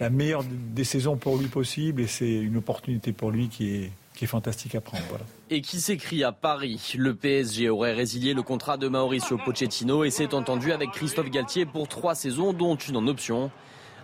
la 0.00 0.10
meilleure 0.10 0.44
des 0.44 0.84
saisons 0.84 1.16
pour 1.16 1.36
lui 1.36 1.46
possible 1.46 2.02
et 2.02 2.06
c'est 2.06 2.32
une 2.32 2.56
opportunité 2.56 3.12
pour 3.12 3.30
lui 3.30 3.48
qui 3.48 3.74
est, 3.74 3.92
fantastique 4.26 4.74
à 4.74 4.80
prendre. 4.80 5.04
Et 5.50 5.60
qui 5.60 5.78
s'écrit 5.78 6.24
à 6.24 6.32
Paris? 6.32 6.94
Le 6.96 7.14
PSG 7.14 7.68
aurait 7.68 7.92
résilié 7.92 8.32
le 8.32 8.42
contrat 8.42 8.78
de 8.78 8.88
Mauricio 8.88 9.36
Pochettino 9.36 10.04
et 10.04 10.10
s'est 10.10 10.32
entendu 10.32 10.72
avec 10.72 10.90
Christophe 10.92 11.30
Galtier 11.30 11.66
pour 11.66 11.86
trois 11.86 12.14
saisons, 12.14 12.54
dont 12.54 12.76
une 12.76 12.96
en 12.96 13.06
option. 13.08 13.50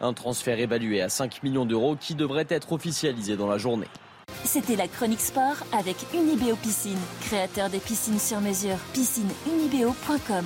Un 0.03 0.13
transfert 0.13 0.59
évalué 0.59 1.01
à 1.01 1.09
5 1.09 1.43
millions 1.43 1.65
d'euros 1.65 1.97
qui 1.97 2.15
devrait 2.15 2.47
être 2.51 2.73
officialisé 2.73 3.39
dans 3.39 3.47
la 3.47 3.57
journée. 3.57 3.87
C'était 4.45 4.77
la 4.77 4.89
chronique 4.89 5.21
sport 5.21 5.57
avec 5.73 5.97
Unibeo 6.15 6.57
Piscine, 6.57 6.99
créateur 7.23 7.71
des 7.71 7.79
piscines 7.79 8.19
sur 8.19 8.41
mesure. 8.41 8.77
Piscineunibeo.com 8.93 10.45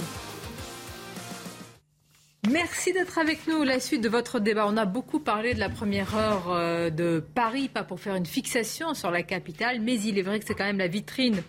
Merci 2.51 2.93
d'être 2.93 3.19
avec 3.19 3.49
nous. 3.49 3.65
La 3.65 3.81
suite 3.81 4.03
de 4.03 4.09
votre 4.09 4.39
débat. 4.39 4.67
On 4.69 4.77
a 4.77 4.85
beaucoup 4.85 5.19
parlé 5.19 5.53
de 5.55 5.59
la 5.59 5.69
première 5.69 6.15
heure 6.17 6.53
euh, 6.53 6.91
de 6.91 7.25
Paris, 7.35 7.69
pas 7.69 7.83
pour 7.83 7.99
faire 7.99 8.15
une 8.15 8.27
fixation 8.27 8.95
sur 8.95 9.11
la 9.11 9.23
capitale, 9.23 9.81
mais 9.81 10.01
il 10.01 10.19
est 10.19 10.23
vrai 10.23 10.39
que 10.39 10.47
c'est 10.47 10.55
quand 10.55 10.65
même 10.65 10.79
la 10.79 10.87
vitrine 10.87 11.43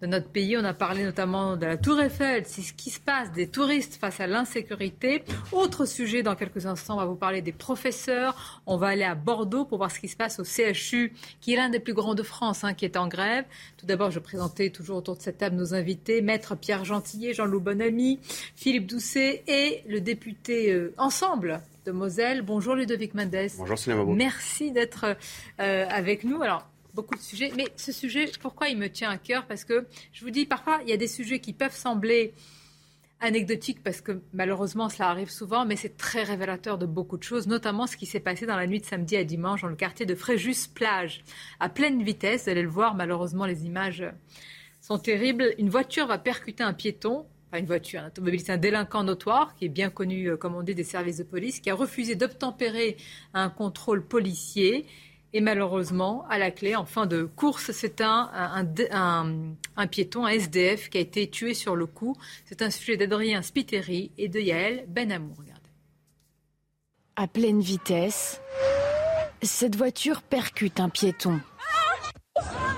de 0.00 0.06
notre 0.06 0.28
pays. 0.28 0.56
On 0.56 0.64
a 0.64 0.74
parlé 0.74 1.04
notamment 1.04 1.56
de 1.56 1.66
la 1.66 1.76
Tour 1.76 2.00
Eiffel, 2.00 2.44
c'est 2.46 2.62
ce 2.62 2.72
qui 2.72 2.90
se 2.90 3.00
passe 3.00 3.30
des 3.32 3.46
touristes 3.46 3.96
face 3.96 4.20
à 4.20 4.26
l'insécurité. 4.26 5.22
Autre 5.52 5.84
sujet, 5.84 6.22
dans 6.22 6.34
quelques 6.34 6.66
instants, 6.66 6.94
on 6.94 6.98
va 6.98 7.04
vous 7.04 7.16
parler 7.16 7.42
des 7.42 7.52
professeurs. 7.52 8.62
On 8.66 8.76
va 8.76 8.88
aller 8.88 9.04
à 9.04 9.14
Bordeaux 9.14 9.64
pour 9.64 9.78
voir 9.78 9.90
ce 9.90 10.00
qui 10.00 10.08
se 10.08 10.16
passe 10.16 10.40
au 10.40 10.44
CHU, 10.44 11.12
qui 11.40 11.52
est 11.52 11.56
l'un 11.56 11.68
des 11.68 11.80
plus 11.80 11.94
grands 11.94 12.14
de 12.14 12.22
France, 12.22 12.64
hein, 12.64 12.74
qui 12.74 12.84
est 12.84 12.96
en 12.96 13.08
grève. 13.08 13.44
Tout 13.76 13.86
d'abord, 13.86 14.10
je 14.10 14.18
présentais 14.18 14.70
toujours 14.70 14.98
autour 14.98 15.16
de 15.16 15.22
cette 15.22 15.38
table 15.38 15.56
nos 15.56 15.74
invités, 15.74 16.22
Maître 16.22 16.54
Pierre 16.54 16.84
Gentillet, 16.84 17.34
Jean-Loup 17.34 17.60
Bonamy, 17.60 18.18
Philippe 18.56 18.86
Doucet 18.86 19.42
et 19.46 19.82
le 19.86 20.00
député 20.00 20.72
euh, 20.72 20.94
ensemble 20.96 21.60
de 21.84 21.92
Moselle. 21.92 22.42
Bonjour 22.42 22.74
Ludovic 22.74 23.14
Mendes. 23.14 23.48
Bonjour 23.58 23.76
Merci 24.14 24.72
d'être 24.72 25.16
euh, 25.60 25.86
avec 25.88 26.24
nous. 26.24 26.42
Alors, 26.42 26.69
beaucoup 26.94 27.14
de 27.14 27.20
sujets, 27.20 27.52
mais 27.56 27.66
ce 27.76 27.92
sujet, 27.92 28.30
pourquoi 28.40 28.68
il 28.68 28.78
me 28.78 28.88
tient 28.88 29.10
à 29.10 29.18
cœur? 29.18 29.46
Parce 29.46 29.64
que 29.64 29.86
je 30.12 30.24
vous 30.24 30.30
dis, 30.30 30.46
parfois, 30.46 30.80
il 30.82 30.90
y 30.90 30.92
a 30.92 30.96
des 30.96 31.08
sujets 31.08 31.40
qui 31.40 31.52
peuvent 31.52 31.74
sembler 31.74 32.34
anecdotiques 33.20 33.82
parce 33.82 34.00
que 34.00 34.22
malheureusement 34.32 34.88
cela 34.88 35.10
arrive 35.10 35.28
souvent, 35.30 35.66
mais 35.66 35.76
c'est 35.76 35.96
très 35.98 36.22
révélateur 36.22 36.78
de 36.78 36.86
beaucoup 36.86 37.18
de 37.18 37.22
choses, 37.22 37.46
notamment 37.46 37.86
ce 37.86 37.96
qui 37.96 38.06
s'est 38.06 38.20
passé 38.20 38.46
dans 38.46 38.56
la 38.56 38.66
nuit 38.66 38.80
de 38.80 38.86
samedi 38.86 39.14
à 39.16 39.24
dimanche 39.24 39.60
dans 39.60 39.68
le 39.68 39.76
quartier 39.76 40.06
de 40.06 40.14
Fréjus-Plage, 40.14 41.22
à 41.60 41.68
pleine 41.68 42.02
vitesse. 42.02 42.44
Vous 42.44 42.50
allez 42.50 42.62
le 42.62 42.68
voir, 42.68 42.94
malheureusement 42.94 43.44
les 43.44 43.66
images 43.66 44.04
sont 44.80 44.98
terribles. 44.98 45.54
Une 45.58 45.68
voiture 45.68 46.06
va 46.06 46.16
percuter 46.16 46.62
un 46.62 46.72
piéton 46.72 47.26
une 47.58 47.66
voiture, 47.66 48.00
un 48.00 48.06
automobiliste, 48.08 48.50
un 48.50 48.58
délinquant 48.58 49.02
notoire 49.02 49.54
qui 49.56 49.64
est 49.64 49.68
bien 49.68 49.90
connu, 49.90 50.30
euh, 50.30 50.36
comme 50.36 50.54
on 50.54 50.62
dit, 50.62 50.74
des 50.74 50.84
services 50.84 51.18
de 51.18 51.24
police, 51.24 51.60
qui 51.60 51.70
a 51.70 51.74
refusé 51.74 52.14
d'obtempérer 52.14 52.96
un 53.34 53.50
contrôle 53.50 54.06
policier. 54.06 54.86
Et 55.32 55.40
malheureusement, 55.40 56.26
à 56.28 56.38
la 56.38 56.50
clé, 56.50 56.74
en 56.74 56.84
fin 56.84 57.06
de 57.06 57.22
course, 57.22 57.70
c'est 57.70 58.00
un, 58.00 58.30
un, 58.34 59.86
piéton, 59.86 60.26
un 60.26 60.30
SDF, 60.30 60.90
qui 60.90 60.98
a 60.98 61.00
été 61.00 61.30
tué 61.30 61.54
sur 61.54 61.76
le 61.76 61.86
coup. 61.86 62.16
C'est 62.46 62.62
un 62.62 62.70
sujet 62.70 62.96
d'Adrien 62.96 63.42
Spiteri 63.42 64.10
et 64.18 64.28
de 64.28 64.40
Yael 64.40 64.86
Benamou. 64.88 65.32
Regardez. 65.38 65.60
À 67.14 67.28
pleine 67.28 67.60
vitesse, 67.60 68.40
cette 69.42 69.76
voiture 69.76 70.22
percute 70.22 70.80
un 70.80 70.88
piéton. 70.88 71.40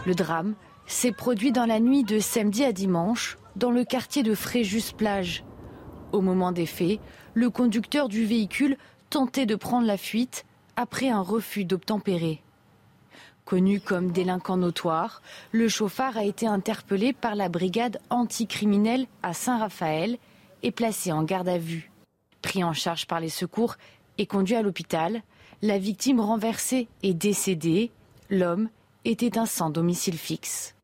Le 0.04 0.14
drame 0.14 0.54
s'est 0.86 1.12
produit 1.12 1.52
dans 1.52 1.66
la 1.66 1.80
nuit 1.80 2.04
de 2.04 2.18
samedi 2.18 2.64
à 2.64 2.72
dimanche 2.72 3.38
dans 3.56 3.70
le 3.70 3.84
quartier 3.84 4.22
de 4.22 4.34
Fréjus-Plage. 4.34 5.44
Au 6.12 6.20
moment 6.20 6.52
des 6.52 6.66
faits, 6.66 7.00
le 7.32 7.48
conducteur 7.48 8.08
du 8.08 8.26
véhicule 8.26 8.76
tentait 9.08 9.46
de 9.46 9.54
prendre 9.54 9.86
la 9.86 9.96
fuite 9.96 10.44
après 10.76 11.08
un 11.08 11.20
refus 11.20 11.64
d'obtempérer. 11.64 12.42
Connu 13.44 13.80
comme 13.80 14.12
délinquant 14.12 14.56
notoire, 14.56 15.20
le 15.50 15.68
chauffard 15.68 16.16
a 16.16 16.24
été 16.24 16.46
interpellé 16.46 17.12
par 17.12 17.34
la 17.34 17.48
brigade 17.48 18.00
anticriminelle 18.08 19.06
à 19.22 19.34
Saint-Raphaël 19.34 20.18
et 20.62 20.70
placé 20.70 21.12
en 21.12 21.24
garde 21.24 21.48
à 21.48 21.58
vue. 21.58 21.90
Pris 22.40 22.64
en 22.64 22.72
charge 22.72 23.06
par 23.06 23.20
les 23.20 23.28
secours 23.28 23.76
et 24.18 24.26
conduit 24.26 24.54
à 24.54 24.62
l'hôpital, 24.62 25.22
la 25.60 25.78
victime 25.78 26.20
renversée 26.20 26.88
est 27.02 27.14
décédée. 27.14 27.90
L'homme 28.30 28.68
était 29.04 29.38
un 29.38 29.46
sans 29.46 29.70
domicile 29.70 30.18
fixe. 30.18 30.74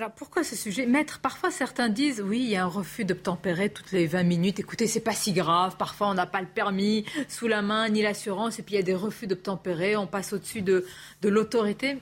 Alors 0.00 0.12
pourquoi 0.12 0.44
ce 0.44 0.56
sujet? 0.56 0.86
Maître, 0.86 1.20
parfois 1.20 1.50
certains 1.50 1.90
disent 1.90 2.22
oui, 2.22 2.38
il 2.38 2.48
y 2.48 2.56
a 2.56 2.64
un 2.64 2.68
refus 2.68 3.04
d'obtempérer 3.04 3.68
toutes 3.68 3.92
les 3.92 4.06
20 4.06 4.22
minutes. 4.22 4.58
Écoutez, 4.58 4.86
c'est 4.86 5.00
pas 5.00 5.12
si 5.12 5.34
grave. 5.34 5.76
Parfois 5.76 6.08
on 6.08 6.14
n'a 6.14 6.24
pas 6.24 6.40
le 6.40 6.46
permis 6.46 7.04
sous 7.28 7.48
la 7.48 7.60
main 7.60 7.86
ni 7.90 8.00
l'assurance 8.00 8.58
et 8.58 8.62
puis 8.62 8.76
il 8.76 8.78
y 8.78 8.80
a 8.80 8.82
des 8.82 8.94
refus 8.94 9.26
d'obtempérer. 9.26 9.96
On 9.96 10.06
passe 10.06 10.32
au-dessus 10.32 10.62
de, 10.62 10.86
de 11.20 11.28
l'autorité. 11.28 11.98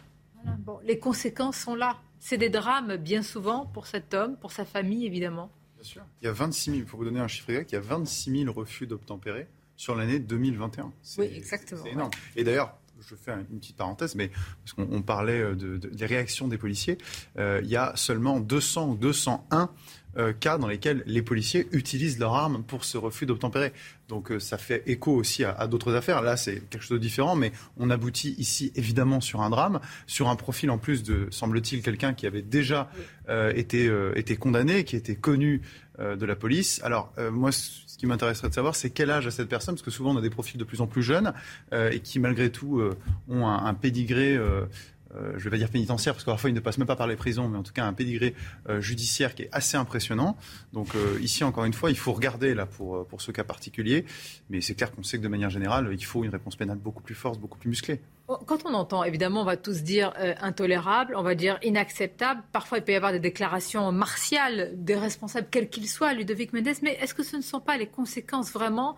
bon, 0.61 0.79
les 0.85 1.01
conséquences 1.01 1.57
sont 1.57 1.75
là. 1.75 1.99
C'est 2.21 2.39
des 2.39 2.51
drames 2.51 2.99
bien 2.99 3.23
souvent 3.23 3.67
pour 3.67 3.89
cet 3.89 4.15
homme, 4.15 4.37
pour 4.37 4.53
sa 4.53 4.65
famille 4.65 5.05
évidemment. 5.05 5.51
Bien 5.75 5.83
sûr. 5.83 6.03
Il 6.23 6.27
y 6.27 6.29
a 6.29 6.33
26 6.33 6.71
000, 6.71 6.85
pour 6.85 7.01
vous 7.01 7.05
donner 7.05 7.19
un 7.19 7.27
chiffre 7.27 7.51
exact, 7.51 7.73
il 7.73 7.75
y 7.75 7.79
a 7.79 7.81
26 7.81 8.43
000 8.45 8.53
refus 8.53 8.87
d'obtempérer 8.87 9.49
sur 9.75 9.97
l'année 9.97 10.21
2021. 10.21 10.93
Oui, 11.19 11.31
exactement. 11.35 11.83
C'est 11.83 11.91
énorme. 11.91 12.11
Et 12.37 12.45
d'ailleurs, 12.45 12.78
je 13.01 13.15
fais 13.15 13.33
une 13.51 13.59
petite 13.59 13.77
parenthèse, 13.77 14.15
mais 14.15 14.31
parce 14.65 14.73
qu'on 14.75 15.03
parlait 15.03 15.41
euh, 15.41 15.55
des 15.55 16.07
réactions 16.07 16.49
des 16.49 16.59
policiers, 16.59 16.99
euh, 17.39 17.61
il 17.63 17.69
y 17.69 17.77
a 17.77 17.93
seulement 17.95 18.41
200 18.41 18.91
ou 18.91 18.97
201 18.97 19.71
euh, 20.17 20.33
cas 20.33 20.59
dans 20.59 20.67
lesquels 20.67 21.03
les 21.07 21.23
policiers 21.23 21.69
utilisent 21.73 22.19
leur 22.19 22.35
arme 22.35 22.65
pour 22.65 22.85
ce 22.85 22.99
refus 22.99 23.27
d'obtempérer. 23.27 23.73
Donc 24.09 24.33
ça 24.41 24.59
fait 24.59 24.83
écho 24.87 25.13
aussi 25.13 25.45
à, 25.45 25.67
d'autres 25.67 25.95
affaires. 25.95 26.23
Là, 26.23 26.37
c'est 26.37 26.61
quelque 26.71 26.83
chose 26.83 26.99
de 26.99 27.03
différent, 27.03 27.37
mais 27.37 27.53
on 27.77 27.91
aboutit 27.91 28.35
ici 28.39 28.73
évidemment 28.75 29.21
sur 29.21 29.43
un 29.43 29.51
drame, 29.51 29.81
sur 30.07 30.29
un 30.29 30.37
profil 30.37 30.71
en 30.71 30.79
plus 30.79 31.03
de, 31.03 31.29
semble-t-il, 31.31 31.83
quelqu'un 31.83 32.15
qui 32.15 32.27
avait 32.27 32.41
déjà 32.41 32.91
été, 33.55 33.93
été 34.17 34.37
condamné, 34.37 34.85
qui 34.85 34.97
était 34.97 35.15
connu 35.15 35.61
de 35.99 36.27
la 36.27 36.37
police. 36.37 36.81
Alors 36.85 37.13
moi, 37.31 37.51
ce 37.53 38.03
qui 38.03 38.07
m'intéresserait 38.07 38.49
de 38.49 38.55
savoir, 38.55 38.77
c'est 38.77 38.91
quel 38.91 39.11
âge 39.11 39.27
a 39.27 39.33
cette 39.33 39.49
personne, 39.49 39.75
parce 39.75 39.83
que 39.83 39.91
souvent 39.91 40.15
on 40.15 40.17
a 40.17 40.21
des 40.21 40.31
profils 40.31 40.57
de 40.57 40.65
plus 40.65 40.81
en 40.81 40.87
plus 40.87 41.03
jeunes 41.03 41.33
euh, 41.73 41.91
et 41.91 41.99
qui 41.99 42.21
malgré 42.21 42.51
tout 42.51 42.79
euh, 42.79 42.97
ont 43.29 43.47
un, 43.47 43.67
un 43.67 43.75
pédigré. 43.75 44.39
Euh, 45.15 45.33
je 45.37 45.45
vais 45.45 45.51
pas 45.51 45.57
dire 45.57 45.71
pénitentiaire, 45.71 46.15
parce 46.15 46.25
que 46.25 46.31
parfois 46.31 46.51
ils 46.51 46.55
ne 46.55 46.61
passent 46.61 46.79
même 46.79 46.87
pas 46.87 46.97
par 46.97 47.07
les 47.07 47.17
prisons, 47.17 47.49
mais 47.49 47.59
en 47.59 47.63
tout 47.63 47.73
cas 47.73 47.85
un 47.85 47.93
pédigré 47.93 48.35
judiciaire 48.79 49.35
qui 49.35 49.43
est 49.43 49.49
assez 49.53 49.77
impressionnant. 49.77 50.37
Donc 50.73 50.89
ici, 51.21 51.45
encore 51.45 51.65
une 51.65 51.73
fois, 51.73 51.91
il 51.91 51.99
faut 51.99 52.13
regarder 52.13 52.55
là 52.55 52.67
pour, 52.67 53.07
pour 53.07 53.21
ce 53.23 53.33
cas 53.33 53.45
particulier, 53.45 54.05
mais 54.51 54.61
c'est 54.61 54.75
clair 54.75 54.93
qu'on 54.93 55.03
sait 55.03 55.19
que 55.19 55.23
de 55.23 55.29
manière 55.29 55.51
générale, 55.51 55.89
il 55.93 56.05
faut 56.05 56.25
une 56.25 56.31
réponse 56.31 56.57
pénale 56.57 56.79
beaucoup 56.79 57.03
plus 57.03 57.15
forte, 57.15 57.41
beaucoup 57.41 57.59
plus 57.59 57.69
musclée. 57.69 58.01
Quand 58.29 58.67
on 58.67 58.75
entend, 58.75 59.05
évidemment, 59.05 59.41
on 59.41 59.47
va 59.47 59.57
tous 59.57 59.83
dire 59.83 60.13
euh, 60.19 60.35
intolérable, 60.43 61.15
on 61.17 61.23
va 61.23 61.35
dire 61.35 61.59
inacceptable. 61.63 62.43
Parfois, 62.53 62.77
il 62.77 62.85
peut 62.85 62.93
y 62.93 62.95
avoir 62.95 63.13
des 63.13 63.21
déclarations 63.21 63.91
martiales 63.91 64.73
des 64.75 64.97
responsables, 64.97 65.49
quels 65.51 65.71
qu'ils 65.71 65.89
soient, 65.89 66.13
Ludovic 66.13 66.53
Mendes. 66.53 66.69
Mais 66.83 66.99
est-ce 67.01 67.15
que 67.15 67.23
ce 67.23 67.37
ne 67.37 67.43
sont 67.43 67.61
pas 67.61 67.79
les 67.79 67.87
conséquences 67.87 68.53
vraiment 68.53 68.97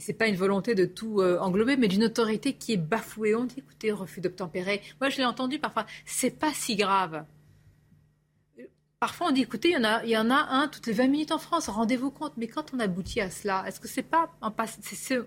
et 0.00 0.02
c'est 0.02 0.14
pas 0.14 0.28
une 0.28 0.36
volonté 0.36 0.74
de 0.74 0.86
tout 0.86 1.20
euh, 1.20 1.38
englober, 1.40 1.76
mais 1.76 1.86
d'une 1.86 2.04
autorité 2.04 2.54
qui 2.54 2.72
est 2.72 2.78
bafouée. 2.78 3.34
On 3.34 3.44
dit, 3.44 3.56
écoutez, 3.58 3.92
refus 3.92 4.22
d'obtempérer. 4.22 4.80
Moi, 4.98 5.10
je 5.10 5.18
l'ai 5.18 5.26
entendu 5.26 5.58
parfois. 5.58 5.84
C'est 6.06 6.38
pas 6.38 6.54
si 6.54 6.74
grave. 6.74 7.26
Parfois, 8.98 9.26
on 9.28 9.30
dit, 9.30 9.42
écoutez, 9.42 9.68
il 9.68 9.74
y 9.74 9.76
en 9.76 9.84
a, 9.84 10.02
il 10.04 10.08
y 10.08 10.16
en 10.16 10.30
a 10.30 10.36
un 10.36 10.68
toutes 10.68 10.86
les 10.86 10.94
20 10.94 11.08
minutes 11.08 11.32
en 11.32 11.38
France. 11.38 11.68
Rendez-vous 11.68 12.10
compte. 12.10 12.32
Mais 12.38 12.46
quand 12.46 12.72
on 12.72 12.80
aboutit 12.80 13.20
à 13.20 13.28
cela, 13.28 13.62
est-ce 13.66 13.78
que 13.78 13.88
c'est 13.88 14.02
pas, 14.02 14.30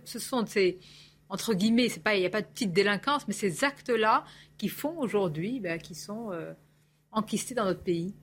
ce 0.05 0.19
sont 0.19 0.43
ces 0.47 0.79
entre 1.29 1.53
guillemets, 1.53 1.89
c'est 1.89 2.01
pas, 2.01 2.15
il 2.15 2.21
n'y 2.21 2.25
a 2.25 2.31
pas 2.31 2.41
de 2.41 2.47
petite 2.47 2.73
délinquance, 2.73 3.27
mais 3.27 3.33
ces 3.33 3.63
actes-là 3.63 4.25
qui 4.57 4.69
font 4.69 4.97
aujourd'hui, 4.99 5.59
ben, 5.59 5.79
qui 5.79 5.95
sont 5.95 6.31
euh, 6.31 6.53
enquistés 7.11 7.53
dans 7.53 7.65
notre 7.65 7.81
pays. 7.83 8.13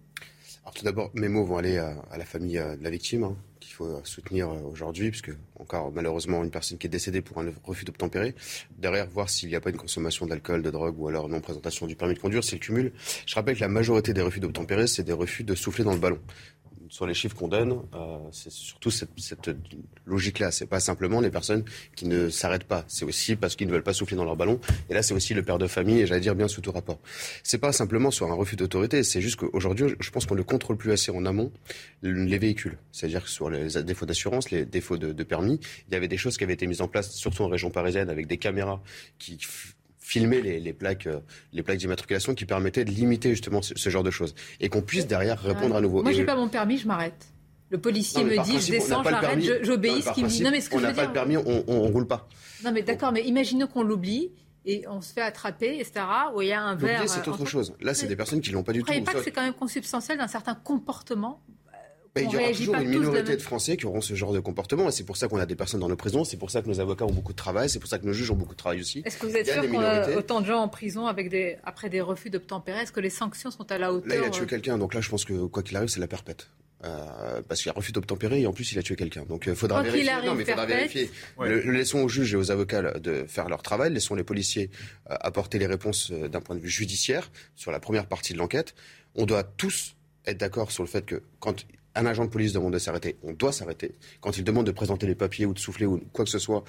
Alors 0.63 0.75
tout 0.75 0.85
d'abord, 0.85 1.11
mes 1.15 1.29
mots 1.29 1.45
vont 1.45 1.57
aller 1.57 1.79
à, 1.79 1.95
la 2.17 2.25
famille 2.25 2.59
euh, 2.59 2.77
de 2.77 2.85
la 2.85 2.91
victime, 2.91 3.25
hein, 3.25 3.37
qu'il 3.61 3.73
faut 3.73 4.01
soutenir 4.05 4.51
euh, 4.51 4.61
aujourd'hui, 4.71 5.11
puisque 5.11 5.31
encore 5.59 5.91
malheureusement 5.91 6.45
une 6.45 6.51
personne 6.51 6.77
qui 6.77 6.87
est 6.87 6.91
décédée 6.91 7.23
pour 7.23 7.39
un 7.41 7.47
refus 7.65 7.85
d'obtempérer. 7.85 8.35
Derrière, 8.77 9.09
voir 9.09 9.31
s'il 9.31 9.49
n'y 9.49 9.57
a 9.57 9.61
pas 9.61 9.71
une 9.71 9.79
consommation 9.79 10.27
d'alcool, 10.27 10.63
de 10.63 10.71
drogue 10.71 10.99
ou 10.99 11.09
alors 11.09 11.29
non 11.29 11.41
présentation 11.41 11.87
du 11.87 11.97
permis 11.97 12.15
de 12.15 12.19
conduire, 12.19 12.45
c'est 12.45 12.57
le 12.57 12.61
cumul. 12.61 12.93
Je 13.27 13.35
rappelle 13.35 13.57
que 13.57 13.61
la 13.61 13.69
majorité 13.69 14.13
des 14.13 14.21
refus 14.21 14.41
d'obtempérer, 14.41 14.87
c'est 14.87 15.03
des 15.03 15.15
refus 15.15 15.45
de 15.45 15.55
souffler 15.55 15.83
dans 15.83 15.95
le 15.95 15.99
ballon 15.99 16.21
sur 16.91 17.07
les 17.07 17.14
chiffres 17.14 17.36
qu'on 17.36 17.49
donne, 17.49 17.80
euh, 17.95 18.18
c'est 18.32 18.51
surtout 18.51 18.91
cette, 18.91 19.11
cette 19.16 19.51
logique-là. 20.05 20.51
C'est 20.51 20.66
pas 20.66 20.80
simplement 20.80 21.20
les 21.20 21.30
personnes 21.30 21.64
qui 21.95 22.07
ne 22.07 22.28
s'arrêtent 22.28 22.64
pas. 22.64 22.84
C'est 22.88 23.05
aussi 23.05 23.36
parce 23.36 23.57
qu'ils 23.57 23.68
ne 23.68 23.72
veulent 23.72 23.84
pas 23.84 23.95
souffler 23.95 24.16
dans 24.16 24.24
leur 24.24 24.36
ballon. 24.36 24.61
Et 24.91 24.95
là, 24.95 25.03
c'est 25.03 25.14
aussi 25.14 25.32
le 25.32 25.43
père 25.43 25.59
de 25.59 25.68
famille, 25.68 26.01
et 26.01 26.07
j'allais 26.07 26.20
dire 26.20 26.34
bien 26.34 26.49
sous 26.49 26.61
tout 26.61 26.72
rapport. 26.72 26.99
C'est 27.45 27.59
pas 27.59 27.72
simplement 27.72 28.11
sur 28.11 28.30
un 28.30 28.34
refus 28.34 28.57
d'autorité. 28.57 29.05
C'est 29.05 29.20
juste 29.20 29.36
qu'aujourd'hui, 29.36 29.95
je 30.01 30.11
pense 30.11 30.26
qu'on 30.26 30.34
ne 30.34 30.43
contrôle 30.43 30.76
plus 30.76 30.93
assez 30.93 31.12
en 31.12 31.24
amont 31.24 31.53
les 32.03 32.38
véhicules. 32.38 32.76
C'est-à-dire 32.93 33.22
que 33.22 33.30
sur 33.30 33.49
les 33.49 33.82
défauts 33.84 34.07
d'assurance, 34.07 34.51
les 34.51 34.64
défauts 34.64 34.99
de, 34.99 35.12
de 35.12 35.22
permis, 35.22 35.61
il 35.88 35.95
y 35.95 35.97
avait 35.97 36.09
des 36.09 36.16
choses 36.16 36.36
qui 36.36 36.45
avaient 36.45 36.55
été 36.55 36.66
mises 36.66 36.80
en 36.80 36.88
place, 36.88 37.12
surtout 37.12 37.45
en 37.45 37.49
région 37.49 37.70
parisienne, 37.70 38.11
avec 38.11 38.26
des 38.26 38.36
caméras 38.36 38.82
qui 39.18 39.38
filmer 40.11 40.41
les, 40.41 40.73
plaques, 40.73 41.07
euh, 41.07 41.21
les 41.53 41.63
plaques 41.63 41.79
d'immatriculation 41.79 42.35
qui 42.35 42.45
permettaient 42.45 42.85
de 42.85 42.91
limiter 42.91 43.31
justement 43.31 43.63
ce, 43.63 43.91
genre 43.91 44.03
de 44.03 44.11
choses 44.11 44.35
et 44.59 44.69
qu'on 44.69 44.83
puisse 44.83 45.07
derrière 45.07 45.41
répondre 45.41 45.77
à 45.77 45.81
nouveau. 45.81 46.03
Moi, 46.03 46.13
j'ai 46.13 46.25
pas 46.25 46.35
mon 46.35 46.49
permis, 46.49 46.79
je 46.79 46.89
m'arrête. 46.89 47.29
Le 47.71 47.79
policier 47.79 48.25
me 48.25 48.43
dit, 48.43 48.61
je 48.61 48.73
descends, 48.73 49.05
j'arrête, 49.05 49.65
j'obéis. 49.65 50.03
Ce 50.03 50.11
qu'il 50.11 50.25
me 50.25 50.29
dit, 50.29 50.43
non 50.43 50.51
mais 50.51 50.61
ce 50.61 50.69
que 50.69 50.75
on 50.75 50.81
n'a 50.81 50.93
pas 50.93 51.07
le 51.07 51.13
permis, 51.13 51.37
on, 51.37 51.65
on, 51.69 51.83
roule 51.83 52.09
pas. 52.09 52.29
Non 52.65 52.73
mais 52.73 52.83
d'accord, 52.83 53.13
mais 53.13 53.23
imaginons 53.23 53.69
qu'on 53.69 53.85
l'oublie 53.85 54.33
et 54.67 54.85
on 54.89 55.01
se 55.01 55.13
fait 55.13 55.21
attraper, 55.21 55.79
etc. 55.79 56.05
Où 56.35 56.43
il 56.43 56.49
y 56.49 56.53
a 56.53 56.61
un 56.61 56.75
verre. 56.75 57.09
c'est 57.09 57.29
autre 57.29 57.47
chose. 57.47 57.73
Là, 57.81 57.95
c'est 57.95 58.09
des 58.09 58.17
personnes 58.17 58.41
qui 58.41 58.51
l'ont 58.51 58.65
pas 58.65 58.73
du 58.73 58.81
tout. 58.81 58.87
Vous 58.87 58.93
ne 58.93 59.05
croyez 59.05 59.05
pas 59.05 59.21
que 59.21 59.25
c'est 59.25 59.31
quand 59.31 59.45
même 59.45 59.55
consubstantiel 59.55 60.19
d'un 60.19 60.27
certain 60.27 60.55
comportement 60.55 61.41
il 62.17 62.23
y 62.23 62.37
aura 62.37 62.49
toujours 62.49 62.75
une 62.77 62.89
minorité 62.89 63.37
de, 63.37 63.43
Français 63.43 63.77
qui 63.77 63.87
auront 63.87 64.01
ce 64.01 64.15
genre 64.15 64.33
de 64.33 64.41
comportement. 64.41 64.89
Et 64.89 64.93
c'est 64.93 65.05
pour 65.05 65.17
ça 65.17 65.29
qu'on 65.29 65.39
a 65.39 65.47
des 65.47 65.55
personnes 65.55 65.81
dans 65.81 65.89
nos 65.89 65.97
prisons. 65.97 66.25
C'est 66.25 66.37
pour 66.37 66.51
ça 66.51 66.63
que 66.63 66.69
nos 66.69 66.81
avocats 66.81 67.05
ont 67.05 67.13
beaucoup 67.13 67.33
de 67.33 67.39
travail. 67.39 67.69
C'est 67.69 67.79
pour 67.79 67.89
ça 67.89 67.99
que 67.99 68.07
nos 68.07 68.13
juges 68.13 68.31
ont 68.31 68.37
beaucoup 68.37 68.55
de 68.55 68.59
travail 68.59 68.81
aussi. 68.81 69.03
Est-ce 69.05 69.19
que 69.19 69.27
vous 69.27 69.37
êtes 69.37 69.49
sûr 69.49 69.69
qu'on 69.69 69.81
a 69.81 70.17
autant 70.17 70.41
de 70.41 70.47
gens 70.47 70.61
en 70.61 70.69
prison 70.69 71.07
avec 71.07 71.29
des, 71.29 71.57
après 71.65 71.89
des 71.89 72.01
refus 72.01 72.31
d'obtempérer? 72.31 72.81
Est-ce 72.81 72.93
que 72.93 73.01
les 73.01 73.11
sanctions 73.11 73.51
sont 73.51 73.71
à 73.71 73.79
la 73.79 73.93
hauteur 73.93 74.09
Là, 74.09 74.17
il 74.17 74.25
a 74.25 74.31
tué 74.31 74.43
euh? 74.43 74.47
quelqu'un. 74.47 74.79
Donc 74.79 74.95
là, 74.95 75.01
je 75.01 75.09
pense 75.09 75.25
que 75.25 75.47
quoi 75.47 75.63
qu'il 75.63 75.77
arrive, 75.77 75.89
c'est 75.89 76.01
la 76.01 76.09
perpète. 76.09 76.49
Euh, 76.83 77.43
parce 77.47 77.61
qu'il 77.61 77.71
a 77.71 77.75
refus 77.75 77.93
d'obtempérer 77.93 78.41
et 78.41 78.47
en 78.47 78.55
plus 78.55 78.73
il 78.73 78.79
a 78.79 78.83
tué 78.83 78.97
quelqu'un. 78.97 79.25
Donc 79.29 79.45
il 79.45 79.51
euh, 79.51 79.55
faudra 79.55 79.83
vérifier. 79.83 80.11
non, 80.25 80.35
mais 80.35 80.47
faudra 80.47 80.65
vérifier. 80.65 81.11
laissons 81.39 81.99
aux 81.99 82.09
juges 82.09 82.33
et 82.33 82.37
aux 82.37 82.51
avocats 82.51 82.99
de 82.99 83.27
faire 83.29 83.51
leur 83.51 83.63
travail. 83.63 83.93
Laissons 83.93 84.15
les 84.15 84.25
policiers 84.25 84.71
apporter 85.07 85.59
les 85.59 85.67
réponses 85.67 86.11
d'un 86.11 86.41
point 86.41 86.57
de 86.57 86.61
vue 86.61 86.71
judiciaire 86.71 87.31
sur 87.55 87.71
la 87.71 87.81
première 87.81 88.07
partie 88.07 88.33
de 88.33 88.39
l'enquête. 88.39 88.75
On 89.15 89.27
doit 89.27 89.43
tous 89.45 89.95
être 90.27 90.39
d'accord 90.39 90.71
sur 90.71 90.83
le 90.83 90.89
fait 90.89 91.05
que 91.05 91.23
quand 91.39 91.67
un 91.95 92.07
agent 92.07 92.24
de 92.24 92.30
police 92.30 92.53
demande 92.53 92.72
de 92.72 92.78
s'arrêter, 92.78 93.16
on 93.22 93.32
doit 93.32 93.53
s'arrêter. 93.53 93.93
Quand 94.20 94.38
il 94.38 94.45
demande 94.45 94.66
de 94.66 94.72
présenter 94.72 95.07
les 95.07 95.14
papiers 95.14 95.47
ou 95.47 95.55
de 95.55 95.59
souffler 95.59 95.86
ou 95.86 96.01
quoi 96.12 96.24
que 96.24 96.30
ce 96.30 96.38
soit, 96.38 96.64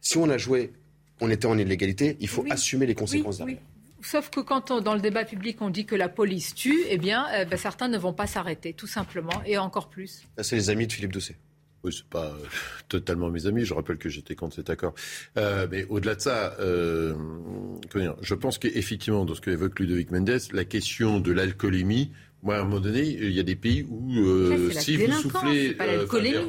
si 0.00 0.16
on 0.18 0.28
a 0.30 0.38
joué, 0.38 0.72
on 1.20 1.30
était 1.30 1.46
en 1.46 1.58
illégalité, 1.58 2.16
il 2.20 2.28
faut 2.28 2.44
assumer 2.50 2.86
les 2.86 2.94
conséquences 2.94 3.40
oui, 3.40 3.58
Sauf 4.02 4.30
que 4.30 4.40
quand 4.40 4.72
dans 4.80 4.94
le 4.94 5.00
débat 5.00 5.24
public 5.24 5.60
on 5.60 5.70
dit 5.70 5.84
que 5.84 5.94
la 5.94 6.08
police 6.08 6.54
tue, 6.54 6.84
eh 6.88 6.96
bien, 6.96 7.26
euh, 7.34 7.44
ben, 7.44 7.58
certains 7.58 7.88
ne 7.88 7.98
vont 7.98 8.14
pas 8.14 8.26
s'arrêter, 8.26 8.72
tout 8.72 8.86
simplement, 8.86 9.42
et 9.44 9.58
encore 9.58 9.90
plus. 9.90 10.26
c'est 10.38 10.56
les 10.56 10.70
amis 10.70 10.86
de 10.86 10.92
Philippe 10.92 11.12
Doucet. 11.12 11.36
Oui, 11.82 11.94
c'est 11.94 12.06
pas 12.06 12.26
euh, 12.26 12.44
totalement 12.88 13.30
mes 13.30 13.46
amis. 13.46 13.64
Je 13.64 13.72
rappelle 13.72 13.96
que 13.96 14.10
j'étais 14.10 14.34
contre 14.34 14.56
cet 14.56 14.68
accord. 14.68 14.94
Euh, 15.38 15.66
mais 15.70 15.84
au-delà 15.88 16.14
de 16.14 16.20
ça, 16.20 16.54
je 16.60 18.34
pense 18.34 18.58
qu'effectivement, 18.58 19.24
dans 19.24 19.34
ce 19.34 19.40
que 19.40 19.50
évoque 19.50 19.78
Ludovic 19.78 20.10
Mendes, 20.10 20.40
la 20.52 20.64
question 20.64 21.20
de 21.20 21.32
l'alcoolémie 21.32 22.12
moi, 22.42 22.56
à 22.56 22.60
un 22.60 22.64
moment 22.64 22.80
donné, 22.80 23.02
il 23.02 23.32
y 23.32 23.40
a 23.40 23.42
des 23.42 23.56
pays 23.56 23.86
où 23.88 24.14
euh, 24.18 24.70
si 24.70 24.96
vous 24.96 25.12
soufflez 25.12 25.76
euh, 25.80 26.06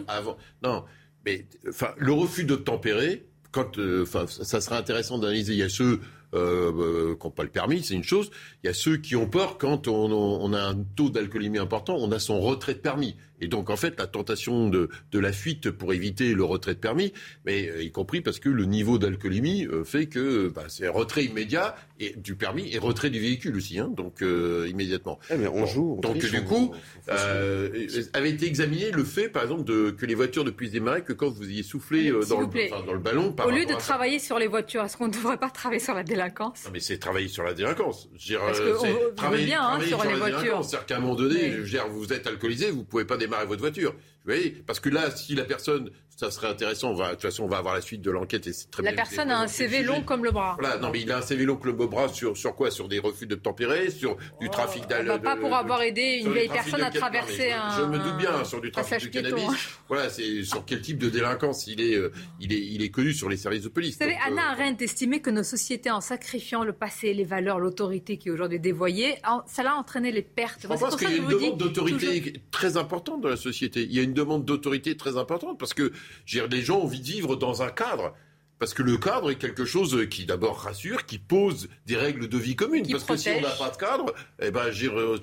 avant, 0.07 0.37
non, 0.63 0.85
mais 1.25 1.45
enfin, 1.67 1.89
le 1.97 2.13
refus 2.13 2.45
d'obtempérer, 2.45 3.25
quand, 3.51 3.77
euh, 3.77 4.03
enfin, 4.03 4.25
ça 4.27 4.61
serait 4.61 4.77
intéressant 4.77 5.17
d'analyser. 5.17 5.53
Il 5.53 5.59
y 5.59 5.63
a 5.63 5.69
ceux 5.69 5.99
euh, 6.33 7.15
qui 7.15 7.27
n'ont 7.27 7.31
pas 7.31 7.43
le 7.43 7.49
permis, 7.49 7.83
c'est 7.83 7.93
une 7.93 8.03
chose. 8.03 8.31
Il 8.63 8.67
y 8.67 8.69
a 8.69 8.73
ceux 8.73 8.97
qui 8.97 9.15
ont 9.15 9.27
peur 9.27 9.57
quand 9.57 9.87
on, 9.87 10.11
on 10.11 10.53
a 10.53 10.61
un 10.61 10.75
taux 10.95 11.09
d'alcoolémie 11.09 11.57
important, 11.57 11.97
on 11.99 12.11
a 12.11 12.19
son 12.19 12.39
retrait 12.39 12.73
de 12.73 12.79
permis. 12.79 13.17
Et 13.41 13.47
donc, 13.47 13.69
en 13.69 13.75
fait, 13.75 13.99
la 13.99 14.07
tentation 14.07 14.69
de, 14.69 14.89
de 15.11 15.19
la 15.19 15.33
fuite 15.33 15.71
pour 15.71 15.93
éviter 15.93 16.33
le 16.33 16.43
retrait 16.43 16.75
de 16.75 16.79
permis, 16.79 17.11
mais 17.45 17.69
euh, 17.69 17.83
y 17.83 17.91
compris 17.91 18.21
parce 18.21 18.39
que 18.39 18.49
le 18.49 18.65
niveau 18.65 18.99
d'alcoolémie 18.99 19.65
euh, 19.65 19.83
fait 19.83 20.05
que 20.05 20.49
bah, 20.49 20.65
c'est 20.67 20.87
retrait 20.87 21.25
immédiat 21.25 21.75
et, 22.01 22.15
du 22.17 22.35
permis 22.35 22.73
et 22.73 22.79
retrait 22.79 23.09
du 23.09 23.19
véhicule 23.19 23.55
aussi, 23.55 23.79
hein, 23.79 23.89
donc 23.95 24.21
euh, 24.21 24.67
immédiatement. 24.69 25.19
Eh, 25.29 25.37
mais 25.37 25.47
on 25.47 25.65
joue. 25.65 25.99
donc, 26.01 26.17
du 26.17 26.43
coup, 26.43 26.73
avait 27.07 28.29
été 28.29 28.47
examiné 28.47 28.91
le 28.91 29.03
fait, 29.03 29.29
par 29.29 29.43
exemple, 29.43 29.63
de, 29.63 29.91
que 29.91 30.05
les 30.05 30.15
voitures 30.15 30.43
ne 30.43 30.51
puissent 30.51 30.71
démarrer 30.71 31.03
que 31.03 31.13
quand 31.13 31.29
vous 31.29 31.49
ayez 31.49 31.63
soufflé 31.63 32.11
dans 32.11 32.39
le, 32.39 32.47
enfin, 32.47 32.83
dans, 32.85 32.93
le, 32.93 32.99
ballon. 32.99 33.35
Au 33.45 33.51
lieu 33.51 33.65
de 33.65 33.73
travailler 33.75 34.19
sur 34.19 34.39
les 34.39 34.47
voitures, 34.47 34.83
est-ce 34.83 34.97
qu'on 34.97 35.07
ne 35.07 35.13
devrait 35.13 35.37
pas 35.37 35.49
travailler 35.49 35.79
sur 35.79 35.93
la 35.93 36.03
délinquance? 36.03 36.65
Non, 36.65 36.71
mais 36.73 36.79
c'est 36.79 36.97
travailler 36.97 37.27
sur 37.27 37.43
la 37.43 37.53
délinquance. 37.53 38.09
Je 38.17 38.35
Parce 38.35 38.59
que 38.59 39.13
travailler, 39.15 39.45
bien 39.45 39.61
hein, 39.61 39.79
sur, 39.81 40.03
les 40.03 40.15
voitures. 40.15 40.63
C'est-à-dire 40.63 40.85
qu'à 40.85 40.97
un 40.97 40.99
moment 40.99 41.15
donné, 41.15 41.51
je 41.51 41.57
veux 41.57 41.69
dire, 41.69 41.87
vous 41.87 42.11
êtes 42.13 42.27
alcoolisé, 42.27 42.71
vous 42.71 42.83
pouvez 42.83 43.05
pas 43.05 43.17
démarrer 43.17 43.45
votre 43.45 43.61
voiture. 43.61 43.91
Vous 43.91 44.33
voyez? 44.33 44.51
Parce 44.65 44.79
que 44.79 44.89
là, 44.89 45.09
si 45.11 45.35
la 45.35 45.45
personne, 45.45 45.89
ça 46.21 46.29
serait 46.29 46.49
intéressant, 46.49 46.91
on 46.91 46.93
va, 46.93 47.07
de 47.07 47.11
toute 47.13 47.23
façon, 47.23 47.43
on 47.45 47.47
va 47.47 47.57
avoir 47.57 47.73
la 47.73 47.81
suite 47.81 48.01
de 48.03 48.11
l'enquête 48.11 48.45
et 48.45 48.53
c'est 48.53 48.69
très 48.69 48.83
La 48.83 48.91
bien 48.91 48.97
personne 49.03 49.31
a 49.31 49.39
un 49.39 49.47
CV 49.47 49.81
long 49.81 50.03
comme 50.03 50.23
le 50.23 50.29
bras. 50.29 50.55
Voilà, 50.59 50.77
non, 50.77 50.91
mais 50.93 51.01
il 51.01 51.11
a 51.11 51.17
un 51.17 51.21
CV 51.23 51.45
long 51.45 51.55
comme 51.55 51.71
le 51.75 51.87
bras 51.87 52.09
sur, 52.09 52.37
sur 52.37 52.53
quoi? 52.55 52.69
Sur 52.69 52.87
des 52.87 52.99
refus 52.99 53.25
de 53.25 53.33
tempérer, 53.33 53.89
sur 53.89 54.17
du 54.39 54.47
Oh, 54.47 54.51
trafic 54.51 54.85
d'alcool. 54.87 55.19
Pas 55.21 55.35
pour 55.35 55.55
avoir 55.55 55.81
aidé 55.81 56.21
une 56.23 56.31
vieille 56.31 56.47
personne 56.47 56.83
à 56.83 56.91
traverser 56.91 57.51
un. 57.51 57.75
Je 57.75 57.83
me 57.85 57.97
doute 57.97 58.17
bien, 58.17 58.43
sur 58.43 58.61
du 58.61 58.69
trafic 58.71 59.03
de 59.03 59.07
cannabis. 59.09 59.45
Voilà, 59.87 60.09
c'est 60.09 60.43
sur 60.43 60.63
quel 60.63 60.81
type 60.81 60.99
de 60.99 61.09
délinquance 61.09 61.65
il 61.65 61.81
est, 61.81 61.95
euh, 61.95 62.11
il 62.39 62.53
est, 62.53 62.59
il 62.59 62.83
est 62.83 62.89
connu 62.89 63.13
sur 63.13 63.27
les 63.27 63.37
services 63.37 63.63
de 63.63 63.69
police. 63.69 63.93
Vous 63.95 63.99
savez, 64.05 64.13
Donc, 64.13 64.21
euh, 64.21 64.31
Anna 64.31 64.49
Arendt 64.51 64.83
estimait 64.83 65.21
que 65.21 65.31
nos 65.31 65.41
sociétés, 65.43 65.89
en 65.89 66.01
sacrifiant 66.01 66.63
le 66.63 66.73
passé, 66.73 67.15
les 67.15 67.23
valeurs, 67.23 67.59
l'autorité 67.59 68.17
qui 68.17 68.27
est 68.29 68.31
aujourd'hui 68.31 68.59
dévoyée, 68.59 69.15
ça 69.47 69.63
a 69.67 69.73
entraîné 69.73 70.11
les 70.11 70.21
pertes. 70.21 70.59
Je 70.61 70.67
pense 70.67 70.95
qu'il 70.95 71.09
y 71.09 71.13
a 71.13 71.17
une 71.17 71.27
demande 71.27 71.57
d'autorité 71.57 72.21
toujours- 72.21 72.37
très 72.51 72.77
importante 72.77 73.21
dans 73.21 73.29
la 73.29 73.37
société. 73.37 73.81
Il 73.81 73.93
y 73.93 73.99
a 73.99 74.03
une 74.03 74.13
demande 74.13 74.45
d'autorité 74.45 74.95
très 74.95 75.17
importante 75.17 75.57
parce 75.57 75.73
que 75.73 75.91
dire, 76.27 76.47
les 76.47 76.61
gens 76.61 76.79
ont 76.79 76.83
envie 76.83 76.99
de 76.99 77.05
vivre 77.05 77.35
dans 77.35 77.61
un 77.61 77.69
cadre. 77.69 78.13
Parce 78.61 78.75
que 78.75 78.83
le 78.83 78.97
cadre 78.97 79.31
est 79.31 79.37
quelque 79.37 79.65
chose 79.65 80.07
qui 80.11 80.25
d'abord 80.25 80.59
rassure, 80.59 81.07
qui 81.07 81.17
pose 81.17 81.67
des 81.87 81.95
règles 81.95 82.29
de 82.29 82.37
vie 82.37 82.55
communes. 82.55 82.85
Qui 82.85 82.91
Parce 82.91 83.05
que 83.05 83.17
si 83.17 83.29
on 83.29 83.41
n'a 83.41 83.49
pas 83.49 83.71
de 83.71 83.77
cadre, 83.77 84.13
eh 84.39 84.51
ben, 84.51 84.71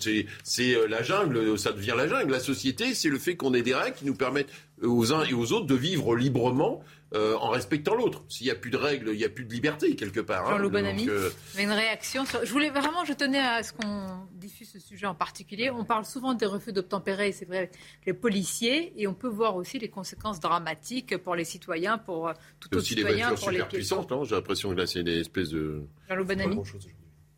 c'est, 0.01 0.27
c'est 0.43 0.75
euh, 0.75 0.89
la 0.89 1.05
jungle, 1.05 1.57
ça 1.57 1.71
devient 1.71 1.95
la 1.97 2.09
jungle. 2.09 2.33
La 2.33 2.41
société, 2.41 2.95
c'est 2.95 3.09
le 3.09 3.19
fait 3.19 3.37
qu'on 3.37 3.55
ait 3.55 3.63
des 3.63 3.77
règles 3.77 3.97
qui 3.97 4.07
nous 4.07 4.17
permettent 4.17 4.51
aux 4.83 5.13
uns 5.13 5.25
et 5.25 5.35
aux 5.35 5.53
autres 5.53 5.67
de 5.67 5.77
vivre 5.77 6.17
librement 6.17 6.83
euh, 7.15 7.37
en 7.37 7.49
respectant 7.49 7.95
l'autre. 7.95 8.23
S'il 8.29 8.47
n'y 8.47 8.51
a 8.51 8.55
plus 8.55 8.71
de 8.71 8.77
règles, 8.77 9.11
il 9.13 9.17
n'y 9.19 9.25
a 9.25 9.29
plus 9.29 9.45
de 9.45 9.53
liberté 9.53 9.97
quelque 9.97 10.21
part. 10.21 10.47
hein. 10.47 10.51
Jean-Loup 10.51 10.65
Donc, 10.65 10.73
Bonamy, 10.73 11.09
euh, 11.09 11.31
une 11.59 11.71
réaction 11.71 12.25
sur... 12.27 12.45
Je 12.45 12.53
voulais 12.53 12.71
vraiment, 12.71 13.05
je 13.05 13.13
tenais 13.13 13.41
à 13.41 13.63
ce 13.63 13.73
qu'on 13.73 14.27
diffuse 14.35 14.71
ce 14.71 14.79
sujet 14.79 15.07
en 15.07 15.15
particulier. 15.15 15.71
On 15.71 15.85
parle 15.85 16.05
souvent 16.05 16.35
des 16.35 16.47
refus 16.47 16.73
d'obtempérer, 16.73 17.33
c'est 17.33 17.47
vrai, 17.47 17.59
avec 17.59 17.73
les 18.07 18.13
policiers, 18.13 18.93
et 19.01 19.07
on 19.07 19.15
peut 19.15 19.29
voir 19.29 19.57
aussi 19.57 19.79
les 19.79 19.89
conséquences 19.89 20.41
dramatiques 20.41 21.17
pour 21.19 21.35
les 21.35 21.45
citoyens, 21.45 21.99
pour 21.99 22.29
euh, 22.29 22.33
tout 22.61 22.69
autre 22.69 22.79
aussi 22.79 22.95
des 22.95 23.03
citoyen, 23.03 23.29
voitures 23.29 23.45
pour 23.45 23.53
super 23.53 23.69
puissantes. 23.69 24.11
non 24.11 24.25
J'ai 24.25 24.35
l'impression 24.35 24.71
que 24.71 24.75
là, 24.77 24.87
c'est 24.87 25.03
des 25.03 25.21
espèces 25.21 25.51
de... 25.51 25.83
Jean-Loup 26.09 26.25
Bonamy. 26.25 26.57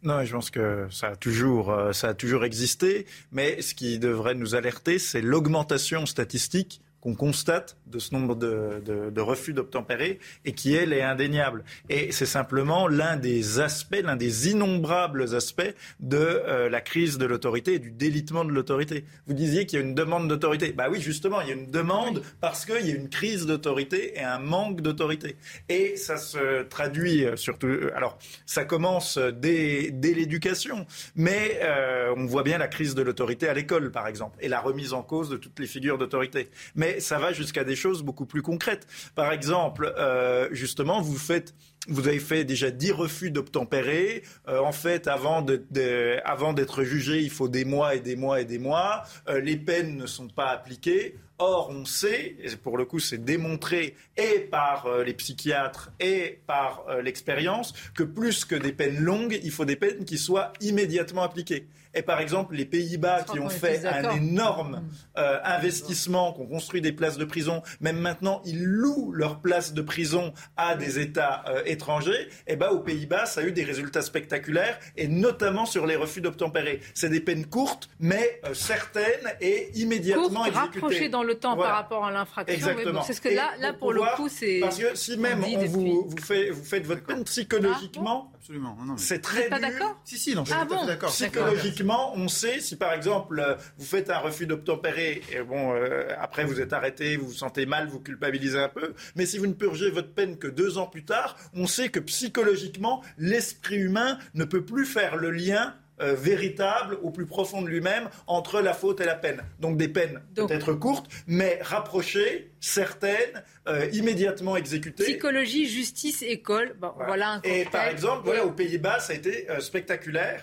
Non, 0.03 0.25
je 0.25 0.33
pense 0.33 0.51
que 0.51 0.87
ça 0.91 1.09
a 1.09 1.17
toujours, 1.17 1.71
euh, 1.71 1.93
ça 1.93 2.09
a 2.09 2.15
toujours 2.15 2.45
existé, 2.45 3.07
mais 3.33 3.61
ce 3.61 3.75
qui 3.75 3.99
devrait 3.99 4.35
nous 4.35 4.55
alerter, 4.55 4.99
c'est 4.99 5.21
l'augmentation 5.21 6.07
statistique 6.07 6.81
qu'on 7.01 7.15
constate 7.15 7.77
de 7.87 7.99
ce 7.99 8.15
nombre 8.15 8.35
de, 8.37 8.83
de- 8.85 9.11
de 9.11 9.21
refus 9.21 9.53
d'obtempérer 9.53 10.19
et 10.45 10.53
qui, 10.53 10.75
elle, 10.75 10.93
est 10.93 11.03
indéniable. 11.03 11.65
Et 11.89 12.13
c'est 12.13 12.27
simplement 12.27 12.89
l'un 12.89 13.17
des 13.17 13.59
aspects, 13.61 14.01
l'un 14.03 14.17
des 14.17 14.51
innombrables 14.51 15.35
aspects 15.35 15.75
de 16.01 16.17
euh, 16.19 16.69
la 16.69 16.81
crise 16.81 17.17
de 17.19 17.27
l'autorité 17.27 17.75
et 17.75 17.79
du 17.79 17.91
délitement 17.91 18.45
de 18.45 18.51
l'autorité. 18.53 19.05
Vous 19.27 19.35
disiez 19.35 19.67
qu'il 19.67 19.79
y 19.79 19.83
a 19.83 19.85
une 19.85 19.95
demande 19.95 20.29
d'autorité. 20.29 20.73
Bah 20.73 20.89
oui, 20.91 21.01
justement, 21.01 21.41
il 21.41 21.49
y 21.49 21.51
a 21.51 21.55
une 21.55 21.71
demande 21.71 22.23
parce 22.41 22.67
qu'il 22.67 22.87
y 22.87 22.93
a 22.93 22.95
une 22.95 23.09
crise 23.09 23.47
d'autorité 23.47 24.19
et 24.19 24.23
un 24.23 24.39
manque 24.39 24.81
d'autorité. 24.83 25.37
Et 25.69 25.97
ça 25.97 26.17
se 26.19 26.63
traduit 26.65 27.25
euh, 27.25 27.37
surtout. 27.37 27.67
euh, 27.67 27.91
Alors, 27.97 28.19
ça 28.47 28.65
commence 28.65 29.19
dès, 29.19 29.91
dès 29.91 30.13
l'éducation, 30.15 30.87
mais 31.17 31.61
euh, 31.63 32.13
on 32.17 32.27
voit 32.27 32.43
bien 32.43 32.59
la 32.59 32.69
crise 32.69 32.95
de 32.95 33.03
l'autorité 33.03 33.49
à 33.49 33.55
l'école, 33.55 33.91
par 33.91 34.07
exemple, 34.07 34.37
et 34.41 34.49
la 34.49 34.61
remise 34.61 34.93
en 34.93 35.03
cause 35.03 35.31
de 35.31 35.37
toutes 35.37 35.59
les 35.59 35.67
figures 35.67 35.97
d'autorité. 35.99 36.51
Mais 36.75 36.90
ça 36.99 37.19
va 37.19 37.33
jusqu'à 37.33 37.65
des 37.65 37.77
choses 37.77 38.03
beaucoup 38.03 38.27
plus 38.27 38.43
concrètes. 38.43 38.87
Par 39.15 39.33
exemple, 39.33 39.93
euh, 39.99 40.49
justement, 40.51 41.01
vous 41.01 42.09
avez 42.09 42.19
fait 42.19 42.45
déjà 42.45 42.71
10 42.71 42.93
refus 42.93 43.31
d'obtempérer. 43.31 44.23
Euh, 44.49 44.59
en 44.61 44.73
fait, 44.73 45.07
avant 45.07 45.43
d'être 45.43 46.83
jugé, 46.83 47.21
il 47.21 47.31
faut 47.31 47.49
des 47.49 47.65
mois 47.65 47.95
et 47.95 48.01
des 48.01 48.17
mois 48.17 48.41
et 48.41 48.45
des 48.45 48.59
mois. 48.59 49.05
Euh, 49.29 49.41
les 49.41 49.57
peines 49.57 49.97
ne 49.97 50.07
sont 50.07 50.29
pas 50.29 50.49
appliquées. 50.49 51.17
Or, 51.39 51.71
on 51.71 51.85
sait, 51.87 52.37
et 52.43 52.55
pour 52.57 52.77
le 52.77 52.85
coup, 52.85 52.99
c'est 52.99 53.25
démontré 53.25 53.95
et 54.19 54.41
par 54.41 54.87
les 55.07 55.15
psychiatres 55.15 55.91
et 55.99 56.41
par 56.47 56.85
l'expérience, 57.03 57.73
que 57.95 58.03
plus 58.03 58.45
que 58.45 58.55
des 58.55 58.73
peines 58.73 59.01
longues, 59.01 59.41
il 59.43 59.51
faut 59.51 59.65
des 59.65 59.77
peines 59.77 60.05
qui 60.05 60.19
soient 60.19 60.53
immédiatement 60.61 61.23
appliquées. 61.23 61.67
Et 61.95 62.03
par 62.03 62.21
exemple, 62.21 62.55
les 62.55 62.65
Pays-Bas 62.65 63.25
qui 63.25 63.41
ont 63.41 63.49
fait 63.49 63.85
un 63.85 64.13
énorme 64.17 64.83
euh, 65.19 65.39
investissement, 65.43 66.33
qui 66.33 66.41
ont 66.41 66.47
construit 66.47 66.81
des 66.81 66.93
places 66.93 67.19
de 67.19 67.25
prison, 67.25 67.63
même 67.81 67.99
maintenant, 67.99 68.41
ils 68.45 68.63
louent 68.65 69.13
leurs 69.13 69.41
places 69.41 69.73
de 69.75 69.83
prison 69.83 70.33
à 70.57 70.77
des 70.77 70.99
États 71.01 71.45
euh, 71.49 71.63
étrangers. 71.67 72.29
Et 72.47 72.57
ben, 72.57 72.69
aux 72.69 72.79
Pays-Bas, 72.81 73.27
ça 73.27 73.41
a 73.41 73.45
eu 73.45 73.53
des 73.53 73.65
résultats 73.65 74.03
spectaculaires, 74.03 74.79
et 74.97 75.09
notamment 75.09 75.67
sur 75.67 75.87
les 75.87 75.97
refus 75.97 76.21
d'obtempérer. 76.21 76.81
C'est 76.95 77.09
des 77.11 77.21
peines 77.21 77.47
courtes, 77.47 77.89
mais 77.99 78.41
euh, 78.47 78.55
certaines 78.55 79.33
et 79.41 79.71
immédiatement 79.75 80.29
Courte, 80.29 80.49
exécutées. 80.49 80.59
rapproché 80.81 81.09
dans 81.09 81.23
le 81.25 81.35
temps 81.35 81.57
Voilà. 81.57 81.71
par 81.71 81.79
rapport 81.83 82.05
à 82.05 82.13
l'infraction. 82.13 82.55
Exactement. 82.55 83.01
bon, 83.01 83.05
c'est 83.07 83.13
ce 83.15 83.21
que 83.21 83.29
Et 83.31 83.35
là, 83.35 83.51
là 83.59 83.73
pour 83.73 83.93
le 83.93 83.99
pouvoir- 83.99 84.17
coup, 84.17 84.29
c'est. 84.29 84.61
Parce 84.61 84.79
que 84.79 84.95
si 84.97 85.17
même 85.17 85.43
on 85.45 85.65
vous, 85.67 86.07
vous, 86.09 86.17
fait, 86.19 86.51
vous 86.51 86.65
faites 86.65 86.87
votre 86.87 87.03
peine 87.05 87.25
psychologiquement, 87.25 88.31
Absolument. 88.41 88.77
C'est 88.97 89.17
Vous 89.17 89.21
très 89.23 89.41
n'êtes 89.41 89.51
pas 89.51 89.59
dur. 89.59 89.69
d'accord? 89.69 90.01
Si, 90.03 90.19
si, 90.19 90.35
non, 90.35 90.45
je 90.47 90.51
suis 90.51 90.61
Ah 90.61 90.65
bon? 90.65 90.87
d'accord. 90.87 91.11
Psychologiquement, 91.11 91.80
on 92.15 92.29
sait 92.29 92.61
si 92.61 92.77
par 92.77 92.93
exemple 92.93 93.41
euh, 93.41 93.55
vous 93.79 93.85
faites 93.85 94.11
un 94.11 94.19
refus 94.19 94.47
d'obtempérer, 94.47 95.23
et 95.33 95.43
bon, 95.43 95.75
euh, 95.75 96.09
après 96.19 96.45
vous 96.45 96.61
êtes 96.61 96.73
arrêté, 96.73 97.17
vous 97.17 97.29
vous 97.29 97.33
sentez 97.33 97.67
mal, 97.67 97.89
vous 97.89 98.01
culpabilisez 98.01 98.59
un 98.59 98.69
peu, 98.69 98.95
mais 99.17 99.27
si 99.27 99.39
vous 99.39 99.47
ne 99.47 99.55
purgez 99.55 99.91
votre 99.91 100.13
peine 100.13 100.37
que 100.39 100.49
deux 100.49 100.79
ans 100.79 100.87
plus 100.87 101.05
tard, 101.05 101.37
on 101.55 101.67
sait 101.67 101.89
que 101.89 102.01
psychologiquement, 102.01 103.03
l'esprit 103.19 103.77
humain 103.77 104.19
ne 104.35 104.45
peut 104.45 104.65
plus 104.65 104.87
faire 104.87 105.17
le 105.17 105.31
lien 105.31 105.75
euh, 106.01 106.15
véritable 106.15 106.97
au 107.03 107.11
plus 107.11 107.27
profond 107.27 107.61
de 107.61 107.69
lui-même 107.69 108.09
entre 108.27 108.63
la 108.63 108.73
faute 108.73 109.03
et 109.03 109.05
la 109.05 109.17
peine. 109.17 109.43
Donc 109.59 109.77
des 109.77 109.89
peines 109.89 110.23
peut-être 110.35 110.73
courtes, 110.73 111.11
mais 111.27 111.59
rapprochées, 111.61 112.53
certaines, 112.59 113.43
euh, 113.69 113.87
immédiatement 113.93 114.57
exécutées. 114.57 115.05
Psychologie, 115.05 115.69
justice, 115.69 116.23
école. 116.23 116.75
Bon, 116.81 116.93
voilà. 116.97 117.33
un 117.33 117.41
Et 117.43 117.65
cocktail. 117.65 117.71
par 117.71 117.87
exemple, 117.89 118.23
voilà, 118.25 118.47
aux 118.47 118.53
Pays-Bas, 118.53 119.01
ça 119.01 119.13
a 119.13 119.17
été 119.17 119.51
euh, 119.51 119.61
spectaculaire. 119.61 120.43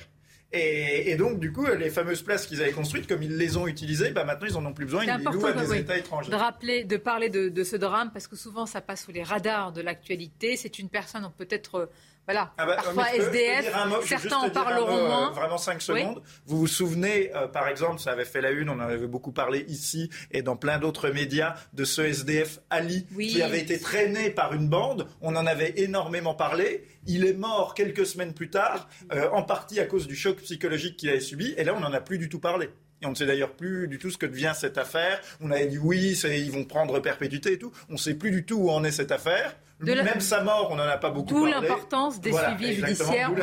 Et, 0.54 1.12
et 1.12 1.16
donc, 1.18 1.39
du 1.39 1.52
coup, 1.52 1.66
les 1.66 1.89
fameuses 1.89 2.22
places 2.22 2.48
qu'ils 2.48 2.62
avaient 2.62 2.72
construites, 2.72 3.06
comme 3.08 3.22
ils 3.22 3.36
les 3.36 3.58
ont 3.58 3.68
utilisées, 3.68 4.12
bah, 4.12 4.24
maintenant, 4.24 4.48
ils 4.48 4.56
en 4.58 4.66
ont 4.66 4.74
plus 4.74 4.86
besoin. 4.86 5.04
Ils 5.04 5.18
les 5.18 5.24
louent 5.24 5.45
à 5.45 5.52
des 5.52 5.70
oui, 5.70 5.80
États 5.80 5.98
étrangers. 5.98 6.32
de 6.32 6.36
rappeler, 6.36 6.84
de 6.86 6.95
parler 6.98 7.30
de, 7.30 7.50
de 7.50 7.64
ce 7.64 7.76
drame 7.76 8.12
parce 8.14 8.28
que 8.28 8.38
souvent 8.38 8.66
ça 8.66 8.80
passe 8.80 9.04
sous 9.04 9.12
les 9.12 9.24
radars 9.24 9.74
de 9.74 9.82
l'actualité. 9.82 10.56
C'est 10.56 10.80
une 10.80 10.89
personne, 10.89 11.30
peut-être, 11.38 11.89
voilà, 12.28 12.51
Ah 12.57 12.65
bah, 12.65 12.75
parfois 12.75 13.05
peux- 13.05 13.17
peux 13.19 13.23
SDF. 13.23 13.73
mot, 13.88 14.01
certains 14.03 14.36
en 14.38 14.49
parleront 14.49 14.91
mot, 14.91 14.97
euh, 14.97 15.07
moins. 15.07 15.32
Vraiment 15.32 15.57
5 15.57 15.75
Oui. 15.75 15.82
secondes. 15.82 16.21
Vous 16.45 16.57
vous 16.59 16.67
souvenez, 16.67 17.32
euh, 17.36 17.47
par 17.47 17.67
exemple, 17.69 17.99
ça 18.01 18.11
avait 18.11 18.25
fait 18.25 18.41
la 18.41 18.51
une, 18.51 18.69
on 18.69 18.73
en 18.73 18.80
avait 18.82 19.07
beaucoup 19.07 19.32
parlé 19.32 19.65
ici 19.69 20.09
et 20.32 20.41
dans 20.41 20.57
plein 20.57 20.78
d'autres 20.78 21.09
médias, 21.09 21.55
de 21.73 21.86
ce 21.86 22.01
SDF 22.01 22.59
Ali 22.69 23.07
Oui. 23.15 23.28
qui 23.28 23.41
avait 23.41 23.59
été 23.61 23.80
traîné 23.80 24.30
par 24.30 24.53
une 24.53 24.67
bande. 24.67 25.07
On 25.21 25.36
en 25.38 25.45
avait 25.47 25.73
énormément 25.78 26.34
parlé. 26.36 26.86
Il 27.05 27.25
est 27.25 27.34
mort 27.34 27.73
quelques 27.73 28.05
semaines 28.05 28.34
plus 28.34 28.49
tard, 28.49 28.89
euh, 29.13 29.30
en 29.32 29.43
partie 29.43 29.80
à 29.80 29.86
cause 29.86 30.05
du 30.07 30.15
choc 30.15 30.38
psychologique 30.41 30.97
qu'il 30.97 31.09
avait 31.09 31.21
subi. 31.21 31.53
Et 31.57 31.63
là, 31.63 31.73
on 31.75 31.80
n'en 31.80 31.93
a 31.93 32.01
plus 32.01 32.17
du 32.17 32.28
tout 32.28 32.39
parlé. 32.39 32.69
Et 33.01 33.05
on 33.05 33.11
ne 33.11 33.15
sait 33.15 33.28
d'ailleurs 33.28 33.51
plus 33.53 33.88
du 33.88 33.99
tout 33.99 34.09
ce 34.09 34.17
que 34.17 34.25
devient 34.25 34.53
cette 34.55 34.78
affaire. 34.78 35.21
On 35.39 35.51
avait 35.51 35.67
dit 35.67 35.78
oui, 35.78 36.19
ils 36.25 36.51
vont 36.51 36.65
prendre 36.65 36.99
perpétuité 36.99 37.53
et 37.53 37.59
tout. 37.59 37.71
On 37.89 37.93
ne 37.93 37.97
sait 37.97 38.15
plus 38.15 38.32
du 38.32 38.43
tout 38.45 38.55
où 38.55 38.69
en 38.71 38.84
est 38.84 38.91
cette 38.91 39.11
affaire. 39.11 39.55
De 39.80 39.93
la- 39.93 40.01
Même 40.03 40.21
sa 40.21 40.43
mort, 40.43 40.69
on 40.71 40.75
n'en 40.75 40.84
a 40.84 40.97
pas 40.97 41.11
beaucoup 41.11 41.30
D'où 41.36 41.49
parlé. 41.49 41.67
l'importance 41.67 42.19
des 42.19 42.32
Voilà, 42.32 42.57
suivis 42.57 42.73
judiciaires. 42.78 43.30
d'où 43.32 43.38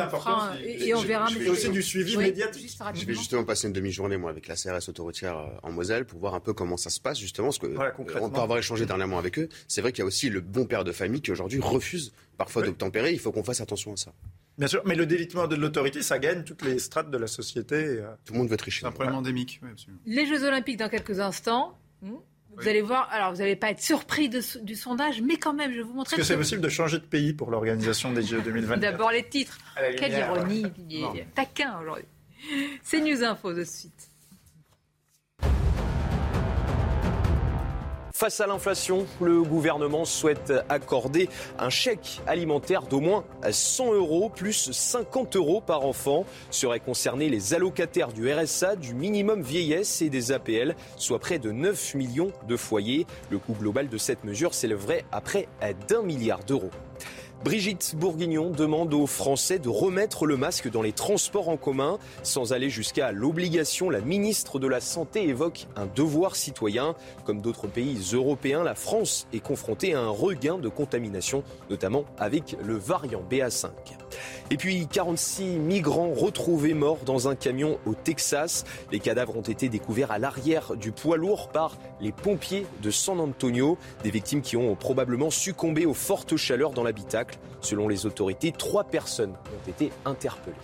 et, 0.65 0.89
et 0.89 0.93
on 0.93 0.99
je- 1.01 1.07
verra. 1.07 1.27
je 1.27 1.39
mais- 1.39 1.47
aussi 1.47 1.69
du 1.69 1.81
suivi 1.81 2.17
Oui, 2.17 2.25
médiatique. 2.25 2.77
Je 2.93 3.05
vais 3.05 3.13
justement 3.13 3.45
passer 3.45 3.67
une 3.67 3.73
demi-journée, 3.73 4.17
moi, 4.17 4.31
avec 4.31 4.47
la 4.49 4.55
CRS 4.57 4.89
autoroutière 4.89 5.37
euh, 5.37 5.47
en 5.63 5.71
Moselle 5.71 6.03
pour 6.05 6.19
voir 6.19 6.33
un 6.35 6.41
peu 6.41 6.51
comment 6.53 6.75
ça 6.75 6.89
se 6.89 6.99
passe, 6.99 7.19
justement. 7.19 7.47
Parce 7.47 7.59
que 7.59 7.67
Voilà, 7.67 7.93
on 8.21 8.29
peut 8.29 8.41
avoir 8.41 8.57
échangé 8.59 8.85
dernièrement 8.85 9.17
avec 9.17 9.39
eux. 9.39 9.47
C'est 9.69 9.79
vrai 9.79 9.93
qu'il 9.93 9.99
y 9.99 10.03
a 10.03 10.05
aussi 10.07 10.29
le 10.29 10.41
bon 10.41 10.65
père 10.65 10.83
de 10.83 10.91
famille 10.91 11.21
qui 11.21 11.31
aujourd'hui 11.31 11.61
refuse 11.61 12.11
parfois 12.37 12.63
Oui. 12.63 12.67
d'obtempérer. 12.67 13.13
Il 13.13 13.19
faut 13.19 13.31
qu'on 13.31 13.43
fasse 13.43 13.61
attention 13.61 13.93
à 13.93 13.97
ça. 13.97 14.11
Bien 14.57 14.67
sûr, 14.67 14.81
mais 14.85 14.95
le 14.95 15.05
délitement 15.05 15.47
de 15.47 15.55
l'autorité, 15.55 16.01
ça 16.01 16.19
gagne 16.19 16.43
toutes 16.43 16.63
les 16.63 16.79
strates 16.79 17.09
de 17.11 17.17
la 17.17 17.27
société. 17.27 17.75
euh. 17.75 18.07
Tout 18.25 18.33
le 18.33 18.39
monde 18.39 18.49
veut 18.49 18.57
tricher. 18.57 18.81
C'est 18.81 18.87
un 18.87 18.91
problème 18.91 19.15
endémique. 19.15 19.61
Oui. 19.63 19.69
Les 20.05 20.25
Jeux 20.25 20.43
Olympiques 20.45 20.79
dans 20.79 20.89
quelques 20.89 21.19
instants. 21.21 21.77
Hmm. 22.01 22.15
Vous 22.57 22.67
allez 22.67 22.81
voir, 22.81 23.07
alors 23.11 23.31
vous 23.31 23.39
n'allez 23.39 23.55
pas 23.55 23.71
être 23.71 23.81
surpris 23.81 24.29
du 24.29 24.75
sondage, 24.75 25.21
mais 25.21 25.37
quand 25.37 25.53
même, 25.53 25.71
je 25.71 25.77
vais 25.77 25.83
vous 25.83 25.93
montrer. 25.93 26.15
Est-ce 26.15 26.21
que 26.21 26.27
c'est 26.27 26.37
possible 26.37 26.61
de 26.61 26.69
changer 26.69 26.99
de 26.99 27.03
pays 27.05 27.33
pour 27.33 27.51
l'organisation 27.51 28.11
des 28.11 28.23
Jeux 28.23 28.41
2024 28.45 28.79
D'abord 28.79 29.11
les 29.11 29.27
titres. 29.27 29.57
Quelle 29.97 30.13
ironie, 30.13 30.65
il 30.89 31.03
est 31.17 31.27
taquin 31.33 31.79
aujourd'hui. 31.81 32.05
C'est 32.83 33.01
News 33.01 33.23
Info 33.23 33.53
de 33.53 33.63
suite. 33.63 34.09
Face 38.17 38.39
à 38.39 38.47
l'inflation, 38.47 39.05
le 39.19 39.41
gouvernement 39.41 40.05
souhaite 40.05 40.53
accorder 40.69 41.27
un 41.59 41.69
chèque 41.69 42.21
alimentaire 42.27 42.83
d'au 42.83 43.01
moins 43.01 43.25
100 43.51 43.93
euros 43.93 44.29
plus 44.29 44.71
50 44.71 45.35
euros 45.35 45.59
par 45.59 45.85
enfant. 45.85 46.25
Seraient 46.49 46.79
concernés 46.79 47.27
les 47.27 47.53
allocataires 47.53 48.13
du 48.13 48.31
RSA, 48.31 48.77
du 48.77 48.93
minimum 48.93 49.41
vieillesse 49.41 50.01
et 50.01 50.09
des 50.09 50.31
APL, 50.31 50.77
soit 50.95 51.19
près 51.19 51.39
de 51.39 51.51
9 51.51 51.95
millions 51.95 52.31
de 52.47 52.55
foyers. 52.55 53.05
Le 53.31 53.37
coût 53.37 53.51
global 53.51 53.89
de 53.89 53.97
cette 53.97 54.23
mesure 54.23 54.53
s'élèverait 54.53 55.03
à 55.11 55.73
d'un 55.73 56.01
milliard 56.01 56.41
d'euros. 56.45 56.71
Brigitte 57.45 57.93
Bourguignon 57.95 58.49
demande 58.49 58.91
aux 58.95 59.05
Français 59.05 59.59
de 59.59 59.69
remettre 59.69 60.25
le 60.25 60.35
masque 60.35 60.67
dans 60.71 60.81
les 60.81 60.93
transports 60.93 61.47
en 61.47 61.57
commun. 61.57 61.99
Sans 62.23 62.53
aller 62.53 62.71
jusqu'à 62.71 63.11
l'obligation, 63.11 63.91
la 63.91 64.01
ministre 64.01 64.57
de 64.57 64.67
la 64.67 64.81
Santé 64.81 65.29
évoque 65.29 65.67
un 65.75 65.85
devoir 65.85 66.35
citoyen. 66.35 66.95
Comme 67.23 67.41
d'autres 67.41 67.67
pays 67.67 67.99
européens, 68.13 68.63
la 68.63 68.73
France 68.73 69.27
est 69.31 69.41
confrontée 69.41 69.93
à 69.93 70.01
un 70.01 70.09
regain 70.09 70.57
de 70.57 70.69
contamination, 70.69 71.43
notamment 71.69 72.05
avec 72.17 72.57
le 72.63 72.77
variant 72.77 73.21
BA5. 73.29 73.67
Et 74.51 74.57
puis 74.57 74.87
46 74.87 75.57
migrants 75.57 76.13
retrouvés 76.13 76.75
morts 76.75 76.99
dans 77.03 77.27
un 77.27 77.35
camion 77.35 77.79
au 77.87 77.95
Texas. 77.95 78.63
Les 78.91 78.99
cadavres 78.99 79.35
ont 79.37 79.41
été 79.41 79.69
découverts 79.69 80.11
à 80.11 80.19
l'arrière 80.19 80.75
du 80.75 80.91
poids 80.91 81.17
lourd 81.17 81.49
par 81.49 81.77
les 81.99 82.11
pompiers 82.11 82.67
de 82.83 82.91
San 82.91 83.19
Antonio. 83.19 83.79
Des 84.03 84.11
victimes 84.11 84.41
qui 84.41 84.55
ont 84.55 84.75
probablement 84.75 85.31
succombé 85.31 85.87
aux 85.87 85.95
fortes 85.95 86.37
chaleurs 86.37 86.73
dans 86.73 86.83
l'habitacle. 86.83 87.39
Selon 87.61 87.87
les 87.87 88.05
autorités, 88.05 88.51
trois 88.51 88.83
personnes 88.83 89.31
ont 89.31 89.69
été 89.69 89.91
interpellées. 90.05 90.55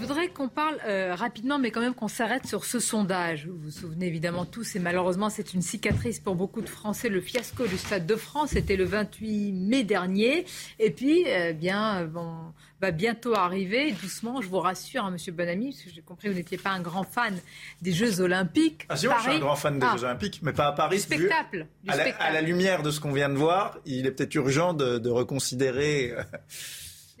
Je 0.00 0.06
voudrais 0.06 0.28
qu'on 0.28 0.48
parle 0.48 0.78
euh, 0.86 1.14
rapidement, 1.14 1.58
mais 1.58 1.70
quand 1.70 1.82
même 1.82 1.92
qu'on 1.92 2.08
s'arrête 2.08 2.46
sur 2.46 2.64
ce 2.64 2.78
sondage. 2.78 3.46
Vous 3.46 3.58
vous 3.64 3.70
souvenez 3.70 4.06
évidemment 4.06 4.46
tous, 4.46 4.74
et 4.74 4.78
malheureusement 4.78 5.28
c'est 5.28 5.52
une 5.52 5.60
cicatrice 5.60 6.20
pour 6.20 6.36
beaucoup 6.36 6.62
de 6.62 6.68
Français, 6.70 7.10
le 7.10 7.20
fiasco 7.20 7.66
du 7.66 7.76
Stade 7.76 8.06
de 8.06 8.16
France, 8.16 8.50
c'était 8.52 8.76
le 8.76 8.84
28 8.84 9.52
mai 9.52 9.84
dernier. 9.84 10.46
Et 10.78 10.90
puis, 10.90 11.24
eh 11.26 11.52
bien, 11.52 12.06
bon, 12.06 12.32
va 12.80 12.92
bientôt 12.92 13.34
arriver, 13.34 13.92
doucement, 13.92 14.40
je 14.40 14.48
vous 14.48 14.60
rassure, 14.60 15.04
hein, 15.04 15.10
Monsieur 15.10 15.32
Bonamy, 15.32 15.72
parce 15.72 15.82
que 15.82 15.90
j'ai 15.94 16.00
compris 16.00 16.28
que 16.28 16.32
vous 16.32 16.38
n'étiez 16.38 16.56
pas 16.56 16.70
un 16.70 16.80
grand 16.80 17.04
fan 17.04 17.38
des 17.82 17.92
Jeux 17.92 18.22
Olympiques. 18.22 18.86
Ah 18.88 18.96
si, 18.96 19.06
moi, 19.06 19.16
je 19.18 19.24
suis 19.24 19.32
un 19.32 19.38
grand 19.38 19.56
fan 19.56 19.78
des 19.78 19.86
ah. 19.86 19.96
Jeux 19.98 20.04
Olympiques, 20.04 20.40
mais 20.42 20.54
pas 20.54 20.68
à 20.68 20.72
Paris. 20.72 20.96
Du 20.96 21.02
spectacle. 21.02 21.66
à, 21.88 22.32
La, 22.32 22.40
lumière 22.40 22.82
de 22.82 22.90
ce 22.90 23.00
qu'on 23.00 23.12
vient 23.12 23.28
de 23.28 23.36
voir, 23.36 23.76
il 23.84 24.06
est 24.06 24.12
peut-être 24.12 24.34
urgent 24.34 24.72
de, 24.72 24.96
de 24.96 25.10
reconsidérer... 25.10 26.14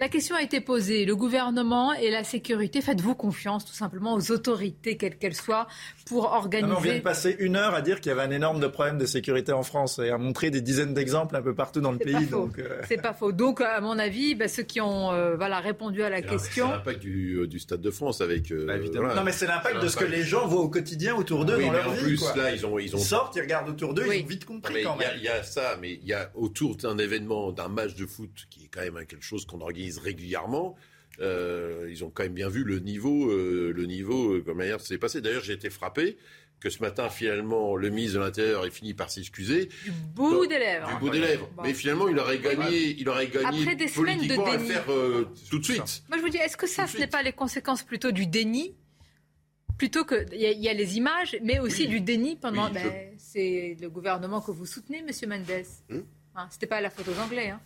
Euh, 0.00 0.04
la 0.04 0.08
question 0.08 0.36
a 0.36 0.42
été 0.42 0.60
posée. 0.60 1.04
Le 1.04 1.16
gouvernement 1.16 1.92
et 1.92 2.10
la 2.10 2.24
sécurité, 2.24 2.80
faites-vous 2.80 3.14
confiance 3.14 3.64
tout 3.64 3.72
simplement 3.72 4.14
aux 4.14 4.32
autorités, 4.32 4.96
quelles 4.96 5.16
qu'elles 5.16 5.34
soient, 5.34 5.66
pour 6.06 6.24
organiser. 6.24 6.74
on 6.76 6.80
vient 6.80 6.96
de 6.96 7.00
passer 7.00 7.36
une 7.38 7.56
heure 7.56 7.74
à 7.74 7.82
dire 7.82 8.00
qu'il 8.00 8.10
y 8.10 8.12
avait 8.12 8.22
un 8.22 8.30
énorme 8.30 8.66
problème 8.70 8.98
de 8.98 9.06
sécurité 9.06 9.52
en 9.52 9.62
France 9.62 9.98
et 9.98 10.10
à 10.10 10.18
montrer 10.18 10.50
des 10.50 10.60
dizaines 10.60 10.94
d'exemples 10.94 11.36
un 11.36 11.42
peu 11.42 11.54
partout 11.54 11.80
dans 11.80 11.92
le 11.92 11.98
pays. 11.98 12.26
Donc, 12.26 12.58
euh, 12.58 12.80
c'est 12.88 13.00
pas 13.00 13.12
faux. 13.12 13.32
Donc, 13.32 13.60
à 13.60 13.80
mon 13.80 13.98
avis, 13.98 14.34
bah, 14.34 14.48
ceux 14.48 14.62
qui 14.62 14.80
ont 14.80 15.12
euh, 15.12 15.36
voilà 15.36 15.60
répondu 15.60 16.02
à 16.02 16.10
la 16.10 16.22
question. 16.22 16.66
C'est 16.66 16.72
l'impact 16.72 17.00
du, 17.00 17.46
du, 17.46 17.58
Stade 17.58 17.80
de 17.80 17.90
France 17.90 18.20
avec. 18.20 18.50
Euh, 18.50 18.66
bah, 18.66 18.76
évidemment. 18.76 19.14
Non, 19.14 19.22
mais 19.24 19.32
c'est 19.32 19.46
l'impact 19.46 19.82
de 19.82 19.88
ce 19.88 19.96
que 19.96 20.04
les 20.04 20.22
gens 20.22 20.46
voient 20.46 20.62
au 20.62 20.68
quotidien 20.68 21.14
autour 21.14 21.44
d'eux 21.44 21.60
dans 21.60 21.72
leur 21.72 21.88
en 21.88 21.92
vie. 21.92 22.02
Plus, 22.02 22.34
là, 22.36 22.52
ils 22.52 22.66
ont, 22.66 22.78
ils 22.78 22.94
ont. 22.96 22.98
sortent, 22.98 23.36
ils 23.36 23.42
regardent 23.42 23.68
autour 23.68 23.94
d'eux, 23.94 24.06
ils 24.12 24.22
ont 24.22 24.26
vite 24.26 24.44
compris 24.44 24.82
quand 24.82 24.96
même. 24.96 25.10
Il 25.16 25.22
y, 25.22 25.28
a 25.28 25.42
ça, 25.42 25.76
mais 25.80 25.92
il 25.92 26.06
y 26.06 26.12
a 26.12 26.30
autour 26.34 26.76
d'un 26.76 26.98
événement, 26.98 27.52
d'un 27.52 27.68
match 27.68 27.94
de 27.94 28.06
foot 28.06 28.30
qui 28.50 28.64
est 28.64 28.68
quand 28.68 28.80
même 28.80 29.04
quelque 29.06 29.24
chose 29.24 29.44
qu'on 29.44 29.60
organise 29.60 29.89
régulièrement. 29.98 30.76
Euh, 31.20 31.88
ils 31.90 32.04
ont 32.04 32.10
quand 32.10 32.22
même 32.22 32.34
bien 32.34 32.48
vu 32.48 32.64
le 32.64 32.78
niveau, 32.78 33.30
euh, 33.30 33.72
le 33.74 33.86
niveau, 33.86 34.34
euh, 34.34 34.42
comme 34.42 34.58
manière 34.58 34.80
s'est 34.80 34.98
passé. 34.98 35.20
D'ailleurs, 35.20 35.42
j'ai 35.42 35.52
été 35.52 35.68
frappé 35.68 36.16
que 36.60 36.70
ce 36.70 36.80
matin, 36.80 37.08
finalement, 37.08 37.74
le 37.74 37.88
ministre 37.90 38.18
de 38.18 38.24
l'Intérieur 38.24 38.66
ait 38.66 38.70
fini 38.70 38.94
par 38.94 39.10
s'excuser. 39.10 39.66
Du 39.84 39.90
bout 40.14 40.46
des 40.46 40.58
lèvres. 40.58 40.88
Du 40.88 40.94
bout 40.96 41.10
des 41.10 41.20
lèvres. 41.20 41.48
Mais 41.62 41.72
finalement, 41.74 42.08
il 42.08 42.18
aurait 42.18 42.38
gagné, 42.38 42.96
il 42.98 43.08
aurait 43.08 43.28
gagné 43.28 43.62
Après 43.62 43.76
des 43.76 43.88
semaines 43.88 44.20
de 44.20 44.28
déni. 44.28 44.42
à 44.42 44.58
faire 44.58 44.84
tout 45.50 45.58
de 45.58 45.64
suite. 45.64 46.02
Moi, 46.08 46.18
je 46.18 46.22
vous 46.22 46.28
dis, 46.28 46.36
est-ce 46.36 46.56
que 46.56 46.66
ça, 46.66 46.86
ce 46.86 46.98
n'est 46.98 47.06
pas 47.06 47.22
les 47.22 47.32
conséquences 47.32 47.82
plutôt 47.82 48.12
du 48.12 48.26
déni? 48.26 48.76
Plutôt 49.78 50.04
que 50.04 50.26
il 50.34 50.60
y, 50.60 50.68
a 50.68 50.74
les 50.74 50.98
images, 50.98 51.38
mais 51.42 51.58
aussi 51.58 51.88
du 51.88 52.02
déni 52.02 52.36
pendant. 52.36 52.68
Ben, 52.68 53.14
c'est 53.16 53.78
le 53.80 53.88
gouvernement 53.88 54.42
que 54.42 54.50
vous 54.50 54.66
soutenez, 54.66 55.02
Monsieur 55.02 55.26
Mendes. 55.26 55.64
Hmm? 55.88 56.00
Hein, 56.34 56.46
C'était 56.50 56.66
pas 56.66 56.82
la 56.82 56.90
faute 56.90 57.08
aux 57.08 57.18
Anglais. 57.18 57.48
Hein. 57.48 57.60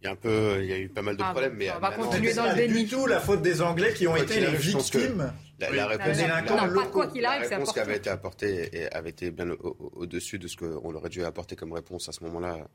Il 0.00 0.06
y 0.06 0.08
a 0.08 0.12
un 0.12 0.16
peu, 0.16 0.58
il 0.62 0.66
y 0.66 0.72
a 0.72 0.78
eu 0.78 0.88
pas 0.88 1.02
mal 1.02 1.16
de 1.16 1.22
ah, 1.22 1.30
problèmes, 1.32 1.56
mais 1.56 1.70
on 1.70 1.78
va 1.78 1.90
continuer 1.90 2.32
dans 2.32 2.46
le 2.46 2.54
déni. 2.54 2.84
du 2.84 2.88
tout 2.88 3.06
la 3.06 3.20
faute 3.20 3.42
des 3.42 3.60
Anglais 3.60 3.92
qui 3.92 4.06
ont 4.06 4.16
été 4.16 4.40
les 4.40 4.56
victimes. 4.56 5.32
La, 5.58 5.70
la, 5.70 5.86
réponse, 5.88 6.16
la, 6.16 6.86
quoi 6.86 7.06
qu'il 7.08 7.22
arrive, 7.26 7.42
la 7.42 7.56
réponse 7.58 7.74
qui 7.74 7.80
avait 7.80 7.98
été 7.98 8.08
apportée 8.08 8.88
avait 8.92 9.10
été 9.10 9.30
bien 9.30 9.50
au-dessus 9.92 10.38
de 10.38 10.48
ce 10.48 10.56
qu'on 10.56 10.94
aurait 10.94 11.10
dû 11.10 11.22
apporter 11.22 11.54
comme 11.54 11.74
réponse 11.74 12.08
à 12.08 12.12
ce 12.12 12.24
moment-là 12.24 12.66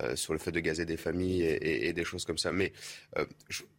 euh, 0.00 0.16
sur 0.16 0.32
le 0.32 0.38
fait 0.38 0.50
de 0.50 0.60
gazer 0.60 0.86
des 0.86 0.96
familles 0.96 1.42
et, 1.42 1.88
et, 1.88 1.92
des 1.92 2.04
choses 2.04 2.24
comme 2.24 2.38
ça. 2.38 2.50
Mais 2.50 2.72
euh, 3.18 3.26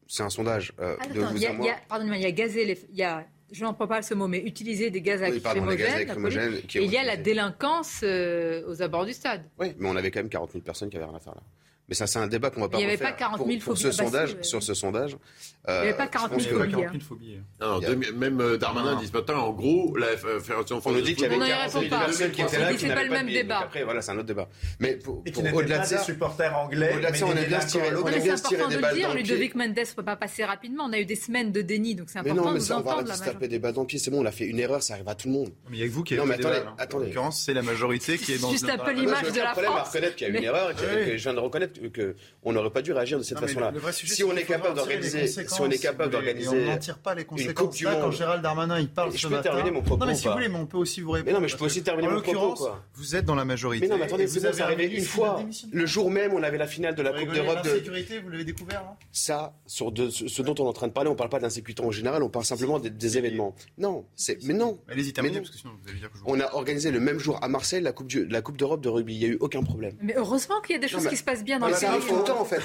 c'est 0.07 0.21
un 0.21 0.29
sondage 0.29 0.71
euh, 0.79 0.95
de 1.15 1.21
vous 1.21 1.37
y 1.41 1.47
a, 1.47 1.53
moi. 1.53 1.71
Pardonnez-moi, 1.89 2.17
il 2.17 2.23
y 2.23 2.27
a 2.27 2.31
gazer 2.31 2.65
les, 2.65 2.79
il 2.91 2.97
y 2.97 3.03
a 3.03 3.25
je 3.53 3.63
n'emploie 3.63 3.87
pas 3.87 4.01
ce 4.01 4.13
mot, 4.13 4.27
mais 4.27 4.39
utiliser 4.39 4.89
des 4.89 5.01
gaz 5.01 5.21
lacrymogènes. 5.21 6.55
et 6.75 6.83
il 6.83 6.91
y 6.91 6.97
a 6.97 7.03
la 7.03 7.17
délinquance 7.17 8.01
euh, 8.03 8.63
aux 8.67 8.81
abords 8.81 9.05
du 9.05 9.13
stade. 9.13 9.43
Oui, 9.59 9.73
mais 9.77 9.87
on 9.87 9.95
avait 9.95 10.11
quand 10.11 10.19
même 10.19 10.29
40 10.29 10.51
000 10.51 10.63
personnes 10.63 10.89
qui 10.89 10.97
avaient 10.97 11.05
rien 11.05 11.15
à 11.15 11.19
faire 11.19 11.35
là. 11.35 11.43
Mais 11.89 11.95
ça, 11.95 12.07
c'est 12.07 12.19
un 12.19 12.27
débat 12.27 12.49
qu'on 12.49 12.61
va 12.61 12.69
pas 12.69 12.77
Il 12.79 12.85
n'y 12.85 12.93
avait 12.93 12.97
pas 12.97 13.11
40 13.11 13.45
000 13.45 13.59
pour, 13.59 13.77
ce 13.77 13.91
sondage, 13.91 14.37
Sur 14.41 14.63
ce 14.63 14.73
sondage. 14.73 15.17
Il 15.65 15.71
n'y 15.71 15.79
avait 15.79 15.93
pas 15.93 16.07
40 16.07 16.39
000 16.41 16.59
phobies. 16.99 17.37
Non, 17.61 17.79
même 18.15 18.41
euh, 18.41 18.57
Darmanin 18.57 18.99
dit 18.99 19.07
ce 19.07 19.13
matin, 19.13 19.35
en 19.35 19.51
gros, 19.51 19.95
la 19.95 20.17
Fédération 20.17 20.81
On 20.83 20.91
nous 20.91 21.01
dit 21.01 21.15
qu'il 21.15 21.23
y 21.23 21.25
avait 21.27 21.37
40 21.37 21.71
000 21.71 21.85
personnes 21.89 22.31
qui 22.31 22.41
étaient 22.41 22.59
là. 22.59 22.77
C'est 22.77 22.93
pas 22.93 23.03
le 23.03 23.09
même 23.09 23.27
débat. 23.27 23.59
Après, 23.59 23.83
voilà, 23.83 24.01
c'est 24.01 24.11
un 24.11 24.17
autre 24.17 24.27
débat. 24.27 24.49
Mais 24.79 24.99
au-delà 25.05 25.79
de 25.79 25.85
ça. 25.85 25.99
supporters 25.99 26.55
anglais. 26.55 26.93
Au-delà 26.93 27.11
de 27.11 27.15
ça, 27.15 27.25
on 27.25 27.35
est 27.35 27.47
bien 27.47 27.59
tiré. 27.59 27.87
On 27.95 28.07
est 28.07 28.19
bien 28.19 28.35
tiré 28.35 28.67
des 28.67 28.77
balles 28.77 29.01
dans 29.01 29.13
le 29.13 29.13
pied. 29.13 29.23
Ludovic 29.23 29.55
Mendes 29.55 29.77
ne 29.77 29.95
peut 29.95 30.03
pas 30.03 30.15
passer 30.15 30.43
rapidement. 30.43 30.85
On 30.85 30.93
a 30.93 30.99
eu 30.99 31.05
des 31.05 31.15
semaines 31.15 31.51
de 31.51 31.61
déni, 31.61 31.95
donc 31.95 32.09
c'est 32.09 32.19
important 32.19 32.51
de 32.51 32.57
nous 32.57 32.71
entendre. 32.71 32.83
Mais 32.85 32.91
non, 32.91 32.97
mais 32.97 33.03
on 33.03 33.05
va 33.05 33.15
se 33.15 33.23
taper 33.23 33.47
des 33.47 33.59
balles 33.59 33.73
dans 33.73 33.81
le 33.81 33.87
pied. 33.87 33.99
C'est 33.99 34.11
bon, 34.11 34.21
on 34.21 34.25
a 34.25 34.31
fait 34.31 34.45
une 34.45 34.59
erreur, 34.59 34.83
ça 34.83 34.95
arrive 34.95 35.07
à 35.07 35.15
tout 35.15 35.27
le 35.27 35.33
monde. 35.33 35.49
Mais 35.69 35.77
il 35.77 35.79
y 35.79 35.83
a 35.83 35.87
que 35.87 35.93
vous 35.93 36.03
qui 36.03 36.17
avez 36.17 36.33
fait 36.33 36.45
En 36.93 36.99
l'occurrence, 36.99 37.41
c'est 37.41 37.53
la 37.53 37.61
majorité 37.61 38.17
qui 38.17 38.33
est 38.33 38.41
dans. 38.41 38.51
Juste 38.51 38.69
un 38.69 38.77
peu 38.77 38.91
l'image 38.91 39.31
de 39.31 39.39
la 39.39 39.53
France. 39.53 39.65
à 39.65 39.83
reconnaître 39.83 40.15
qu'il 40.15 40.27
y 40.27 40.31
a 40.31 40.37
une 40.37 40.43
erreur 40.43 40.71
et 40.71 40.75
que 40.75 41.17
je 41.17 41.23
viens 41.23 41.33
de 41.33 41.39
reconnaître 41.39 41.79
que 41.93 42.15
on 42.43 42.51
n'aurait 42.51 42.69
pas 42.69 42.81
dû 42.81 42.91
réagir 42.91 43.17
de 43.17 43.23
cette 43.23 43.39
façon-là. 43.39 43.71
Si 43.91 44.23
on 44.23 44.35
est 44.35 44.43
capable 44.43 44.75
d'organiser, 44.75 45.27
si 45.53 45.61
on 45.61 45.69
est 45.69 45.81
capable 45.81 46.11
d'organiser, 46.11 46.49
on 46.49 46.71
n'en 46.71 46.77
tire 46.77 46.97
pas 46.97 47.15
les 47.15 47.25
conséquences. 47.25 47.81
Là, 47.81 47.95
quand 47.95 48.11
Gérald 48.11 48.41
Darmanin 48.41 48.79
il 48.79 48.89
parle 48.89 49.11
je 49.15 49.27
peux 49.27 49.41
terminer 49.41 49.71
mon 49.71 49.81
propos. 49.81 50.01
Non, 50.01 50.07
mais 50.07 50.15
si 50.15 50.27
vous 50.27 50.33
voulez, 50.33 50.49
mais 50.49 50.59
on 50.59 50.65
peut 50.65 50.77
aussi 50.77 51.01
vous 51.01 51.11
répondre. 51.11 51.27
Mais 51.27 51.33
non, 51.33 51.41
mais 51.41 51.47
je 51.47 51.57
peux 51.57 51.65
aussi 51.65 51.83
terminer 51.83 52.09
mon 52.09 52.21
propos. 52.21 52.69
Vous 52.95 53.15
êtes 53.15 53.25
dans 53.25 53.35
la 53.35 53.45
majorité. 53.45 53.85
Mais 53.85 53.93
non, 53.93 53.97
mais 53.97 54.05
attendez, 54.05 54.25
vous 54.25 54.45
avez 54.45 54.61
arrivé 54.61 54.85
une 54.85 55.03
fois. 55.03 55.41
Le 55.71 55.85
jour 55.85 56.11
même, 56.11 56.33
on 56.33 56.43
avait 56.43 56.57
la 56.57 56.67
finale 56.67 56.95
de 56.95 57.01
la 57.01 57.11
Coupe 57.13 57.33
d'Europe. 57.33 57.59
L'insécurité, 57.63 58.19
vous 58.19 58.29
l'avez 58.29 58.43
découvert 58.43 58.81
là? 58.81 58.97
Ça, 59.11 59.53
sur 59.65 59.93
ce 59.95 60.41
dont 60.41 60.55
on 60.59 60.65
est 60.65 60.69
en 60.69 60.73
train 60.73 60.87
de 60.87 60.93
parler, 60.93 61.09
on 61.09 61.13
ne 61.13 61.17
parle 61.17 61.29
pas 61.29 61.39
d'insécurité 61.39 61.83
en 61.83 61.91
général, 61.91 62.23
on 62.23 62.29
parle 62.29 62.45
simplement 62.45 62.79
des 62.79 63.17
événements. 63.17 63.55
Non, 63.77 64.05
c'est 64.15 64.43
mais 64.43 64.53
non. 64.53 64.79
Allez-y, 64.89 65.13
terminez 65.13 65.39
parce 65.39 65.49
que 65.49 65.57
sinon 65.57 65.73
vous 65.81 65.89
allez 65.89 65.99
dire 65.99 66.11
que 66.11 66.17
On 66.25 66.39
a 66.39 66.53
organisé 66.53 66.91
le 66.91 66.99
même 66.99 67.19
jour 67.19 67.39
à 67.41 67.47
Marseille 67.47 67.81
la 67.81 67.91
Coupe 67.91 68.11
la 68.29 68.41
Coupe 68.41 68.57
d'Europe 68.57 68.81
de 68.81 68.89
rugby. 68.89 69.15
Il 69.15 69.19
n'y 69.19 69.25
a 69.25 69.29
eu 69.29 69.37
aucun 69.39 69.63
problème. 69.63 69.95
Mais 70.01 70.15
heureusement 70.17 70.59
qu'il 70.61 70.75
y 70.75 70.77
a 70.77 70.81
des 70.81 70.87
choses 70.87 71.07
qui 71.07 71.17
se 71.17 71.23
passent 71.23 71.43
bien 71.43 71.59
dans 71.59 71.67
le 71.67 71.73
pays. 71.73 72.07
Tout 72.07 72.15
le 72.15 72.23
temps 72.23 72.41
en 72.41 72.45
fait 72.45 72.61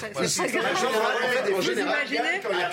en 1.55 1.61
général, 1.61 2.07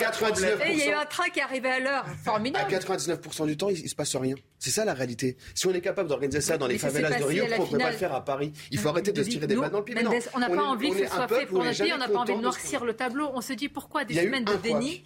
à 0.06 0.12
99%. 0.12 0.72
il 0.72 0.78
y 0.78 0.82
a 0.84 0.92
eu 0.92 0.94
un 0.94 1.06
train 1.06 1.30
qui 1.30 1.40
est 1.40 1.44
arrivé 1.44 1.70
à 1.70 1.80
l'heure. 1.80 2.06
Formidable. 2.24 2.74
À 2.74 2.80
99% 2.80 3.48
du 3.48 3.58
temps, 3.58 3.70
il, 3.70 3.84
ne 3.84 3.88
se 3.88 3.96
passe 3.96 4.16
rien. 4.16 4.36
C'est 4.60 4.72
ça 4.72 4.86
la 4.86 4.94
réalité. 4.94 5.38
Si 5.54 5.68
on 5.68 5.74
est 5.74 5.82
capable 5.82 6.10
d'organiser 6.10 6.42
ça 6.42 6.58
dans 6.58 6.68
les 6.68 6.78
favelas 6.78 7.20
de 7.20 7.24
Rio, 7.24 7.46
on 7.58 7.66
ne 7.66 7.70
peut 7.70 7.78
pas 7.78 7.92
le 7.92 7.98
faire 7.98 8.14
à 8.14 8.24
Paris 8.24 8.54
Il 8.72 8.80
faut 8.80 8.90
arrêter 8.90 9.12
de 9.12 9.24
se 9.24 9.30
tirer 9.30 9.48
des 9.48 9.56
balles 9.56 9.72
dans 9.72 9.80
le 9.80 9.86
pied. 9.86 9.96
On 10.34 10.40
n'a 10.40 10.50
pas 10.50 10.64
envie 10.64 10.92
que 10.92 11.06
ce 11.06 11.08
soit 11.08 11.28
fait 11.28 11.46
pour 11.46 11.64
notre 11.64 11.78
pays, 11.78 11.94
on 11.94 11.98
n'a 11.98 12.08
pas 12.08 12.20
envie 12.20 12.36
de 12.36 12.42
noircir 12.42 12.86
le 12.86 12.94
tableau. 12.94 13.30
On 13.34 13.42
se 13.42 13.54
dit 13.54 13.70
pourquoi 13.70 14.06
des 14.06 14.14
semaines 14.14 14.46
de 14.46 14.56
déni 14.56 15.04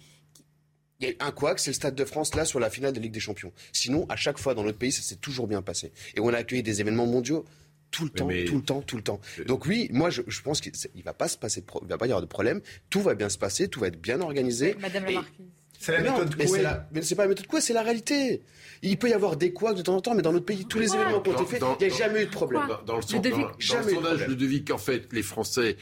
il 1.02 1.08
y 1.08 1.16
a 1.18 1.24
un 1.24 1.30
couac, 1.30 1.58
c'est 1.58 1.70
le 1.70 1.74
Stade 1.74 1.94
de 1.94 2.04
France 2.04 2.34
là 2.34 2.44
sur 2.44 2.60
la 2.60 2.68
finale 2.68 2.92
de 2.92 3.00
Ligue 3.00 3.12
des 3.12 3.20
Champions. 3.20 3.52
Sinon, 3.72 4.04
à 4.10 4.16
chaque 4.16 4.38
fois 4.38 4.54
dans 4.54 4.62
notre 4.62 4.76
pays, 4.76 4.92
ça 4.92 5.00
s'est 5.00 5.16
toujours 5.16 5.46
bien 5.46 5.62
passé. 5.62 5.92
Et 6.14 6.20
on 6.20 6.28
a 6.28 6.36
accueilli 6.36 6.62
des 6.62 6.82
événements 6.82 7.06
mondiaux 7.06 7.46
tout 7.90 8.04
le 8.04 8.10
temps, 8.10 8.28
tout 8.46 8.56
le 8.56 8.62
temps, 8.62 8.82
tout 8.82 8.96
le 8.96 9.02
temps. 9.02 9.20
Donc 9.46 9.66
oui, 9.66 9.88
moi 9.92 10.10
je, 10.10 10.22
pense 10.42 10.60
qu'il 10.60 11.02
va 11.04 11.12
pas 11.12 11.28
se 11.28 11.36
passer, 11.36 11.64
il 11.82 11.88
va 11.88 11.98
pas 11.98 12.06
y 12.06 12.10
avoir 12.10 12.22
de 12.22 12.26
problème. 12.26 12.60
Tout 12.88 13.00
va 13.00 13.14
bien 13.14 13.28
se 13.28 13.38
passer, 13.38 13.68
tout 13.68 13.80
va 13.80 13.88
être 13.88 14.00
bien 14.00 14.20
organisé. 14.20 14.76
Madame 14.80 15.04
la 15.04 15.12
Marquise. 15.12 15.46
C'est 15.78 15.92
la 15.92 16.02
méthode 16.02 16.34
mais 16.36 16.46
c'est 16.46 16.62
mais 16.92 17.00
c'est 17.00 17.14
pas 17.14 17.22
la 17.22 17.28
méthode 17.28 17.46
quoi, 17.46 17.60
c'est 17.60 17.72
la 17.72 17.82
réalité. 17.82 18.42
Il 18.82 18.98
peut 18.98 19.08
y 19.08 19.14
avoir 19.14 19.36
des 19.36 19.52
couacs 19.52 19.76
de 19.76 19.82
temps 19.82 19.96
en 19.96 20.00
temps, 20.02 20.14
mais 20.14 20.22
dans 20.22 20.32
notre 20.32 20.44
pays, 20.44 20.66
tous 20.66 20.78
les 20.78 20.94
événements 20.94 21.20
qui 21.20 21.30
ont 21.30 21.32
été 21.32 21.46
faits, 21.46 21.62
il 21.80 21.86
n'y 21.86 21.92
a 21.92 21.96
jamais 21.96 22.22
eu 22.22 22.26
de 22.26 22.30
problème. 22.30 22.62
Dans, 22.86 22.96
le, 22.96 23.02
sondage, 23.02 24.26
le 24.26 24.36
devis 24.36 24.64
qu'en 24.64 24.78
fait 24.78 25.10
les 25.12 25.22
Français 25.22 25.76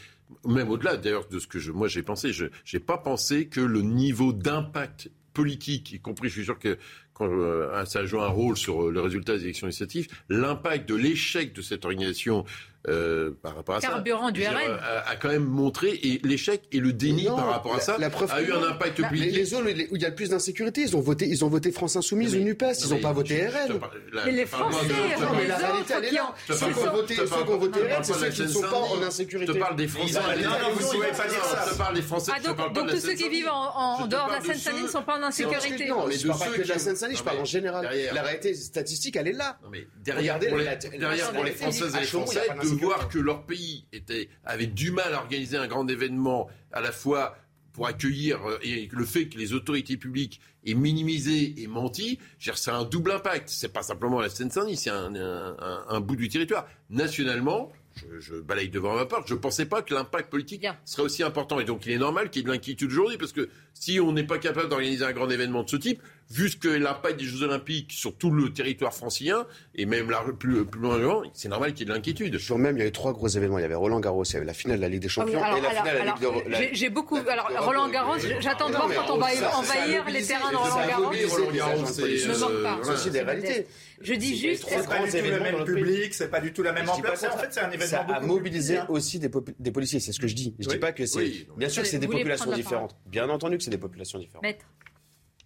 même 0.46 0.70
au-delà 0.70 0.96
d'ailleurs 0.96 1.26
de 1.28 1.38
ce 1.38 1.46
que 1.46 1.58
je, 1.58 1.72
moi 1.72 1.88
j'ai 1.88 2.02
pensé, 2.02 2.32
je 2.32 2.46
n'ai 2.72 2.80
pas 2.80 2.98
pensé 2.98 3.46
que 3.46 3.60
le 3.60 3.82
niveau 3.82 4.32
d'impact 4.32 5.10
politique, 5.32 5.92
y 5.92 6.00
compris, 6.00 6.28
je 6.28 6.34
suis 6.34 6.44
sûr 6.44 6.58
que 6.58 6.78
quand 7.18 7.28
euh, 7.30 7.84
ça 7.84 8.04
joue 8.04 8.20
un 8.20 8.28
rôle 8.28 8.56
sur 8.56 8.84
euh, 8.84 8.92
le 8.92 9.00
résultat 9.00 9.36
des 9.36 9.44
élections 9.44 9.66
législatives, 9.66 10.08
l'impact 10.28 10.88
de 10.88 10.94
l'échec 10.94 11.52
de 11.52 11.62
cette 11.62 11.84
organisation 11.84 12.44
euh, 12.88 13.30
par 13.42 13.54
rapport 13.56 13.76
à 13.76 13.80
Carburant 13.80 14.26
ça, 14.26 14.32
du 14.32 14.40
dire, 14.40 14.50
RN. 14.52 14.78
a, 14.80 15.10
a 15.10 15.16
quand 15.16 15.28
même 15.28 15.44
montré 15.44 15.88
et 16.02 16.20
l'échec 16.24 16.62
et 16.72 16.80
le 16.80 16.92
déni 16.92 17.24
Non, 17.26 17.36
par 17.36 17.46
rapport 17.48 17.72
à 17.74 17.76
la- 17.76 17.82
ça 17.82 17.96
la 17.98 18.10
preuve 18.10 18.32
a 18.32 18.42
eu 18.42 18.52
un 18.52 18.60
non. 18.60 18.66
impact 18.68 19.00
Bah, 19.00 19.08
politique. 19.08 19.32
Les 19.32 19.44
zones 19.44 19.66
où 19.66 19.96
il 19.96 20.02
y 20.02 20.04
a 20.04 20.08
le 20.08 20.14
plus 20.14 20.30
d'insécurité, 20.30 20.80
ils 20.82 20.96
ont 20.96 21.00
voté, 21.00 21.26
ils 21.26 21.44
ont 21.44 21.48
voté 21.48 21.70
France 21.72 21.96
Insoumise 21.96 22.34
ou 22.34 22.38
Nupes, 22.40 22.64
ils 22.84 22.88
n'ont 22.90 23.00
pas 23.00 23.12
voté 23.12 23.46
RN. 23.46 23.78
Mais 24.24 24.32
les 24.32 24.46
Français, 24.46 24.86
Non, 25.20 25.26
mais 25.36 25.46
la 25.46 25.58
les 25.58 25.64
réalité, 25.64 25.94
elle 25.98 26.04
est 26.06 26.10
là. 26.12 26.34
Ceux 26.48 26.54
qui 26.54 26.64
ont 26.64 26.92
voté, 26.92 27.14
ceux 27.16 27.24
qui 27.26 27.32
ont 27.50 27.58
voté 27.58 27.80
RN, 27.80 28.04
c'est 28.04 28.12
ceux 28.14 28.28
qui 28.30 28.42
ne 28.42 28.48
sont 28.48 28.60
pas 28.62 28.76
en 28.76 29.02
insécurité. 29.02 29.52
Je 29.52 29.58
te 29.58 29.58
parle 29.62 29.76
des 29.76 29.88
Français. 29.88 30.18
Ils 30.38 30.46
ont- 30.46 30.50
non, 30.50 30.58
non, 30.58 30.70
vous 30.74 30.86
ne 30.86 30.92
pouvez 30.92 31.08
pas 31.08 31.26
dire 31.28 31.44
ça. 31.44 31.64
Je 31.66 31.72
te 31.72 31.78
parle 31.78 31.94
des 31.94 32.02
Français. 32.02 32.32
Ah, 32.34 32.40
donc, 32.40 32.58
la 32.86 32.92
tous 32.92 33.00
ceux 33.00 33.14
qui 33.14 33.28
vivent 33.28 33.48
en, 33.52 34.06
dehors 34.06 34.28
de 34.28 34.32
la 34.32 34.40
Seine-Saint-Denis 34.40 34.82
ne 34.84 34.88
sont 34.88 35.02
pas 35.02 35.18
en 35.18 35.22
insécurité. 35.22 35.88
Non, 35.88 36.08
je 36.10 36.22
de 36.22 36.28
parle 36.28 36.38
pas 36.38 36.44
ceux 36.46 36.52
que 36.52 36.62
de 36.62 36.68
la 36.68 36.78
Seine-Saint-Denis, 36.78 37.18
je 37.18 37.22
parle 37.22 37.38
en 37.38 37.44
général. 37.44 37.88
La 38.14 38.22
réalité 38.22 38.54
statistique, 38.54 39.16
elle 39.16 39.28
est 39.28 39.32
là. 39.32 39.58
Non, 39.62 39.68
mais 39.70 39.86
derrière, 40.04 40.34
Regardez 40.38 40.50
la- 40.64 40.64
la- 40.70 40.76
derrière 40.76 41.26
la- 41.26 41.32
pour 41.32 41.44
les 41.44 41.50
la- 41.50 41.56
Françaises 41.56 41.94
et 41.96 42.00
les 42.00 42.06
Français. 42.06 42.40
Voir 42.78 43.08
que 43.08 43.18
leur 43.18 43.44
pays 43.44 43.86
était, 43.92 44.28
avait 44.44 44.66
du 44.66 44.90
mal 44.90 45.12
à 45.14 45.18
organiser 45.18 45.56
un 45.56 45.66
grand 45.66 45.86
événement, 45.88 46.48
à 46.72 46.80
la 46.80 46.92
fois 46.92 47.36
pour 47.72 47.86
accueillir 47.86 48.44
euh, 48.46 48.58
et 48.62 48.88
le 48.90 49.04
fait 49.04 49.28
que 49.28 49.38
les 49.38 49.52
autorités 49.52 49.96
publiques 49.96 50.40
aient 50.66 50.74
minimisé 50.74 51.62
et 51.62 51.66
menti, 51.68 52.18
c'est 52.40 52.70
un 52.72 52.84
double 52.84 53.12
impact. 53.12 53.48
C'est 53.48 53.72
pas 53.72 53.82
simplement 53.82 54.20
la 54.20 54.28
Seine-Saint-Denis, 54.28 54.76
c'est 54.76 54.90
un, 54.90 55.14
un- 55.14 55.56
un- 55.60 55.84
un 55.88 56.00
bout 56.00 56.16
du 56.16 56.28
territoire. 56.28 56.66
Nationalement, 56.90 57.70
je, 57.94 58.18
je 58.20 58.34
balaye 58.40 58.68
devant 58.68 58.94
ma 58.96 59.06
porte, 59.06 59.28
je 59.28 59.34
ne 59.34 59.38
pensais 59.38 59.64
pas 59.66 59.82
que 59.82 59.94
l'impact 59.94 60.28
politique 60.30 60.66
serait 60.84 61.02
aussi 61.04 61.22
important. 61.22 61.60
Et 61.60 61.64
donc 61.64 61.86
il 61.86 61.92
est 61.92 61.98
normal 61.98 62.30
qu'il 62.30 62.40
y 62.40 62.44
ait 62.44 62.46
de 62.48 62.52
l'inquiétude 62.52 62.90
aujourd'hui, 62.90 63.16
parce 63.18 63.32
que 63.32 63.48
si 63.74 64.00
on 64.00 64.12
n'est 64.12 64.24
pas 64.26 64.38
capable 64.38 64.68
d'organiser 64.68 65.04
un 65.04 65.12
grand 65.12 65.30
événement 65.30 65.62
de 65.62 65.70
ce 65.70 65.76
type, 65.76 66.02
vu 66.30 66.48
ce 66.48 66.56
que 66.56 66.68
l'impact 66.68 67.18
des 67.18 67.24
Jeux 67.24 67.42
Olympiques 67.42 67.92
sur 67.92 68.14
tout 68.16 68.30
le 68.30 68.52
territoire 68.52 68.92
francilien, 68.92 69.46
et 69.74 69.86
même 69.86 70.10
là, 70.10 70.22
plus, 70.38 70.64
plus 70.64 70.80
loin, 70.80 71.22
c'est 71.32 71.48
normal 71.48 71.72
qu'il 71.72 71.80
y 71.80 71.82
ait 71.82 71.92
de 71.92 71.94
l'inquiétude. 71.96 72.32
Le 72.32 72.38
jour 72.38 72.58
même, 72.58 72.76
il 72.76 72.80
y 72.80 72.82
avait 72.82 72.90
trois 72.90 73.12
gros 73.12 73.28
événements. 73.28 73.58
Il 73.58 73.62
y 73.62 73.64
avait 73.64 73.74
Roland 73.74 74.00
Garros, 74.00 74.24
il 74.24 74.32
y 74.34 74.36
avait 74.36 74.44
la 74.44 74.52
finale 74.54 74.76
de 74.78 74.82
la 74.82 74.88
Ligue 74.88 75.00
des 75.02 75.08
Ah 75.16 75.24
oui, 75.24 75.32
Champions 75.32 75.42
alors, 75.42 75.58
et 75.58 75.60
la 75.62 75.68
alors, 75.70 75.82
finale 75.82 75.94
de 75.94 75.98
la 75.98 76.12
alors, 76.12 76.34
Ligue 76.34 76.44
de 76.44 76.50
la- 76.50 76.72
j'ai- 76.74 76.90
beaucoup. 76.90 77.16
Alors, 77.16 77.50
Roland 77.64 77.88
de- 77.88 77.92
Garros, 77.92 78.14
j'attends 78.40 78.68
de 78.68 78.74
voir 78.74 78.88
quand 78.94 79.14
on 79.14 79.18
va 79.18 79.56
envahir 79.56 80.04
les 80.10 80.22
terrains 80.22 80.50
de 80.50 80.56
Roland 80.56 80.86
Garros. 80.86 81.04
Roland 81.04 81.52
Garros, 81.52 81.82
de. 81.82 82.26
Ne 82.28 82.32
me 82.34 82.38
moque 82.38 82.62
pas. 82.62 82.78
C'est 82.82 82.90
aussi 82.90 83.10
des 83.10 83.22
réalités. 83.22 83.66
Je 84.00 84.14
dis 84.14 84.36
juste. 84.38 84.66
C'est 84.68 84.86
pas 84.86 85.00
du 85.04 85.10
tout 85.10 85.24
le 85.26 85.40
même 85.40 85.64
public, 85.64 86.14
c'est 86.14 86.30
pas 86.30 86.40
du 86.40 86.52
tout 86.52 86.62
la 86.62 86.72
même 86.72 86.88
ampleur. 86.88 87.12
En 87.12 87.38
fait, 87.38 87.48
c'est 87.50 87.60
un 87.60 87.70
événement 87.70 87.86
Ça 87.86 88.00
a 88.00 88.20
mobilisé 88.20 88.78
aussi 88.88 89.18
des, 89.18 89.28
policiers, 89.70 90.00
c'est 90.00 90.12
ce 90.12 90.20
que 90.20 90.28
je 90.28 90.34
dis. 90.34 90.54
Je 90.58 90.68
dis 90.68 90.76
pas 90.76 90.92
que 90.92 91.06
c'est. 91.06 91.46
Bien 91.56 91.68
sûr 91.68 91.82
que 91.82 91.88
c'est 91.88 91.98
des 91.98 92.06
populations 92.06 92.52
différentes. 92.52 92.96
Bien 93.06 93.28
entendu 93.28 93.56
que 93.56 93.62
c'est 93.62 93.70
des 93.70 93.78
populations 93.78 94.18
différentes. 94.18 94.44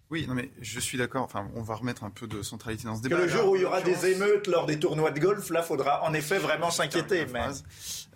Oui, 0.09 0.27
non 0.27 0.35
mais 0.35 0.51
je 0.61 0.79
suis 0.79 0.97
d'accord. 0.97 1.23
Enfin, 1.23 1.49
on 1.55 1.63
va 1.63 1.75
remettre 1.75 2.03
un 2.03 2.09
peu 2.09 2.27
de 2.27 2.41
centralité 2.43 2.83
dans 2.85 2.95
ce 2.95 3.01
Que 3.01 3.07
débat. 3.07 3.21
le 3.21 3.27
jour 3.27 3.49
où 3.49 3.55
il 3.55 3.63
y 3.63 3.65
aura 3.65 3.81
des 3.81 4.05
émeutes 4.07 4.47
lors 4.47 4.65
des 4.65 4.77
tournois 4.77 5.11
de 5.11 5.19
golf, 5.19 5.49
là, 5.49 5.63
faudra 5.63 6.03
en 6.03 6.13
effet 6.13 6.37
vraiment 6.37 6.69
s'inquiéter. 6.69 7.25
Mais. 7.33 7.47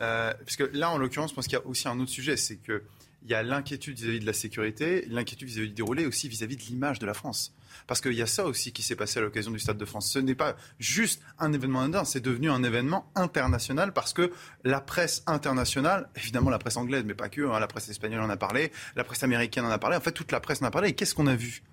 Euh, 0.02 0.34
parce 0.34 0.56
que 0.58 0.70
là, 0.74 0.92
en 0.92 0.98
l'occurrence, 0.98 1.32
je 1.32 1.36
pense 1.36 1.48
qu'il 1.48 1.58
y 1.58 1.62
a 1.62 1.66
aussi 1.66 1.88
un 1.88 2.00
autre 2.00 2.12
sujet, 2.12 2.38
c'est 2.38 2.58
que 2.58 2.84
il 3.24 3.32
y 3.32 3.34
a 3.34 3.42
l'inquiétude 3.44 3.98
vis-à-vis 3.98 4.20
de 4.20 4.26
la 4.26 4.34
sécurité, 4.34 5.06
l'inquiétude 5.10 5.48
vis-à-vis 5.48 5.70
du 5.70 5.74
déroulé, 5.74 6.06
aussi 6.06 6.30
vis-à-vis 6.30 6.56
de 6.56 6.62
l'image 6.62 7.00
de 7.00 7.06
la 7.06 7.14
France. 7.14 7.54
Parce 7.88 8.00
qu'il 8.00 8.14
y 8.14 8.22
a 8.22 8.28
ça 8.28 8.46
aussi 8.46 8.72
qui 8.72 8.84
s'est 8.84 8.96
passé 8.96 9.20
à 9.20 9.22
l'occasion 9.22 9.52
du 9.52 9.60
Stade 9.60 9.78
de 9.78 9.86
France. 9.86 10.10
Ce 10.12 10.20
n'est 10.20 10.36
pas 10.36 10.56
juste 10.80 11.22
un 11.40 11.52
événement 11.52 11.82
interne, 11.82 12.06
c'est 12.06 12.22
devenu 12.22 12.50
un 12.50 12.64
événement 12.64 13.12
international 13.16 13.92
parce 13.92 14.14
que 14.14 14.32
la 14.64 14.80
presse 14.82 15.24
internationale, 15.26 16.10
évidemment 16.16 16.50
la 16.50 16.60
presse 16.60 16.78
anglaise, 16.78 17.04
mais 17.06 17.16
pas 17.16 17.28
que, 17.30 17.42
hein, 17.42 17.60
la 17.60 17.68
presse 17.68 17.90
espagnole 17.90 18.22
en 18.22 18.30
a 18.30 18.38
parlé, 18.38 18.72
la 18.96 19.04
presse 19.04 19.24
américaine 19.24 19.66
en 19.66 19.72
a 19.72 19.78
parlé, 19.80 19.98
en 19.98 20.02
fait 20.02 20.12
toute 20.12 20.32
la 20.32 20.40
presse 20.40 20.62
en 20.62 20.66
a 20.66 20.72
parlé. 20.72 20.90
Et 20.90 20.94
qu'est-ce 20.94 21.16
qu'on 21.16 21.28
a 21.28 21.36
vu? 21.36 21.64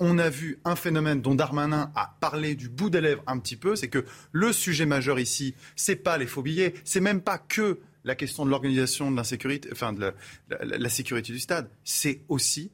On 0.00 0.18
a 0.18 0.28
vu 0.30 0.58
un 0.64 0.74
phénomène 0.76 1.20
dont 1.22 1.34
Darmanin 1.34 1.92
a 1.94 2.16
parlé 2.20 2.54
du 2.54 2.68
bout 2.68 2.90
des 2.90 3.00
lèvres 3.00 3.22
un 3.26 3.38
petit 3.38 3.56
peu, 3.56 3.76
c'est 3.76 3.88
que 3.88 4.04
le 4.32 4.52
sujet 4.52 4.86
majeur 4.86 5.20
ici, 5.20 5.54
c'est 5.76 5.96
pas 5.96 6.18
les 6.18 6.26
faux 6.26 6.42
billets, 6.42 6.74
c'est 6.84 7.00
même 7.00 7.20
pas 7.20 7.38
que 7.38 7.78
la 8.04 8.14
question 8.14 8.46
de 8.46 8.50
l'organisation 8.50 9.10
de 9.10 9.20
enfin 9.72 9.92
de 9.92 10.12
la, 10.48 10.88
sécurité 10.88 11.32
du 11.32 11.38
stade, 11.38 11.68
c'est 11.84 12.22
aussi 12.28 12.72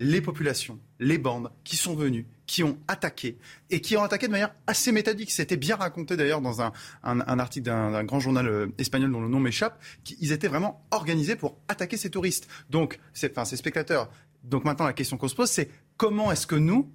les 0.00 0.20
populations, 0.20 0.80
les 0.98 1.18
bandes 1.18 1.52
qui 1.62 1.76
sont 1.76 1.94
venues, 1.94 2.26
qui 2.46 2.64
ont 2.64 2.76
attaqué 2.88 3.38
et 3.70 3.80
qui 3.80 3.96
ont 3.96 4.02
attaqué 4.02 4.26
de 4.26 4.32
manière 4.32 4.52
assez 4.66 4.90
méthodique. 4.90 5.30
C'était 5.30 5.56
bien 5.56 5.76
raconté 5.76 6.16
d'ailleurs 6.16 6.40
dans 6.40 6.60
un, 6.60 6.72
un- 7.04 7.38
article 7.38 7.66
d'un 7.66 8.02
grand 8.02 8.18
journal 8.18 8.48
euh, 8.48 8.66
espagnol 8.78 9.12
dont 9.12 9.20
le 9.20 9.28
nom 9.28 9.38
m'échappe. 9.38 9.80
qui- 10.02 10.16
Ils 10.20 10.32
étaient 10.32 10.48
vraiment 10.48 10.84
organisés 10.90 11.36
pour 11.36 11.56
attaquer 11.68 11.96
ces 11.96 12.10
touristes, 12.10 12.48
donc 12.68 12.98
ces 13.12 13.30
spectateurs. 13.56 14.10
Donc 14.42 14.64
maintenant 14.64 14.84
la 14.86 14.92
question 14.92 15.16
qu'on 15.16 15.28
se 15.28 15.36
pose, 15.36 15.48
c'est 15.48 15.70
comment 15.96 16.32
est-ce 16.32 16.46
que 16.46 16.56
nous 16.56 16.90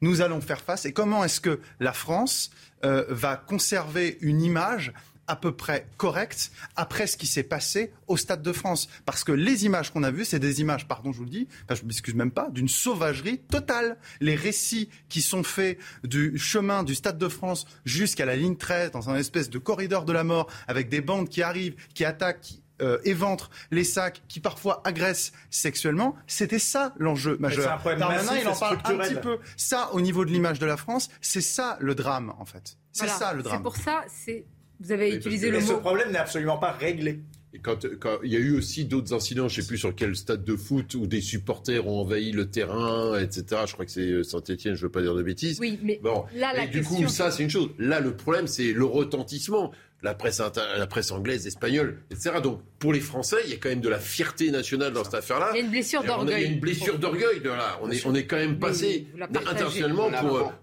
nous 0.00 0.20
allons 0.20 0.42
faire 0.42 0.60
face 0.60 0.84
et 0.84 0.92
comment 0.92 1.24
est-ce 1.24 1.40
que 1.40 1.60
la 1.80 1.94
France 1.94 2.50
euh, 2.84 3.06
va 3.08 3.36
conserver 3.36 4.18
une 4.20 4.42
image 4.42 4.92
à 5.26 5.36
peu 5.36 5.52
près 5.52 5.86
correcte 5.96 6.52
après 6.76 7.06
ce 7.06 7.16
qui 7.16 7.26
s'est 7.26 7.42
passé 7.42 7.92
au 8.06 8.16
Stade 8.16 8.42
de 8.42 8.52
France. 8.52 8.88
Parce 9.06 9.24
que 9.24 9.32
les 9.32 9.64
images 9.64 9.90
qu'on 9.90 10.02
a 10.02 10.10
vues, 10.10 10.24
c'est 10.24 10.38
des 10.38 10.60
images, 10.60 10.86
pardon, 10.86 11.12
je 11.12 11.18
vous 11.18 11.24
le 11.24 11.30
dis, 11.30 11.48
enfin, 11.64 11.80
je 11.80 11.86
m'excuse 11.86 12.14
même 12.14 12.30
pas, 12.30 12.50
d'une 12.50 12.68
sauvagerie 12.68 13.38
totale. 13.38 13.96
Les 14.20 14.34
récits 14.34 14.90
qui 15.08 15.22
sont 15.22 15.42
faits 15.42 15.78
du 16.02 16.36
chemin 16.38 16.82
du 16.82 16.94
Stade 16.94 17.18
de 17.18 17.28
France 17.28 17.66
jusqu'à 17.84 18.26
la 18.26 18.36
ligne 18.36 18.56
13, 18.56 18.90
dans 18.90 19.08
un 19.08 19.16
espèce 19.16 19.50
de 19.50 19.58
corridor 19.58 20.04
de 20.04 20.12
la 20.12 20.24
mort, 20.24 20.50
avec 20.68 20.88
des 20.88 21.00
bandes 21.00 21.28
qui 21.28 21.42
arrivent, 21.42 21.76
qui 21.94 22.04
attaquent, 22.04 22.40
qui 22.40 22.63
euh, 22.82 22.98
éventrent 23.04 23.50
les 23.70 23.84
sacs, 23.84 24.22
qui 24.28 24.40
parfois 24.40 24.80
agressent 24.84 25.32
sexuellement, 25.50 26.16
c'était 26.26 26.58
ça 26.58 26.92
l'enjeu 26.98 27.36
majeur. 27.38 27.72
un 27.72 27.76
problème 27.78 28.00
Darmanin, 28.00 28.36
il 28.40 28.48
en 28.48 28.56
parle 28.56 28.78
un 28.84 28.98
petit 28.98 29.14
peu. 29.16 29.38
Ça, 29.56 29.90
au 29.92 30.00
niveau 30.00 30.24
de 30.24 30.30
l'image 30.30 30.58
de 30.58 30.66
la 30.66 30.76
France, 30.76 31.08
c'est 31.20 31.40
ça 31.40 31.76
le 31.80 31.94
drame, 31.94 32.32
en 32.38 32.44
fait. 32.44 32.76
C'est 32.92 33.04
Voilà. 33.04 33.18
ça 33.18 33.32
le 33.34 33.42
drame. 33.42 33.58
C'est 33.58 33.62
pour 33.62 33.76
ça, 33.76 34.02
c'est. 34.08 34.44
Vous 34.80 34.90
avez 34.92 35.14
utilisé 35.14 35.50
Mais 35.50 35.58
le 35.60 35.64
ce 35.64 35.72
mot. 35.72 35.78
problème 35.78 36.10
n'est 36.10 36.18
absolument 36.18 36.58
pas 36.58 36.72
réglé. 36.72 37.20
Et 37.52 37.60
quand, 37.60 37.86
quand 38.00 38.18
il 38.24 38.32
y 38.32 38.36
a 38.36 38.40
eu 38.40 38.56
aussi 38.56 38.84
d'autres 38.84 39.14
incidents, 39.14 39.46
je 39.48 39.58
ne 39.58 39.62
sais 39.62 39.68
plus 39.68 39.78
sur 39.78 39.94
quel 39.94 40.16
stade 40.16 40.42
de 40.42 40.56
foot, 40.56 40.96
où 40.96 41.06
des 41.06 41.20
supporters 41.20 41.86
ont 41.86 42.00
envahi 42.00 42.32
le 42.32 42.50
terrain, 42.50 43.16
etc. 43.20 43.62
Je 43.68 43.72
crois 43.74 43.84
que 43.86 43.92
c'est 43.92 44.24
Saint-Etienne, 44.24 44.74
je 44.74 44.80
ne 44.80 44.86
veux 44.86 44.90
pas 44.90 45.02
dire 45.02 45.14
de 45.14 45.22
bêtises. 45.22 45.60
Oui, 45.60 45.78
mais 45.80 46.00
Bon. 46.02 46.24
là, 46.34 46.52
la 46.52 46.64
et 46.64 46.66
du 46.66 46.80
question. 46.80 46.96
coup, 47.02 47.08
ça, 47.08 47.30
c'est 47.30 47.44
une 47.44 47.50
chose. 47.50 47.70
Là, 47.78 48.00
le 48.00 48.16
problème, 48.16 48.48
c'est 48.48 48.72
le 48.72 48.84
retentissement. 48.84 49.70
La 50.04 50.14
presse, 50.14 50.38
inter- 50.38 50.60
la 50.76 50.86
presse 50.86 51.10
anglaise, 51.10 51.46
espagnole, 51.46 51.98
etc. 52.10 52.36
Donc, 52.42 52.60
pour 52.78 52.92
les 52.92 53.00
Français, 53.00 53.38
il 53.46 53.50
y 53.50 53.54
a 53.54 53.56
quand 53.56 53.70
même 53.70 53.80
de 53.80 53.88
la 53.88 53.98
fierté 53.98 54.50
nationale 54.50 54.92
dans 54.92 55.02
cette 55.02 55.14
affaire-là. 55.14 55.50
Il 55.54 55.56
y 55.56 55.60
a 55.62 55.64
une 55.64 55.70
blessure 55.70 56.00
a- 56.00 56.04
Il 56.04 56.08
y 56.08 56.12
a 56.12 56.16
d'orgueil. 56.16 56.44
une 56.52 56.60
blessure 56.60 56.98
d'orgueil. 56.98 57.40
de 57.40 57.48
là. 57.48 57.78
On 57.82 57.90
est, 57.90 58.04
on 58.04 58.14
est 58.14 58.26
quand 58.26 58.36
même 58.36 58.58
passé 58.58 59.06
internationalement 59.34 60.10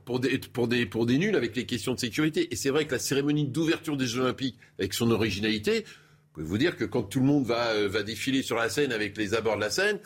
pour, 0.05 0.19
des, 0.19 0.37
pour, 0.37 0.67
des, 0.67 0.85
pour 0.85 1.05
des 1.07 1.17
nuls 1.17 1.35
avec 1.35 1.55
les 1.55 1.65
questions 1.65 1.93
de 1.95 1.99
sécurité. 1.99 2.47
Et 2.51 2.55
c'est 2.55 2.69
vrai 2.69 2.85
que 2.85 2.91
la 2.93 2.99
cérémonie 2.99 3.47
d'ouverture 3.47 3.97
des 3.97 4.05
Jeux 4.05 4.21
Olympiques, 4.21 4.57
avec 4.79 4.93
son 4.93 5.09
originalité, 5.11 5.85
je 5.87 6.41
peux 6.41 6.47
vous 6.47 6.57
dire 6.57 6.77
que 6.77 6.85
quand 6.85 7.01
tout 7.03 7.19
le 7.19 7.25
monde 7.25 7.45
va, 7.45 7.69
euh, 7.69 7.87
va 7.89 8.03
défiler 8.03 8.43
sur 8.43 8.55
la 8.57 8.69
scène 8.69 8.91
avec 8.93 9.17
les 9.17 9.33
abords 9.33 9.55
de 9.57 9.61
la 9.61 9.69
scène, 9.71 9.99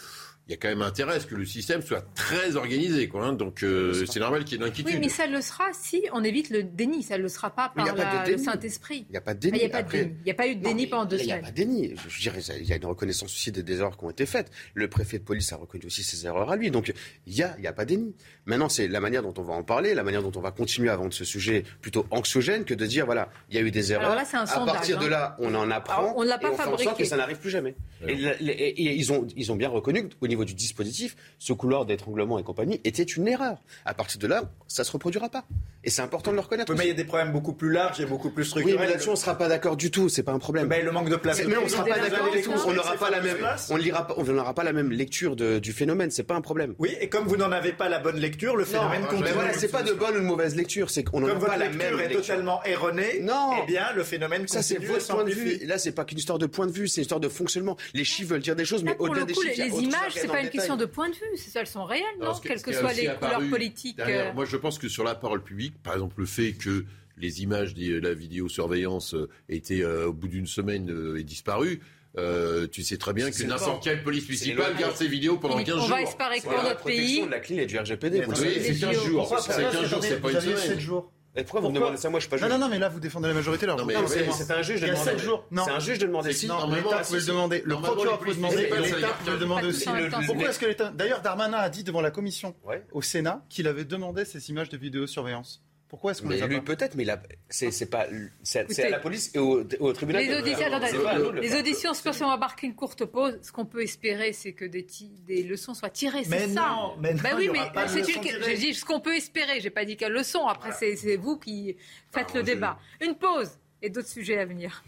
il 0.48 0.52
y 0.52 0.54
a 0.54 0.58
quand 0.58 0.68
même 0.68 0.82
intérêt 0.84 1.16
à 1.16 1.20
ce 1.20 1.26
que 1.26 1.36
le 1.36 1.46
système 1.46 1.82
soit 1.82 2.06
très 2.14 2.56
organisé. 2.56 3.08
Quoi, 3.08 3.26
hein. 3.26 3.34
Donc 3.34 3.64
euh, 3.64 4.06
c'est 4.06 4.20
normal 4.20 4.44
qu'il 4.46 4.54
y 4.54 4.56
ait 4.56 4.60
de 4.60 4.66
l'inquiétude. 4.66 4.94
Oui, 4.96 5.00
mais 5.02 5.10
ça 5.10 5.26
le 5.28 5.42
sera 5.42 5.66
si 5.74 6.04
on 6.14 6.24
évite 6.24 6.50
le 6.52 6.64
déni. 6.64 7.02
Ça 7.04 7.18
ne 7.18 7.24
le 7.24 7.30
sera 7.30 7.50
pas 7.50 7.70
par 7.76 7.86
pas 7.86 7.92
de 7.94 7.98
la- 7.98 8.26
le. 8.30 8.38
Saint-Esprit. 8.38 9.06
Il 9.10 9.12
n'y 9.12 9.18
a 9.18 9.22
pas 9.22 9.34
de 9.34 9.40
Ah, 9.48 9.52
déni. 9.52 9.58
Il 9.58 9.62
n'y 9.62 9.66
a 9.66 9.70
pas 9.70 9.82
de 9.82 9.88
Après- 9.88 10.04
déni. 10.06 10.16
Il 10.20 10.24
n'y 10.26 10.32
a 10.32 10.36
pas 10.36 10.48
eu 10.48 10.56
de 10.56 10.64
déni 10.64 10.88
pendant 10.88 11.06
deux 11.06 11.18
Il 11.20 11.26
n'y 11.26 11.32
a 11.32 11.36
semaines. 11.38 11.46
pas 11.46 11.52
de 11.52 11.56
déni. 11.56 11.96
Je 12.08 12.22
dirais, 12.22 12.40
il 12.60 12.66
y 12.68 12.74
a 12.74 12.76
une 12.76 12.86
reconnaissance 12.86 13.32
aussi 13.34 13.52
des, 13.52 13.64
des 13.64 13.78
erreurs 13.80 13.98
qui 13.98 14.04
ont 14.06 14.10
été 14.12 14.26
faites. 14.26 14.52
Le 14.76 14.88
préfet 14.88 15.18
de 15.20 15.24
police 15.24 15.52
a 15.52 15.56
reconnu 15.58 15.86
aussi 15.86 16.04
ses 16.04 16.26
erreurs 16.26 16.52
à 16.52 16.56
lui. 16.56 16.70
Donc, 16.72 16.94
il 17.26 17.34
n'y 17.34 17.42
a, 17.42 17.56
il 17.58 17.64
y 17.64 17.68
a 17.68 17.74
pas 17.74 17.86
de 17.86 17.90
déni. 17.96 18.16
Maintenant, 18.46 18.70
c'est 18.70 18.88
la 18.88 19.00
manière 19.00 19.24
dont 19.24 19.34
on 19.38 19.44
va 19.44 19.54
en 19.54 19.64
parler, 19.64 19.94
la 19.96 20.04
manière 20.04 20.22
dont 20.22 20.32
on 20.36 20.42
va 20.42 20.52
continuer 20.52 20.90
à 20.90 20.96
vendre 20.96 21.14
ce 21.14 21.26
sujet 21.26 21.64
plutôt 21.82 22.06
anxiogène 22.12 22.66
que 22.66 22.74
de 22.76 22.86
dire, 22.86 23.06
voilà, 23.06 23.30
il 23.50 23.56
y 23.56 23.58
a 23.58 23.62
eu 23.62 23.72
des 23.72 23.92
erreurs. 23.92 24.06
Alors 24.06 24.16
là, 24.16 24.26
c'est 24.26 24.38
un 24.38 24.42
à 24.42 24.46
sondage, 24.46 24.76
partir 24.76 25.00
de 25.00 25.06
hein. 25.06 25.10
là, 25.10 25.36
on 25.40 25.56
en 25.56 25.72
apprend. 25.72 26.02
Alors, 26.04 26.18
on 26.18 26.24
ne 26.24 26.30
l'a 26.30 26.38
pas 26.38 26.50
et 26.50 26.52
on 26.52 26.56
fait 26.56 26.62
en 26.64 26.66
sorte 26.66 26.84
fabriqué. 26.84 27.04
que 27.04 27.10
ça 27.10 27.18
n'arrive 27.18 27.38
plus 27.40 27.50
jamais. 27.50 27.76
Et, 28.08 28.14
et- 28.14 28.82
et 28.82 28.94
ils, 28.96 29.12
ont, 29.12 29.26
ils 29.36 29.52
ont 29.52 29.56
bien 29.56 29.70
reconnu 29.70 30.08
qu'au 30.20 30.28
niveau 30.28 30.35
du 30.44 30.54
dispositif, 30.54 31.16
ce 31.40 31.54
couloir 31.54 31.86
d'étranglement 31.86 32.38
et 32.40 32.44
compagnie 32.44 32.82
était 32.84 33.04
une 33.04 33.28
erreur. 33.28 33.58
À 33.86 33.94
partir 33.94 34.20
de 34.20 34.28
là, 34.28 34.44
ça 34.68 34.82
ne 34.82 34.86
se 34.88 34.92
reproduira 34.92 35.30
pas. 35.30 35.46
Et 35.84 35.90
c'est 35.92 36.02
important 36.02 36.32
de 36.32 36.36
le 36.36 36.42
reconnaître. 36.42 36.72
Oui, 36.72 36.78
mais 36.80 36.86
il 36.86 36.88
y 36.88 36.92
a 36.92 36.96
des 36.96 37.04
problèmes 37.04 37.32
beaucoup 37.32 37.54
plus 37.54 37.72
larges 37.72 38.02
et 38.02 38.06
beaucoup 38.08 38.32
plus 38.32 38.42
Oui, 38.44 38.50
structurels. 38.50 38.80
mais 38.80 38.88
là-dessus, 38.92 39.10
on 39.10 39.12
ne 39.12 39.18
sera 39.18 39.38
pas 39.38 39.48
d'accord 39.48 39.78
du 39.78 39.92
tout. 39.92 40.10
C'est 40.10 40.24
pas 40.24 40.32
un 40.32 40.40
problème. 40.40 40.68
Ben, 40.68 40.84
le 40.84 40.92
manque 40.92 41.10
de 41.10 41.16
place. 41.16 41.42
Mais 41.46 41.56
on 41.58 41.64
ne 41.64 41.70
sera 41.70 41.86
pas 41.86 42.00
d'accord 42.00 42.32
du 42.32 42.42
tout. 42.42 42.52
On 42.66 42.74
n'aura 42.74 42.96
pas 42.96 43.12
la 43.12 43.22
même, 43.22 43.38
on 43.70 43.78
lira 43.78 44.08
pas, 44.08 44.16
on 44.18 44.24
n'aura 44.24 44.54
pas 44.56 44.64
la 44.64 44.74
même 44.74 44.92
lecture 44.92 45.36
de- 45.36 45.60
du 45.60 45.72
phénomène. 45.74 46.10
C'est 46.10 46.24
pas 46.24 46.34
un 46.36 46.42
problème. 46.42 46.74
Oui, 46.80 46.96
et 47.00 47.08
comme 47.08 47.28
vous 47.28 47.38
n'en 47.38 47.52
avez 47.52 47.72
pas 47.72 47.88
la 47.88 48.00
bonne 48.00 48.18
lecture, 48.18 48.56
le 48.56 48.66
phénomène 48.66 49.02
mais 49.04 49.08
continue. 49.10 49.30
voilà, 49.36 49.54
c'est 49.54 49.68
pas 49.68 49.84
de 49.84 49.94
bonne 49.94 50.16
ou 50.16 50.20
de 50.22 50.26
mauvaise 50.26 50.56
lecture. 50.56 50.90
C'est 50.90 51.04
qu'on 51.04 51.20
n'en 51.20 51.28
a 51.28 51.34
votre 51.34 51.46
pas 51.46 51.58
la 51.58 51.66
lecture 51.68 51.92
même 51.92 52.00
est 52.00 52.04
lecture. 52.10 52.22
totalement 52.22 52.64
erronée, 52.64 53.20
Non. 53.22 53.52
eh 53.62 53.68
bien, 53.68 53.86
le 53.96 54.04
phénomène 54.04 54.48
Ça, 54.48 54.64
c'est 54.64 54.76
continue 54.76 54.94
votre 54.94 55.08
point 55.08 55.24
de 55.24 55.32
vue. 55.32 55.66
Là, 55.68 55.78
c'est 55.78 55.92
pas 55.92 56.04
qu'une 56.04 56.18
histoire 56.18 56.40
de 56.40 56.48
point 56.48 56.66
de 56.66 56.72
vue, 56.72 56.88
c'est 56.88 57.02
une 57.02 57.04
histoire 57.04 57.20
de 57.20 57.30
fonctionnement. 57.30 57.78
Les 57.94 58.04
chiffres 58.04 58.32
veulent 58.32 58.42
dire 58.42 58.56
des 58.56 58.66
choses, 58.66 58.84
mais 58.84 58.96
au-delà 58.98 59.24
des 59.26 59.36
chiffres, 59.36 59.54
les, 59.58 59.84
images, 59.84 60.16
c'est 60.26 60.32
pas 60.34 60.42
une 60.42 60.50
question 60.50 60.76
de 60.78 60.86
point 60.86 61.10
de 61.10 61.16
vue, 61.16 61.22
c'est 61.38 61.50
ça, 61.50 61.62
elles 61.62 61.68
sont 61.68 61.86
réelles, 61.86 62.04
non 62.20 62.34
Quelles 62.42 62.62
que 62.62 62.74
soient 62.74 62.94
les 62.94 63.08
apparu 63.08 63.36
couleurs 63.36 63.50
politiques. 63.50 63.98
derrière, 63.98 64.28
euh, 64.28 64.34
Moi, 64.34 64.46
je 64.46 64.58
pense 64.58 64.78
que 64.80 64.88
sur 64.90 65.04
la 65.04 65.16
parole 65.16 65.44
publique, 65.44 65.74
par 65.84 65.94
exemple, 65.94 66.16
le 66.20 66.26
fait 66.26 66.54
que 66.54 66.86
les 67.18 67.44
images 67.44 67.74
de 67.74 67.98
la 68.00 68.14
vidéosurveillance 68.14 69.14
euh, 69.14 69.30
étaient 69.50 69.82
euh, 69.84 70.08
au 70.08 70.14
bout 70.14 70.28
d'une 70.28 70.48
semaine 70.48 70.90
euh, 70.92 71.18
et 71.20 71.24
disparues, 71.24 71.80
Euh, 72.18 72.66
tu 72.72 72.82
sais 72.82 72.96
très 72.98 73.12
bien 73.12 73.30
que 73.30 73.44
n'importe 73.44 73.84
quelle 73.84 74.02
police 74.02 74.26
municipale 74.30 74.74
garde 74.80 74.96
ses 74.96 75.10
vidéos 75.10 75.36
pendant 75.36 75.58
15 75.62 75.76
jours. 75.76 75.84
On 75.84 75.88
va 75.90 76.02
espérer 76.02 76.40
que 76.40 76.44
pour 76.46 76.64
notre 76.64 76.84
pays. 76.86 77.26
de 77.26 77.30
la 77.30 77.40
CLIL 77.42 77.60
et 77.60 77.66
du 77.66 77.78
RGPD. 77.78 78.24
Oui, 78.26 78.36
c'est 78.62 78.80
15 78.80 79.04
jours. 79.04 79.38
C'est 79.42 79.62
15 79.62 79.86
jours, 79.90 80.00
c'est 80.02 80.22
pas 80.22 80.32
une 80.32 80.40
semaine. 80.40 80.80
jours. 80.80 81.12
Et 81.38 81.44
pourquoi 81.44 81.62
vous 81.62 81.70
me 81.70 81.76
demandez 81.76 81.98
ça 81.98 82.10
Moi, 82.10 82.20
je 82.20 82.24
suis 82.24 82.30
pas 82.30 82.38
juge. 82.38 82.48
Non, 82.48 82.54
non, 82.54 82.66
non, 82.66 82.70
mais 82.70 82.80
là, 82.80 82.88
vous 82.88 83.00
défendez 83.00 83.28
la 83.28 83.34
majorité. 83.34 83.66
Là. 83.66 83.76
Non, 83.76 83.86
mais 83.86 83.96
c'est 84.32 84.52
un 84.52 84.62
juge 84.62 84.80
de 84.82 84.86
Il 84.86 84.88
y 84.88 84.92
a 84.92 84.94
demander. 84.94 85.12
7 85.12 85.20
jours. 85.20 85.46
Non. 85.52 85.64
C'est 85.66 85.72
un 85.72 85.80
juge 85.80 86.00
de 86.00 86.08
demander. 86.08 86.34
Si, 86.34 86.48
Non, 86.48 86.70
l'État 86.70 87.00
pouvait 87.00 87.20
le 87.20 87.26
demander. 87.26 87.62
Le 87.66 87.76
procureur 87.76 88.20
peut 88.20 88.30
le 88.30 88.36
demander. 88.36 88.70
L'État 88.70 89.08
peut 89.26 89.32
le 89.32 89.38
demander 89.38 89.68
aussi. 89.68 89.90
Pourquoi 90.26 90.50
est-ce 90.50 90.60
que 90.60 90.66
l'État. 90.66 90.92
D'ailleurs, 90.92 91.22
Darmanin 91.22 91.58
a 91.58 91.70
dit 91.70 91.84
devant 91.84 92.02
la 92.02 92.12
commission 92.12 92.56
au 92.92 93.02
Sénat 93.02 93.44
qu'il 93.50 93.68
avait 93.68 93.86
demandé 93.86 94.26
ces 94.26 94.50
images 94.50 94.70
de 94.70 94.78
vidéosurveillance. 94.78 95.65
Pourquoi 95.88 96.12
est-ce 96.12 96.22
qu'on 96.24 96.30
les 96.30 96.42
a 96.42 96.48
lui 96.48 96.58
pas 96.58 96.76
peut-être, 96.76 96.96
mais 96.96 97.04
il 97.04 97.10
a- 97.12 97.22
c'est 97.48 97.70
c'est 97.72 97.86
pas 97.86 98.08
c'est 98.42 98.62
Écoutez, 98.62 98.74
c'est 98.74 98.84
à 98.88 98.90
la 98.90 99.00
police 99.00 99.32
et 99.36 99.40
au, 99.40 99.64
au 99.80 99.94
tribunal. 99.94 100.26
Les 100.26 100.36
auditions, 100.36 100.66
nous 100.70 100.80
de 100.80 101.32
le 101.36 101.42
les 101.42 101.56
auditions, 101.56 101.92
qu'on 101.94 102.28
va 102.28 102.38
marquer 102.38 102.66
une 102.68 102.76
courte 102.76 103.06
pause. 103.06 103.38
Ce 103.44 103.52
qu'on 103.52 103.66
peut 103.68 103.82
espérer, 103.84 104.34
c'est 104.34 104.54
que 104.54 104.66
des, 104.66 104.84
ti- 104.84 105.12
des 105.28 105.44
leçons 105.44 105.76
soient 105.76 105.92
tirées. 105.92 106.24
C'est 106.24 106.30
Mais 106.32 106.48
ça. 106.48 106.62
non, 106.70 106.96
mais 107.00 107.14
non, 107.14 107.20
Bah 107.22 107.30
il 107.40 107.52
oui, 107.52 107.60
mais 107.76 107.88
c'est 107.88 108.16
une. 108.16 108.44
J'ai 108.44 108.58
dit 108.58 108.74
ce 108.74 108.84
qu'on 108.84 109.00
peut 109.00 109.16
espérer. 109.16 109.62
J'ai 109.62 109.70
pas 109.70 109.86
dit 109.86 109.96
quelle 109.96 110.12
leçon. 110.14 110.48
Après, 110.48 110.72
c'est 110.72 110.96
c'est 110.96 111.18
vous 111.18 111.38
qui 111.38 111.78
faites 112.12 112.34
le 112.34 112.42
débat. 112.44 112.80
Une 113.00 113.16
pause 113.16 113.52
et 113.84 113.90
d'autres 113.92 114.10
sujets 114.10 114.40
à 114.40 114.46
venir. 114.46 114.84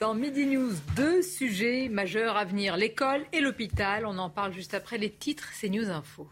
Dans 0.00 0.14
Midi 0.14 0.46
News, 0.46 0.72
deux 0.96 1.22
sujets 1.22 1.88
majeurs 1.88 2.36
à 2.36 2.44
venir 2.44 2.76
l'école 2.76 3.24
et 3.32 3.40
l'hôpital. 3.40 4.04
On 4.04 4.18
en 4.18 4.30
parle 4.30 4.52
juste 4.52 4.74
après 4.74 4.98
les 4.98 5.10
titres. 5.12 5.48
C'est 5.54 5.68
News 5.68 5.88
Info. 5.90 6.28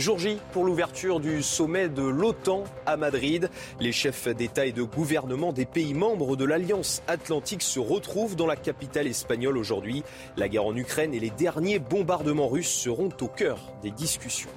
Jour 0.00 0.18
J 0.18 0.38
pour 0.54 0.64
l'ouverture 0.64 1.20
du 1.20 1.42
sommet 1.42 1.90
de 1.90 2.00
l'OTAN 2.02 2.64
à 2.86 2.96
Madrid. 2.96 3.50
Les 3.80 3.92
chefs 3.92 4.28
d'État 4.28 4.64
et 4.64 4.72
de 4.72 4.82
gouvernement 4.82 5.52
des 5.52 5.66
pays 5.66 5.92
membres 5.92 6.36
de 6.36 6.46
l'Alliance 6.46 7.02
Atlantique 7.06 7.60
se 7.60 7.78
retrouvent 7.78 8.34
dans 8.34 8.46
la 8.46 8.56
capitale 8.56 9.06
espagnole 9.06 9.58
aujourd'hui. 9.58 10.02
La 10.38 10.48
guerre 10.48 10.64
en 10.64 10.74
Ukraine 10.74 11.12
et 11.12 11.20
les 11.20 11.28
derniers 11.28 11.78
bombardements 11.78 12.48
russes 12.48 12.72
seront 12.72 13.10
au 13.20 13.28
cœur 13.28 13.58
des 13.82 13.90
discussions. 13.90 14.48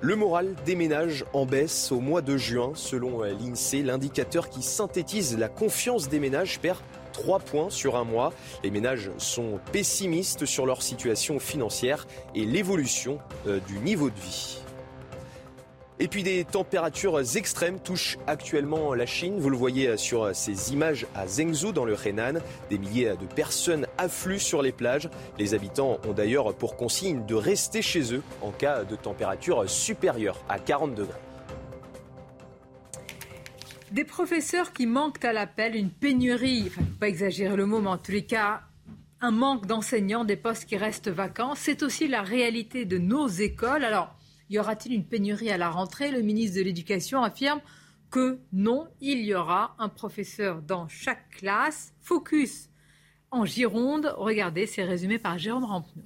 Le 0.00 0.16
moral 0.16 0.56
des 0.66 0.74
ménages 0.74 1.24
en 1.34 1.46
baisse 1.46 1.92
au 1.92 2.00
mois 2.00 2.20
de 2.20 2.36
juin. 2.36 2.72
Selon 2.74 3.22
l'INSEE, 3.22 3.84
l'indicateur 3.84 4.50
qui 4.50 4.62
synthétise 4.62 5.38
la 5.38 5.48
confiance 5.48 6.08
des 6.08 6.18
ménages 6.18 6.58
perd 6.58 6.80
3 7.12 7.38
points 7.38 7.70
sur 7.70 7.94
un 7.94 8.02
mois. 8.02 8.32
Les 8.64 8.72
ménages 8.72 9.12
sont 9.18 9.60
pessimistes 9.70 10.46
sur 10.46 10.66
leur 10.66 10.82
situation 10.82 11.38
financière 11.38 12.08
et 12.34 12.44
l'évolution 12.44 13.20
euh, 13.46 13.60
du 13.68 13.78
niveau 13.78 14.10
de 14.10 14.18
vie. 14.18 14.63
Et 16.00 16.08
puis 16.08 16.24
des 16.24 16.44
températures 16.44 17.20
extrêmes 17.36 17.78
touchent 17.78 18.18
actuellement 18.26 18.94
la 18.94 19.06
Chine. 19.06 19.38
Vous 19.38 19.48
le 19.48 19.56
voyez 19.56 19.96
sur 19.96 20.34
ces 20.34 20.72
images 20.72 21.06
à 21.14 21.28
Zhengzhou 21.28 21.70
dans 21.70 21.84
le 21.84 21.94
Henan. 21.94 22.40
Des 22.68 22.78
milliers 22.78 23.10
de 23.10 23.26
personnes 23.26 23.86
affluent 23.96 24.40
sur 24.40 24.60
les 24.60 24.72
plages. 24.72 25.08
Les 25.38 25.54
habitants 25.54 25.98
ont 26.08 26.12
d'ailleurs 26.12 26.52
pour 26.56 26.76
consigne 26.76 27.24
de 27.26 27.36
rester 27.36 27.80
chez 27.80 28.12
eux 28.12 28.22
en 28.42 28.50
cas 28.50 28.82
de 28.82 28.96
température 28.96 29.70
supérieure 29.70 30.42
à 30.48 30.58
40 30.58 30.96
degrés. 30.96 31.14
Des 33.92 34.04
professeurs 34.04 34.72
qui 34.72 34.86
manquent 34.86 35.24
à 35.24 35.32
l'appel, 35.32 35.76
une 35.76 35.90
pénurie, 35.90 36.72
pas 36.98 37.06
exagérer 37.06 37.54
le 37.54 37.66
mot, 37.66 37.84
en 37.86 37.98
tous 37.98 38.10
les 38.10 38.24
cas, 38.24 38.62
un 39.20 39.30
manque 39.30 39.66
d'enseignants, 39.66 40.24
des 40.24 40.36
postes 40.36 40.64
qui 40.64 40.76
restent 40.76 41.08
vacants. 41.08 41.54
C'est 41.54 41.84
aussi 41.84 42.08
la 42.08 42.22
réalité 42.22 42.84
de 42.84 42.98
nos 42.98 43.28
écoles. 43.28 43.84
Y 44.50 44.58
aura-t-il 44.58 44.94
une 44.94 45.04
pénurie 45.04 45.50
à 45.50 45.56
la 45.56 45.70
rentrée? 45.70 46.10
Le 46.10 46.22
ministre 46.22 46.58
de 46.58 46.62
l'Éducation 46.62 47.22
affirme 47.22 47.60
que 48.10 48.38
non, 48.52 48.88
il 49.00 49.20
y 49.20 49.34
aura 49.34 49.74
un 49.78 49.88
professeur 49.88 50.62
dans 50.62 50.86
chaque 50.88 51.30
classe. 51.30 51.92
Focus 52.00 52.68
en 53.30 53.44
Gironde. 53.44 54.14
Regardez, 54.16 54.66
c'est 54.66 54.84
résumé 54.84 55.18
par 55.18 55.38
Jérôme 55.38 55.64
Rampenou. 55.64 56.04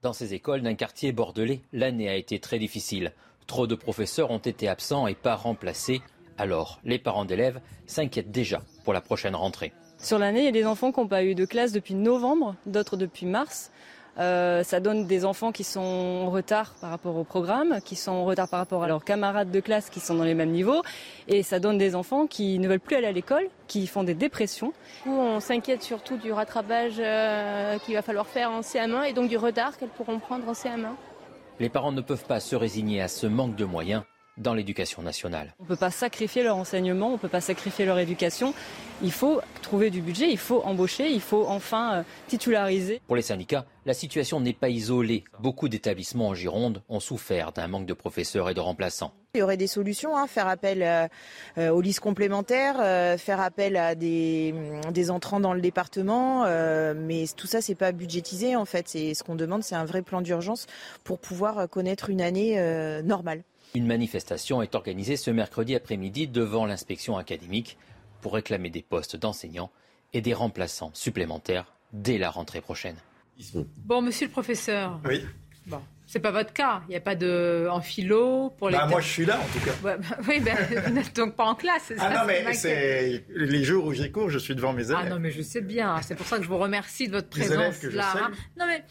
Dans 0.00 0.12
ces 0.12 0.34
écoles 0.34 0.62
d'un 0.62 0.74
quartier 0.74 1.12
bordelais, 1.12 1.60
l'année 1.72 2.08
a 2.08 2.16
été 2.16 2.40
très 2.40 2.58
difficile. 2.58 3.12
Trop 3.46 3.66
de 3.66 3.74
professeurs 3.74 4.30
ont 4.30 4.38
été 4.38 4.66
absents 4.68 5.06
et 5.06 5.14
pas 5.14 5.36
remplacés. 5.36 6.00
Alors, 6.38 6.80
les 6.84 6.98
parents 6.98 7.24
d'élèves 7.24 7.60
s'inquiètent 7.86 8.30
déjà 8.30 8.62
pour 8.84 8.94
la 8.94 9.00
prochaine 9.00 9.36
rentrée. 9.36 9.72
Sur 9.98 10.18
l'année, 10.18 10.40
il 10.40 10.44
y 10.46 10.48
a 10.48 10.52
des 10.52 10.64
enfants 10.64 10.90
qui 10.90 10.98
n'ont 10.98 11.06
pas 11.06 11.22
eu 11.22 11.34
de 11.34 11.44
classe 11.44 11.72
depuis 11.72 11.94
novembre, 11.94 12.56
d'autres 12.66 12.96
depuis 12.96 13.26
mars. 13.26 13.70
Euh, 14.18 14.62
ça 14.62 14.80
donne 14.80 15.06
des 15.06 15.24
enfants 15.24 15.52
qui 15.52 15.64
sont 15.64 15.80
en 15.80 16.30
retard 16.30 16.74
par 16.80 16.90
rapport 16.90 17.16
au 17.16 17.24
programme, 17.24 17.78
qui 17.84 17.96
sont 17.96 18.12
en 18.12 18.24
retard 18.24 18.48
par 18.48 18.60
rapport 18.60 18.82
à 18.84 18.88
leurs 18.88 19.04
camarades 19.04 19.50
de 19.50 19.60
classe 19.60 19.88
qui 19.88 20.00
sont 20.00 20.14
dans 20.14 20.24
les 20.24 20.34
mêmes 20.34 20.50
niveaux. 20.50 20.82
Et 21.28 21.42
ça 21.42 21.58
donne 21.58 21.78
des 21.78 21.94
enfants 21.94 22.26
qui 22.26 22.58
ne 22.58 22.68
veulent 22.68 22.80
plus 22.80 22.96
aller 22.96 23.06
à 23.06 23.12
l'école, 23.12 23.48
qui 23.68 23.86
font 23.86 24.04
des 24.04 24.14
dépressions. 24.14 24.72
Du 25.04 25.10
coup, 25.10 25.16
on 25.16 25.40
s'inquiète 25.40 25.82
surtout 25.82 26.16
du 26.16 26.32
rattrapage 26.32 26.96
euh, 26.98 27.78
qu'il 27.78 27.94
va 27.94 28.02
falloir 28.02 28.26
faire 28.26 28.50
en 28.50 28.60
CM1 28.60 29.04
et 29.08 29.12
donc 29.12 29.28
du 29.28 29.36
retard 29.36 29.78
qu'elles 29.78 29.88
pourront 29.88 30.18
prendre 30.18 30.46
en 30.48 30.52
CM1. 30.52 30.94
Les 31.58 31.68
parents 31.68 31.92
ne 31.92 32.00
peuvent 32.00 32.24
pas 32.24 32.40
se 32.40 32.56
résigner 32.56 33.00
à 33.00 33.08
ce 33.08 33.26
manque 33.26 33.56
de 33.56 33.64
moyens 33.64 34.02
dans 34.38 34.54
l'éducation 34.54 35.02
nationale. 35.02 35.54
On 35.60 35.64
ne 35.64 35.68
peut 35.68 35.76
pas 35.76 35.90
sacrifier 35.90 36.42
leur 36.42 36.56
enseignement, 36.56 37.08
on 37.08 37.12
ne 37.12 37.18
peut 37.18 37.28
pas 37.28 37.40
sacrifier 37.40 37.84
leur 37.84 37.98
éducation. 37.98 38.54
Il 39.02 39.12
faut 39.12 39.40
trouver 39.62 39.90
du 39.90 40.00
budget, 40.00 40.30
il 40.30 40.38
faut 40.38 40.62
embaucher, 40.62 41.10
il 41.10 41.20
faut 41.20 41.46
enfin 41.46 41.94
euh, 41.94 42.02
titulariser. 42.28 43.00
Pour 43.06 43.16
les 43.16 43.22
syndicats, 43.22 43.66
la 43.84 43.94
situation 43.94 44.40
n'est 44.40 44.52
pas 44.52 44.68
isolée. 44.68 45.24
Beaucoup 45.40 45.68
d'établissements 45.68 46.28
en 46.28 46.34
Gironde 46.34 46.82
ont 46.88 47.00
souffert 47.00 47.52
d'un 47.52 47.66
manque 47.66 47.86
de 47.86 47.94
professeurs 47.94 48.48
et 48.48 48.54
de 48.54 48.60
remplaçants. 48.60 49.12
Il 49.34 49.38
y 49.38 49.42
aurait 49.42 49.56
des 49.56 49.66
solutions, 49.66 50.16
hein, 50.16 50.26
faire 50.26 50.46
appel 50.46 50.82
euh, 50.82 51.08
euh, 51.56 51.70
aux 51.70 51.80
listes 51.80 52.00
complémentaires, 52.00 52.76
euh, 52.80 53.16
faire 53.16 53.40
appel 53.40 53.76
à 53.78 53.94
des, 53.94 54.54
des 54.92 55.10
entrants 55.10 55.40
dans 55.40 55.54
le 55.54 55.60
département, 55.62 56.44
euh, 56.44 56.92
mais 56.94 57.24
tout 57.34 57.46
ça 57.46 57.62
c'est 57.62 57.74
pas 57.74 57.92
budgétisé 57.92 58.56
en 58.56 58.66
fait. 58.66 58.88
C'est 58.88 59.14
ce 59.14 59.24
qu'on 59.24 59.34
demande, 59.34 59.62
c'est 59.62 59.74
un 59.74 59.86
vrai 59.86 60.02
plan 60.02 60.20
d'urgence 60.20 60.66
pour 61.02 61.18
pouvoir 61.18 61.68
connaître 61.70 62.10
une 62.10 62.20
année 62.20 62.58
euh, 62.58 63.00
normale. 63.02 63.42
Une 63.74 63.86
manifestation 63.86 64.60
est 64.62 64.74
organisée 64.74 65.16
ce 65.16 65.30
mercredi 65.30 65.74
après-midi 65.74 66.28
devant 66.28 66.66
l'inspection 66.66 67.16
académique 67.16 67.78
pour 68.20 68.34
réclamer 68.34 68.70
des 68.70 68.82
postes 68.82 69.16
d'enseignants 69.16 69.70
et 70.12 70.20
des 70.20 70.34
remplaçants 70.34 70.90
supplémentaires 70.94 71.72
dès 71.92 72.18
la 72.18 72.30
rentrée 72.30 72.60
prochaine. 72.60 72.96
Bon, 73.78 74.02
monsieur 74.02 74.26
le 74.26 74.32
professeur. 74.32 75.00
Oui. 75.06 75.24
Bon, 75.66 75.80
c'est 76.06 76.18
pas 76.20 76.32
votre 76.32 76.52
cas. 76.52 76.82
Il 76.88 76.90
n'y 76.90 76.96
a 76.96 77.00
pas 77.00 77.14
de 77.14 77.68
en 77.70 77.80
philo 77.80 78.50
pour 78.58 78.68
les. 78.68 78.76
Bah, 78.76 78.86
moi, 78.88 79.00
je 79.00 79.08
suis 79.08 79.24
là, 79.24 79.38
en 79.40 79.44
tout 79.58 79.64
cas. 79.64 79.70
Ouais, 79.84 79.96
bah, 79.96 80.16
oui, 80.28 80.40
ben, 80.40 80.56
vous 80.86 80.92
n'êtes 80.92 81.14
donc 81.16 81.34
pas 81.36 81.44
en 81.44 81.54
classe. 81.54 81.92
Ah 81.98 82.12
ça, 82.12 82.18
non, 82.18 82.24
mais 82.26 82.52
c'est 82.52 83.24
les 83.28 83.64
jours 83.64 83.86
où 83.86 83.92
j'ai 83.92 84.10
cours, 84.10 84.28
je 84.28 84.38
suis 84.38 84.54
devant 84.56 84.72
mes 84.72 84.84
élèves. 84.86 84.98
Ah 85.00 85.08
non, 85.08 85.18
mais 85.20 85.30
je 85.30 85.40
sais 85.40 85.60
bien. 85.60 86.00
C'est 86.02 86.16
pour 86.16 86.26
ça 86.26 86.36
que 86.38 86.42
je 86.42 86.48
vous 86.48 86.58
remercie 86.58 87.06
de 87.06 87.12
votre 87.12 87.28
Les 87.38 87.46
présence 87.46 87.78
que 87.78 87.90
je 87.90 87.96
là. 87.96 88.12
hein. 88.16 88.30
Non, 88.58 88.66
mais 88.66 88.84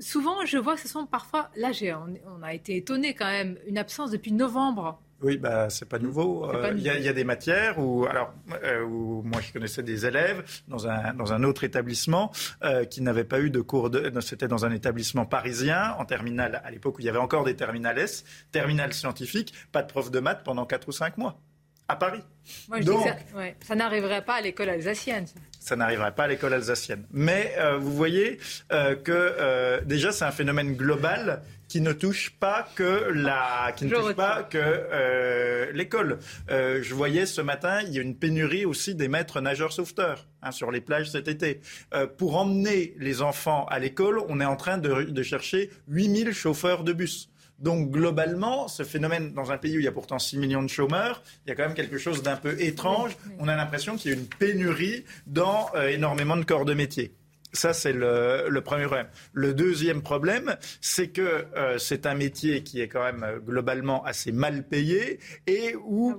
souvent, 0.00 0.44
je 0.46 0.58
vois 0.58 0.74
que 0.74 0.80
ce 0.80 0.88
sont 0.88 1.06
parfois. 1.06 1.50
Là, 1.56 1.72
j'ai, 1.72 1.92
on, 1.94 2.06
on 2.38 2.42
a 2.42 2.54
été 2.54 2.76
étonné 2.76 3.14
quand 3.14 3.26
même. 3.30 3.58
Une 3.66 3.78
absence 3.78 4.10
depuis 4.10 4.32
novembre. 4.32 5.00
Oui, 5.20 5.36
bah, 5.36 5.68
c'est 5.68 5.88
pas 5.88 5.98
nouveau. 5.98 6.48
Euh, 6.48 6.72
Il 6.76 6.82
y, 6.82 6.88
a- 6.88 6.96
y 6.96 7.12
des 7.12 7.24
matières 7.24 7.80
où, 7.80 8.06
alors, 8.06 8.32
euh, 8.62 8.84
où 8.84 9.22
moi 9.24 9.40
je 9.40 9.52
connaissais 9.52 9.82
des 9.82 10.06
élèves 10.06 10.44
dans 10.68 10.86
un, 10.86 11.12
dans 11.14 11.32
un 11.32 11.42
autre 11.42 11.64
établissement 11.64 12.30
euh, 12.62 12.84
qui 12.84 13.00
n'avaient 13.02 13.24
pas 13.24 13.40
eu 13.40 13.50
de 13.50 13.60
cours 13.60 13.90
de. 13.90 14.12
C'était 14.20 14.46
dans 14.46 14.64
un 14.64 14.70
établissement 14.70 15.26
parisien, 15.26 15.96
en 15.98 16.04
terminale, 16.04 16.62
à 16.64 16.70
l'époque 16.70 16.98
où 16.98 17.00
il 17.00 17.06
y 17.06 17.08
avait 17.08 17.18
encore 17.18 17.42
des 17.42 17.56
terminales 17.56 17.98
S, 17.98 18.24
terminale 18.52 18.92
scientifique, 18.92 19.52
pas 19.72 19.82
de 19.82 19.88
prof 19.88 20.08
de 20.12 20.20
maths 20.20 20.44
pendant 20.44 20.66
4 20.66 20.86
ou 20.86 20.92
5 20.92 21.18
mois. 21.18 21.40
À 21.90 21.96
Paris. 21.96 22.20
Moi, 22.68 22.80
je 22.80 22.86
Donc, 22.86 23.02
dis 23.02 23.08
ça, 23.08 23.16
ouais, 23.38 23.56
ça 23.66 23.74
n'arriverait 23.74 24.22
pas 24.22 24.34
à 24.34 24.40
l'école 24.42 24.68
alsacienne. 24.68 25.26
ça. 25.26 25.40
ça 25.58 25.76
n'arriverait 25.76 26.14
pas 26.14 26.24
à 26.24 26.28
l'école 26.28 26.52
alsacienne. 26.52 27.06
Mais 27.12 27.54
euh, 27.58 27.78
vous 27.78 27.92
voyez 27.94 28.38
euh, 28.72 28.94
que 28.94 29.12
euh, 29.12 29.80
déjà 29.86 30.12
c'est 30.12 30.26
un 30.26 30.30
phénomène 30.30 30.74
global 30.76 31.42
qui 31.66 31.80
ne 31.80 31.92
touche 31.92 32.30
pas 32.38 32.68
que 32.74 33.10
la, 33.14 33.72
qui 33.76 33.86
ne 33.86 33.90
touche 33.90 34.14
pas 34.14 34.42
que 34.42 35.70
l'école. 35.72 36.18
Je 36.48 36.94
voyais 36.94 37.26
ce 37.26 37.42
matin, 37.42 37.80
il 37.86 37.92
y 37.92 37.98
a 37.98 38.02
une 38.02 38.16
pénurie 38.16 38.64
aussi 38.64 38.94
des 38.94 39.08
maîtres 39.08 39.40
nageurs 39.42 39.72
sauveteurs 39.72 40.26
hein, 40.42 40.50
sur 40.50 40.70
les 40.70 40.80
plages 40.80 41.10
cet 41.10 41.28
été. 41.28 41.60
Pour 42.16 42.36
emmener 42.36 42.94
les 42.98 43.20
enfants 43.20 43.66
à 43.66 43.78
l'école, 43.78 44.18
on 44.28 44.40
est 44.40 44.46
en 44.46 44.56
train 44.56 44.78
de, 44.78 45.02
de 45.04 45.22
chercher 45.22 45.68
8000 45.88 46.32
chauffeurs 46.32 46.84
de 46.84 46.94
bus. 46.94 47.30
Donc 47.58 47.90
globalement, 47.90 48.68
ce 48.68 48.84
phénomène, 48.84 49.32
dans 49.32 49.50
un 49.50 49.58
pays 49.58 49.76
où 49.76 49.80
il 49.80 49.84
y 49.84 49.88
a 49.88 49.92
pourtant 49.92 50.18
6 50.18 50.38
millions 50.38 50.62
de 50.62 50.68
chômeurs, 50.68 51.22
il 51.44 51.48
y 51.48 51.52
a 51.52 51.56
quand 51.56 51.64
même 51.64 51.74
quelque 51.74 51.98
chose 51.98 52.22
d'un 52.22 52.36
peu 52.36 52.60
étrange. 52.60 53.16
On 53.38 53.48
a 53.48 53.56
l'impression 53.56 53.96
qu'il 53.96 54.12
y 54.12 54.14
a 54.14 54.16
une 54.16 54.26
pénurie 54.26 55.04
dans 55.26 55.68
euh, 55.74 55.88
énormément 55.88 56.36
de 56.36 56.44
corps 56.44 56.64
de 56.64 56.74
métier. 56.74 57.14
Ça, 57.52 57.72
c'est 57.72 57.92
le, 57.92 58.46
le 58.48 58.60
premier 58.60 58.84
problème. 58.84 59.08
Le 59.32 59.54
deuxième 59.54 60.02
problème, 60.02 60.56
c'est 60.80 61.08
que 61.08 61.46
euh, 61.56 61.78
c'est 61.78 62.06
un 62.06 62.14
métier 62.14 62.62
qui 62.62 62.80
est 62.80 62.88
quand 62.88 63.02
même 63.02 63.24
euh, 63.24 63.38
globalement 63.38 64.04
assez 64.04 64.32
mal 64.32 64.66
payé 64.68 65.18
et 65.46 65.74
où 65.74 66.14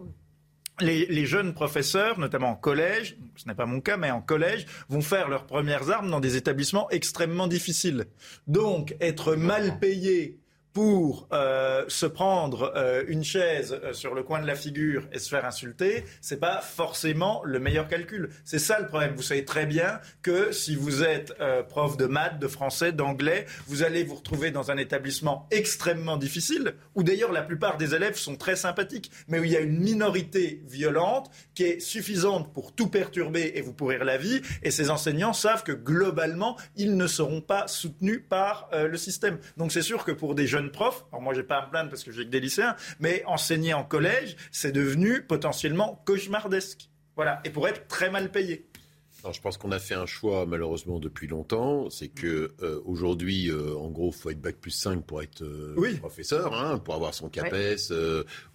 les, 0.81 1.05
les 1.05 1.25
jeunes 1.25 1.53
professeurs, 1.53 2.19
notamment 2.19 2.49
en 2.49 2.55
collège, 2.55 3.17
ce 3.35 3.47
n'est 3.47 3.55
pas 3.55 3.65
mon 3.65 3.79
cas, 3.79 3.97
mais 3.97 4.11
en 4.11 4.21
collège, 4.21 4.65
vont 4.89 5.01
faire 5.01 5.29
leurs 5.29 5.45
premières 5.45 5.89
armes 5.89 6.09
dans 6.09 6.19
des 6.19 6.35
établissements 6.35 6.89
extrêmement 6.89 7.47
difficiles. 7.47 8.05
Donc, 8.47 8.95
être 8.99 9.35
mal 9.35 9.79
payé 9.79 10.38
pour 10.73 11.27
euh, 11.33 11.83
se 11.87 12.05
prendre 12.05 12.73
euh, 12.75 13.03
une 13.07 13.23
chaise 13.23 13.77
euh, 13.83 13.93
sur 13.93 14.13
le 14.13 14.21
coin 14.23 14.39
de 14.39 14.45
la 14.45 14.55
figure 14.55 15.07
et 15.11 15.19
se 15.19 15.29
faire 15.29 15.45
insulter, 15.45 16.05
c'est 16.21 16.39
pas 16.39 16.61
forcément 16.61 17.41
le 17.43 17.59
meilleur 17.59 17.87
calcul. 17.87 18.29
C'est 18.45 18.59
ça 18.59 18.79
le 18.79 18.87
problème. 18.87 19.13
Vous 19.15 19.23
savez 19.23 19.45
très 19.45 19.65
bien 19.65 19.99
que 20.21 20.51
si 20.51 20.75
vous 20.75 21.03
êtes 21.03 21.33
prof 21.69 21.97
de 21.97 22.05
maths, 22.05 22.39
de 22.39 22.47
français, 22.47 22.91
d'anglais, 22.91 23.45
vous 23.67 23.83
allez 23.83 24.03
vous 24.03 24.15
retrouver 24.15 24.51
dans 24.51 24.71
un 24.71 24.77
établissement 24.77 25.47
extrêmement 25.51 26.17
difficile, 26.17 26.75
où 26.95 27.03
d'ailleurs 27.03 27.31
la 27.31 27.41
plupart 27.41 27.77
des 27.77 27.95
élèves 27.95 28.15
sont 28.15 28.35
très 28.35 28.55
sympathiques, 28.55 29.11
mais 29.27 29.39
où 29.39 29.43
il 29.43 29.51
y 29.51 29.57
a 29.57 29.61
une 29.61 29.79
minorité 29.79 30.61
violente 30.67 31.29
qui 31.55 31.63
est 31.63 31.79
suffisante 31.79 32.53
pour 32.53 32.73
tout 32.73 32.87
perturber 32.87 33.53
et 33.55 33.61
vous 33.61 33.73
pourrir 33.73 34.03
la 34.03 34.17
vie. 34.17 34.41
Et 34.63 34.71
ces 34.71 34.89
enseignants 34.89 35.33
savent 35.33 35.63
que 35.63 35.71
globalement, 35.71 36.57
ils 36.75 36.95
ne 36.95 37.07
seront 37.07 37.41
pas 37.41 37.67
soutenus 37.67 38.23
par 38.27 38.69
le 38.73 38.97
système. 38.97 39.39
Donc 39.57 39.71
c'est 39.71 39.81
sûr 39.81 40.03
que 40.03 40.11
pour 40.11 40.35
des 40.35 40.47
jeunes 40.47 40.58
jeune 40.59 40.71
prof, 40.71 41.05
alors 41.11 41.21
moi 41.21 41.33
j'ai 41.33 41.43
pas 41.43 41.57
à 41.57 41.65
me 41.65 41.71
plaindre 41.71 41.89
parce 41.89 42.03
que 42.03 42.11
j'ai 42.11 42.25
que 42.25 42.29
des 42.29 42.39
lycéens, 42.39 42.75
mais 42.99 43.23
enseigner 43.25 43.73
en 43.73 43.83
collège, 43.83 44.35
c'est 44.51 44.71
devenu 44.71 45.21
potentiellement 45.21 46.01
cauchemardesque. 46.05 46.89
Voilà, 47.15 47.41
et 47.43 47.49
pour 47.49 47.67
être 47.67 47.87
très 47.87 48.09
mal 48.09 48.31
payé. 48.31 48.65
je 49.29 49.41
pense 49.41 49.57
qu'on 49.57 49.71
a 49.71 49.79
fait 49.79 49.93
un 49.93 50.05
choix 50.05 50.45
malheureusement 50.45 50.99
depuis 50.99 51.27
longtemps, 51.27 51.89
c'est 51.89 52.07
que 52.07 52.51
euh, 52.61 52.81
aujourd'hui, 52.85 53.49
euh, 53.49 53.75
en 53.75 53.89
gros, 53.89 54.11
faut 54.11 54.29
être 54.29 54.39
bac 54.39 54.55
plus 54.55 54.71
5 54.71 55.05
pour 55.05 55.21
être 55.21 55.43
euh, 55.43 55.75
professeur, 55.99 56.53
hein, 56.53 56.77
pour 56.77 56.95
avoir 56.95 57.13
son 57.13 57.27
CAPES, 57.27 57.91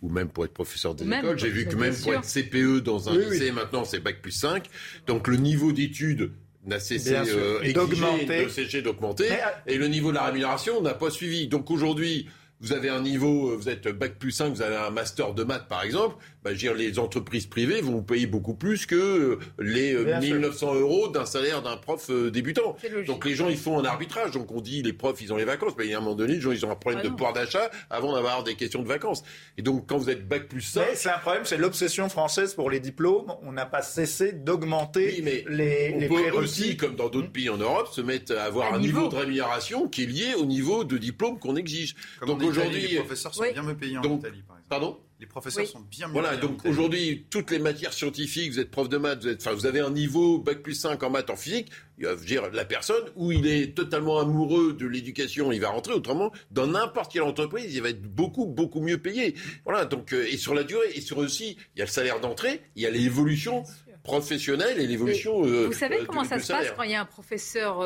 ou 0.01 0.09
même 0.09 0.31
pour 0.31 0.47
être 0.47 0.55
professeur 0.55 0.95
des 0.95 1.07
écoles. 1.07 1.39
J'ai 1.39 1.51
vu 1.51 1.67
que 1.67 1.77
même 1.77 1.95
pour 1.95 2.15
être 2.15 2.25
CPE 2.25 2.83
dans 2.83 3.09
un 3.09 3.19
lycée, 3.19 3.51
maintenant 3.53 3.85
c'est 3.85 4.01
bac 4.01 4.23
plus 4.23 4.33
5. 4.33 4.67
Donc 5.07 5.29
le 5.29 5.37
niveau 5.37 5.73
d'études 5.73 6.33
n'a 6.66 6.81
cessé 6.81 7.15
euh, 7.15 7.73
d'augmenter, 7.73 8.47
d'augmenter, 8.82 9.28
et 9.66 9.77
le 9.77 9.89
niveau 9.89 10.11
de 10.11 10.16
la 10.16 10.24
rémunération 10.24 10.81
n'a 10.81 10.95
pas 10.95 11.11
suivi. 11.11 11.49
Donc 11.49 11.70
aujourd'hui, 11.70 12.28
vous 12.61 12.73
avez 12.73 12.89
un 12.89 13.01
niveau, 13.01 13.57
vous 13.57 13.69
êtes 13.69 13.89
bac 13.89 14.19
plus 14.19 14.33
5, 14.33 14.53
vous 14.55 14.63
avez 14.63 14.77
un 14.77 14.91
master 14.91 15.35
de 15.35 15.45
maths 15.45 15.69
par 15.69 15.83
exemple, 15.83 16.17
bah, 16.45 16.53
dire, 16.53 16.75
les 16.75 16.99
entreprises 16.99 17.47
privées 17.47 17.81
vont 17.81 17.93
vous 17.93 18.03
payer 18.03 18.27
beaucoup 18.27 18.53
plus 18.53 18.85
que 18.85 18.95
euh, 18.95 19.39
les 19.59 19.97
1900 19.97 20.75
euh, 20.75 20.81
euros 20.81 21.09
d'un 21.09 21.25
salaire 21.25 21.63
d'un 21.63 21.79
prof 21.79 22.11
euh, 22.11 22.31
débutant. 22.31 22.77
Donc 23.07 23.25
les 23.25 23.35
gens, 23.35 23.49
ils 23.49 23.57
font 23.57 23.79
un 23.79 23.85
arbitrage. 23.87 24.33
Donc 24.33 24.53
on 24.53 24.61
dit, 24.61 24.83
les 24.83 24.93
profs, 24.93 25.23
ils 25.23 25.33
ont 25.33 25.37
les 25.37 25.47
vacances. 25.47 25.73
Mais 25.79 25.87
il 25.87 25.91
y 25.91 25.95
a 25.95 25.99
un 25.99 26.01
moment 26.01 26.15
donné, 26.15 26.35
les 26.35 26.41
gens, 26.43 26.53
ils 26.53 26.67
ont 26.67 26.71
un 26.71 26.75
problème 26.77 27.01
ah 27.03 27.09
de 27.09 27.13
pouvoir 27.13 27.33
d'achat 27.33 27.71
avant 27.89 28.13
d'avoir 28.13 28.45
des 28.45 28.57
questions 28.57 28.83
de 28.83 28.89
vacances. 28.89 29.23
Et 29.57 29.63
donc 29.63 29.87
quand 29.89 29.97
vous 29.97 30.11
êtes 30.11 30.29
bac 30.29 30.47
plus 30.49 30.61
5... 30.61 30.85
c'est 30.95 31.09
un 31.09 31.19
problème, 31.19 31.47
c'est 31.47 31.57
l'obsession 31.57 32.11
française 32.11 32.53
pour 32.53 32.69
les 32.71 32.81
diplômes. 32.81 33.33
On 33.43 33.53
n'a 33.53 33.65
pas 33.65 33.81
cessé 33.81 34.33
d'augmenter 34.33 35.23
mais 35.23 35.45
les, 35.49 35.95
on 35.97 36.15
peut 36.15 36.31
aussi, 36.37 36.77
comme 36.77 36.95
dans 36.95 37.09
d'autres 37.09 37.33
pays 37.33 37.49
en 37.49 37.57
Europe, 37.57 37.89
se 37.91 38.03
mettre 38.03 38.37
à 38.37 38.43
avoir 38.43 38.75
un, 38.75 38.79
niveau. 38.79 39.09
de 39.09 39.17
rémunération 39.17 39.89
qui 39.89 40.03
est 40.03 40.07
lié 40.07 40.35
au 40.37 40.45
niveau 40.45 40.85
de 40.85 40.99
diplôme 40.99 41.39
qu'on 41.39 41.57
exige. 41.57 41.95
donc 42.27 42.43
aujourd'hui... 42.59 42.89
Les 42.89 42.97
professeurs 42.99 43.35
sont 43.35 43.53
bien 43.53 43.63
mieux 43.63 43.77
payés 43.77 43.99
en 43.99 44.03
Italie, 44.03 44.43
par 44.47 44.57
exemple. 44.57 44.69
Pardon 44.69 44.99
les 45.21 45.27
professeurs 45.27 45.67
sont 45.67 45.81
bien 45.81 46.09
mieux 46.09 46.13
Voilà, 46.13 46.37
donc 46.37 46.65
aujourd'hui, 46.67 47.27
toutes 47.31 47.51
les 47.51 47.59
matières 47.59 47.93
scientifiques, 47.93 48.53
vous 48.53 48.59
êtes 48.59 48.71
prof 48.71 48.89
de 48.89 48.97
maths, 48.97 49.23
vous, 49.23 49.29
êtes, 49.29 49.41
enfin, 49.41 49.55
vous 49.55 49.67
avez 49.67 49.81
un 49.81 49.91
niveau 49.91 50.39
bac 50.39 50.59
plus 50.59 50.75
5 50.75 51.03
en 51.03 51.11
maths, 51.11 51.31
en 51.31 51.37
physique, 51.37 51.71
il 51.99 52.07
va 52.07 52.15
dire 52.17 52.51
la 52.53 52.65
personne 52.65 53.05
où 53.17 53.31
il 53.31 53.47
est 53.47 53.75
totalement 53.75 54.19
amoureux 54.19 54.73
de 54.73 54.87
l'éducation, 54.87 55.53
il 55.53 55.61
va 55.61 55.71
rentrer. 55.71 55.95
Autrement, 55.95 56.33
dans 56.51 56.67
n'importe 56.67 57.13
quelle 57.13 57.23
entreprise, 57.23 57.75
il 57.75 57.81
va 57.81 57.91
être 57.91 58.03
beaucoup, 58.03 58.47
beaucoup 58.47 58.81
mieux 58.81 58.99
payé. 58.99 59.35
Voilà, 59.65 59.85
donc, 59.85 60.13
euh, 60.13 60.27
et 60.29 60.37
sur 60.37 60.55
la 60.55 60.65
durée, 60.65 60.91
et 60.95 61.01
sur 61.01 61.19
aussi, 61.19 61.57
il 61.75 61.79
y 61.79 61.83
a 61.83 61.85
le 61.85 61.91
salaire 61.91 62.21
d'entrée, 62.21 62.61
il 62.75 62.83
y 62.83 62.87
a 62.87 62.91
l'évolution 62.91 63.63
professionnelle 64.03 64.79
et 64.79 64.87
l'évolution. 64.87 65.47
Euh, 65.47 65.67
vous 65.67 65.73
savez 65.73 66.01
euh, 66.01 66.05
comment 66.07 66.25
ça 66.25 66.39
se 66.39 66.53
passe 66.53 66.73
quand 66.77 66.83
il 66.83 66.91
y 66.91 66.95
a 66.95 67.01
un 67.01 67.07
professeur 67.07 67.79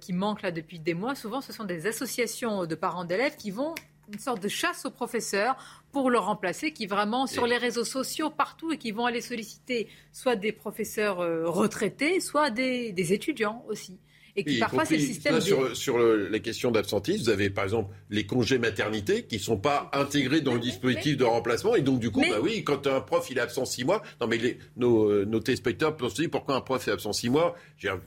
qui 0.00 0.12
manque 0.12 0.42
là 0.42 0.50
depuis 0.50 0.80
des 0.80 0.94
mois? 0.94 1.14
Souvent, 1.14 1.40
ce 1.40 1.52
sont 1.52 1.64
des 1.64 1.86
associations 1.86 2.64
de 2.64 2.74
parents 2.74 3.04
d'élèves 3.04 3.36
qui 3.36 3.50
vont 3.52 3.74
une 4.12 4.18
sorte 4.18 4.42
de 4.42 4.48
chasse 4.48 4.84
aux 4.86 4.90
professeurs 4.90 5.56
pour 5.92 6.10
le 6.10 6.18
remplacer, 6.18 6.72
qui 6.72 6.86
vraiment 6.86 7.26
sur 7.26 7.46
les 7.46 7.56
réseaux 7.56 7.84
sociaux 7.84 8.30
partout 8.30 8.72
et 8.72 8.78
qui 8.78 8.90
vont 8.90 9.06
aller 9.06 9.20
solliciter 9.20 9.88
soit 10.12 10.36
des 10.36 10.52
professeurs 10.52 11.20
euh, 11.20 11.48
retraités, 11.48 12.20
soit 12.20 12.50
des, 12.50 12.92
des 12.92 13.12
étudiants 13.12 13.64
aussi. 13.68 13.98
Et 14.36 14.44
qui 14.44 14.58
parfois 14.58 14.84
c'est 14.84 14.96
le 14.96 15.02
système. 15.02 15.40
sur, 15.40 15.76
sur 15.76 15.98
la 15.98 16.38
question 16.38 16.70
d'absentisme, 16.70 17.24
vous 17.24 17.28
avez 17.30 17.50
par 17.50 17.64
exemple 17.64 17.94
les 18.10 18.26
congés 18.26 18.58
maternité 18.58 19.24
qui 19.24 19.36
ne 19.36 19.40
sont 19.40 19.56
pas 19.56 19.90
intégrés 19.92 20.40
dans 20.40 20.54
le 20.54 20.60
dispositif 20.60 21.16
de 21.16 21.24
remplacement. 21.24 21.74
Et 21.74 21.82
donc 21.82 22.00
du 22.00 22.10
coup, 22.10 22.20
bah 22.20 22.38
oui, 22.42 22.64
quand 22.64 22.86
un 22.86 23.00
prof 23.00 23.28
il 23.30 23.38
est 23.38 23.40
absent 23.40 23.64
six 23.64 23.84
mois, 23.84 24.02
non 24.20 24.26
mais 24.26 24.38
les, 24.38 24.58
nos, 24.76 25.10
euh, 25.10 25.24
nos 25.24 25.40
téléspectateurs 25.40 25.96
peuvent 25.96 26.10
se 26.10 26.22
dire 26.22 26.30
pourquoi 26.30 26.56
un 26.56 26.60
prof 26.60 26.86
est 26.86 26.92
absent 26.92 27.12
six 27.12 27.30
mois? 27.30 27.54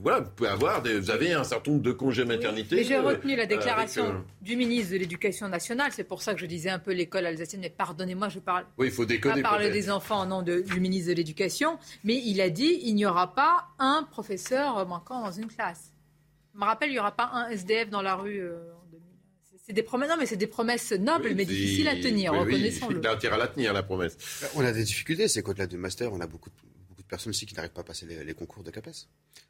voilà, 0.02 0.20
vous 0.22 0.32
pouvez 0.32 0.50
avoir, 0.50 0.84
vous 0.84 1.10
avez 1.10 1.34
un 1.34 1.44
certain 1.44 1.72
nombre 1.72 1.84
de 1.84 1.92
congés 1.92 2.26
maternité. 2.26 2.76
Mais 2.76 2.84
j'ai 2.84 2.98
retenu 2.98 3.36
la 3.36 3.44
euh, 3.44 3.48
déclaration 3.48 4.06
euh, 4.06 4.20
du 4.42 4.56
ministre 4.56 4.94
de 4.94 4.98
l'Éducation 4.98 5.48
nationale. 5.50 5.92
C'est 5.92 6.04
pour 6.04 6.22
ça 6.22 6.34
que 6.34 6.40
je 6.40 6.46
disais 6.46 6.70
un 6.70 6.80
peu 6.80 6.94
l'école 6.94 7.26
alsacienne. 7.26 7.62
Mais 7.62 7.70
pardonnez-moi, 7.70 8.30
je 8.30 8.40
parle. 8.40 8.66
Oui, 8.78 8.88
il 8.88 8.92
faut 8.92 9.06
parler 9.42 9.72
des 9.72 9.90
enfants 9.90 10.20
en 10.20 10.26
nom 10.26 10.42
du 10.42 10.80
ministre 10.80 11.10
de 11.10 11.16
l'Éducation, 11.16 11.78
mais 12.04 12.22
il 12.24 12.42
a 12.42 12.50
dit 12.50 12.80
il 12.84 12.96
n'y 12.96 13.06
aura 13.06 13.34
pas 13.34 13.68
un 13.80 14.08
professeur 14.10 14.88
manquant 14.88 15.24
dans 15.24 15.32
une 15.32 15.48
classe. 15.48 15.93
Je 16.54 16.60
me 16.60 16.66
rappelle, 16.66 16.90
il 16.90 16.94
n'y 16.94 17.00
aura 17.00 17.16
pas 17.16 17.32
un 17.34 17.50
SDF 17.50 17.90
dans 17.90 18.02
la 18.02 18.16
rue 18.16 18.40
euh, 18.40 18.60
C'est 19.66 19.74
des 19.74 19.82
promesses, 19.82 20.10
non, 20.10 20.18
mais 20.20 20.28
c'est 20.28 20.38
des 20.38 20.48
promesses 20.48 20.92
nobles, 20.92 21.34
mais 21.36 21.46
difficiles 21.46 21.88
à 21.88 21.96
tenir, 21.96 22.34
reconnaissons-le. 22.34 23.00
il 23.00 23.08
a 23.08 23.12
intérêt 23.12 23.36
à 23.36 23.40
la 23.40 23.48
tenir, 23.48 23.74
la 23.74 23.84
promesse. 23.84 24.18
On 24.56 24.64
a 24.64 24.72
des 24.72 24.84
difficultés, 24.84 25.28
c'est 25.28 25.42
qu'au-delà 25.42 25.66
du 25.66 25.78
master, 25.78 26.14
on 26.14 26.20
a 26.22 26.28
beaucoup 26.28 26.50
de, 26.50 26.56
beaucoup 26.90 27.02
de 27.02 27.08
personnes 27.08 27.32
aussi 27.32 27.48
qui 27.48 27.56
n'arrivent 27.56 27.72
pas 27.72 27.82
à 27.82 27.86
passer 27.86 28.06
les, 28.06 28.34
concours 28.36 28.64
de 28.64 28.70
CAPES. 28.70 29.08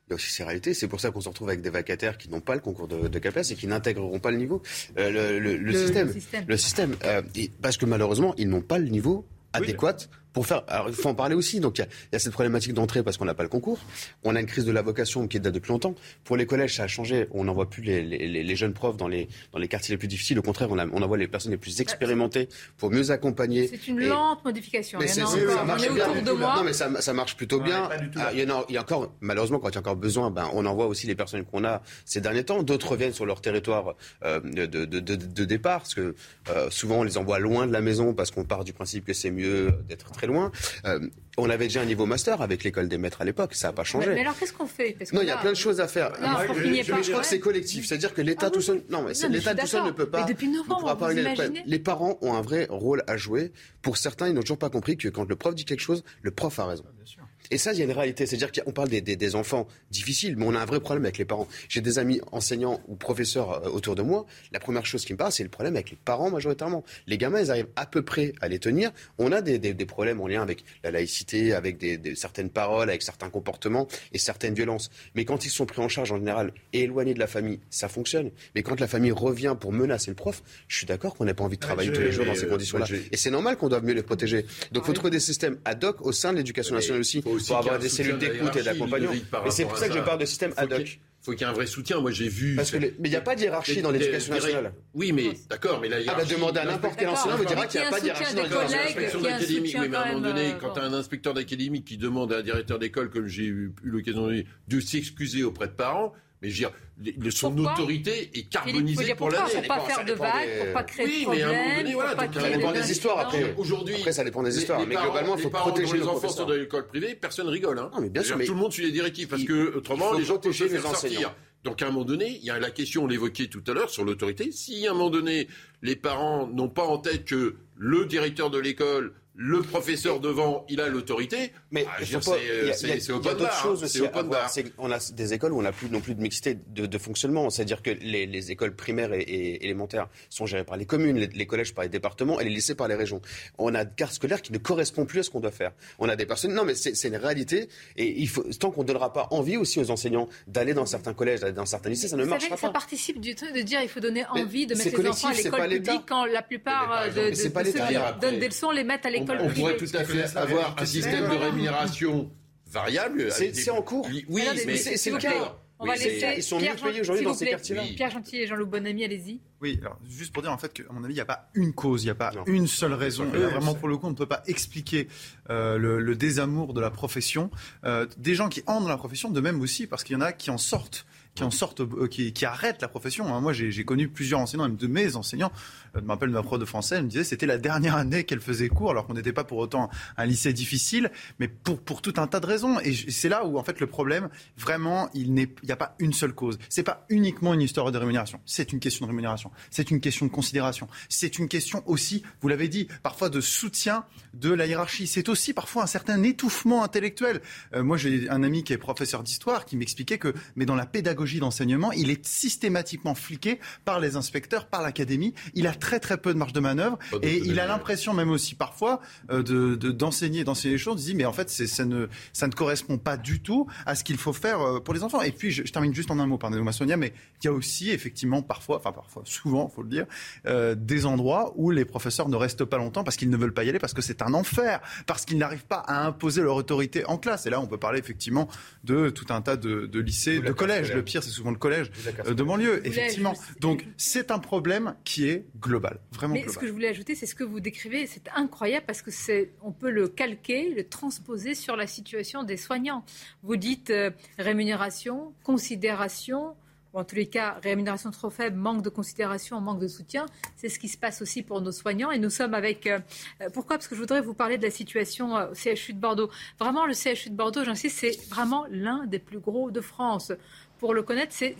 Donc 0.07 0.21
c'est 0.21 0.43
réalité, 0.43 0.73
c'est 0.73 0.87
pour 0.87 1.01
ça 1.01 1.11
qu'on 1.11 1.21
se 1.21 1.27
retrouve 1.27 1.49
avec 1.49 1.61
des 1.61 1.69
vacataires 1.69 2.17
qui 2.17 2.29
n'ont 2.29 2.41
pas 2.41 2.55
le 2.55 2.61
concours 2.61 2.87
de, 2.87 3.09
de 3.09 3.19
CAPES 3.19 3.51
et 3.51 3.55
qui 3.55 3.67
n'intégreront 3.67 4.19
pas 4.19 4.31
le 4.31 4.37
niveau, 4.37 4.61
euh, 4.97 5.39
le, 5.39 5.73
système. 5.73 6.13
Le 6.47 6.57
système. 6.57 6.95
Euh, 7.03 7.21
parce 7.61 7.75
que 7.75 7.85
malheureusement, 7.85 8.33
ils 8.37 8.47
n'ont 8.47 8.61
pas 8.61 8.79
le 8.79 8.87
niveau 8.87 9.25
adéquat 9.51 9.97
pour 10.33 10.45
faire. 10.47 10.63
Alors, 10.67 10.89
il 10.89 10.95
faut 10.95 11.09
en 11.09 11.15
parler 11.15 11.35
aussi. 11.35 11.59
Donc, 11.59 11.77
il 11.77 11.87
y, 12.11 12.15
a 12.15 12.19
cette 12.19 12.33
problématique 12.33 12.73
d'entrée 12.73 13.03
parce 13.03 13.17
qu'on 13.17 13.25
n'a 13.25 13.33
pas 13.33 13.43
le 13.43 13.49
concours. 13.49 13.79
On 14.23 14.35
a 14.35 14.39
une 14.39 14.47
crise 14.47 14.65
de 14.65 14.71
la 14.71 14.81
vocation 14.81 15.27
qui 15.27 15.39
date 15.39 15.53
depuis 15.53 15.71
longtemps. 15.71 15.95
Pour 16.23 16.37
les 16.37 16.45
collèges, 16.45 16.75
ça 16.75 16.83
a 16.83 16.87
changé. 16.87 17.27
On 17.31 17.43
n'envoie 17.43 17.69
plus 17.69 17.83
les, 17.83 18.01
les, 18.01 18.43
les, 18.43 18.55
jeunes 18.55 18.73
profs 18.73 18.97
dans 18.97 19.07
les, 19.07 19.27
dans 19.51 19.59
les 19.59 19.67
quartiers 19.67 19.93
les 19.93 19.97
plus 19.97 20.07
difficiles. 20.07 20.39
Au 20.39 20.41
contraire, 20.41 20.69
on, 20.71 20.79
a, 20.79 20.87
on 20.87 21.01
envoie 21.01 21.17
les 21.17 21.27
personnes 21.27 21.51
les 21.51 21.57
plus 21.57 21.81
expérimentées 21.81 22.49
pour 22.77 22.89
mieux 22.89 23.11
accompagner. 23.11 23.67
C'est 23.67 23.87
une 23.87 24.01
lente 24.01 24.43
modification. 24.43 24.99
Mais 24.99 25.07
ça, 25.07 25.23
marche 25.65 25.89
bien. 25.91 26.07
Non, 26.23 26.63
mais 26.63 26.73
ça, 26.73 26.89
ça 27.01 27.13
marche 27.13 27.37
plutôt 27.37 27.59
bien. 27.59 27.89
Ah, 28.15 28.31
il, 28.33 28.39
y 28.39 28.41
a, 28.43 28.65
il 28.69 28.75
y 28.75 28.77
a 28.77 28.81
encore, 28.81 29.13
malheureusement, 29.21 29.59
quand 29.59 29.69
il 29.69 29.75
y 29.75 29.77
a 29.77 29.81
encore 29.81 29.95
besoin, 29.95 30.31
ben, 30.31 30.49
on 30.53 30.65
envoie 30.65 30.87
aussi 30.87 31.07
les 31.07 31.15
personnes 31.15 31.45
qu'on 31.45 31.63
a 31.63 31.81
ces 32.05 32.21
derniers 32.21 32.43
temps. 32.43 32.63
D'autres 32.63 32.91
reviennent 32.91 33.13
sur 33.13 33.25
leur 33.25 33.41
territoire 33.41 33.95
euh, 34.23 34.39
de, 34.39 34.65
de, 34.65 34.85
de, 34.85 34.99
de, 34.99 35.45
départ, 35.45 35.79
parce 35.79 35.93
que 35.93 36.15
euh, 36.49 36.69
souvent 36.69 36.99
on 36.99 37.03
les 37.03 37.17
envoie 37.17 37.39
loin 37.39 37.67
de 37.67 37.73
la 37.73 37.81
maison 37.81 38.13
parce 38.13 38.31
qu'on 38.31 38.43
part 38.43 38.63
du 38.63 38.73
principe 38.73 39.05
que 39.05 39.13
c'est 39.13 39.31
mieux 39.31 39.71
d'être 39.87 40.11
très 40.11 40.22
loin. 40.25 40.51
Euh, 40.85 40.99
on 41.37 41.49
avait 41.49 41.65
déjà 41.65 41.81
un 41.81 41.85
niveau 41.85 42.05
master 42.05 42.41
avec 42.41 42.63
l'école 42.63 42.87
des 42.87 42.97
maîtres 42.97 43.21
à 43.21 43.25
l'époque, 43.25 43.55
ça 43.55 43.67
n'a 43.67 43.73
pas 43.73 43.83
changé. 43.83 44.09
Mais, 44.13 44.21
alors 44.21 44.37
qu'est-ce 44.37 44.53
qu'on 44.53 44.67
fait? 44.67 44.97
Non, 45.13 45.21
il 45.21 45.27
y 45.27 45.31
a 45.31 45.37
plein 45.37 45.51
de 45.51 45.57
choses 45.57 45.79
à 45.79 45.87
faire. 45.87 46.11
Non, 46.21 46.37
je, 46.47 46.83
je, 46.83 47.09
crois 47.09 47.21
que 47.21 47.27
c'est 47.27 47.39
collectif, 47.39 47.87
c'est-à-dire 47.87 48.13
que 48.13 48.21
l'État 48.21 48.47
ah 48.47 48.51
tout 48.51 48.61
seul, 48.61 48.83
non, 48.89 49.03
mais, 49.03 49.13
l'État 49.29 49.55
tout 49.55 49.67
seul 49.67 49.85
ne 49.85 49.91
peut 49.91 50.09
pas. 50.09 50.21
Mais 50.21 50.33
depuis 50.33 50.47
novembre, 50.47 50.95
vous 50.99 51.11
imaginez 51.17 51.63
les 51.65 51.79
parents 51.79 52.17
ont 52.21 52.33
un 52.33 52.41
vrai 52.41 52.67
rôle 52.69 53.03
à 53.07 53.17
jouer. 53.17 53.51
Pour 53.81 53.97
certains, 53.97 54.27
ils 54.27 54.33
n'ont 54.33 54.41
toujours 54.41 54.57
pas 54.57 54.69
compris 54.69 54.97
que 54.97 55.07
quand 55.07 55.27
le 55.27 55.35
prof 55.35 55.55
dit 55.55 55.65
quelque 55.65 55.81
chose, 55.81 56.03
le 56.21 56.31
prof 56.31 56.57
a 56.59 56.65
raison. 56.65 56.85
Bien 56.95 57.05
sûr. 57.05 57.22
Et 57.53 57.59
ça, 57.59 57.71
il 57.71 57.77
y 57.77 57.81
a 57.81 57.85
une 57.85 57.91
réalité. 57.91 58.25
C'est-à-dire 58.25 58.51
qu'on 58.51 58.71
parle 58.71 58.89
des, 58.89 59.35
enfants 59.35 59.67
difficiles, 59.91 60.35
mais 60.37 60.45
on 60.47 60.55
a 60.55 60.59
un 60.59 60.65
vrai 60.65 60.79
problème 60.79 61.05
avec 61.05 61.19
les 61.19 61.25
parents. 61.25 61.47
J'ai 61.69 61.81
des 61.81 61.99
amis 61.99 62.19
enseignants 62.31 62.81
ou 62.87 62.95
professeurs 62.95 63.63
euh, 63.63 63.69
autour 63.69 63.93
de 63.93 64.01
moi. 64.01 64.25
La 64.51 64.59
première 64.59 64.87
chose 64.87 65.05
qui 65.05 65.13
me 65.13 65.19
parle, 65.19 65.31
c'est 65.31 65.43
le 65.43 65.49
problème 65.49 65.75
avec 65.75 65.91
les 65.91 65.97
parents 66.03 66.31
majoritairement. 66.31 66.83
Les 67.05 67.19
gamins, 67.19 67.39
ils 67.39 67.51
arrivent 67.51 67.69
à 67.75 67.85
peu 67.85 68.01
près 68.01 68.33
à 68.41 68.47
les 68.47 68.57
tenir. 68.57 68.91
On 69.19 69.31
a 69.31 69.41
des, 69.41 69.59
problèmes 69.85 70.19
en 70.19 70.27
lien 70.27 70.41
avec 70.41 70.63
la 70.83 70.89
laïcité, 70.89 71.53
avec 71.53 71.77
des, 71.77 72.15
certaines 72.15 72.49
paroles, 72.49 72.89
avec 72.89 73.03
certains 73.03 73.29
comportements 73.29 73.87
et 74.13 74.17
certaines 74.17 74.55
violences. 74.55 74.89
Mais 75.13 75.23
quand 75.23 75.45
ils 75.45 75.51
sont 75.51 75.67
pris 75.67 75.81
en 75.81 75.89
charge 75.89 76.11
en 76.11 76.17
général 76.17 76.53
et 76.73 76.81
éloignés 76.81 77.13
de 77.13 77.19
la 77.19 77.27
famille, 77.27 77.59
ça 77.69 77.87
fonctionne. 77.87 78.31
Mais 78.55 78.63
quand 78.63 78.79
la 78.79 78.87
famille 78.87 79.11
revient 79.11 79.55
pour 79.59 79.73
menacer 79.73 80.09
le 80.09 80.15
prof, 80.15 80.41
je 80.67 80.77
suis 80.77 80.87
d'accord 80.87 81.13
qu'on 81.13 81.25
n'a 81.25 81.35
pas 81.35 81.43
envie 81.43 81.57
de 81.57 81.61
travailler 81.61 81.91
tous 81.91 82.01
les 82.01 82.11
jours 82.11 82.25
dans 82.25 82.33
ces 82.33 82.47
conditions-là. 82.47 82.87
Et 83.11 83.17
c'est 83.17 83.29
normal 83.29 83.57
qu'on 83.57 83.69
doive 83.69 83.83
mieux 83.83 83.93
les 83.93 84.01
protéger. 84.01 84.47
Donc 84.71 84.85
il 84.85 84.87
faut 84.87 84.93
trouver 84.93 85.11
des 85.11 85.19
systèmes 85.19 85.59
ad 85.65 85.83
hoc 85.83 86.03
au 86.03 86.11
sein 86.11 86.31
de 86.31 86.37
l'éducation 86.37 86.73
nationale 86.73 87.01
aussi 87.01 87.21
pour 87.45 87.57
avoir 87.57 87.79
des 87.79 87.89
cellules 87.89 88.17
d'écoute 88.17 88.55
et 88.55 88.63
d'accompagnement. 88.63 89.13
Et 89.45 89.51
c'est 89.51 89.65
pour 89.65 89.77
ça 89.77 89.87
que 89.87 89.95
je 89.95 89.99
parle 89.99 90.19
de 90.19 90.25
système 90.25 90.53
ad 90.57 90.71
hoc 90.71 90.99
faut 91.23 91.31
qu'il 91.31 91.41
y 91.41 91.43
ait 91.43 91.47
un 91.47 91.53
vrai 91.53 91.65
soutien. 91.65 92.01
Moi, 92.01 92.11
j'ai 92.11 92.27
vu. 92.27 92.55
Parce 92.55 92.71
que 92.71 92.77
mais 92.77 92.93
il 93.03 93.09
n'y 93.09 93.15
a 93.15 93.21
pas 93.21 93.35
de 93.35 93.41
hiérarchie 93.41 93.81
dans 93.81 93.91
l'éducation 93.91 94.33
nationale. 94.33 94.73
Oui, 94.93 95.11
mais 95.13 95.31
d'accord, 95.49 95.79
mais 95.81 95.87
la 95.87 96.01
hiérarchie. 96.01 96.21
Ah, 96.21 96.27
bah, 96.27 96.35
demander 96.35 96.59
à 96.59 96.65
n'importe 96.65 96.95
quel 96.97 97.07
enseignant 97.07 97.37
vous 97.37 97.45
dira 97.45 97.65
qu'il 97.65 97.79
n'y 97.79 97.87
a 97.87 97.89
pas 97.89 97.99
de 97.99 98.05
hiérarchie 98.05 98.35
dans 98.35 98.43
l'éducation 98.43 99.21
nationale. 99.21 99.71
Oui, 99.71 99.89
mais 99.89 99.95
à 99.97 100.03
un 100.03 100.13
moment 100.13 100.27
donné, 100.27 100.51
euh, 100.51 100.57
quand 100.59 100.71
tu 100.71 100.79
as 100.79 100.83
un 100.83 100.93
inspecteur 100.93 101.33
d'académie 101.33 101.83
qui 101.83 101.97
demande 101.97 102.33
à 102.33 102.37
un 102.37 102.41
directeur 102.41 102.77
d'école, 102.77 103.09
comme 103.09 103.27
j'ai 103.27 103.45
eu 103.45 103.73
l'occasion 103.83 104.27
de 104.27 104.33
dire, 104.33 104.45
de 104.67 104.79
s'excuser 104.81 105.43
auprès 105.43 105.67
de 105.67 105.73
parents, 105.73 106.13
mais 106.43 106.49
je 106.49 106.65
veux 106.65 106.71
dire, 106.99 107.31
son 107.31 107.57
autorité 107.57 108.29
est 108.33 108.49
carbonisée 108.49 109.15
pour 109.15 109.31
l'année. 109.31 109.53
Pour 109.53 109.67
pas 109.67 109.79
faire 109.79 110.03
de 110.03 110.13
vagues, 110.13 110.59
pour 110.59 110.73
pas 110.73 110.83
créer 110.83 111.19
de 111.19 111.23
problèmes. 111.23 111.29
Oui, 111.29 111.37
mais 111.37 111.41
à 111.41 111.47
un 111.47 111.63
moment 111.63 111.77
donné, 111.77 111.93
voilà. 111.93 112.15
Donc, 112.15 112.33
ça 112.35 112.49
dépend 112.49 112.71
des 112.73 112.91
histoires 112.91 113.19
après. 113.19 113.55
Aujourd'hui, 113.57 113.95
après, 113.95 114.11
ça 114.11 114.23
dépend 114.25 114.43
des 114.43 114.57
histoires. 114.57 114.85
Mais 114.85 114.95
globalement, 114.95 115.37
il 115.37 115.41
faut 115.41 115.49
protéger 115.49 115.97
les 115.97 116.03
enfants 116.03 116.27
sont 116.27 116.45
dans 116.45 116.53
l'école 116.53 116.87
privée, 116.87 117.15
personne 117.15 117.47
rigole. 117.47 117.79
Hein. 117.79 117.89
Non, 117.93 118.01
mais 118.01 118.09
bien 118.09 118.23
sûr. 118.23 118.37
Tout 118.45 118.53
le 118.53 118.59
monde 118.59 118.73
suit 118.73 118.83
les 118.83 118.91
directives 118.91 119.29
parce 119.29 119.43
que 119.43 119.75
autrement, 119.77 120.13
les 120.13 120.25
gens 120.25 120.41
se 120.41 120.51
faire 120.51 120.81
sortir. 120.81 121.33
Donc 121.63 121.81
à 121.81 121.87
un 121.87 121.91
moment 121.91 122.03
donné, 122.03 122.39
il 122.41 122.45
y 122.45 122.49
a 122.49 122.59
la 122.59 122.71
question, 122.71 123.05
on 123.05 123.07
l'évoquait 123.07 123.47
tout 123.47 123.63
à 123.67 123.71
l'heure, 123.71 123.89
sur 123.89 124.03
l'autorité. 124.03 124.51
Si 124.51 124.85
à 124.85 124.91
un 124.91 124.93
moment 124.93 125.09
donné, 125.09 125.47
les 125.81 125.95
parents 125.95 126.45
n'ont 126.45 126.67
pas 126.67 126.83
en 126.83 126.97
tête 126.97 127.23
que 127.23 127.55
le 127.77 128.05
directeur 128.05 128.49
de 128.49 128.59
l'école 128.59 129.13
le 129.35 129.61
professeur 129.61 130.19
devant, 130.19 130.65
il 130.69 130.79
a 130.79 130.87
l'autorité. 130.89 131.51
Mais 131.71 131.85
ah, 131.89 131.99
pas- 131.99 132.05
c'est- 132.05 132.11
il 132.11 132.67
y 132.67 132.69
a- 132.69 132.73
c'est 132.73 132.87
il 132.87 132.89
y 132.89 134.05
a 134.05 134.23
bar. 134.23 134.99
des 135.13 135.33
écoles 135.33 135.53
où 135.53 135.59
on 135.59 135.63
n'a 135.63 135.71
plus 135.71 135.89
non 135.89 136.01
plus 136.01 136.13
de 136.15 136.21
mixité 136.21 136.57
de, 136.67 136.85
de 136.85 136.97
fonctionnement. 136.97 137.49
C'est-à-dire 137.49 137.81
que 137.81 137.89
les, 137.89 138.25
les 138.27 138.51
écoles 138.51 138.75
primaires 138.75 139.11
et, 139.13 139.21
et 139.21 139.63
élémentaires 139.65 140.07
sont 140.29 140.45
gérées 140.45 140.63
par 140.63 140.77
les 140.77 140.85
communes, 140.85 141.17
les, 141.17 141.27
les 141.27 141.45
collèges 141.47 141.73
par 141.73 141.83
les 141.83 141.89
départements 141.89 142.39
et 142.39 142.43
les 142.43 142.49
lycées 142.51 142.75
par 142.75 142.87
les 142.87 142.95
régions. 142.95 143.21
On 143.57 143.73
a 143.73 143.81
une 143.81 143.89
carte 143.95 144.13
scolaire 144.13 144.41
qui 144.41 144.51
ne 144.51 144.57
correspond 144.59 145.05
plus 145.05 145.21
à 145.21 145.23
ce 145.23 145.29
qu'on 145.31 145.39
doit 145.39 145.51
faire. 145.51 145.71
On 145.99 146.09
a 146.09 146.15
des 146.15 146.25
personnes. 146.25 146.53
Non, 146.53 146.63
mais 146.63 146.75
c'est 146.75 147.07
une 147.07 147.15
réalité. 147.15 147.69
Et 147.97 148.19
il 148.21 148.27
faut 148.29 148.43
tant 148.59 148.69
qu'on 148.71 148.83
ne 148.83 148.87
donnera 148.87 149.13
pas 149.13 149.27
envie 149.31 149.57
aussi 149.57 149.79
aux 149.79 149.89
enseignants 149.89 150.29
d'aller 150.47 150.73
dans 150.75 150.85
certains 150.85 151.13
collèges, 151.15 151.39
d'aller 151.39 151.53
dans 151.53 151.65
certains 151.65 151.89
lycées, 151.89 152.07
ça 152.07 152.17
ne 152.17 152.25
marchera 152.25 152.49
savez, 152.49 152.61
ça 152.61 152.67
pas. 152.67 152.73
participe 152.73 153.19
du 153.19 153.33
truc 153.35 153.53
de 153.53 153.61
dire 153.61 153.81
il 153.81 153.89
faut 153.89 153.99
donner 153.99 154.25
Mais 154.35 154.41
envie 154.41 154.67
de 154.67 154.75
mettre 154.75 155.01
les 155.01 155.09
enfants 155.09 155.29
à 155.29 155.31
pas 155.31 155.37
l'école 155.67 155.69
publique 155.69 156.01
quand 156.07 156.25
la 156.25 156.41
plupart 156.43 156.91
euh, 157.01 157.07
de, 157.09 157.15
mais 157.15 157.31
de- 157.31 157.49
pas 157.49 157.63
de 157.63 157.67
ceux 157.71 157.73
l'État. 157.79 158.13
qui 158.13 158.19
donnent 158.21 158.39
des 158.39 158.47
leçons 158.47 158.69
les 158.71 158.83
mettent 158.83 159.05
à 159.05 159.09
l'école 159.09 159.22
On 159.31 159.47
privée. 159.47 159.53
pourrait 159.61 159.77
tout 159.77 159.89
à 159.93 160.03
fait 160.03 160.37
avoir 160.37 160.75
un 160.79 160.85
système 160.85 161.29
de 161.29 161.35
rémunération 161.35 162.31
variable. 162.67 163.31
C'est- 163.31 163.69
en 163.69 163.81
cours. 163.81 164.07
Oui, 164.29 164.43
mais 164.65 164.77
c'est- 164.77 165.11
le 165.11 165.17
cas. 165.17 165.57
On 165.79 165.85
va 165.85 165.93
Oui, 165.93 165.99
laisser 165.99 166.33
ils 166.37 166.43
sont 166.43 166.59
Pierre 166.59 166.75
mieux 166.75 166.81
payés 166.91 167.01
aujourd'hui 167.01 167.25
dans 167.25 167.33
ces 167.33 167.47
quartiers-là. 167.47 167.81
Pierre 167.95 168.09
Gentil 168.11 168.37
et 168.37 168.47
Jean-Loup 168.47 168.67
Bonamy, 168.67 169.03
allez-y. 169.03 169.41
Oui, 169.59 169.79
alors 169.81 169.99
juste 170.07 170.31
pour 170.31 170.41
dire 170.41 170.51
en 170.51 170.57
fait 170.57 170.71
qu'à 170.71 170.83
mon 170.91 171.03
avis, 171.03 171.13
il 171.13 171.15
n'y 171.15 171.21
a 171.21 171.25
pas 171.25 171.49
une 171.55 171.73
cause, 171.73 172.03
il 172.03 172.05
n'y 172.05 172.11
a 172.11 172.15
pas 172.15 172.31
une 172.45 172.67
seule 172.67 172.93
raison. 172.93 173.25
Et 173.33 173.37
là, 173.39 173.47
vraiment, 173.49 173.73
pour 173.73 173.89
le 173.89 173.97
coup, 173.97 174.07
on 174.07 174.11
ne 174.11 174.15
peut 174.15 174.27
pas 174.27 174.43
expliquer 174.47 175.09
euh, 175.49 175.77
le, 175.77 175.99
le 175.99 176.15
désamour 176.15 176.73
de 176.73 176.79
la 176.79 176.89
profession. 176.91 177.51
Euh, 177.83 178.05
des 178.17 178.33
gens 178.35 178.47
qui 178.47 178.61
entrent 178.65 178.83
dans 178.83 178.87
la 178.89 178.97
profession, 178.97 179.29
de 179.29 179.41
même 179.41 179.59
aussi, 179.59 179.85
parce 179.85 180.05
qu'il 180.05 180.13
y 180.13 180.17
en 180.17 180.21
a 180.21 180.31
qui 180.31 180.51
en 180.51 180.57
sortent 180.57 181.05
qui 181.35 181.43
en 181.43 181.49
sortent, 181.49 181.81
euh, 181.81 182.07
qui, 182.07 182.31
qui 182.31 182.45
arrêtent 182.45 182.83
la 182.83 182.87
profession. 182.87 183.25
Hein. 183.33 183.41
Moi, 183.41 183.53
j'ai 183.53 183.83
connu 183.85 184.07
plusieurs 184.07 184.39
enseignants, 184.39 184.67
même 184.67 184.75
de 184.77 184.85
mes 184.85 185.15
enseignants. 185.15 185.51
Je 185.95 186.01
me 186.01 186.09
rappelle 186.09 186.29
ma 186.29 186.41
prof 186.41 186.59
de 186.59 186.65
français, 186.65 186.95
elle 186.95 187.03
me 187.03 187.09
disait 187.09 187.23
c'était 187.23 187.45
la 187.45 187.59
dernière 187.59 187.95
année 187.95 188.23
qu'elle 188.23 188.41
faisait 188.41 188.67
cours, 188.67 188.89
alors 188.89 189.05
qu'on 189.05 189.13
n'était 189.13 189.33
pas 189.33 189.43
pour 189.43 189.59
autant 189.59 189.89
un 190.17 190.25
lycée 190.25 190.51
difficile, 190.51 191.11
mais 191.39 191.47
pour, 191.47 191.79
pour 191.79 192.01
tout 192.01 192.13
un 192.17 192.25
tas 192.25 192.39
de 192.39 192.47
raisons. 192.47 192.79
Et 192.79 192.93
c'est 192.93 193.29
là 193.29 193.45
où, 193.45 193.59
en 193.59 193.63
fait, 193.63 193.79
le 193.79 193.85
problème, 193.85 194.29
vraiment, 194.57 195.09
il 195.13 195.31
n'y 195.31 195.71
a 195.71 195.75
pas 195.75 195.95
une 195.99 196.13
seule 196.13 196.33
cause. 196.33 196.57
C'est 196.67 196.83
pas 196.83 197.05
uniquement 197.09 197.53
une 197.53 197.61
histoire 197.61 197.91
de 197.91 197.97
rémunération. 197.97 198.41
C'est 198.45 198.73
une 198.73 198.79
question 198.79 199.05
de 199.05 199.11
rémunération. 199.11 199.51
C'est 199.69 199.91
une 199.91 199.99
question 199.99 200.25
de 200.25 200.31
considération. 200.31 200.87
C'est 201.09 201.37
une 201.37 201.47
question 201.47 201.83
aussi, 201.85 202.23
vous 202.41 202.47
l'avez 202.47 202.69
dit, 202.69 202.87
parfois 203.03 203.29
de 203.29 203.39
soutien 203.39 204.05
de 204.33 204.51
la 204.51 204.65
hiérarchie. 204.65 205.05
C'est 205.05 205.29
aussi 205.29 205.53
parfois 205.53 205.83
un 205.83 205.87
certain 205.87 206.23
étouffement 206.23 206.83
intellectuel. 206.83 207.41
Euh, 207.75 207.83
moi, 207.83 207.97
j'ai 207.97 208.27
un 208.29 208.41
ami 208.41 208.63
qui 208.63 208.73
est 208.73 208.77
professeur 208.77 209.21
d'histoire 209.21 209.65
qui 209.65 209.77
m'expliquait 209.77 210.17
que, 210.17 210.33
mais 210.55 210.65
dans 210.65 210.75
la 210.75 210.87
pédagogie 210.87 211.39
d'enseignement, 211.39 211.91
il 211.91 212.09
est 212.09 212.25
systématiquement 212.25 213.13
fliqué 213.13 213.59
par 213.85 213.99
les 213.99 214.15
inspecteurs, 214.15 214.67
par 214.67 214.81
l'académie. 214.81 215.35
Très 215.83 215.99
très 215.99 216.17
peu 216.17 216.33
de 216.33 216.37
marge 216.39 216.53
de 216.53 216.61
manœuvre 216.61 216.97
et 217.21 217.37
il 217.49 217.59
a 217.59 217.67
l'impression 217.67 218.13
même 218.13 218.29
aussi 218.31 218.55
parfois 218.55 219.01
euh, 219.29 219.43
de 219.43 219.75
de- 219.75 219.91
d'enseigner, 219.91 220.45
d'enseigner 220.45 220.75
les 220.75 220.79
choses. 220.79 221.01
Il 221.03 221.05
dit 221.11 221.15
mais 221.15 221.25
en 221.25 221.33
fait 221.33 221.49
ça 221.49 221.83
ne 221.83 222.07
ça 222.31 222.47
ne 222.47 222.53
correspond 222.53 222.97
pas 222.97 223.17
du 223.17 223.41
tout 223.41 223.67
à 223.85 223.95
ce 223.95 224.03
qu'il 224.05 224.15
faut 224.17 224.31
faire 224.31 224.61
euh, 224.61 224.79
pour 224.79 224.93
les 224.93 225.03
enfants. 225.03 225.21
Et 225.21 225.31
puis 225.33 225.51
je, 225.51 225.63
je 225.65 225.71
termine 225.73 225.93
juste 225.93 226.09
en 226.09 226.19
un 226.19 226.25
mot, 226.25 226.37
pardonnez-moi 226.37 226.71
Sonia, 226.71 226.95
mais 226.95 227.11
il 227.41 227.45
y 227.45 227.47
a 227.49 227.51
aussi 227.53 227.89
effectivement 227.91 228.41
parfois, 228.41 228.77
enfin 228.77 228.93
parfois 228.93 229.23
souvent, 229.25 229.67
faut 229.67 229.83
le 229.83 229.89
dire, 229.89 230.05
euh, 230.47 230.73
des 230.75 231.05
endroits 231.05 231.51
où 231.57 231.69
les 231.69 231.83
professeurs 231.83 232.29
ne 232.29 232.37
restent 232.37 232.63
pas 232.65 232.77
longtemps 232.77 233.03
parce 233.03 233.17
qu'ils 233.17 233.29
ne 233.29 233.35
veulent 233.37 233.53
pas 233.53 233.65
y 233.65 233.69
aller 233.69 233.79
parce 233.79 233.93
que 233.93 234.01
c'est 234.01 234.21
un 234.21 234.33
enfer, 234.33 234.79
parce 235.05 235.25
qu'ils 235.25 235.37
n'arrivent 235.37 235.65
pas 235.65 235.79
à 235.85 236.05
imposer 236.05 236.41
leur 236.41 236.55
autorité 236.55 237.05
en 237.05 237.17
classe. 237.17 237.45
Et 237.45 237.49
là 237.49 237.59
on 237.59 237.67
peut 237.67 237.77
parler 237.77 237.99
effectivement 237.99 238.47
de 238.85 239.09
tout 239.09 239.25
un 239.31 239.41
tas 239.41 239.57
de, 239.57 239.85
de 239.87 239.99
lycées, 239.99 240.39
de 240.39 240.53
collèges. 240.53 240.93
Le 240.93 241.03
pire 241.03 241.21
c'est 241.23 241.29
souvent 241.29 241.51
le 241.51 241.57
collège 241.57 241.91
de 242.25 242.43
banlieue, 242.43 242.81
effectivement. 242.87 243.33
Donc 243.59 243.85
c'est 243.97 244.31
un 244.31 244.39
problème 244.39 244.95
qui 245.03 245.27
est 245.27 245.45
global, 245.59 245.72
vraiment 246.11 246.33
Mais 246.33 246.41
ce 246.41 246.45
global. 246.45 246.61
que 246.61 246.67
je 246.67 246.71
voulais 246.71 246.87
ajouter, 246.89 247.15
c'est 247.15 247.25
ce 247.25 247.35
que 247.35 247.43
vous 247.43 247.59
décrivez, 247.59 248.07
c'est 248.07 248.27
incroyable 248.35 248.85
parce 248.85 249.01
que 249.01 249.11
c'est, 249.11 249.51
on 249.61 249.71
peut 249.71 249.89
le 249.91 250.07
calquer, 250.07 250.69
le 250.73 250.87
transposer 250.87 251.55
sur 251.55 251.75
la 251.75 251.87
situation 251.87 252.43
des 252.43 252.57
soignants. 252.57 253.03
Vous 253.43 253.55
dites 253.57 253.89
euh, 253.89 254.11
rémunération, 254.37 255.33
considération, 255.43 256.55
ou 256.93 256.99
en 256.99 257.03
tous 257.03 257.15
les 257.15 257.25
cas 257.25 257.57
rémunération 257.63 258.11
trop 258.11 258.29
faible, 258.29 258.55
manque 258.55 258.83
de 258.83 258.89
considération, 258.89 259.59
manque 259.59 259.79
de 259.79 259.87
soutien. 259.87 260.27
C'est 260.55 260.69
ce 260.69 260.77
qui 260.77 260.87
se 260.87 260.97
passe 260.97 261.23
aussi 261.23 261.41
pour 261.41 261.59
nos 261.59 261.71
soignants. 261.71 262.11
Et 262.11 262.19
nous 262.19 262.29
sommes 262.29 262.53
avec. 262.53 262.85
euh, 262.85 262.99
euh, 263.41 263.49
pourquoi? 263.51 263.77
Parce 263.77 263.87
que 263.87 263.95
je 263.95 263.99
voudrais 264.01 264.21
vous 264.21 264.35
parler 264.35 264.59
de 264.59 264.63
la 264.63 264.69
situation 264.71 265.35
euh, 265.35 265.49
au 265.51 265.55
CHU 265.55 265.93
de 265.93 265.99
Bordeaux. 265.99 266.29
Vraiment, 266.59 266.85
le 266.85 266.93
CHU 266.93 267.31
de 267.31 267.35
Bordeaux, 267.35 267.63
j'insiste, 267.63 267.97
c'est 267.97 268.29
vraiment 268.29 268.65
l'un 268.69 269.07
des 269.07 269.17
plus 269.19 269.39
gros 269.39 269.71
de 269.71 269.81
France. 269.81 270.31
Pour 270.77 270.93
le 270.93 271.01
connaître, 271.01 271.33
c'est- 271.33 271.55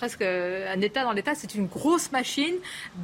presque 0.00 0.22
euh, 0.22 0.72
un 0.74 0.80
État 0.80 1.04
dans 1.04 1.12
l'État. 1.12 1.34
C'est 1.34 1.54
une 1.54 1.66
grosse 1.66 2.10
machine. 2.10 2.54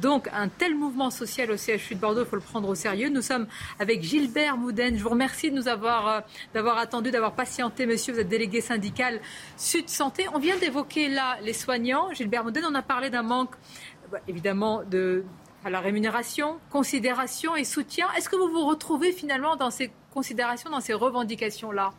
Donc, 0.01 0.27
un 0.33 0.47
tel 0.47 0.73
mouvement 0.73 1.11
social 1.11 1.51
au 1.51 1.55
CHU 1.55 1.93
de 1.93 1.99
Bordeaux, 1.99 2.23
il 2.23 2.27
faut 2.27 2.35
le 2.35 2.41
prendre 2.41 2.67
au 2.67 2.73
sérieux. 2.73 3.09
Nous 3.09 3.21
sommes 3.21 3.45
avec 3.77 4.01
Gilbert 4.01 4.57
Mouden. 4.57 4.97
Je 4.97 5.03
vous 5.03 5.09
remercie 5.09 5.51
de 5.51 5.55
nous 5.55 5.67
avoir, 5.67 6.07
euh, 6.07 6.19
d'avoir 6.55 6.79
attendu, 6.79 7.11
d'avoir 7.11 7.33
patienté, 7.33 7.85
monsieur. 7.85 8.13
Vous 8.15 8.19
êtes 8.19 8.29
délégué 8.29 8.61
syndical 8.61 9.21
Sud 9.57 9.89
Santé. 9.89 10.25
On 10.33 10.39
vient 10.39 10.57
d'évoquer 10.57 11.07
là 11.07 11.37
les 11.43 11.53
soignants. 11.53 12.11
Gilbert 12.13 12.43
Mouden, 12.43 12.63
on 12.67 12.73
a 12.73 12.81
parlé 12.81 13.11
d'un 13.11 13.21
manque, 13.21 13.53
bah, 14.11 14.17
évidemment, 14.27 14.81
de 14.83 15.23
à 15.65 15.69
la 15.69 15.81
rémunération, 15.81 16.59
considération 16.71 17.55
et 17.55 17.63
soutien. 17.63 18.07
Est-ce 18.17 18.29
que 18.29 18.35
vous 18.35 18.49
vous 18.49 18.65
retrouvez 18.65 19.11
finalement 19.11 19.55
dans 19.55 19.69
ces 19.69 19.91
considérations, 20.13 20.71
dans 20.71 20.79
ces 20.79 20.93
revendications-là? 20.93 21.93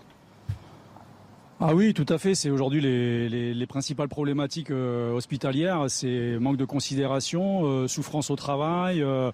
Ah 1.60 1.74
oui, 1.74 1.92
tout 1.92 2.06
à 2.08 2.18
fait. 2.18 2.34
C'est 2.36 2.50
aujourd'hui 2.50 2.80
les, 2.80 3.28
les- 3.28 3.52
les 3.54 3.66
principales 3.66 4.08
problématiques 4.08 4.70
euh, 4.70 5.12
hospitalières. 5.12 5.86
C'est 5.88 6.38
manque 6.38 6.56
de 6.56 6.64
considération, 6.64 7.62
euh, 7.64 7.88
souffrance 7.88 8.30
au 8.30 8.36
travail, 8.36 9.02
euh, 9.02 9.32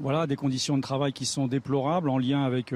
voilà, 0.00 0.26
des 0.26 0.36
conditions 0.36 0.76
de 0.76 0.82
travail 0.82 1.12
qui 1.12 1.26
sont 1.26 1.46
déplorables 1.48 2.08
en 2.08 2.16
lien 2.18 2.42
avec 2.44 2.74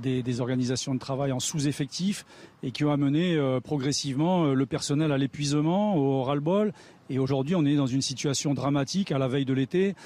des, 0.00 0.22
des 0.22 0.40
organisations 0.40 0.94
de 0.94 1.00
travail 1.00 1.32
en 1.32 1.40
sous-effectif 1.40 2.24
et 2.62 2.70
qui 2.70 2.84
ont 2.84 2.92
amené 2.92 3.36
progressivement 3.64 4.44
le 4.54 4.64
personnel 4.66 5.10
à 5.10 5.18
l'épuisement, 5.18 5.96
au 5.96 6.22
ras-le-bol. 6.22 6.72
Et 7.10 7.18
aujourd'hui, 7.18 7.56
on 7.56 7.64
est 7.64 7.74
dans 7.74 7.88
une 7.88 8.00
situation 8.00 8.54
dramatique 8.54 9.10
à 9.10 9.18
la 9.18 9.26
veille 9.26 9.44
de 9.44 9.54
l'été. 9.54 9.96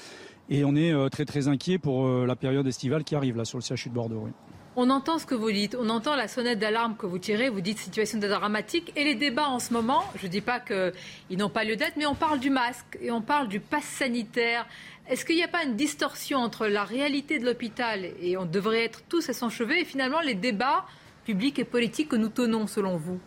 Et 0.49 0.65
on 0.65 0.75
est 0.75 0.91
très 1.11 1.25
très 1.25 1.47
inquiet 1.47 1.77
pour 1.77 2.07
la 2.25 2.35
période 2.35 2.65
estivale 2.65 3.03
qui 3.03 3.13
arrive 3.13 3.37
là 3.37 3.45
sur 3.45 3.59
le 3.59 3.63
CHU 3.63 3.89
de 3.89 3.93
Bordeaux. 3.93 4.27
On 4.83 4.89
entend 4.89 5.19
ce 5.19 5.27
que 5.27 5.35
vous 5.35 5.51
dites, 5.51 5.77
on 5.79 5.89
entend 5.89 6.15
la 6.15 6.27
sonnette 6.27 6.57
d'alarme 6.57 6.97
que 6.97 7.05
vous 7.05 7.19
tirez, 7.19 7.49
vous 7.49 7.61
dites 7.61 7.77
situation 7.77 8.17
dramatique, 8.17 8.91
et 8.95 9.03
les 9.03 9.13
débats 9.13 9.47
en 9.47 9.59
ce 9.59 9.73
moment, 9.73 10.03
je 10.15 10.25
ne 10.25 10.31
dis 10.31 10.41
pas 10.41 10.59
qu'ils 10.59 11.37
n'ont 11.37 11.51
pas 11.51 11.63
lieu 11.63 11.75
d'être, 11.75 11.97
mais 11.97 12.07
on 12.07 12.15
parle 12.15 12.39
du 12.39 12.49
masque 12.49 12.97
et 12.99 13.11
on 13.11 13.21
parle 13.21 13.47
du 13.47 13.59
pass 13.59 13.83
sanitaire. 13.83 14.65
Est-ce 15.07 15.23
qu'il 15.23 15.35
n'y 15.35 15.43
a 15.43 15.47
pas 15.47 15.65
une 15.65 15.75
distorsion 15.75 16.39
entre 16.39 16.65
la 16.65 16.83
réalité 16.83 17.37
de 17.37 17.45
l'hôpital 17.45 18.09
et 18.19 18.37
on 18.37 18.45
devrait 18.45 18.83
être 18.83 19.03
tous 19.07 19.29
à 19.29 19.33
son 19.33 19.51
chevet 19.51 19.81
et 19.81 19.85
finalement 19.85 20.19
les 20.19 20.33
débats 20.33 20.87
publics 21.25 21.59
et 21.59 21.63
politiques 21.63 22.09
que 22.09 22.15
nous 22.15 22.29
tenons 22.29 22.65
selon 22.65 22.97
vous? 22.97 23.19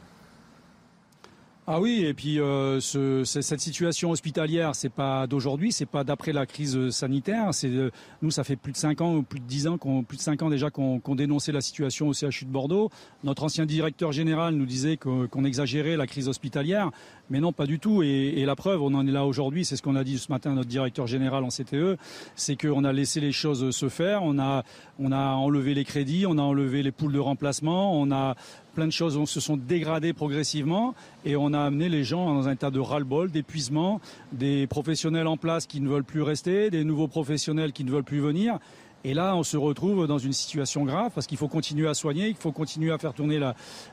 Ah 1.67 1.81
oui, 1.81 2.05
et 2.05 2.13
puis 2.13 2.41
euh, 2.41 2.79
ce- 2.79 3.25
cette 3.25 3.61
situation 3.61 4.11
hospitalière, 4.11 4.75
c'est 4.75 4.91
pas 4.91 5.27
d'aujourd'hui, 5.27 5.73
c'est 5.73 5.87
pas 5.87 6.05
d'après 6.05 6.35
la 6.35 6.45
crise 6.45 6.91
sanitaire. 6.91 7.55
C'est 7.55 7.71
euh, 7.71 7.91
nous, 8.21 8.31
ça 8.31 8.45
fait 8.45 8.57
plus 8.57 8.73
de 8.73 8.77
cinq 8.77 9.01
ans, 9.01 9.15
ou 9.15 9.23
plus 9.23 9.41
de 9.41 9.47
dix 9.47 9.67
ans, 9.67 9.79
qu'on, 9.79 10.03
plus 10.03 10.19
de 10.19 10.23
cinq 10.23 10.43
ans 10.43 10.51
déjà 10.51 10.69
qu'on, 10.69 11.01
qu'on 11.01 11.15
dénonçait 11.15 11.53
la 11.53 11.63
situation 11.63 12.07
au 12.09 12.13
CHU 12.13 12.45
de 12.45 12.51
Bordeaux. 12.51 12.91
Notre 13.23 13.45
ancien 13.45 13.65
directeur 13.65 14.13
général 14.13 14.57
nous 14.57 14.67
disait 14.67 14.99
qu'on 14.99 15.45
exagérait 15.47 15.97
la 15.97 16.07
crise 16.07 16.29
hospitalière, 16.29 16.91
mais 17.31 17.41
non, 17.41 17.53
pas 17.53 17.67
du 17.67 17.79
tout. 17.79 18.03
Et, 18.03 18.45
la 18.45 18.57
preuve, 18.57 18.83
on 18.83 18.95
en 18.95 19.07
est 19.07 19.11
là 19.11 19.25
aujourd'hui. 19.25 19.65
C'est 19.65 19.77
ce 19.77 19.83
qu'on 19.83 19.97
a 19.97 20.05
dit 20.05 20.19
ce 20.19 20.31
matin 20.31 20.53
à 20.53 20.55
notre 20.55 20.69
directeur 20.69 21.07
général 21.07 21.45
en 21.45 21.49
CTE, 21.49 21.97
c'est 22.37 22.57
qu'on 22.57 22.85
a 22.85 22.93
laissé 22.93 23.21
les 23.21 23.33
choses 23.33 23.71
se 23.71 23.89
faire. 23.89 24.23
On 24.23 24.39
a, 24.39 24.63
on 24.99 25.13
a 25.13 25.33
enlevé 25.33 25.75
les 25.75 25.85
crédits, 25.85 26.27
on 26.27 26.39
a 26.39 26.43
enlevé 26.43 26.83
les 26.83 26.93
poules 26.93 27.13
de 27.13 27.19
remplacement, 27.19 27.99
on 27.99 28.11
a 28.11 28.35
plein 28.75 28.87
de 28.87 28.93
choses 28.93 29.23
se 29.29 29.41
sont 29.41 29.57
dégradées 29.57 30.13
progressivement 30.13 30.95
et 31.25 31.37
on 31.37 31.53
a 31.53 31.61
amené 31.61 31.89
les 31.89 32.03
gens 32.03 32.35
dans 32.35 32.49
un 32.49 32.53
état 32.53 32.71
de 32.71 32.81
ras-le-bol, 32.81 33.31
d'épuisement, 33.31 34.01
des 34.33 34.67
professionnels 34.67 35.29
en 35.29 35.37
place 35.37 35.67
qui 35.67 35.81
ne 35.81 35.89
veulent 35.89 36.05
plus 36.05 36.23
rester, 36.23 36.71
des 36.71 36.85
nouveaux 36.85 37.09
professionnels 37.09 37.73
qui 37.73 37.85
ne 37.85 37.91
veulent 37.91 38.05
plus 38.05 38.21
venir. 38.21 38.59
Et 39.05 39.13
là, 39.13 39.37
on 39.37 39.43
se 39.43 39.59
retrouve 39.59 40.07
dans 40.07 40.19
une 40.19 40.33
situation 40.33 40.85
grave 40.85 41.13
parce 41.15 41.27
qu'il 41.27 41.37
faut 41.37 41.49
continuer 41.49 41.87
à 41.87 41.95
soigner, 41.95 42.29
il 42.29 42.37
faut 42.37 42.53
continuer 42.53 42.91
à 42.91 42.97
faire 42.97 43.13
tourner 43.13 43.39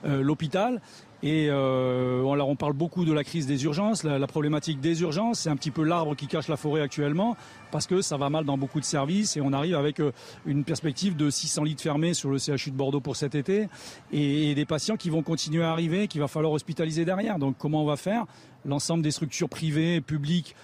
euh, 0.05 0.21
l'hôpital. 0.21 0.81
Et 1.23 1.49
euh, 1.49 2.23
on, 2.23 2.55
parle 2.55 2.73
beaucoup 2.73 3.05
de 3.05 3.13
la 3.13 3.23
crise 3.23 3.45
des 3.45 3.63
urgences, 3.65 4.03
la, 4.03 4.25
problématique 4.25 4.79
des 4.79 5.01
urgences, 5.01 5.41
c'est 5.41 5.49
un 5.49 5.55
petit 5.55 5.69
peu 5.69 5.83
l'arbre 5.83 6.15
qui 6.15 6.25
cache 6.25 6.47
la 6.47 6.57
forêt 6.57 6.81
actuellement, 6.81 7.37
parce 7.71 7.85
que 7.85 8.01
ça 8.01 8.17
va 8.17 8.31
mal 8.31 8.43
dans 8.43 8.57
beaucoup 8.57 8.79
de 8.79 8.85
services 8.85 9.37
et 9.37 9.41
on 9.41 9.53
arrive 9.53 9.75
avec 9.75 9.99
euh, 9.99 10.13
une 10.47 10.63
perspective 10.63 11.15
de 11.15 11.29
600 11.29 11.63
lits 11.65 11.75
fermés 11.77 12.15
sur 12.15 12.31
le 12.31 12.39
CHU 12.39 12.71
de 12.71 12.75
Bordeaux 12.75 13.01
pour 13.01 13.17
cet 13.17 13.35
été 13.35 13.67
et, 14.11 14.49
et 14.49 14.55
des 14.55 14.65
patients 14.65 14.97
qui 14.97 15.11
vont 15.11 15.21
continuer 15.21 15.63
à 15.63 15.71
arriver, 15.71 16.07
qu'il 16.07 16.21
va 16.21 16.27
falloir 16.27 16.53
hospitaliser 16.53 17.05
derrière. 17.05 17.37
Donc 17.37 17.55
comment 17.59 17.83
on 17.83 17.85
va 17.85 17.97
faire? 17.97 18.25
L'ensemble 18.65 19.03
des 19.03 19.11
structures 19.11 19.49
privées, 19.49 20.01
publiques 20.01 20.55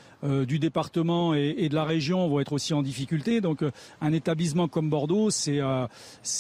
du 0.45 0.59
département 0.59 1.33
et, 1.33 1.69
de 1.69 1.75
la 1.75 1.83
région 1.83 2.27
vont 2.27 2.39
être 2.39 2.53
aussi 2.53 2.73
en 2.73 2.81
difficulté. 2.81 3.41
Donc 3.41 3.61
euh, 3.61 3.71
un 4.01 4.13
établissement 4.13 4.67
comme 4.67 4.89
Bordeaux, 4.89 5.29
c'est 5.29 5.59
euh, 5.59 5.87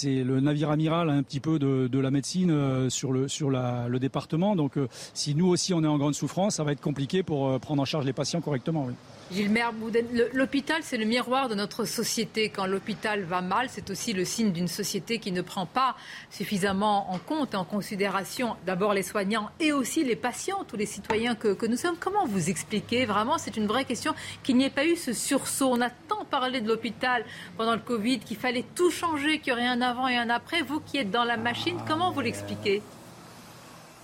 le 0.03 0.39
navire 0.39 0.71
amiral 0.71 1.09
un 1.09 1.23
petit 1.23 1.39
peu 1.39 1.59
de, 1.59 1.87
de 1.87 1.99
la 1.99 2.11
médecine 2.11 2.51
euh, 2.51 2.89
sur 2.89 3.11
le 3.11 3.27
sur 3.27 3.51
la, 3.51 3.87
le 3.87 3.99
département. 3.99 4.55
Donc 4.55 4.73
si 5.13 5.35
nous 5.35 5.47
aussi 5.47 5.73
on 5.73 5.83
est 5.83 5.87
en 5.87 5.97
grande 5.97 6.15
souffrance, 6.15 6.55
ça 6.55 6.63
va 6.63 6.71
être 6.71 6.81
compliqué 6.81 7.23
pour 7.23 7.59
prendre 7.59 7.81
en 7.81 7.85
charge 7.85 8.05
les 8.05 8.13
patients 8.13 8.41
correctement. 8.41 8.85
Oui. 8.87 8.93
Gilbert 9.29 9.73
Bouden, 9.73 10.05
l'hôpital, 10.33 10.83
c'est 10.83 10.95
le 10.95 11.03
miroir 11.03 11.49
de 11.49 11.55
notre 11.55 11.83
société. 11.83 12.49
Quand 12.49 12.65
l'hôpital 12.65 13.23
va 13.23 13.41
mal, 13.41 13.67
c'est 13.69 13.89
aussi 13.89 14.13
le 14.13 14.23
signe 14.23 14.53
d'une 14.53 14.69
société 14.69 15.19
qui 15.19 15.33
ne 15.33 15.41
prend 15.41 15.65
pas 15.65 15.97
suffisamment 16.29 17.11
en 17.11 17.17
compte 17.17 17.53
en 17.53 17.65
considération 17.65 18.55
d'abord 18.65 18.93
les 18.93 19.03
soignants 19.03 19.49
et 19.59 19.73
aussi 19.73 20.05
les 20.05 20.15
patients, 20.15 20.63
tous 20.65 20.77
les 20.77 20.85
citoyens 20.85 21.35
que, 21.35 21.49
que 21.49 21.65
nous 21.65 21.75
sommes. 21.75 21.97
Comment 21.99 22.25
vous 22.25 22.49
expliquez 22.49 23.05
vraiment, 23.05 23.37
c'est 23.37 23.57
une 23.57 23.67
vraie 23.67 23.83
question, 23.83 24.15
qu'il 24.43 24.55
n'y 24.55 24.63
ait 24.63 24.69
pas 24.69 24.85
eu 24.85 24.95
ce 24.95 25.11
sursaut 25.11 25.71
On 25.73 25.81
a 25.81 25.89
tant 25.89 26.23
parlé 26.23 26.61
de 26.61 26.67
l'hôpital 26.69 27.25
pendant 27.57 27.73
le 27.73 27.81
Covid, 27.81 28.19
qu'il 28.19 28.37
fallait 28.37 28.65
tout 28.75 28.91
changer, 28.91 29.39
qu'il 29.39 29.49
y 29.49 29.51
aurait 29.51 29.67
un 29.67 29.81
avant 29.81 30.07
et 30.07 30.15
un 30.15 30.29
après. 30.29 30.61
Vous 30.61 30.79
qui 30.79 30.99
êtes 30.99 31.11
dans 31.11 31.25
la 31.25 31.35
machine, 31.35 31.77
comment 31.85 32.11
vous 32.11 32.21
l'expliquez? 32.21 32.81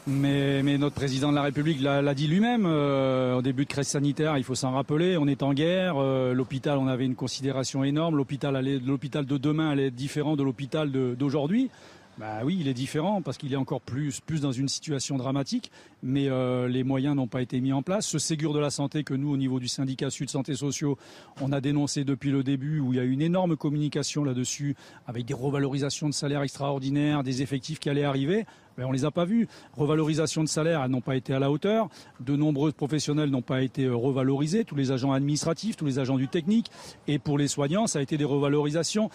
Mais, 0.08 0.64
mais, 0.64 0.78
notre 0.78 0.96
président 0.96 1.30
de 1.30 1.36
la 1.36 1.44
République 1.44 1.82
l'a 1.82 2.14
dit 2.14 2.28
lui-même 2.28 2.66
euh, 2.66 3.36
au 3.36 3.42
début 3.42 3.66
de 3.66 3.70
crise 3.70 3.88
sanitaire. 3.88 4.38
Il 4.38 4.44
faut 4.44 4.56
s'en 4.56 4.72
rappeler. 4.72 5.18
On 5.18 5.28
est 5.28 5.44
en 5.44 5.54
guerre. 5.54 5.96
Euh, 5.98 6.34
l'hôpital, 6.34 6.78
on 6.78 6.88
avait 6.88 7.06
une 7.06 7.16
considération 7.16 7.84
énorme. 7.84 8.18
L'hôpital, 8.18 8.54
de 8.54 9.38
demain 9.38 9.70
allait 9.70 9.88
être 9.88 9.96
différent 9.96 10.36
de 10.36 10.44
l'hôpital 10.44 10.92
d'aujourd'hui. 10.92 11.70
Bah 12.18 12.42
oui, 12.44 12.58
il 12.60 12.68
est 12.68 12.74
différent 12.74 13.22
parce 13.22 13.38
qu'il 13.38 13.52
est 13.54 13.58
encore 13.58 13.82
plus, 13.82 14.20
plus 14.20 14.42
dans 14.42 14.52
une 14.52 14.68
situation 14.68 15.18
dramatique, 15.18 15.72
mais 16.04 16.30
euh, 16.30 16.68
les 16.68 16.84
moyens 16.84 17.16
n'ont 17.16 17.28
pas 17.28 17.42
été 17.42 17.60
mis 17.62 17.74
en 17.74 17.82
place. 17.82 18.06
Ce 18.06 18.20
Ségur 18.20 18.54
de 18.54 18.60
la 18.60 18.70
santé 18.70 19.04
que 19.04 19.14
nous, 19.14 19.32
au 19.32 19.38
niveau 19.38 19.60
du 19.60 19.68
syndicat 19.68 20.10
Sud 20.10 20.30
Santé 20.30 20.54
Sociaux, 20.54 20.98
on 21.42 21.52
a 21.52 21.62
dénoncé 21.62 22.04
depuis 22.04 22.30
le 22.30 22.44
début, 22.44 22.80
où 22.80 22.94
il 22.94 22.98
y 22.98 23.00
a 23.00 23.04
eu 23.04 23.12
une 23.12 23.22
énorme 23.22 23.56
communication 23.56 24.24
là-dessus, 24.24 24.76
avec 25.08 25.26
des 25.26 25.34
revalorisations 25.34 26.10
de 26.10 26.14
salaires 26.14 26.44
extraordinaires, 26.44 27.24
des 27.24 27.42
effectifs 27.42 27.80
qui 27.80 27.90
allaient 27.90 28.04
arriver. 28.04 28.46
Ben, 28.78 28.86
on 28.86 28.92
les 28.92 29.06
a 29.06 29.12
pas 29.12 29.26
vus. 29.26 29.48
Revalorisation 29.78 30.44
de 30.44 30.50
salaire, 30.50 30.82
elles 30.84 30.90
n'ont 30.90 31.02
pas 31.02 31.16
été 31.16 31.34
à 31.34 31.40
la 31.40 31.52
hauteur. 31.52 31.90
De 32.20 32.36
nombreux 32.36 32.72
professionnels 32.72 33.30
n'ont 33.30 33.44
pas 33.44 33.62
été 33.62 33.86
euh, 33.86 33.96
revalorisés, 33.96 34.66
tous 34.66 34.76
les 34.76 34.92
agents 34.92 35.12
administratifs, 35.12 35.76
tous 35.76 35.86
les 35.86 36.00
agents 36.00 36.18
du 36.18 36.28
technique. 36.28 36.72
Et 37.08 37.20
pour 37.20 37.38
les 37.38 37.48
soignants, 37.48 37.86
ça 37.86 38.00
a 38.00 38.02
été 38.02 38.18
des 38.18 38.24
revalorisations 38.24 39.10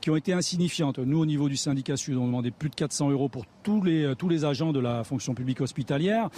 qui 0.00 0.10
ont 0.10 0.16
été 0.16 0.32
insignifiantes. 0.32 0.98
Nous, 0.98 1.18
au 1.18 1.26
niveau 1.26 1.48
du 1.48 1.56
syndicat 1.56 1.96
Sud, 1.96 2.16
on 2.16 2.26
demandait 2.26 2.50
plus 2.50 2.70
de 2.70 2.74
400 2.74 3.10
euros 3.10 3.28
pour 3.28 3.44
tous 3.62 3.82
les, 3.82 4.04
euh, 4.04 4.14
tous 4.14 4.28
les 4.28 4.44
agents 4.44 4.72
de 4.72 4.80
la 4.80 5.04
fonction 5.04 5.34
publique 5.34 5.60
hospitalière. 5.60 6.28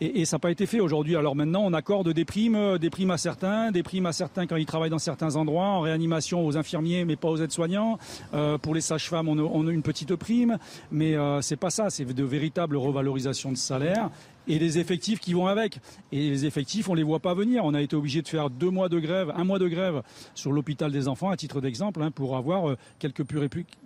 Et, 0.00 0.24
ça 0.24 0.36
n'a 0.36 0.38
pas 0.38 0.50
été 0.50 0.66
fait 0.66 0.78
aujourd'hui. 0.78 1.16
Alors 1.16 1.34
maintenant, 1.34 1.62
on 1.64 1.72
accorde 1.72 2.12
des 2.12 2.24
primes, 2.24 2.54
euh, 2.54 2.78
des 2.78 2.90
primes 2.90 3.10
à 3.10 3.18
certains, 3.18 3.72
des 3.72 3.82
primes 3.82 4.06
à 4.06 4.12
certains 4.12 4.46
quand 4.46 4.56
ils 4.56 4.66
travaillent 4.66 4.90
dans 4.90 4.98
certains 4.98 5.34
endroits, 5.34 5.66
en 5.66 5.80
réanimation 5.80 6.46
aux 6.46 6.56
infirmiers, 6.56 7.04
mais 7.04 7.16
pas 7.16 7.28
aux 7.28 7.38
aides-soignants. 7.38 7.98
Euh, 8.32 8.58
pour 8.58 8.74
les 8.74 8.80
sages-femmes, 8.80 9.28
on, 9.28 9.66
a 9.66 9.70
une 9.72 9.82
petite 9.82 10.14
prime, 10.14 10.58
mais 10.92 11.16
euh, 11.16 11.40
c'est 11.40 11.56
pas 11.56 11.70
ça. 11.70 11.90
C'est 11.90 12.04
de 12.04 12.24
véritables 12.24 12.76
revalorisations 12.76 13.50
de 13.50 13.56
salaire 13.56 14.10
et 14.48 14.58
les 14.58 14.78
effectifs 14.78 15.20
qui 15.20 15.34
vont 15.34 15.46
avec. 15.46 15.78
Et 16.10 16.30
les 16.30 16.46
effectifs, 16.46 16.88
on 16.88 16.94
les 16.94 17.02
voit 17.02 17.20
pas 17.20 17.34
venir. 17.34 17.64
On 17.64 17.74
a 17.74 17.82
été 17.82 17.94
obligé 17.94 18.22
de 18.22 18.28
faire 18.28 18.50
deux 18.50 18.70
mois 18.70 18.88
de 18.88 18.98
grève, 18.98 19.32
un 19.36 19.44
mois 19.44 19.58
de 19.58 19.68
grève 19.68 20.02
sur 20.34 20.52
l'hôpital 20.52 20.90
des 20.90 21.06
enfants, 21.06 21.30
à 21.30 21.36
titre 21.36 21.60
d'exemple, 21.60 22.02
hein, 22.02 22.10
pour 22.10 22.36
avoir 22.36 22.70
euh, 22.70 22.78
quelques 22.98 23.24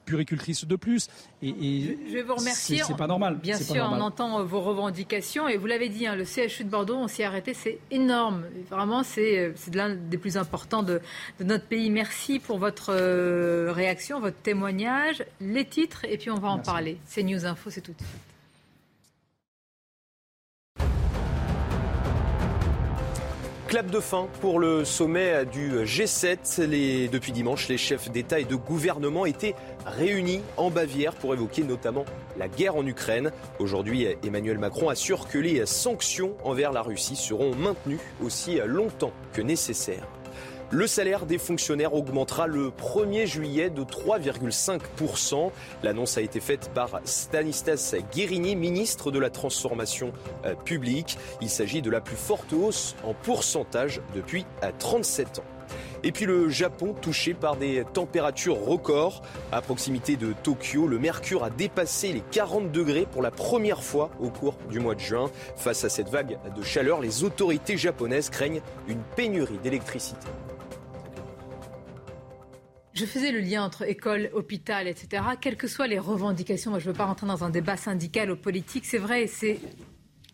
puricultrices 0.05 0.65
de 0.65 0.77
plus. 0.77 1.09
Et, 1.43 1.99
je 2.09 2.15
vais 2.15 2.23
vous 2.23 2.37
remercier. 2.37 2.83
C'est 2.87 2.97
pas 2.97 3.07
normal. 3.07 3.39
Bien 3.43 3.57
sûr, 3.57 3.89
on 3.91 4.01
entend 4.01 4.41
euh, 4.41 4.45
vos 4.45 4.61
revendications. 4.61 5.49
Et 5.49 5.57
vous 5.57 5.67
l'avez 5.67 5.89
dit, 5.89 6.07
hein, 6.07 6.15
le 6.15 6.25
CHU 6.25 6.65
de 6.65 6.71
Bordeaux, 6.71 6.97
on 6.97 7.09
s'y 7.09 7.23
est 7.23 7.25
arrêté, 7.25 7.55
c'est 7.55 7.79
énorme. 7.91 8.45
Vraiment, 8.71 9.03
c'est 9.03 9.39
euh, 9.39 9.53
l'un 9.75 9.95
des 9.95 10.19
plus 10.19 10.37
importants 10.37 10.83
de, 10.83 11.01
notre 11.41 11.67
pays. 11.67 11.91
Merci 11.91 12.39
pour 12.39 12.59
votre 12.59 12.93
réaction, 13.73 14.21
votre 14.21 14.37
témoignage, 14.39 15.25
les 15.41 15.65
titres, 15.65 16.05
et 16.09 16.17
puis 16.19 16.31
on 16.31 16.39
va 16.39 16.49
en 16.49 16.59
parler. 16.59 16.99
C'est 17.05 17.23
News 17.23 17.45
Info, 17.45 17.71
c'est 17.71 17.81
tout 17.81 17.93
de 17.93 17.99
suite. 17.99 18.32
Clap 23.73 23.91
de 23.91 24.01
fin 24.01 24.29
pour 24.43 24.59
le 24.61 24.85
sommet 24.85 25.47
du 25.47 25.71
G7. 25.85 27.09
depuis 27.09 27.33
dimanche, 27.33 27.69
les 27.69 27.79
chefs 27.79 28.11
d'État 28.11 28.39
et 28.39 28.45
de 28.45 28.55
gouvernement 28.55 29.25
étaient 29.25 29.55
réunis 29.87 30.43
en 30.59 30.69
Bavière 30.69 31.15
pour 31.15 31.33
évoquer 31.33 31.63
notamment 31.63 32.05
la 32.37 32.49
guerre 32.49 32.77
en 32.77 32.87
Ukraine. 32.87 33.33
Aujourd'hui, 33.61 34.09
Emmanuel 34.23 34.59
Macron 34.59 34.91
assure 34.91 35.27
que 35.27 35.39
les 35.39 35.65
sanctions 35.65 36.37
envers 36.45 36.71
la 36.71 36.83
Russie 36.83 37.17
seront 37.17 37.55
maintenues 37.55 37.99
aussi 38.23 38.59
longtemps 38.67 39.15
que 39.33 39.41
nécessaire. 39.41 40.07
Le 40.75 40.87
salaire 40.87 41.27
des 41.27 41.37
fonctionnaires 41.37 41.93
augmentera 41.93 42.47
le 42.47 42.71
1er 42.71 43.27
juillet 43.27 43.69
de 43.69 43.83
3,5%. 43.83 45.51
L'annonce 45.83 46.17
a 46.17 46.23
été 46.23 46.41
faite 46.41 46.71
par 46.73 47.03
Stanislas 47.05 47.95
Guérini, 48.11 48.57
ministre 48.57 49.11
de 49.11 49.19
la 49.19 49.29
Transformation 49.29 50.15
euh, 50.47 50.55
publique. 50.55 51.19
Il 51.43 51.51
s'agit 51.51 51.83
de 51.83 51.91
la 51.91 52.01
plus 52.01 52.17
forte 52.17 52.55
hausse 52.55 52.97
en 53.05 53.13
pourcentage 53.13 54.01
depuis 54.15 54.47
37 54.79 55.27
euh, 55.27 55.41
ans. 55.43 55.45
Et 56.05 56.11
puis 56.11 56.25
le 56.25 56.49
Japon 56.49 56.95
touché 56.99 57.35
par 57.35 57.57
des 57.57 57.85
températures 57.93 58.59
records. 58.59 59.21
À 59.53 59.61
proximité 59.61 60.17
de 60.17 60.33
Tokyo, 60.43 60.87
le 60.87 60.99
mercure 60.99 61.45
a 61.45 61.51
dépassé 61.51 62.15
les 62.15 62.23
40 62.31 62.73
degrés 62.73 63.07
pour 63.13 63.21
la 63.21 63.31
première 63.31 63.83
fois 63.83 64.11
au 64.21 64.31
cours 64.31 64.57
du 64.71 64.81
mois 64.81 64.95
de 64.95 65.01
juin. 65.01 65.31
Face 65.55 65.85
à 65.85 65.91
cette 65.91 66.09
vague 66.09 66.39
de 66.57 66.63
chaleur, 66.63 67.03
les 67.03 67.25
autorités 67.25 67.77
japonaises 67.77 68.31
craignent 68.31 68.63
une 68.89 69.03
pénurie 69.17 69.59
d'électricité. 69.63 70.27
Je 72.95 73.07
faisais 73.07 73.33
le 73.33 73.41
lien 73.41 73.65
entre 73.65 73.89
école, 73.89 74.31
hôpital, 74.35 74.87
etc. 74.87 75.23
Quelles 75.41 75.57
que 75.57 75.67
soient 75.67 75.87
les 75.87 75.99
revendications, 75.99 76.71
moi 76.71 76.79
je 76.79 76.87
ne 76.87 76.93
veux 76.93 76.97
pas 76.97 77.07
rentrer 77.07 77.27
dans 77.27 77.43
un 77.43 77.51
débat 77.51 77.77
syndical 77.77 78.31
ou 78.31 78.37
politique, 78.37 78.85
c'est 78.85 78.99
vrai, 78.99 79.27
c'est... 79.27 79.59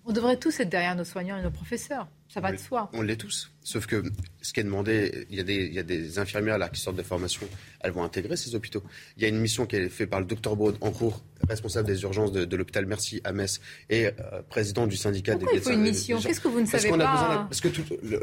on 0.09 0.13
devrait 0.13 0.39
tous 0.39 0.59
être 0.59 0.71
derrière 0.71 0.97
nos 0.97 1.05
soignants 1.05 1.37
et 1.37 1.43
nos 1.43 1.51
professeurs. 1.51 2.09
Ça 2.29 2.41
va 2.41 2.51
de 2.51 2.57
soi. 2.57 2.91
On 2.95 3.03
l'est 3.03 3.17
tous. 3.17 3.51
Sauf 3.63 3.87
que 3.87 4.03
ce 4.41 4.53
qui 4.55 4.61
est 4.61 4.65
demandé, 4.65 5.27
il 5.31 5.37
y, 5.37 5.41
a 5.41 5.43
des, 5.43 5.67
il 5.67 5.75
y 5.75 5.79
a 5.79 5.83
des 5.83 6.19
infirmières 6.19 6.57
là 6.57 6.71
qui 6.71 6.81
sortent 6.81 6.97
de 6.97 7.03
formation, 7.03 7.47
elles 7.81 7.93
vont 7.93 8.03
intégrer 8.03 8.37
ces 8.37 8.55
hôpitaux. 8.55 8.83
Il 9.17 9.23
y 9.23 9.27
a 9.27 9.29
une 9.29 9.39
mission 9.39 9.67
qui 9.67 9.77
est 9.77 9.89
faite 9.91 10.09
par 10.09 10.21
le 10.21 10.27
docteur 10.27 10.57
Braud 10.57 10.77
en 10.81 10.91
cours, 10.91 11.23
responsable 11.49 11.89
des 11.89 12.03
urgences 12.03 12.33
de, 12.33 12.57
l'hôpital 12.57 12.87
Merci 12.87 13.21
à 13.25 13.33
Metz 13.33 13.61
et 13.91 14.07
euh, 14.07 14.43
président 14.49 14.87
du 14.87 14.97
syndicat 14.97 15.33
Pourquoi 15.33 15.53
des 15.53 15.57
médecins. 15.57 15.71
Il 15.71 15.75
faut 15.75 15.81
une 15.81 15.91
mission. 15.91 16.21
Qu'est-ce 16.21 16.41
que 16.41 16.49
vous 16.49 16.61
ne 16.61 16.67
savez 16.67 16.89
pas 16.89 17.47
Parce 17.49 17.61
que 17.61 17.69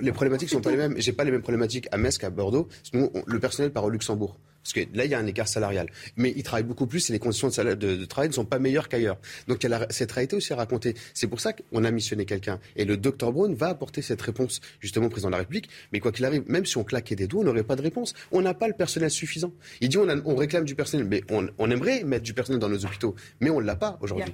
les 0.02 0.12
problématiques 0.12 0.49
sont 0.49 0.62
pas 0.62 0.72
les 0.72 0.78
mêmes. 0.78 0.95
J'ai 0.98 1.14
pas 1.14 1.24
les 1.24 1.32
mêmes 1.32 1.44
problématiques 1.44 1.88
à 1.91 1.98
Metz 1.98 2.18
qu'à 2.18 2.32
Bordeaux. 2.32 2.68
Nous, 2.94 3.12
le 3.26 3.40
personnel 3.40 3.72
part 3.72 3.84
au 3.84 3.90
Luxembourg. 3.90 4.40
Parce 4.65 4.73
que 4.73 4.97
là, 4.97 5.05
il 5.05 5.11
y 5.11 5.13
a 5.13 5.19
un 5.19 5.27
écart 5.27 5.47
salarial. 5.47 5.91
Mais 6.15 6.33
ils 6.35 6.41
travaillent 6.41 6.63
beaucoup 6.63 6.87
plus 6.87 7.07
et 7.11 7.13
les 7.13 7.19
conditions 7.19 7.49
de, 7.49 7.73
de, 7.75 8.05
travail 8.05 8.29
ne 8.29 8.33
sont 8.33 8.45
pas 8.45 8.57
meilleures 8.57 8.89
qu'ailleurs. 8.89 9.17
Donc 9.47 9.63
il 9.63 9.69
y 9.69 9.73
a 9.73 9.85
cette 9.91 10.11
réalité 10.11 10.35
aussi 10.35 10.53
à 10.53 10.55
raconter. 10.55 10.95
C'est 11.13 11.27
pour 11.27 11.39
ça 11.39 11.53
qu'on 11.53 11.83
a 11.83 11.91
missionné 11.91 12.25
quelqu'un. 12.25 12.59
Et 12.75 12.83
le 12.83 12.97
docteur 12.97 13.31
Braun 13.31 13.53
va 13.53 13.67
apporter 13.67 14.01
cette 14.01 14.23
réponse 14.23 14.61
justement 14.79 15.05
au 15.05 15.09
président 15.09 15.29
de 15.29 15.33
la 15.33 15.37
République. 15.37 15.69
Mais 15.93 15.99
quoi 15.99 16.11
qu'il 16.11 16.25
arrive, 16.25 16.45
même 16.47 16.65
si 16.65 16.77
on 16.77 16.83
claquait 16.83 17.15
des 17.15 17.27
doigts, 17.27 17.41
on 17.41 17.43
n'aurait 17.43 17.63
pas 17.63 17.75
de 17.75 17.83
réponse. 17.83 18.15
On 18.31 18.41
n'a 18.41 18.55
pas 18.55 18.67
le 18.67 18.73
personnel 18.73 19.11
suffisant. 19.11 19.53
Il 19.81 19.89
dit 19.89 19.99
on, 19.99 20.07
on 20.25 20.35
réclame 20.35 20.65
du 20.65 20.73
personnel. 20.73 21.05
Mais 21.05 21.21
on, 21.29 21.69
aimerait 21.69 22.03
mettre 22.03 22.23
du 22.23 22.33
personnel 22.33 22.59
dans 22.59 22.69
nos 22.69 22.83
hôpitaux. 22.85 23.13
Mais 23.41 23.51
on 23.51 23.61
ne 23.61 23.67
l'a 23.67 23.75
pas 23.75 23.99
aujourd'hui. 24.01 24.33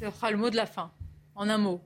Ce 0.00 0.10
sera 0.10 0.32
le 0.32 0.36
mot 0.36 0.50
de 0.50 0.56
la 0.56 0.66
fin. 0.66 0.90
En 1.36 1.48
un 1.48 1.58
mot. 1.58 1.80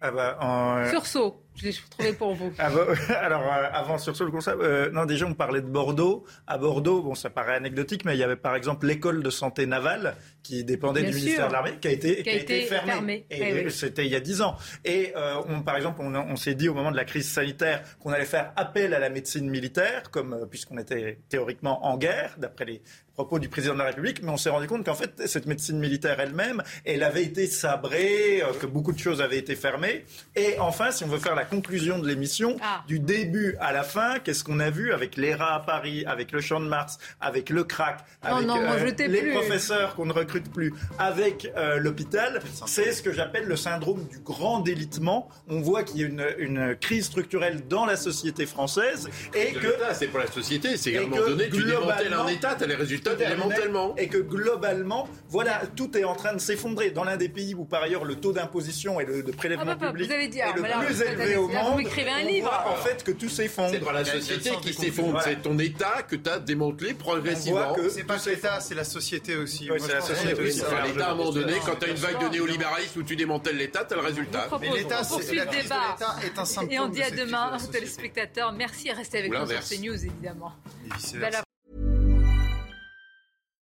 Ah 0.00 0.10
bah, 0.10 0.38
en... 0.40 0.88
Sursaut. 0.88 1.45
Je 1.56 1.66
l'ai 1.66 1.74
trouvé 1.90 2.12
pour 2.12 2.34
vous. 2.34 2.52
Ah 2.58 2.70
bah, 2.70 2.86
alors, 3.20 3.42
euh, 3.42 3.68
avant, 3.72 3.98
sur 3.98 4.12
le 4.24 4.30
concept, 4.30 4.60
euh, 4.60 4.90
non, 4.90 5.06
déjà, 5.06 5.26
on 5.26 5.34
parlait 5.34 5.62
de 5.62 5.66
Bordeaux. 5.66 6.24
À 6.46 6.58
Bordeaux, 6.58 7.02
bon, 7.02 7.14
ça 7.14 7.30
paraît 7.30 7.54
anecdotique, 7.54 8.04
mais 8.04 8.14
il 8.14 8.18
y 8.18 8.22
avait 8.22 8.36
par 8.36 8.54
exemple 8.54 8.86
l'école 8.86 9.22
de 9.22 9.30
santé 9.30 9.66
navale 9.66 10.16
qui 10.46 10.64
dépendait 10.64 11.02
du 11.02 11.14
ministère 11.14 11.48
de 11.48 11.52
l'Armée, 11.52 11.78
qui 11.80 11.88
a 11.88 11.90
été, 11.90 12.22
qui 12.22 12.30
a 12.30 12.34
été, 12.34 12.62
fermée. 12.62 13.26
Et 13.30 13.64
eh 13.66 13.70
c'était 13.70 14.06
il 14.06 14.12
y 14.12 14.16
a 14.16 14.20
dix 14.20 14.42
ans. 14.42 14.56
Et 14.84 15.12
euh, 15.16 15.42
on, 15.48 15.62
par 15.62 15.76
exemple, 15.76 16.00
on, 16.00 16.14
on 16.14 16.36
s'est 16.36 16.54
dit 16.54 16.68
au 16.68 16.74
moment 16.74 16.92
de 16.92 16.96
la 16.96 17.04
crise 17.04 17.28
sanitaire 17.28 17.82
qu'on 17.98 18.10
allait 18.10 18.24
faire 18.24 18.52
appel 18.56 18.94
à 18.94 18.98
la 18.98 19.08
médecine 19.08 19.48
militaire, 19.50 20.10
comme 20.10 20.46
puisqu'on 20.48 20.78
était 20.78 21.18
théoriquement 21.28 21.84
en 21.84 21.96
guerre, 21.96 22.36
d'après 22.38 22.64
les 22.64 22.82
propos 23.16 23.38
du 23.38 23.48
président 23.48 23.72
de 23.72 23.78
la 23.78 23.86
République, 23.86 24.22
mais 24.22 24.28
on 24.28 24.36
s'est 24.36 24.50
rendu 24.50 24.66
compte 24.66 24.84
qu'en 24.84 24.94
fait, 24.94 25.26
cette 25.26 25.46
médecine 25.46 25.78
militaire 25.78 26.20
elle-même, 26.20 26.62
elle 26.84 27.02
avait 27.02 27.24
été 27.24 27.46
sabrée, 27.46 28.42
que 28.60 28.66
beaucoup 28.66 28.92
de 28.92 28.98
choses 28.98 29.22
avaient 29.22 29.38
été 29.38 29.56
fermées. 29.56 30.04
Et 30.36 30.58
enfin, 30.58 30.90
si 30.90 31.02
on 31.02 31.08
veut 31.08 31.18
faire 31.18 31.34
la 31.34 31.46
conclusion 31.46 31.98
de 31.98 32.06
l'émission, 32.06 32.58
ah. 32.62 32.84
du 32.86 33.00
début 33.00 33.56
à 33.58 33.72
la 33.72 33.84
fin, 33.84 34.18
qu'est-ce 34.18 34.44
qu'on 34.44 34.60
a 34.60 34.68
vu 34.68 34.92
avec 34.92 35.16
l'ERA 35.16 35.54
à 35.54 35.60
Paris, 35.60 36.04
avec 36.06 36.30
le 36.30 36.42
Champ 36.42 36.60
de 36.60 36.66
Mars, 36.66 36.98
avec 37.18 37.48
le 37.48 37.64
CRAC, 37.64 38.04
avec 38.22 38.48
euh, 38.48 39.08
les 39.08 39.30
professeurs 39.32 39.94
qu'on 39.94 40.04
ne 40.04 40.12
recrute 40.36 40.52
plus, 40.52 40.74
avec 40.98 41.52
euh, 41.56 41.78
l'hôpital 41.78 42.40
C'est 42.66 42.92
ce 42.92 43.02
que 43.02 43.12
j'appelle 43.12 43.44
le 43.44 43.56
syndrome 43.56 44.06
du 44.06 44.18
grand 44.18 44.60
délitement. 44.60 45.28
On 45.48 45.60
voit 45.60 45.82
qu'il 45.82 46.00
y 46.00 46.04
a 46.04 46.06
une, 46.06 46.26
une, 46.38 46.76
crise 46.76 47.06
structurelle 47.06 47.66
dans 47.68 47.86
la 47.86 47.96
société 47.96 48.46
française 48.46 49.08
et 49.34 49.52
que 49.52 49.74
c'est 49.94 50.08
pour 50.08 50.18
la 50.18 50.26
société, 50.26 50.76
c'est 50.76 50.96
à 50.96 51.02
un 51.02 51.06
moment 51.06 51.26
donné 51.26 51.48
tu 51.48 51.62
démantèles 51.62 52.12
un 52.12 52.26
État, 52.26 52.54
tu 52.54 52.64
as 52.64 52.66
les 52.66 52.74
résultats 52.74 53.14
du 53.14 53.24
démantèlement. 53.24 53.94
Et 53.96 54.08
que 54.08 54.18
globalement, 54.18 55.08
voilà, 55.28 55.62
tout 55.74 55.96
est 55.96 56.04
en 56.04 56.14
train 56.14 56.34
de 56.34 56.40
s'effondrer 56.40 56.90
dans 56.90 57.04
l'un 57.04 57.16
des 57.16 57.28
pays 57.28 57.54
où 57.54 57.64
par 57.64 57.82
ailleurs 57.82 58.04
le 58.04 58.16
taux 58.16 58.32
d'imposition 58.32 59.00
et 59.00 59.04
le, 59.04 59.22
de 59.22 59.32
prélèvement 59.32 59.74
ah, 59.80 59.86
public 59.86 60.10
est 60.10 60.56
le 60.56 60.86
plus 60.86 61.02
élevé 61.02 61.36
au 61.36 61.48
que 61.48 61.52
vous 61.52 61.58
monde, 61.58 61.78
m'écrivez 61.78 62.10
un 62.10 62.24
on 62.24 62.26
livre. 62.26 62.48
voit 62.48 62.72
en 62.72 62.76
fait 62.76 63.02
que 63.02 63.12
tout 63.12 63.28
s'effondre. 63.28 63.70
C'est 63.72 63.80
pas 63.80 63.92
la 63.92 64.04
société 64.04 64.50
qui 64.62 64.72
s'effondre, 64.72 65.20
c'est 65.22 65.42
ton 65.42 65.58
État 65.58 66.02
que 66.08 66.16
tu 66.16 66.28
as 66.28 66.38
démantelé 66.38 66.94
progressivement. 66.94 67.74
C'est 67.90 68.04
pas 68.04 68.18
l'État, 68.26 68.60
c'est 68.60 68.74
la 68.74 68.84
société 68.84 69.36
aussi. 69.36 69.64
Oui, 69.70 69.78
Moi, 69.78 69.86
c'est 69.86 69.94
la 69.94 70.00
société 70.00 70.25
L'État, 70.34 71.06
à 71.08 71.10
un 71.10 71.14
moment 71.14 71.32
donné, 71.32 71.54
quand 71.64 71.76
tu 71.76 71.86
as 71.86 71.88
une 71.88 71.96
vague 71.96 72.20
de 72.20 72.28
néolibéralisme 72.28 73.00
où 73.00 73.02
tu 73.02 73.16
démantèles 73.16 73.56
l'État, 73.56 73.84
tu 73.84 73.94
as 73.94 73.96
le 73.96 74.02
résultat. 74.02 74.48
Mais 74.60 74.70
l'État, 74.70 75.04
c'est- 75.04 75.34
le 75.34 75.44
débat. 75.46 75.96
est 76.24 76.38
un 76.38 76.44
symptôme 76.44 76.72
Et 76.72 76.78
on 76.78 76.88
dit 76.88 77.02
à 77.02 77.10
demain, 77.10 77.56
téléspectateurs. 77.70 78.52
Merci, 78.52 78.90
restez 78.92 79.18
avec 79.18 79.32
Ou 79.32 79.36
nous 79.38 79.46
sur. 79.46 79.62
CNews, 79.62 80.04
évidemment. 80.04 80.52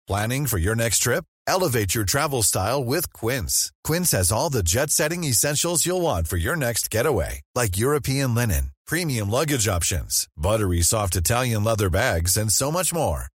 Planning 0.06 0.46
for 0.46 0.58
your 0.58 0.74
next 0.76 0.98
trip? 1.02 1.24
Elevate 1.46 1.94
your 1.94 2.04
travel 2.04 2.42
style 2.42 2.84
with 2.84 3.12
Quince. 3.12 3.70
Quince 3.84 4.12
has 4.12 4.30
all 4.30 4.50
the 4.50 4.62
jet 4.62 4.90
setting 4.90 5.24
essentials 5.24 5.84
you'll 5.86 6.02
want 6.02 6.26
for 6.28 6.36
your 6.36 6.56
next 6.56 6.90
getaway, 6.90 7.40
like 7.54 7.76
European 7.78 8.34
linen, 8.34 8.72
premium 8.86 9.30
luggage 9.30 9.66
options, 9.68 10.26
buttery 10.36 10.82
soft 10.82 11.16
Italian 11.16 11.64
leather 11.64 11.88
bags, 11.90 12.36
and 12.36 12.50
so 12.50 12.70
much 12.70 12.92
more. 12.92 13.28